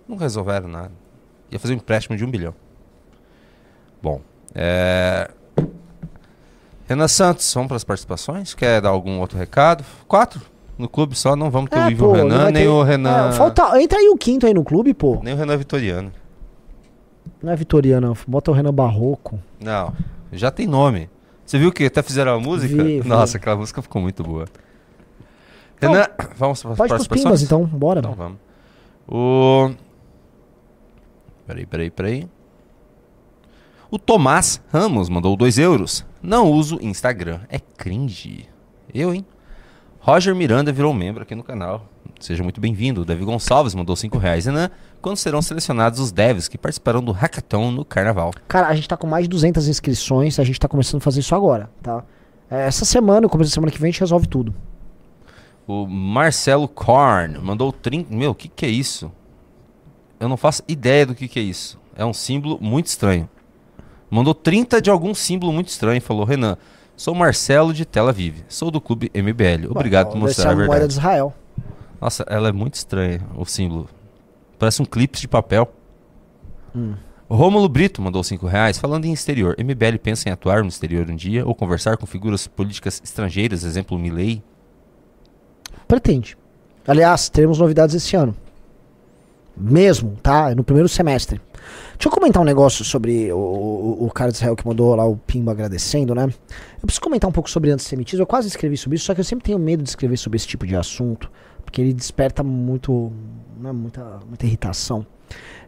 Nunca 0.08 0.24
resolveram 0.24 0.68
nada. 0.68 0.90
Ia 1.50 1.58
fazer 1.58 1.74
um 1.74 1.76
empréstimo 1.76 2.16
de 2.16 2.24
um 2.24 2.30
bilhão. 2.30 2.52
Bom, 4.02 4.20
é... 4.54 5.30
Renan 6.86 7.08
Santos, 7.08 7.52
vamos 7.54 7.68
para 7.68 7.76
as 7.76 7.84
participações? 7.84 8.54
Quer 8.54 8.80
dar 8.80 8.90
algum 8.90 9.18
outro 9.20 9.38
recado? 9.38 9.84
Quatro? 10.06 10.40
No 10.76 10.88
clube 10.88 11.16
só, 11.16 11.34
não 11.36 11.50
vamos 11.50 11.70
ter 11.70 11.78
o 11.78 11.90
Ivo 11.90 12.04
É, 12.04 12.08
pô, 12.08 12.12
Renan, 12.14 12.44
nem 12.50 12.64
ter- 12.64 12.68
o 12.68 12.82
Renan. 12.82 13.28
É, 13.28 13.32
falta, 13.32 13.80
entra 13.80 13.98
aí 13.98 14.08
o 14.08 14.16
quinto 14.16 14.46
aí 14.46 14.52
no 14.52 14.64
clube, 14.64 14.92
pô. 14.92 15.20
Nem 15.22 15.32
o 15.32 15.36
Renan 15.36 15.56
Vitoriano. 15.56 16.12
Não 17.42 17.52
é 17.52 17.56
Vitoriano. 17.56 18.16
Bota 18.26 18.50
o 18.50 18.54
Renan 18.54 18.72
Barroco. 18.74 19.38
Não, 19.60 19.92
já 20.32 20.50
tem 20.50 20.66
nome. 20.66 21.08
Você 21.46 21.58
viu 21.58 21.70
que 21.72 21.84
até 21.84 22.02
fizeram 22.02 22.34
a 22.34 22.40
música? 22.40 22.82
Vi, 22.82 23.00
vi. 23.00 23.08
Nossa, 23.08 23.36
aquela 23.36 23.56
música 23.56 23.80
ficou 23.80 24.02
muito 24.02 24.22
boa. 24.22 24.46
Renan, 25.80 26.06
vamos 26.36 26.62
para 26.62 26.72
as 26.72 26.78
participações? 26.78 27.22
pimbas, 27.24 27.42
então. 27.42 27.64
Bora. 27.64 28.00
Então 28.00 28.14
vamos. 28.14 28.38
O. 29.06 29.70
Peraí, 31.46 31.66
peraí, 31.66 31.90
peraí. 31.90 32.28
O 33.90 33.98
Tomás 33.98 34.60
Ramos 34.72 35.08
mandou 35.08 35.36
2 35.36 35.58
euros. 35.58 36.04
Não 36.24 36.50
uso 36.50 36.78
Instagram. 36.80 37.40
É 37.50 37.58
cringe. 37.58 38.48
Eu, 38.94 39.14
hein? 39.14 39.26
Roger 40.00 40.34
Miranda 40.34 40.72
virou 40.72 40.94
membro 40.94 41.22
aqui 41.22 41.34
no 41.34 41.44
canal. 41.44 41.86
Seja 42.18 42.42
muito 42.42 42.62
bem-vindo. 42.62 43.02
O 43.02 43.04
Davi 43.04 43.22
Gonçalves 43.26 43.74
mandou 43.74 43.94
5 43.94 44.16
reais. 44.16 44.46
Renan, 44.46 44.70
quando 45.02 45.18
serão 45.18 45.42
selecionados 45.42 46.00
os 46.00 46.10
devs 46.10 46.48
que 46.48 46.56
participarão 46.56 47.02
do 47.02 47.12
Hackathon 47.12 47.70
no 47.70 47.84
Carnaval? 47.84 48.32
Cara, 48.48 48.68
a 48.68 48.74
gente 48.74 48.88
tá 48.88 48.96
com 48.96 49.06
mais 49.06 49.24
de 49.24 49.28
200 49.28 49.68
inscrições. 49.68 50.38
A 50.38 50.44
gente 50.44 50.58
tá 50.58 50.66
começando 50.66 51.02
a 51.02 51.04
fazer 51.04 51.20
isso 51.20 51.34
agora, 51.34 51.70
tá? 51.82 52.02
É, 52.50 52.68
Essa 52.68 52.86
semana, 52.86 53.28
começo 53.28 53.50
da 53.50 53.54
semana 53.54 53.70
que 53.70 53.78
vem, 53.78 53.90
a 53.90 53.92
gente 53.92 54.00
resolve 54.00 54.26
tudo. 54.26 54.54
O 55.66 55.86
Marcelo 55.86 56.66
Korn 56.66 57.38
mandou 57.38 57.70
30. 57.70 58.14
Meu, 58.14 58.30
o 58.30 58.34
que, 58.34 58.48
que 58.48 58.64
é 58.64 58.70
isso? 58.70 59.12
Eu 60.18 60.30
não 60.30 60.38
faço 60.38 60.62
ideia 60.66 61.04
do 61.04 61.14
que, 61.14 61.28
que 61.28 61.38
é 61.38 61.42
isso. 61.42 61.78
É 61.94 62.02
um 62.02 62.14
símbolo 62.14 62.58
muito 62.62 62.86
estranho. 62.86 63.28
Mandou 64.14 64.32
30 64.32 64.80
de 64.80 64.90
algum 64.90 65.12
símbolo 65.12 65.52
muito 65.52 65.68
estranho. 65.68 66.00
Falou: 66.00 66.24
Renan, 66.24 66.56
sou 66.96 67.16
Marcelo 67.16 67.74
de 67.74 67.84
Tel 67.84 68.06
Aviv. 68.06 68.44
Sou 68.48 68.70
do 68.70 68.80
clube 68.80 69.10
MBL. 69.12 69.68
Obrigado 69.68 70.12
por 70.12 70.20
Deve 70.20 70.32
ser 70.32 70.44
mostrar 70.44 70.50
a 70.52 70.54
verdade. 70.54 70.86
de 70.86 70.92
Israel. 70.92 71.34
Nossa, 72.00 72.24
ela 72.28 72.48
é 72.48 72.52
muito 72.52 72.74
estranha, 72.74 73.20
o 73.36 73.44
símbolo. 73.44 73.88
Parece 74.56 74.80
um 74.80 74.84
clipe 74.84 75.18
de 75.18 75.26
papel. 75.26 75.68
Hum. 76.76 76.94
Rômulo 77.28 77.68
Brito 77.68 78.00
mandou 78.00 78.22
5 78.22 78.46
reais. 78.46 78.78
Falando 78.78 79.04
em 79.04 79.12
exterior, 79.12 79.56
MBL 79.58 79.98
pensa 80.00 80.28
em 80.28 80.32
atuar 80.32 80.62
no 80.62 80.68
exterior 80.68 81.10
um 81.10 81.16
dia 81.16 81.44
ou 81.44 81.52
conversar 81.52 81.96
com 81.96 82.06
figuras 82.06 82.46
políticas 82.46 83.00
estrangeiras, 83.02 83.64
exemplo 83.64 83.98
Milley? 83.98 84.44
Pretende. 85.88 86.36
Aliás, 86.86 87.28
teremos 87.28 87.58
novidades 87.58 87.96
esse 87.96 88.14
ano. 88.14 88.36
Mesmo, 89.56 90.16
tá? 90.22 90.54
No 90.54 90.62
primeiro 90.62 90.88
semestre. 90.88 91.40
Deixa 91.92 92.08
eu 92.08 92.10
comentar 92.10 92.42
um 92.42 92.44
negócio 92.44 92.84
sobre 92.84 93.32
o, 93.32 93.36
o, 93.36 94.06
o 94.06 94.10
cara 94.10 94.30
de 94.30 94.36
Israel 94.36 94.56
que 94.56 94.66
mandou 94.66 94.94
lá 94.94 95.04
o 95.04 95.16
Pimba 95.16 95.52
agradecendo, 95.52 96.14
né? 96.14 96.24
Eu 96.24 96.86
preciso 96.86 97.00
comentar 97.00 97.28
um 97.28 97.32
pouco 97.32 97.48
sobre 97.48 97.70
antissemitismo. 97.70 98.22
Eu 98.22 98.26
quase 98.26 98.48
escrevi 98.48 98.76
sobre 98.76 98.96
isso, 98.96 99.06
só 99.06 99.14
que 99.14 99.20
eu 99.20 99.24
sempre 99.24 99.44
tenho 99.44 99.58
medo 99.58 99.82
de 99.82 99.88
escrever 99.88 100.16
sobre 100.16 100.36
esse 100.36 100.46
tipo 100.46 100.66
de 100.66 100.76
assunto, 100.76 101.30
porque 101.64 101.80
ele 101.80 101.92
desperta 101.92 102.42
muito, 102.42 103.12
né, 103.58 103.72
muita, 103.72 104.20
muita 104.28 104.46
irritação. 104.46 105.06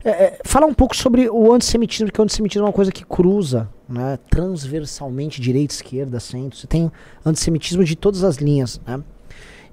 É, 0.05 0.11
é, 0.11 0.39
falar 0.45 0.67
um 0.67 0.75
pouco 0.75 0.95
sobre 0.95 1.29
o 1.29 1.53
antissemitismo, 1.53 2.07
porque 2.07 2.21
o 2.21 2.25
antissemitismo 2.25 2.65
é 2.65 2.69
uma 2.69 2.73
coisa 2.73 2.93
que 2.93 3.05
cruza 3.05 3.69
né, 3.89 4.19
transversalmente 4.31 5.41
direita, 5.41 5.75
esquerda, 5.75 6.21
centro. 6.21 6.59
Você 6.59 6.67
tem 6.67 6.91
antissemitismo 7.25 7.83
de 7.83 7.97
todas 7.97 8.23
as 8.23 8.37
linhas, 8.37 8.81
né? 8.87 9.03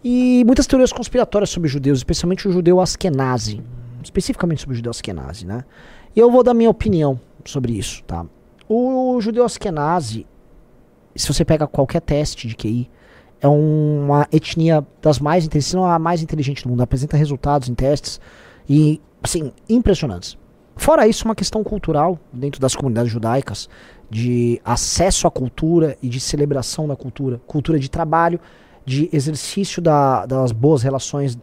E 0.04 0.44
muitas 0.46 0.68
teorias 0.68 0.92
conspiratórias 0.92 1.50
sobre 1.50 1.70
judeus, 1.70 2.00
especialmente 2.00 2.48
o 2.48 2.52
judeu 2.52 2.82
Askenazi. 2.82 3.62
Especificamente 4.04 4.62
sobre 4.62 4.74
o 4.74 4.76
judeu 4.76 4.90
Askenazi, 4.90 5.46
né? 5.46 5.64
E 6.16 6.20
eu 6.20 6.30
vou 6.32 6.44
dar 6.44 6.54
minha 6.54 6.70
opinião 6.70 7.20
sobre 7.46 7.74
isso, 7.74 8.04
tá? 8.04 8.26
O 8.70 9.20
judeu 9.20 9.44
Askenazi, 9.44 10.26
se 11.16 11.28
você 11.32 11.44
pega 11.44 11.68
qualquer 11.68 12.02
teste 12.02 12.48
de 12.48 12.56
QI, 12.56 12.90
é 13.42 13.48
uma 13.48 14.28
etnia 14.32 14.86
das 15.02 15.20
mais 15.20 15.46
inteligentes, 15.46 15.72
se 15.72 15.76
não 15.76 15.86
a 15.86 16.00
mais 16.00 16.22
inteligente 16.22 16.64
do 16.64 16.70
mundo, 16.70 16.82
apresenta 16.82 17.18
resultados 17.18 17.68
em 17.68 17.74
testes 17.74 18.20
e, 18.70 19.02
assim, 19.22 19.52
impressionantes. 19.68 20.38
Fora 20.76 21.08
isso, 21.08 21.26
uma 21.26 21.36
questão 21.36 21.64
cultural 21.64 22.18
dentro 22.32 22.60
das 22.62 22.76
comunidades 22.76 23.12
judaicas, 23.12 23.70
de 24.10 24.62
acesso 24.64 25.28
à 25.28 25.32
cultura 25.32 25.98
e 26.02 26.08
de 26.08 26.20
celebração 26.20 26.88
da 26.88 26.96
cultura, 26.96 27.42
cultura 27.46 27.78
de 27.78 27.90
trabalho, 27.90 28.40
de 28.86 29.10
exercício 29.12 29.82
da- 29.82 30.26
das 30.26 30.52
boas 30.52 30.82
relações 30.82 31.38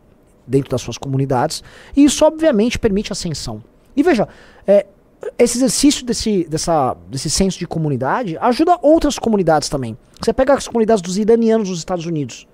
dentro 0.46 0.70
das 0.70 0.80
suas 0.80 0.98
comunidades. 0.98 1.62
E 1.96 2.04
isso, 2.04 2.24
obviamente, 2.24 2.78
permite 2.78 3.12
ascensão. 3.12 3.62
E 3.96 4.02
veja, 4.02 4.28
é, 4.66 4.86
esse 5.38 5.58
exercício 5.58 6.04
desse, 6.04 6.44
dessa, 6.44 6.96
desse 7.08 7.28
senso 7.28 7.58
de 7.58 7.66
comunidade 7.66 8.38
ajuda 8.40 8.78
outras 8.82 9.18
comunidades 9.18 9.68
também. 9.68 9.96
Você 10.20 10.32
pega 10.32 10.54
as 10.54 10.66
comunidades 10.66 11.02
dos 11.02 11.18
iranianos 11.18 11.68
nos 11.68 11.78
Estados 11.78 12.06
Unidos. 12.06 12.46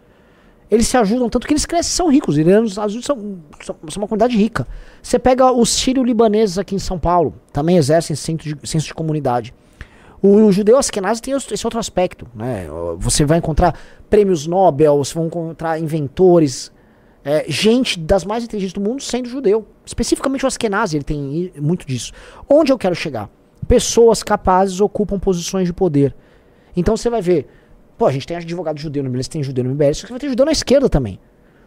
Eles 0.68 0.88
se 0.88 0.96
ajudam 0.96 1.28
tanto 1.28 1.46
que 1.46 1.52
eles 1.52 1.64
crescem 1.64 1.92
são 1.92 2.08
ricos. 2.08 2.34
Os 2.34 2.38
iranianos 2.38 2.64
nos 2.64 2.72
Estados 2.72 2.94
Unidos 2.94 3.06
são, 3.06 3.16
são, 3.64 3.76
são 3.88 4.02
uma 4.02 4.08
comunidade 4.08 4.36
rica. 4.36 4.66
Você 5.00 5.18
pega 5.18 5.52
os 5.52 5.70
sírio-libaneses 5.70 6.58
aqui 6.58 6.74
em 6.74 6.78
São 6.78 6.98
Paulo, 6.98 7.34
também 7.52 7.76
exercem 7.76 8.16
senso 8.16 8.38
de, 8.42 8.56
senso 8.68 8.86
de 8.86 8.94
comunidade. 8.94 9.54
O, 10.20 10.50
judeu 10.50 10.76
Askenazi 10.76 11.22
tem 11.22 11.34
esse 11.34 11.66
outro 11.66 11.78
aspecto. 11.78 12.26
Né? 12.34 12.66
Você 12.98 13.24
vai 13.24 13.38
encontrar 13.38 13.78
prêmios 14.10 14.46
Nobel, 14.46 14.96
você 14.96 15.14
vai 15.14 15.24
encontrar 15.24 15.78
inventores, 15.78 16.72
é, 17.26 17.44
gente 17.48 17.98
das 17.98 18.24
mais 18.24 18.44
inteligentes 18.44 18.72
do 18.72 18.80
mundo 18.80 19.02
sendo 19.02 19.28
judeu. 19.28 19.66
Especificamente 19.84 20.44
o 20.44 20.46
Askenazi, 20.46 20.96
ele 20.96 21.04
tem 21.04 21.52
muito 21.60 21.84
disso. 21.84 22.12
Onde 22.48 22.70
eu 22.70 22.78
quero 22.78 22.94
chegar? 22.94 23.28
Pessoas 23.66 24.22
capazes 24.22 24.80
ocupam 24.80 25.18
posições 25.18 25.66
de 25.66 25.72
poder. 25.72 26.14
Então 26.76 26.96
você 26.96 27.10
vai 27.10 27.20
ver, 27.20 27.48
pô, 27.98 28.06
a 28.06 28.12
gente 28.12 28.28
tem 28.28 28.36
advogado 28.36 28.78
judeu 28.78 29.02
no 29.02 29.10
MBL, 29.10 29.22
tem 29.28 29.42
judeu 29.42 29.64
no 29.64 29.70
MBL, 29.70 29.92
você 29.92 30.06
vai 30.06 30.20
ter 30.20 30.28
judeu 30.28 30.46
na 30.46 30.52
esquerda 30.52 30.88
também. 30.88 31.18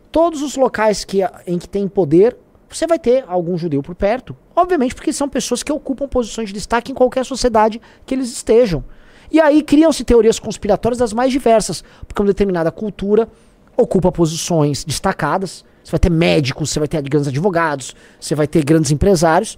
Todos 0.10 0.41
os 0.41 0.56
locais 0.56 1.03
que, 1.03 1.19
em 1.45 1.60
que 1.60 1.68
tem 1.68 1.90
poder, 1.90 2.38
você 2.69 2.88
vai 2.88 2.98
ter 2.98 3.26
algum 3.27 3.57
judeu 3.57 3.84
por 3.84 3.95
perto. 3.95 4.38
Obviamente 4.56 4.95
porque 4.95 5.11
são 5.11 5.27
pessoas 5.27 5.61
que 5.61 5.73
ocupam 5.73 6.07
posições 6.07 6.48
de 6.48 6.53
destaque 6.53 6.94
em 6.94 6.95
qualquer 6.95 7.26
sociedade 7.26 7.81
que 8.06 8.15
eles 8.15 8.31
estejam. 8.31 8.81
E 9.30 9.41
aí 9.41 9.61
criam-se 9.61 10.06
teorias 10.06 10.40
conspiratórias 10.40 10.99
das 10.99 11.11
mais 11.11 11.34
diversas, 11.34 11.84
porque 12.07 12.22
uma 12.22 12.27
determinada 12.27 12.72
cultura 12.72 13.27
ocupa 13.80 14.11
posições 14.11 14.84
destacadas. 14.84 15.65
Você 15.84 15.91
vai 15.91 15.99
ter 15.99 16.11
médicos, 16.11 16.69
você 16.69 16.80
vai 16.80 16.88
ter 16.88 17.01
grandes 17.01 17.27
advogados, 17.27 17.95
você 18.19 18.35
vai 18.35 18.47
ter 18.47 18.64
grandes 18.64 18.91
empresários. 18.91 19.57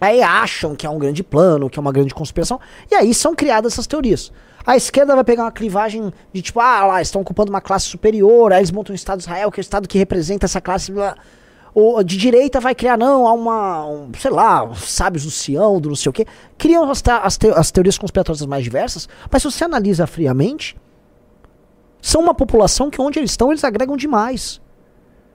Aí 0.00 0.22
acham 0.22 0.76
que 0.76 0.86
é 0.86 0.90
um 0.90 0.98
grande 0.98 1.22
plano, 1.22 1.70
que 1.70 1.78
é 1.78 1.80
uma 1.80 1.90
grande 1.90 2.14
conspiração, 2.14 2.60
e 2.90 2.94
aí 2.94 3.14
são 3.14 3.34
criadas 3.34 3.72
essas 3.72 3.86
teorias. 3.86 4.30
A 4.66 4.76
esquerda 4.76 5.14
vai 5.14 5.24
pegar 5.24 5.44
uma 5.44 5.52
clivagem 5.52 6.12
de 6.32 6.42
tipo, 6.42 6.60
ah 6.60 6.84
lá, 6.86 7.00
estão 7.00 7.22
ocupando 7.22 7.50
uma 7.50 7.60
classe 7.60 7.86
superior, 7.86 8.52
aí 8.52 8.58
eles 8.58 8.70
montam 8.70 8.92
o 8.92 8.96
Estado 8.96 9.18
de 9.18 9.24
Israel, 9.24 9.50
que 9.50 9.58
é 9.58 9.62
o 9.62 9.62
Estado 9.62 9.88
que 9.88 9.96
representa 9.96 10.44
essa 10.44 10.60
classe. 10.60 10.92
Ou 11.72 12.02
de 12.02 12.16
direita 12.16 12.60
vai 12.60 12.74
criar, 12.74 12.96
não, 12.96 13.26
há 13.26 13.32
uma, 13.32 13.86
um, 13.86 14.10
sei 14.18 14.30
lá, 14.30 14.64
os 14.64 14.90
sábios 14.90 15.24
do 15.24 15.30
Sião, 15.30 15.80
do 15.80 15.90
não 15.90 15.96
sei 15.96 16.10
o 16.10 16.12
quê. 16.12 16.26
Criam 16.58 16.90
as, 16.90 17.02
as, 17.22 17.36
te- 17.36 17.48
as 17.48 17.70
teorias 17.70 17.96
conspiratórias 17.96 18.44
mais 18.46 18.64
diversas, 18.64 19.08
mas 19.30 19.42
se 19.42 19.50
você 19.50 19.64
analisa 19.64 20.06
friamente, 20.06 20.76
são 22.06 22.20
uma 22.20 22.32
população 22.34 22.88
que 22.88 23.00
onde 23.00 23.18
eles 23.18 23.32
estão, 23.32 23.50
eles 23.50 23.64
agregam 23.64 23.96
demais. 23.96 24.60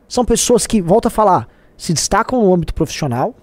São 0.07 0.23
pessoas 0.23 0.65
que, 0.65 0.81
volta 0.81 1.09
a 1.09 1.11
falar, 1.11 1.49
se 1.75 1.91
destacam 1.93 2.41
no 2.41 2.53
âmbito 2.53 2.73
profissional 2.73 3.35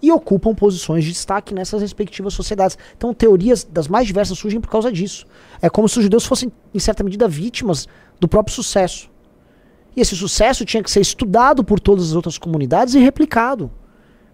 e 0.00 0.10
ocupam 0.10 0.54
posições 0.54 1.04
de 1.04 1.12
destaque 1.12 1.52
nessas 1.52 1.82
respectivas 1.82 2.32
sociedades. 2.32 2.78
Então, 2.96 3.12
teorias 3.12 3.64
das 3.64 3.86
mais 3.86 4.06
diversas 4.06 4.38
surgem 4.38 4.62
por 4.62 4.70
causa 4.70 4.90
disso. 4.90 5.26
É 5.60 5.68
como 5.68 5.86
se 5.88 5.98
os 5.98 6.04
judeus 6.04 6.24
fossem, 6.24 6.50
em 6.72 6.78
certa 6.78 7.04
medida, 7.04 7.28
vítimas 7.28 7.86
do 8.18 8.26
próprio 8.26 8.54
sucesso. 8.54 9.10
E 9.94 10.00
esse 10.00 10.16
sucesso 10.16 10.64
tinha 10.64 10.82
que 10.82 10.90
ser 10.90 11.00
estudado 11.00 11.62
por 11.62 11.78
todas 11.78 12.08
as 12.08 12.14
outras 12.14 12.38
comunidades 12.38 12.94
e 12.94 12.98
replicado. 12.98 13.70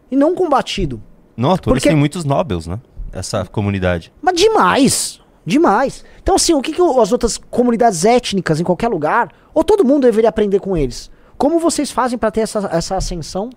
E 0.09 0.15
não 0.15 0.37
combatido. 0.37 1.03
Não, 1.37 1.57
Porque- 1.57 1.89
têm 1.89 1.97
muitos 1.97 2.25
Nobels, 2.25 2.69
né? 2.69 2.79
Essa 3.13 3.45
comunidade. 3.45 4.13
Mas 4.23 4.37
demais! 4.41 5.20
Demais! 5.45 6.05
Então, 6.23 6.35
assim, 6.35 6.53
o 6.53 6.61
que, 6.61 6.73
que 6.73 6.83
as 6.83 7.13
outras 7.13 7.39
comunidades 7.39 8.05
étnicas 8.05 8.61
em 8.61 8.65
qualquer 8.65 8.89
lugar, 8.89 9.33
ou 9.55 9.65
todo 9.65 9.85
mundo 9.85 10.03
deveria 10.03 10.29
aprender 10.29 10.61
com 10.61 10.77
eles? 10.77 11.11
Como 11.39 11.59
vocês 11.59 11.91
fazem 11.91 12.19
para 12.19 12.31
ter 12.31 12.43
essa, 12.43 12.69
essa 12.71 12.97
ascensão? 12.97 13.51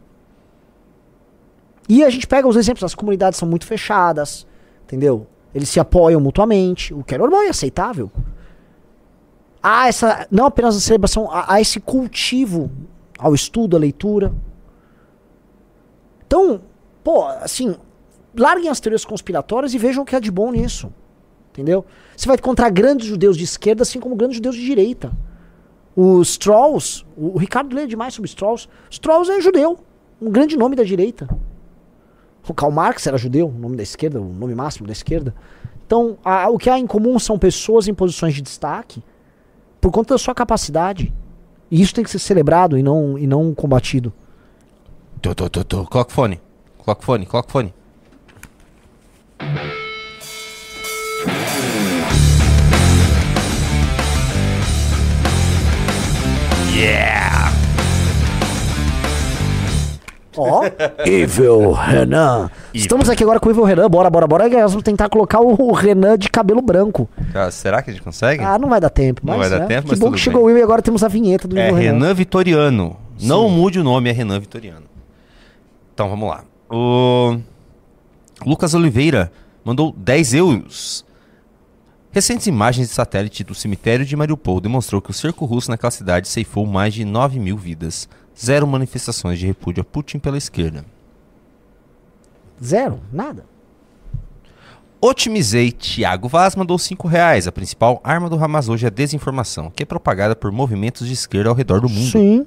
E 1.88 2.03
a 2.03 2.10
gente 2.10 2.26
pega 2.26 2.47
os 2.47 2.55
exemplos, 2.55 2.84
as 2.84 2.95
comunidades 2.95 3.38
são 3.38 3.47
muito 3.47 3.65
fechadas, 3.65 4.47
entendeu? 4.84 5.27
Eles 5.53 5.69
se 5.69 5.80
apoiam 5.80 6.22
mutuamente, 6.22 6.93
o 6.93 7.03
que 7.03 7.14
é 7.14 7.18
normal 7.18 7.43
e 7.43 7.49
aceitável. 7.49 8.10
Há 9.61 9.88
essa, 9.88 10.27
não 10.31 10.45
apenas 10.45 10.76
a 10.76 10.80
celebração, 10.80 11.30
há, 11.30 11.53
há 11.53 11.61
esse 11.61 11.80
cultivo 11.80 12.72
ao 13.19 13.35
estudo, 13.35 13.76
à 13.76 13.80
leitura. 13.80 14.34
Então, 16.26 16.61
pô, 17.03 17.26
assim, 17.26 17.76
larguem 18.35 18.69
as 18.69 18.80
teorias 18.80 19.05
conspiratórias 19.05 19.73
e 19.73 19.77
vejam 19.77 20.03
o 20.03 20.05
que 20.05 20.15
há 20.15 20.19
de 20.19 20.31
bom 20.31 20.51
nisso. 20.51 20.91
Entendeu? 21.53 21.85
Você 22.17 22.25
vai 22.27 22.35
encontrar 22.35 22.69
grandes 22.71 23.05
judeus 23.05 23.38
de 23.38 23.43
esquerda, 23.43 23.84
assim 23.84 23.99
como 23.99 24.15
grandes 24.15 24.38
judeus 24.38 24.55
de 24.55 24.65
direita. 24.65 25.11
Os 25.95 26.30
Strauss, 26.30 27.05
o 27.15 27.38
Ricardo 27.38 27.75
lê 27.75 27.85
demais 27.85 28.15
sobre 28.15 28.27
Strauss. 28.27 28.67
Strauss 28.89 29.30
é 29.30 29.39
judeu, 29.39 29.77
um 30.19 30.31
grande 30.31 30.57
nome 30.57 30.75
da 30.75 30.84
direita. 30.84 31.30
O 32.49 32.53
Karl 32.55 32.71
Marx 32.71 33.05
era 33.05 33.17
judeu, 33.17 33.47
o 33.47 33.51
nome 33.59 33.77
da 33.77 33.84
esquerda, 33.84 34.19
o 34.19 34.25
nome 34.34 34.55
máximo 34.55 34.88
da 34.88 34.91
esquerda. 34.93 35.34
Então, 35.85 36.17
a- 36.25 36.49
o 36.49 36.57
que 36.57 36.69
há 36.71 36.80
em 36.80 36.88
comum 36.88 37.19
são 37.19 37.38
pessoas 37.38 37.88
em 37.88 37.93
posições 37.93 38.34
de 38.34 38.41
destaque 38.41 39.03
por 39.80 39.91
conta 39.91 40.15
da 40.15 40.17
sua 40.17 40.34
capacidade. 40.34 41.13
E 41.69 41.81
isso 41.81 41.93
tem 41.93 42.03
que 42.03 42.09
ser 42.09 42.19
celebrado 42.19 42.77
e 42.77 42.81
não, 42.84 43.17
e 43.17 43.27
não 43.27 43.53
combatido. 43.53 44.11
Tô, 45.21 45.35
tô, 45.35 45.47
tô, 45.49 45.63
tô. 45.63 45.85
Coloca 45.85 46.11
o 46.11 46.13
fone. 46.13 46.41
Coloca 46.80 47.01
o 47.01 47.05
fone, 47.05 47.25
coloca 47.27 47.49
o 47.49 47.51
fone. 47.51 47.73
Yeah! 56.84 57.49
Ó, 60.35 60.64
Evil 61.07 61.72
Renan. 61.72 62.51
Estamos 62.73 63.07
aqui 63.07 63.23
agora 63.23 63.39
com 63.39 63.47
o 63.47 63.51
Evil 63.53 63.64
Renan. 63.64 63.89
Bora, 63.89 64.10
bora, 64.10 64.27
bora. 64.27 64.49
Nós 64.49 64.73
vamos 64.73 64.84
tentar 64.84 65.07
colocar 65.07 65.39
o, 65.39 65.72
Renan 65.72 66.18
de 66.18 66.30
cabelo 66.30 66.61
branco. 66.61 67.10
Cara, 67.31 67.51
será 67.51 67.81
que 67.81 67.89
a 67.89 67.93
gente 67.93 68.03
consegue? 68.03 68.43
Ah, 68.43 68.60
não 68.60 68.68
vai 68.68 68.81
dar 68.81 68.89
tempo. 68.89 69.22
Não 69.23 69.38
mas, 69.38 69.49
vai 69.49 69.60
dar 69.60 69.64
né? 69.64 69.76
tempo, 69.76 69.84
Que 69.84 69.91
mas 69.91 69.99
bom 69.99 70.11
que 70.11 70.19
chegou 70.19 70.41
o. 70.41 70.45
Will 70.47 70.57
e 70.57 70.61
agora 70.61 70.81
temos 70.81 71.05
a 71.05 71.07
vinheta 71.07 71.47
do 71.47 71.57
É 71.57 71.69
Evil 71.69 71.76
Renan. 71.76 71.99
Renan 71.99 72.14
Vitoriano. 72.15 72.97
Não 73.22 73.47
mude 73.47 73.80
o 73.80 73.84
nome, 73.84 74.10
é 74.10 74.11
Renan 74.11 74.41
Vitoriano. 74.41 74.88
Então 75.93 76.10
vamos 76.10 76.27
lá. 76.27 76.43
O 76.69 77.38
Lucas 78.45 78.73
Oliveira 78.73 79.31
mandou 79.64 79.95
10 79.95 80.34
euros. 80.34 81.05
Recentes 82.14 82.45
imagens 82.45 82.90
de 82.90 82.94
satélite 82.94 83.44
do 83.44 83.56
cemitério 83.56 84.06
de 84.06 84.15
Mariupol 84.15 84.61
demonstrou 84.61 85.02
que 85.02 85.10
o 85.10 85.14
cerco 85.14 85.45
russo 85.45 85.72
naquela 85.72 85.90
cidade 85.90 86.27
ceifou 86.27 86.64
mais 86.64 86.94
de 86.94 87.03
9 87.03 87.40
mil 87.40 87.57
vidas. 87.57 88.07
Zero 88.40 88.68
manifestações 88.68 89.40
de 89.40 89.48
repúdio 89.48 89.81
a 89.81 89.84
Putin 89.84 90.19
pela 90.19 90.38
esquerda. 90.38 90.85
Zero, 92.64 92.99
nada. 93.11 93.45
Otimizei 95.02 95.72
Thiago 95.72 96.27
Vaz 96.27 96.56
mandou 96.56 96.77
5 96.77 97.07
reais. 97.07 97.48
A 97.48 97.52
principal 97.52 97.99
arma 98.03 98.30
do 98.30 98.38
Hamas 98.38 98.69
hoje 98.69 98.85
é 98.85 98.90
a 98.90 98.91
desinformação, 98.91 99.72
que 99.72 99.81
é 99.81 99.85
propagada 99.85 100.35
por 100.35 100.52
movimentos 100.52 101.07
de 101.07 101.14
esquerda 101.14 101.49
ao 101.49 101.56
redor 101.56 101.81
do 101.81 101.90
mundo. 101.90 102.11
Sim. 102.11 102.45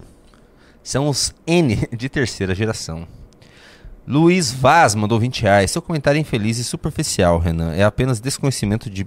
São 0.80 1.08
os 1.08 1.34
N 1.44 1.88
de 1.90 2.08
terceira 2.08 2.54
geração. 2.54 3.08
Luiz 4.06 4.52
Vaz 4.52 4.94
mandou 4.94 5.18
20 5.18 5.42
reais. 5.42 5.72
Seu 5.72 5.82
comentário 5.82 6.18
é 6.18 6.20
infeliz 6.20 6.58
e 6.58 6.64
superficial, 6.64 7.40
Renan. 7.40 7.74
É 7.74 7.82
apenas 7.82 8.20
desconhecimento 8.20 8.88
de, 8.88 9.04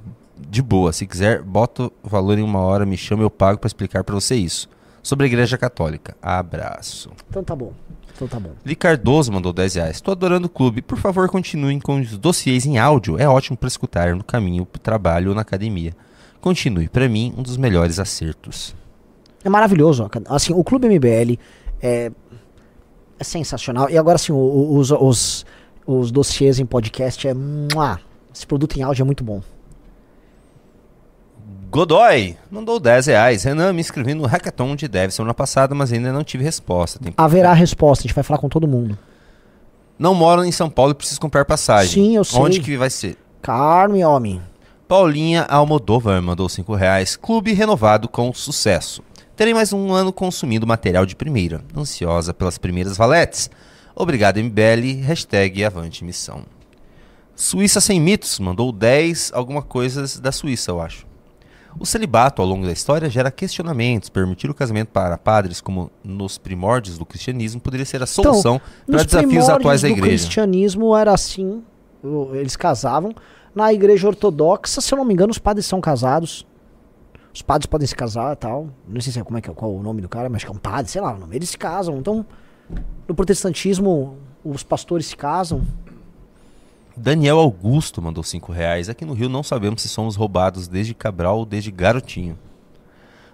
de 0.49 0.61
boa. 0.61 0.93
Se 0.93 1.05
quiser, 1.05 1.41
bota 1.41 1.85
o 1.85 2.09
valor 2.09 2.37
em 2.37 2.43
uma 2.43 2.59
hora, 2.59 2.85
me 2.85 2.97
chama, 2.97 3.23
eu 3.23 3.29
pago 3.29 3.59
pra 3.59 3.67
explicar 3.67 4.03
pra 4.03 4.15
você 4.15 4.35
isso. 4.35 4.69
Sobre 5.01 5.25
a 5.25 5.27
Igreja 5.27 5.57
Católica. 5.57 6.15
Abraço. 6.21 7.11
Então 7.29 7.43
tá 7.43 7.55
bom. 7.55 7.73
Então 8.15 8.27
tá 8.27 8.39
bom. 8.39 8.51
Li 8.65 8.75
Cardoso 8.75 9.31
mandou 9.31 9.53
10 9.53 9.75
reais. 9.75 10.01
Tô 10.01 10.11
adorando 10.11 10.47
o 10.47 10.49
clube. 10.49 10.81
Por 10.81 10.97
favor, 10.97 11.29
continuem 11.29 11.79
com 11.79 12.01
os 12.01 12.17
dossiês 12.17 12.65
em 12.65 12.77
áudio. 12.77 13.17
É 13.17 13.27
ótimo 13.27 13.57
pra 13.57 13.67
escutar 13.67 14.13
no 14.13 14.23
caminho 14.23 14.65
pro 14.65 14.79
trabalho 14.79 15.29
ou 15.29 15.35
na 15.35 15.41
academia. 15.41 15.95
Continue. 16.41 16.89
Pra 16.89 17.07
mim, 17.07 17.33
um 17.37 17.41
dos 17.41 17.55
melhores 17.55 17.97
acertos. 17.97 18.75
É 19.43 19.49
maravilhoso. 19.49 20.09
Assim, 20.27 20.53
o 20.53 20.63
Clube 20.65 20.89
MBL 20.89 21.39
é, 21.81 22.11
é 23.17 23.23
sensacional. 23.23 23.89
E 23.89 23.97
agora, 23.97 24.15
assim, 24.15 24.33
os, 24.33 24.91
os, 24.91 25.45
os 25.87 26.11
dossiês 26.11 26.59
em 26.59 26.65
podcast 26.65 27.25
é. 27.25 27.33
Esse 28.33 28.45
produto 28.45 28.77
em 28.77 28.83
áudio 28.83 29.03
é 29.03 29.05
muito 29.05 29.23
bom. 29.23 29.41
Godoy 31.69 32.35
mandou 32.49 32.79
10 32.79 33.05
reais. 33.07 33.43
Renan, 33.43 33.73
me 33.73 33.81
inscrevi 33.81 34.13
no 34.15 34.25
Hackathon 34.25 34.75
de 34.75 34.87
Dev 34.87 35.11
semana 35.11 35.33
passada, 35.35 35.75
mas 35.75 35.93
ainda 35.93 36.11
não 36.11 36.23
tive 36.23 36.43
resposta. 36.43 36.97
Tem- 36.99 37.13
Haverá 37.15 37.53
resposta, 37.53 38.01
a 38.01 38.07
gente 38.07 38.15
vai 38.15 38.23
falar 38.23 38.39
com 38.39 38.49
todo 38.49 38.67
mundo. 38.67 38.97
Não 39.97 40.15
moro 40.15 40.43
em 40.43 40.51
São 40.51 40.69
Paulo 40.69 40.91
e 40.93 40.95
preciso 40.95 41.19
comprar 41.21 41.45
passagem. 41.45 41.91
Sim, 41.91 42.15
eu 42.15 42.23
sei. 42.23 42.39
Onde 42.39 42.59
que 42.61 42.75
vai 42.77 42.89
ser? 42.89 43.17
Carme, 43.41 44.03
homem. 44.03 44.41
Paulinha 44.87 45.43
Almodóvar 45.43 46.19
mandou 46.21 46.49
5 46.49 46.73
reais. 46.73 47.15
Clube 47.15 47.53
renovado 47.53 48.07
com 48.09 48.33
sucesso. 48.33 49.03
Terei 49.35 49.53
mais 49.53 49.71
um 49.71 49.93
ano 49.93 50.11
consumindo 50.11 50.65
material 50.65 51.05
de 51.05 51.15
primeira. 51.15 51.61
Ansiosa 51.77 52.33
pelas 52.33 52.57
primeiras 52.57 52.97
valetes. 52.97 53.49
Obrigado, 53.95 54.37
MBL. 54.39 55.01
Hashtag 55.03 55.63
Avante 55.63 56.03
Missão. 56.03 56.41
Suíça 57.35 57.79
Sem 57.79 58.01
Mitos 58.01 58.39
mandou 58.39 58.71
10 58.71 59.31
alguma 59.33 59.61
coisas 59.61 60.19
da 60.19 60.31
Suíça, 60.31 60.71
eu 60.71 60.81
acho. 60.81 61.05
O 61.77 61.85
celibato 61.85 62.41
ao 62.41 62.47
longo 62.47 62.65
da 62.65 62.71
história 62.71 63.09
gera 63.09 63.29
questionamentos. 63.31 64.09
Permitir 64.09 64.49
o 64.49 64.53
casamento 64.53 64.89
para 64.89 65.17
padres, 65.17 65.61
como 65.61 65.91
nos 66.03 66.37
primórdios 66.37 66.97
do 66.97 67.05
cristianismo, 67.05 67.61
poderia 67.61 67.85
ser 67.85 68.01
a 68.01 68.05
solução 68.05 68.61
Então, 68.83 68.95
para 68.95 69.03
desafios 69.03 69.49
atuais 69.49 69.81
da 69.81 69.89
igreja. 69.89 70.23
cristianismo 70.25 70.95
era 70.95 71.13
assim. 71.13 71.63
o- 72.03 72.33
Eles 72.33 72.55
casavam. 72.55 73.13
Na 73.53 73.73
igreja 73.73 74.07
ortodoxa, 74.07 74.79
se 74.81 74.93
eu 74.93 74.97
não 74.97 75.03
me 75.05 75.13
engano, 75.13 75.31
os 75.31 75.37
padres 75.37 75.65
são 75.65 75.81
casados. 75.81 76.45
Os 77.33 77.41
padres 77.41 77.65
podem 77.67 77.85
se 77.87 77.95
casar 77.95 78.33
e 78.33 78.35
tal. 78.35 78.69
Não 78.87 78.99
sei 79.01 79.11
se 79.13 79.19
é, 79.19 79.23
como 79.23 79.37
é 79.37 79.41
que 79.41 79.49
é, 79.49 79.53
qual 79.53 79.73
o 79.73 79.81
nome 79.83 80.01
do 80.01 80.09
cara, 80.09 80.29
mas 80.29 80.43
que 80.43 80.49
é 80.49 80.53
um 80.53 80.57
padre, 80.57 80.89
sei 80.91 81.01
lá, 81.01 81.13
o 81.13 81.19
nome. 81.19 81.35
Eles 81.35 81.49
se 81.49 81.57
casam. 81.57 81.97
Então, 81.97 82.25
no 83.07 83.13
protestantismo, 83.15 84.17
os 84.43 84.63
pastores 84.63 85.05
se 85.07 85.15
casam. 85.15 85.61
Daniel 87.01 87.39
Augusto 87.39 88.01
mandou 88.01 88.21
5 88.23 88.51
reais. 88.51 88.89
Aqui 88.89 89.05
no 89.05 89.13
Rio 89.13 89.29
não 89.29 89.41
sabemos 89.41 89.81
se 89.81 89.87
somos 89.87 90.17
roubados 90.17 90.67
desde 90.67 90.93
Cabral 90.93 91.39
ou 91.39 91.45
desde 91.45 91.71
Garotinho. 91.71 92.37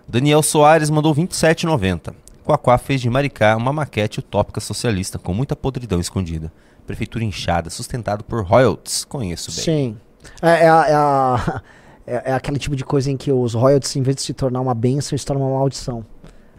Daniel 0.08 0.44
Soares 0.44 0.90
mandou 0.92 1.16
27,90. 1.16 2.14
Quaquá 2.44 2.78
fez 2.78 3.02
de 3.02 3.10
Maricá 3.10 3.58
uma 3.58 3.74
maquete 3.74 4.20
utópica 4.20 4.62
socialista 4.62 5.18
com 5.18 5.34
muita 5.34 5.56
podridão 5.56 6.00
escondida. 6.00 6.54
Prefeitura 6.86 7.24
inchada, 7.24 7.72
sustentado 7.72 8.24
por 8.24 8.44
royalties. 8.46 9.04
Conheço 9.04 9.52
bem. 9.52 9.64
Sim. 9.64 9.98
É, 10.44 10.66
é, 10.66 10.68
é 10.68 11.62
é- 12.06 12.32
é 12.32 12.34
aquele 12.36 12.60
tipo 12.60 12.76
de 12.76 12.86
coisa 12.86 13.10
em 13.10 13.18
que 13.18 13.32
os 13.32 13.56
royalties, 13.56 13.96
em 13.96 14.04
vez 14.04 14.18
de 14.18 14.22
se 14.22 14.34
tornar 14.36 14.62
uma 14.62 14.76
benção, 14.76 15.18
se 15.18 15.26
tornam 15.26 15.48
uma 15.50 15.58
maldição. 15.58 16.06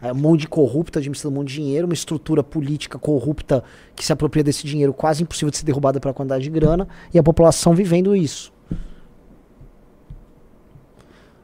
É 0.02 0.12
um 0.12 0.16
monte 0.16 0.40
de 0.42 0.48
corrupta 0.48 0.98
administrando 0.98 1.34
um 1.36 1.40
monte 1.40 1.48
de 1.48 1.54
dinheiro, 1.54 1.86
uma 1.86 1.94
estrutura 1.94 2.42
política 2.44 2.98
corrupta 2.98 3.64
que 3.94 4.04
se 4.04 4.12
apropria 4.12 4.44
desse 4.44 4.66
dinheiro, 4.66 4.92
quase 4.92 5.22
impossível 5.22 5.50
de 5.50 5.56
ser 5.56 5.64
derrubada 5.64 5.98
pela 5.98 6.12
quantidade 6.12 6.44
de 6.44 6.50
grana, 6.50 6.86
e 7.14 7.18
a 7.18 7.22
população 7.22 7.74
vivendo 7.74 8.14
isso. 8.14 8.52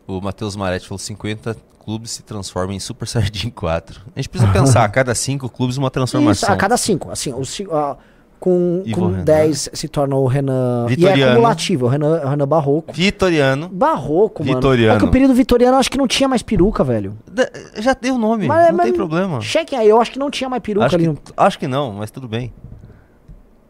O 0.07 0.21
Matheus 0.21 0.57
Maretti 0.57 0.87
falou 0.87 0.99
50 0.99 1.57
clubes 1.83 2.11
se 2.13 2.23
transformam 2.23 2.75
em 2.75 2.81
Super 2.81 3.09
Saiyajin 3.09 3.51
4. 3.51 4.03
A 4.15 4.19
gente 4.19 4.29
precisa 4.29 4.53
pensar, 4.53 4.85
a 4.85 4.89
cada 4.91 5.15
5 5.15 5.49
clubes 5.49 5.77
uma 5.77 5.91
transformação. 5.91 6.49
Isso, 6.49 6.53
a 6.53 6.57
cada 6.57 6.77
cinco. 6.77 7.11
Assim, 7.11 7.33
ci- 7.45 7.67
ah, 7.71 7.97
com, 8.43 8.83
Ivo 8.85 9.01
com 9.01 9.07
Renan. 9.07 9.25
10 9.25 9.71
se 9.73 9.87
torna 9.89 10.17
o 10.17 10.27
Renan. 10.27 10.87
E 10.89 10.93
é 10.93 10.97
Vitoriano. 10.97 11.33
acumulativo, 11.33 11.87
o 11.87 11.89
Renan, 11.89 12.21
o 12.25 12.29
Renan 12.29 12.49
Barroco. 12.49 12.93
Vitoriano. 12.93 13.69
Barroco, 13.69 14.43
mano. 14.45 14.57
Vitoriano. 14.57 14.97
É 14.97 14.99
que 14.99 15.05
o 15.05 15.11
período 15.11 15.33
vitoriano 15.33 15.77
eu 15.77 15.79
acho 15.79 15.91
que 15.91 15.97
não 15.97 16.09
tinha 16.09 16.29
mais 16.29 16.43
peruca, 16.43 16.83
velho. 16.83 17.17
Da- 17.31 17.49
Já 17.77 17.95
deu 17.95 18.19
nome, 18.19 18.47
Mas- 18.49 18.69
não 18.69 18.77
mas- 18.77 18.87
tem 18.87 18.95
problema. 18.95 19.41
Chequem 19.41 19.79
aí, 19.79 19.89
eu 19.89 20.01
acho 20.01 20.11
que 20.11 20.19
não 20.19 20.29
tinha 20.31 20.51
mais 20.51 20.63
peruca 20.63 20.87
Acho 20.87 20.97
ali. 20.97 21.05
que, 21.05 21.11
no- 21.11 21.19
acho 21.37 21.59
que 21.59 21.69
não, 21.69 21.93
mas 21.93 22.11
tudo 22.11 22.27
bem. 22.27 22.53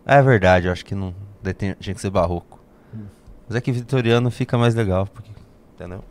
É 0.07 0.21
verdade, 0.23 0.67
eu 0.67 0.73
acho 0.73 0.85
que 0.85 0.95
não 0.95 1.15
tem- 1.57 1.77
tinha 1.79 1.95
que 1.95 2.01
ser 2.01 2.11
barroco. 2.11 2.59
Mas 3.49 3.57
é 3.57 3.61
que 3.61 3.71
vitoriano 3.71 4.31
fica 4.31 4.57
mais 4.57 4.75
legal, 4.75 5.07
porque, 5.13 5.31
entendeu? 5.75 6.03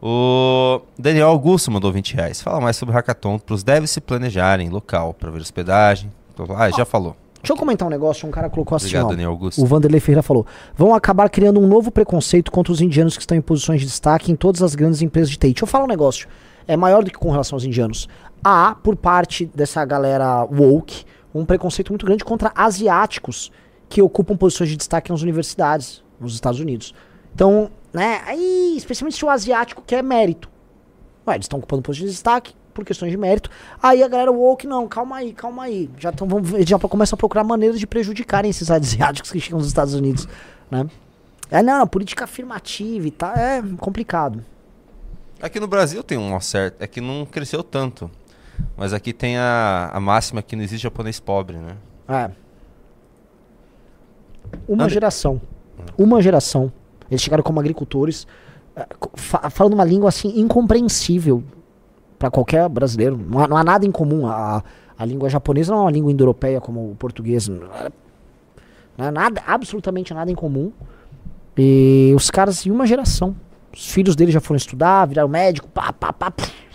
O 0.00 0.80
Daniel 0.98 1.28
Augusto 1.28 1.70
mandou 1.70 1.90
20 1.92 2.14
reais. 2.14 2.40
Fala 2.40 2.60
mais 2.60 2.76
sobre 2.76 2.92
o 2.92 2.96
hackathon 2.96 3.38
para 3.38 3.54
os 3.54 3.62
devs 3.64 3.90
se 3.90 4.00
planejarem, 4.00 4.68
local, 4.68 5.12
para 5.12 5.30
ver 5.30 5.40
hospedagem. 5.40 6.12
Ah, 6.56 6.70
já 6.70 6.84
falou. 6.84 7.16
Deixa 7.42 7.52
eu 7.52 7.56
comentar 7.56 7.86
um 7.86 7.90
negócio, 7.90 8.26
um 8.26 8.30
cara 8.30 8.50
colocou 8.50 8.76
assim, 8.76 8.86
Obrigado, 8.86 9.06
ó, 9.06 9.10
Daniel 9.10 9.30
Augusto. 9.30 9.62
O 9.62 9.66
Vanderlei 9.66 10.00
Ferreira 10.00 10.22
falou: 10.22 10.46
vão 10.76 10.94
acabar 10.94 11.30
criando 11.30 11.60
um 11.60 11.66
novo 11.66 11.90
preconceito 11.90 12.50
contra 12.50 12.72
os 12.72 12.80
indianos 12.80 13.16
que 13.16 13.22
estão 13.22 13.36
em 13.36 13.40
posições 13.40 13.80
de 13.80 13.86
destaque 13.86 14.32
em 14.32 14.36
todas 14.36 14.62
as 14.62 14.74
grandes 14.74 15.02
empresas 15.02 15.30
de 15.30 15.36
TI. 15.36 15.48
Deixa 15.48 15.62
eu 15.62 15.66
falar 15.68 15.84
um 15.84 15.88
negócio. 15.88 16.28
É 16.66 16.76
maior 16.76 17.02
do 17.02 17.10
que 17.10 17.16
com 17.16 17.30
relação 17.30 17.56
aos 17.56 17.64
indianos. 17.64 18.08
Há, 18.44 18.74
por 18.74 18.96
parte 18.96 19.46
dessa 19.54 19.84
galera 19.84 20.44
woke, 20.44 21.04
um 21.34 21.44
preconceito 21.44 21.90
muito 21.90 22.04
grande 22.04 22.24
contra 22.24 22.52
asiáticos 22.54 23.50
que 23.88 24.02
ocupam 24.02 24.36
posições 24.36 24.68
de 24.68 24.76
destaque 24.76 25.10
nas 25.10 25.22
universidades 25.22 26.02
nos 26.20 26.34
Estados 26.34 26.60
Unidos. 26.60 26.94
Então, 27.34 27.70
né, 27.92 28.20
aí, 28.26 28.74
especialmente 28.76 29.16
se 29.16 29.24
o 29.24 29.30
asiático 29.30 29.82
quer 29.86 30.02
mérito. 30.02 30.50
Ué, 31.26 31.36
eles 31.36 31.44
estão 31.44 31.58
ocupando 31.58 31.82
posições 31.82 32.10
de 32.10 32.16
destaque 32.16 32.54
por 32.78 32.84
questões 32.84 33.10
de 33.10 33.16
mérito. 33.16 33.50
Aí 33.82 34.04
a 34.04 34.08
galera 34.08 34.30
woke, 34.30 34.64
não, 34.64 34.86
calma 34.86 35.16
aí, 35.16 35.32
calma 35.32 35.64
aí. 35.64 35.90
Já, 35.98 36.12
tão, 36.12 36.28
vamos, 36.28 36.48
já 36.64 36.78
começam 36.78 37.16
a 37.16 37.18
procurar 37.18 37.42
maneiras 37.42 37.80
de 37.80 37.86
prejudicarem 37.88 38.48
esses 38.48 38.70
asiáticos 38.70 39.32
que 39.32 39.40
chegam 39.40 39.58
nos 39.58 39.66
Estados 39.66 39.94
Unidos, 39.94 40.28
né? 40.70 40.86
É, 41.50 41.60
não, 41.60 41.86
política 41.88 42.22
afirmativa 42.24 43.08
e 43.08 43.10
tal, 43.10 43.34
é 43.34 43.60
complicado. 43.78 44.44
Aqui 45.42 45.58
no 45.58 45.66
Brasil 45.66 46.02
tem 46.04 46.16
um 46.18 46.38
certo. 46.40 46.80
É 46.80 46.86
que 46.86 47.00
não 47.00 47.26
cresceu 47.26 47.64
tanto. 47.64 48.08
Mas 48.76 48.92
aqui 48.92 49.12
tem 49.12 49.38
a, 49.38 49.90
a 49.92 49.98
máxima 49.98 50.40
que 50.42 50.54
não 50.54 50.62
existe 50.62 50.82
japonês 50.84 51.18
pobre, 51.18 51.56
né? 51.56 51.76
É. 52.08 52.30
Uma 54.68 54.88
geração. 54.88 55.40
Uma 55.96 56.20
geração. 56.22 56.72
Eles 57.10 57.22
chegaram 57.22 57.42
como 57.42 57.58
agricultores, 57.60 58.26
fa- 59.14 59.48
falando 59.50 59.74
uma 59.74 59.84
língua 59.84 60.08
assim 60.08 60.38
incompreensível 60.40 61.42
para 62.18 62.30
qualquer 62.30 62.68
brasileiro. 62.68 63.16
Não 63.16 63.40
há, 63.40 63.48
não 63.48 63.56
há 63.56 63.64
nada 63.64 63.86
em 63.86 63.90
comum. 63.90 64.26
A, 64.26 64.62
a 64.98 65.04
língua 65.04 65.28
japonesa 65.28 65.72
não 65.72 65.80
é 65.80 65.84
uma 65.84 65.90
língua 65.90 66.10
indo-europeia 66.10 66.60
como 66.60 66.90
o 66.90 66.96
português. 66.96 67.48
Não 67.48 67.68
há 68.98 69.10
nada, 69.10 69.42
absolutamente 69.46 70.12
nada 70.12 70.30
em 70.30 70.34
comum. 70.34 70.72
E 71.56 72.12
os 72.14 72.30
caras, 72.30 72.64
em 72.66 72.70
uma 72.70 72.86
geração. 72.86 73.34
Os 73.72 73.90
filhos 73.90 74.16
dele 74.16 74.32
já 74.32 74.40
foram 74.40 74.56
estudar, 74.56 75.06
viraram 75.06 75.28
médico, 75.28 75.68
pá, 75.68 75.92
pá, 75.92 76.12
pá. 76.12 76.30
pff. 76.30 76.68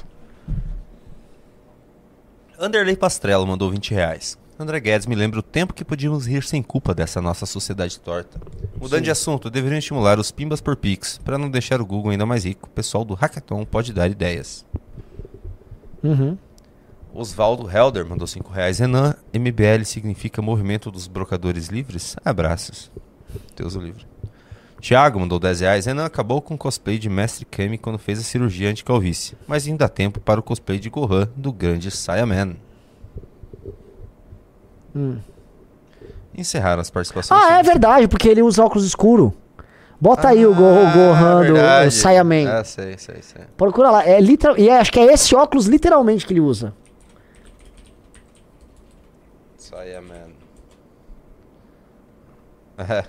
Anderley 2.59 2.95
Pastrello 2.95 3.45
mandou 3.45 3.69
20 3.69 3.91
reais. 3.91 4.37
André 4.57 4.79
Guedes 4.79 5.07
me 5.07 5.15
lembra 5.15 5.39
o 5.39 5.43
tempo 5.43 5.73
que 5.73 5.83
podíamos 5.83 6.27
rir 6.27 6.43
sem 6.43 6.61
culpa 6.61 6.93
dessa 6.93 7.21
nossa 7.21 7.45
sociedade 7.45 7.99
torta. 7.99 8.39
Mudando 8.79 8.99
Sim. 8.99 9.03
de 9.05 9.11
assunto, 9.11 9.49
deveriam 9.49 9.79
estimular 9.79 10.19
os 10.19 10.31
pimbas 10.31 10.61
por 10.61 10.75
Pix. 10.75 11.17
Para 11.17 11.37
não 11.37 11.49
deixar 11.49 11.81
o 11.81 11.85
Google 11.85 12.11
ainda 12.11 12.25
mais 12.25 12.45
rico, 12.45 12.67
o 12.67 12.71
pessoal 12.71 13.03
do 13.03 13.15
Hackathon 13.15 13.65
pode 13.65 13.91
dar 13.91 14.09
ideias. 14.09 14.63
Uhum. 16.03 16.37
Osvaldo 17.13 17.69
Helder 17.69 18.05
mandou 18.05 18.27
5 18.27 18.51
reais. 18.51 18.79
Renan, 18.79 19.15
MBL 19.33 19.85
significa 19.85 20.41
Movimento 20.41 20.89
dos 20.89 21.07
Brocadores 21.07 21.67
Livres? 21.67 22.15
Abraços. 22.25 22.91
Deus 23.55 23.75
o 23.75 23.79
livre. 23.79 24.05
Thiago 24.81 25.19
mandou 25.19 25.39
10 25.39 25.61
reais. 25.61 25.85
Renan 25.85 26.05
acabou 26.05 26.41
com 26.41 26.55
o 26.55 26.57
cosplay 26.57 26.97
de 26.97 27.09
Mestre 27.09 27.45
Kami 27.45 27.77
quando 27.77 27.97
fez 27.97 28.19
a 28.19 28.23
cirurgia 28.23 28.69
anti-calvície. 28.69 29.37
Mas 29.47 29.67
ainda 29.67 29.85
há 29.85 29.89
tempo 29.89 30.19
para 30.19 30.39
o 30.39 30.43
cosplay 30.43 30.79
de 30.79 30.89
Gohan 30.89 31.29
do 31.37 31.53
grande 31.53 31.89
Saiyaman. 31.89 32.55
Hum. 34.95 35.19
Encerraram 36.35 36.81
as 36.81 36.89
participações. 36.89 37.39
Ah, 37.39 37.59
é 37.59 37.63
verdade, 37.63 38.07
porque 38.07 38.27
ele 38.27 38.41
usa 38.41 38.63
óculos 38.63 38.85
escuro. 38.85 39.33
Bota 40.03 40.27
aí 40.27 40.45
o, 40.45 40.53
Go, 40.53 40.61
o 40.63 40.91
Gohan 40.91 41.45
do 41.47 41.87
o 41.87 41.91
Saiyaman. 41.91 42.49
Ah, 42.49 42.63
sei, 42.65 42.97
sei, 42.97 43.21
sei. 43.21 43.45
Procura 43.55 43.89
lá. 43.89 44.05
É 44.05 44.19
literal, 44.19 44.57
e 44.57 44.67
é- 44.67 44.77
acho 44.77 44.91
que 44.91 44.99
é 44.99 45.05
esse 45.13 45.33
óculos 45.33 45.65
literalmente 45.65 46.27
que 46.27 46.33
ele 46.33 46.41
usa. 46.41 46.73
Saiyaman. 49.57 50.33
É. 52.85 53.05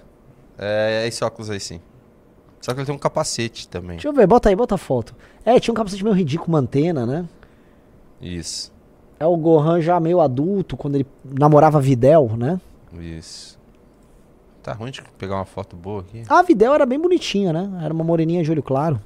É 1.03 1.09
esse 1.09 1.25
óculos 1.25 1.51
aí 1.51 1.59
sim. 1.59 1.81
Só 2.61 2.73
que 2.73 2.79
ele 2.79 2.87
tem 2.87 2.95
um 2.95 2.99
capacete 2.99 3.67
também. 3.67 3.97
Deixa 3.97 4.07
eu 4.07 4.13
ver, 4.13 4.27
bota 4.29 4.49
aí, 4.49 4.55
bota 4.55 4.77
a 4.77 4.79
foto. 4.79 5.17
É, 5.45 5.59
tinha 5.59 5.73
um 5.73 5.75
capacete 5.75 6.05
meio 6.05 6.15
ridículo, 6.15 6.51
uma 6.51 6.61
antena, 6.61 7.05
né? 7.05 7.25
Isso. 8.21 8.71
É 9.19 9.27
o 9.27 9.37
Gohan 9.37 9.81
já 9.81 9.99
meio 9.99 10.21
adulto, 10.21 10.77
quando 10.77 10.95
ele 10.95 11.07
namorava 11.25 11.81
Videl, 11.81 12.31
né? 12.37 12.61
Isso. 13.01 13.59
Tá 14.65 14.73
ruim 14.73 14.91
de 14.91 15.03
pegar 15.19 15.37
uma 15.37 15.45
foto 15.45 15.77
boa 15.77 16.01
aqui. 16.01 16.23
A 16.29 16.43
Videl 16.43 16.75
era 16.75 16.85
bem 16.87 16.99
bonitinha, 16.99 17.53
né? 17.53 17.71
Era 17.85 17.93
uma 17.95 18.03
moreninha 18.03 18.43
de 18.43 18.51
olho 18.51 18.63
claro. 18.63 18.99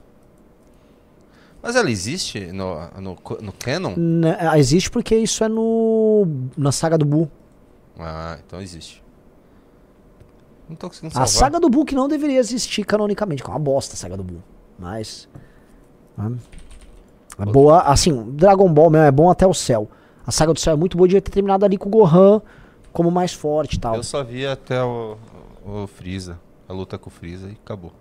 Mas 1.60 1.74
ela 1.74 1.90
existe 1.90 2.52
no, 2.52 2.76
no, 3.00 3.16
no 3.42 3.52
Canon? 3.52 3.94
N- 3.96 4.36
ah, 4.38 4.56
existe 4.56 4.88
porque 4.88 5.16
isso 5.16 5.42
é 5.42 5.48
no 5.48 6.26
na 6.56 6.70
saga 6.70 6.96
do 6.96 7.04
Buu. 7.04 7.28
Ah, 7.98 8.38
então 8.46 8.60
existe. 8.62 9.02
Não 10.68 10.76
tô 10.76 10.86
conseguindo 10.88 11.10
A 11.18 11.26
salvar. 11.26 11.28
saga 11.28 11.58
do 11.60 11.68
Buu 11.68 11.84
que 11.84 11.96
não 11.96 12.06
deveria 12.06 12.38
existir 12.38 12.84
canonicamente, 12.84 13.42
que 13.42 13.50
é 13.50 13.52
uma 13.52 13.58
bosta 13.58 13.94
a 13.94 13.96
saga 13.96 14.16
do 14.16 14.22
Buu. 14.22 14.40
Mas. 14.78 15.28
né? 16.16 16.36
É 17.40 17.44
boa, 17.44 17.80
assim, 17.82 18.30
Dragon 18.32 18.72
Ball 18.72 18.90
mesmo 18.90 19.06
é 19.06 19.10
bom 19.10 19.28
até 19.28 19.46
o 19.46 19.54
céu. 19.54 19.88
A 20.24 20.30
saga 20.30 20.52
do 20.54 20.60
céu 20.60 20.74
é 20.74 20.76
muito 20.76 20.96
boa, 20.96 21.08
devia 21.08 21.20
ter 21.20 21.30
terminado 21.32 21.64
ali 21.64 21.76
com 21.76 21.88
o 21.88 21.90
Gohan 21.90 22.40
como 22.92 23.10
mais 23.10 23.32
forte 23.32 23.74
e 23.74 23.80
tal. 23.80 23.96
Eu 23.96 24.04
só 24.04 24.22
vi 24.22 24.46
até 24.46 24.82
o, 24.82 25.16
o 25.68 25.86
Freeza. 25.86 26.38
A 26.68 26.72
luta 26.72 26.98
com 26.98 27.08
o 27.08 27.12
Freeza 27.12 27.48
e 27.48 27.52
acabou. 27.52 27.92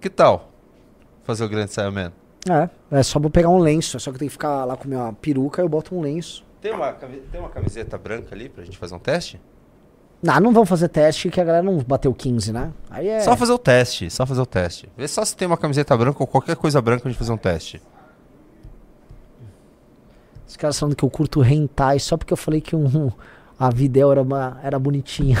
Que 0.00 0.10
tal? 0.10 0.50
Fazer 1.22 1.44
o 1.44 1.48
grande 1.48 1.72
Saiyaman? 1.72 2.12
É, 2.50 2.68
é 2.98 3.02
só 3.02 3.20
vou 3.20 3.30
pegar 3.30 3.48
um 3.48 3.58
lenço, 3.58 3.96
é 3.96 4.00
só 4.00 4.10
que 4.10 4.18
tem 4.18 4.28
que 4.28 4.32
ficar 4.32 4.64
lá 4.64 4.76
com 4.76 4.88
minha 4.88 5.12
peruca, 5.12 5.62
eu 5.62 5.68
boto 5.68 5.94
um 5.94 6.00
lenço. 6.00 6.44
Tem 6.60 6.72
uma, 6.72 6.92
tem 6.92 7.40
uma 7.40 7.48
camiseta 7.48 7.96
branca 7.96 8.34
ali 8.34 8.48
pra 8.48 8.64
gente 8.64 8.76
fazer 8.76 8.94
um 8.94 8.98
teste? 8.98 9.40
Não, 10.22 10.38
não 10.38 10.52
vamos 10.52 10.68
fazer 10.68 10.88
teste 10.88 11.28
que 11.30 11.40
a 11.40 11.44
galera 11.44 11.64
não 11.64 11.78
bateu 11.78 12.14
15, 12.14 12.52
né? 12.52 12.72
Aí 12.88 13.08
é. 13.08 13.20
Só 13.20 13.36
fazer 13.36 13.52
o 13.52 13.58
teste, 13.58 14.08
só 14.10 14.24
fazer 14.24 14.40
o 14.40 14.46
teste. 14.46 14.88
Vê 14.96 15.08
só 15.08 15.24
se 15.24 15.36
tem 15.36 15.46
uma 15.46 15.56
camiseta 15.56 15.96
branca 15.96 16.22
ou 16.22 16.26
qualquer 16.26 16.54
coisa 16.54 16.80
branca 16.80 17.02
pra 17.02 17.10
gente 17.10 17.18
fazer 17.18 17.32
um 17.32 17.36
teste. 17.36 17.82
Os 20.46 20.56
caras 20.56 20.78
falando 20.78 20.94
que 20.94 21.04
eu 21.04 21.10
curto 21.10 21.42
hentai 21.42 21.98
só 21.98 22.16
porque 22.16 22.32
eu 22.32 22.36
falei 22.36 22.60
que 22.60 22.76
um, 22.76 23.10
a 23.58 23.70
Videl 23.70 24.10
era, 24.10 24.22
uma, 24.22 24.58
era 24.62 24.78
bonitinha. 24.78 25.36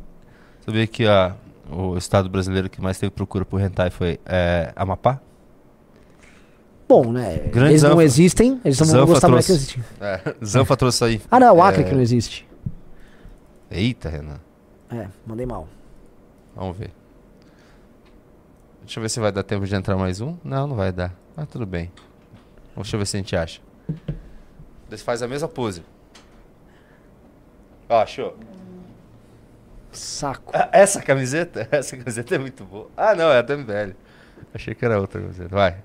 Sabia 0.64 0.86
que 0.86 1.06
a, 1.06 1.34
o 1.70 1.96
estado 1.96 2.28
brasileiro 2.28 2.68
que 2.68 2.80
mais 2.80 2.98
teve 2.98 3.10
procura 3.10 3.44
por 3.44 3.60
hentai 3.60 3.90
foi 3.90 4.20
é, 4.26 4.72
Amapá? 4.76 5.20
Bom, 6.88 7.12
né? 7.12 7.36
Grande 7.52 7.72
eles 7.72 7.82
não 7.82 7.90
Zanfa. 7.90 8.04
existem, 8.04 8.60
eles 8.64 8.80
não 8.80 8.86
vão 8.86 9.06
gostar 9.06 9.28
mais 9.28 9.46
que 9.46 9.52
existem. 9.52 9.84
É, 10.00 10.34
Zanfa 10.44 10.76
trouxe 10.76 11.04
aí. 11.04 11.20
Ah, 11.30 11.38
não, 11.38 11.48
é 11.48 11.52
o 11.52 11.62
Acre 11.62 11.82
é, 11.82 11.84
que 11.84 11.94
não 11.94 12.00
existe. 12.00 12.48
Eita, 13.70 14.08
Renan. 14.08 14.40
É, 14.90 15.06
mandei 15.26 15.44
mal. 15.44 15.68
Vamos 16.56 16.78
ver. 16.78 16.90
Deixa 18.80 18.98
eu 18.98 19.02
ver 19.02 19.10
se 19.10 19.20
vai 19.20 19.30
dar 19.30 19.42
tempo 19.42 19.66
de 19.66 19.74
entrar 19.74 19.98
mais 19.98 20.22
um. 20.22 20.34
Não, 20.42 20.66
não 20.66 20.74
vai 20.74 20.90
dar. 20.90 21.14
Mas 21.36 21.46
tudo 21.48 21.66
bem. 21.66 21.92
Deixa 22.74 22.96
eu 22.96 22.98
ver 22.98 23.06
se 23.06 23.16
a 23.18 23.20
gente 23.20 23.36
acha. 23.36 23.60
Você 24.88 25.04
faz 25.04 25.22
a 25.22 25.28
mesma 25.28 25.46
pose. 25.46 25.82
Ó, 27.88 28.00
achou? 28.02 28.36
Saco. 29.92 30.52
Ah, 30.54 30.68
Essa 30.72 31.00
camiseta? 31.02 31.66
Essa 31.72 31.96
camiseta 31.96 32.34
é 32.34 32.38
muito 32.38 32.64
boa. 32.64 32.90
Ah, 32.96 33.14
não, 33.14 33.30
é 33.30 33.38
a 33.38 33.42
da 33.42 33.56
MBL. 33.56 33.94
Achei 34.54 34.74
que 34.74 34.84
era 34.84 35.00
outra 35.00 35.20
camiseta. 35.20 35.48
Vai. 35.48 35.82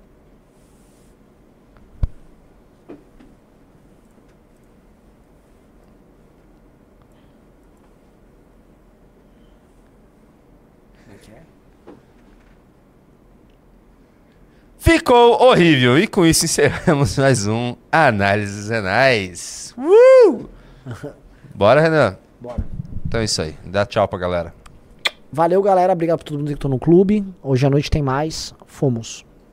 Ficou 14.77 15.41
horrível. 15.41 15.97
E 15.97 16.07
com 16.07 16.25
isso 16.25 16.45
encerramos 16.45 17.17
mais 17.17 17.47
um 17.47 17.75
Análises 17.91 18.69
Renais. 18.69 19.73
Uh! 19.77 20.49
Bora, 21.53 21.81
Renan? 21.81 22.17
Bora. 22.39 22.63
Então 23.05 23.21
é 23.21 23.23
isso 23.25 23.41
aí. 23.41 23.55
Dá 23.65 23.85
tchau 23.85 24.07
pra 24.07 24.17
galera. 24.17 24.53
Valeu, 25.31 25.61
galera. 25.61 25.93
Obrigado 25.93 26.19
por 26.19 26.23
todo 26.25 26.39
mundo 26.39 26.49
que 26.49 26.55
tô 26.55 26.67
no 26.67 26.79
clube. 26.79 27.23
Hoje 27.41 27.65
à 27.65 27.69
noite 27.69 27.89
tem 27.89 28.01
mais. 28.01 28.53
Fomos. 28.65 29.25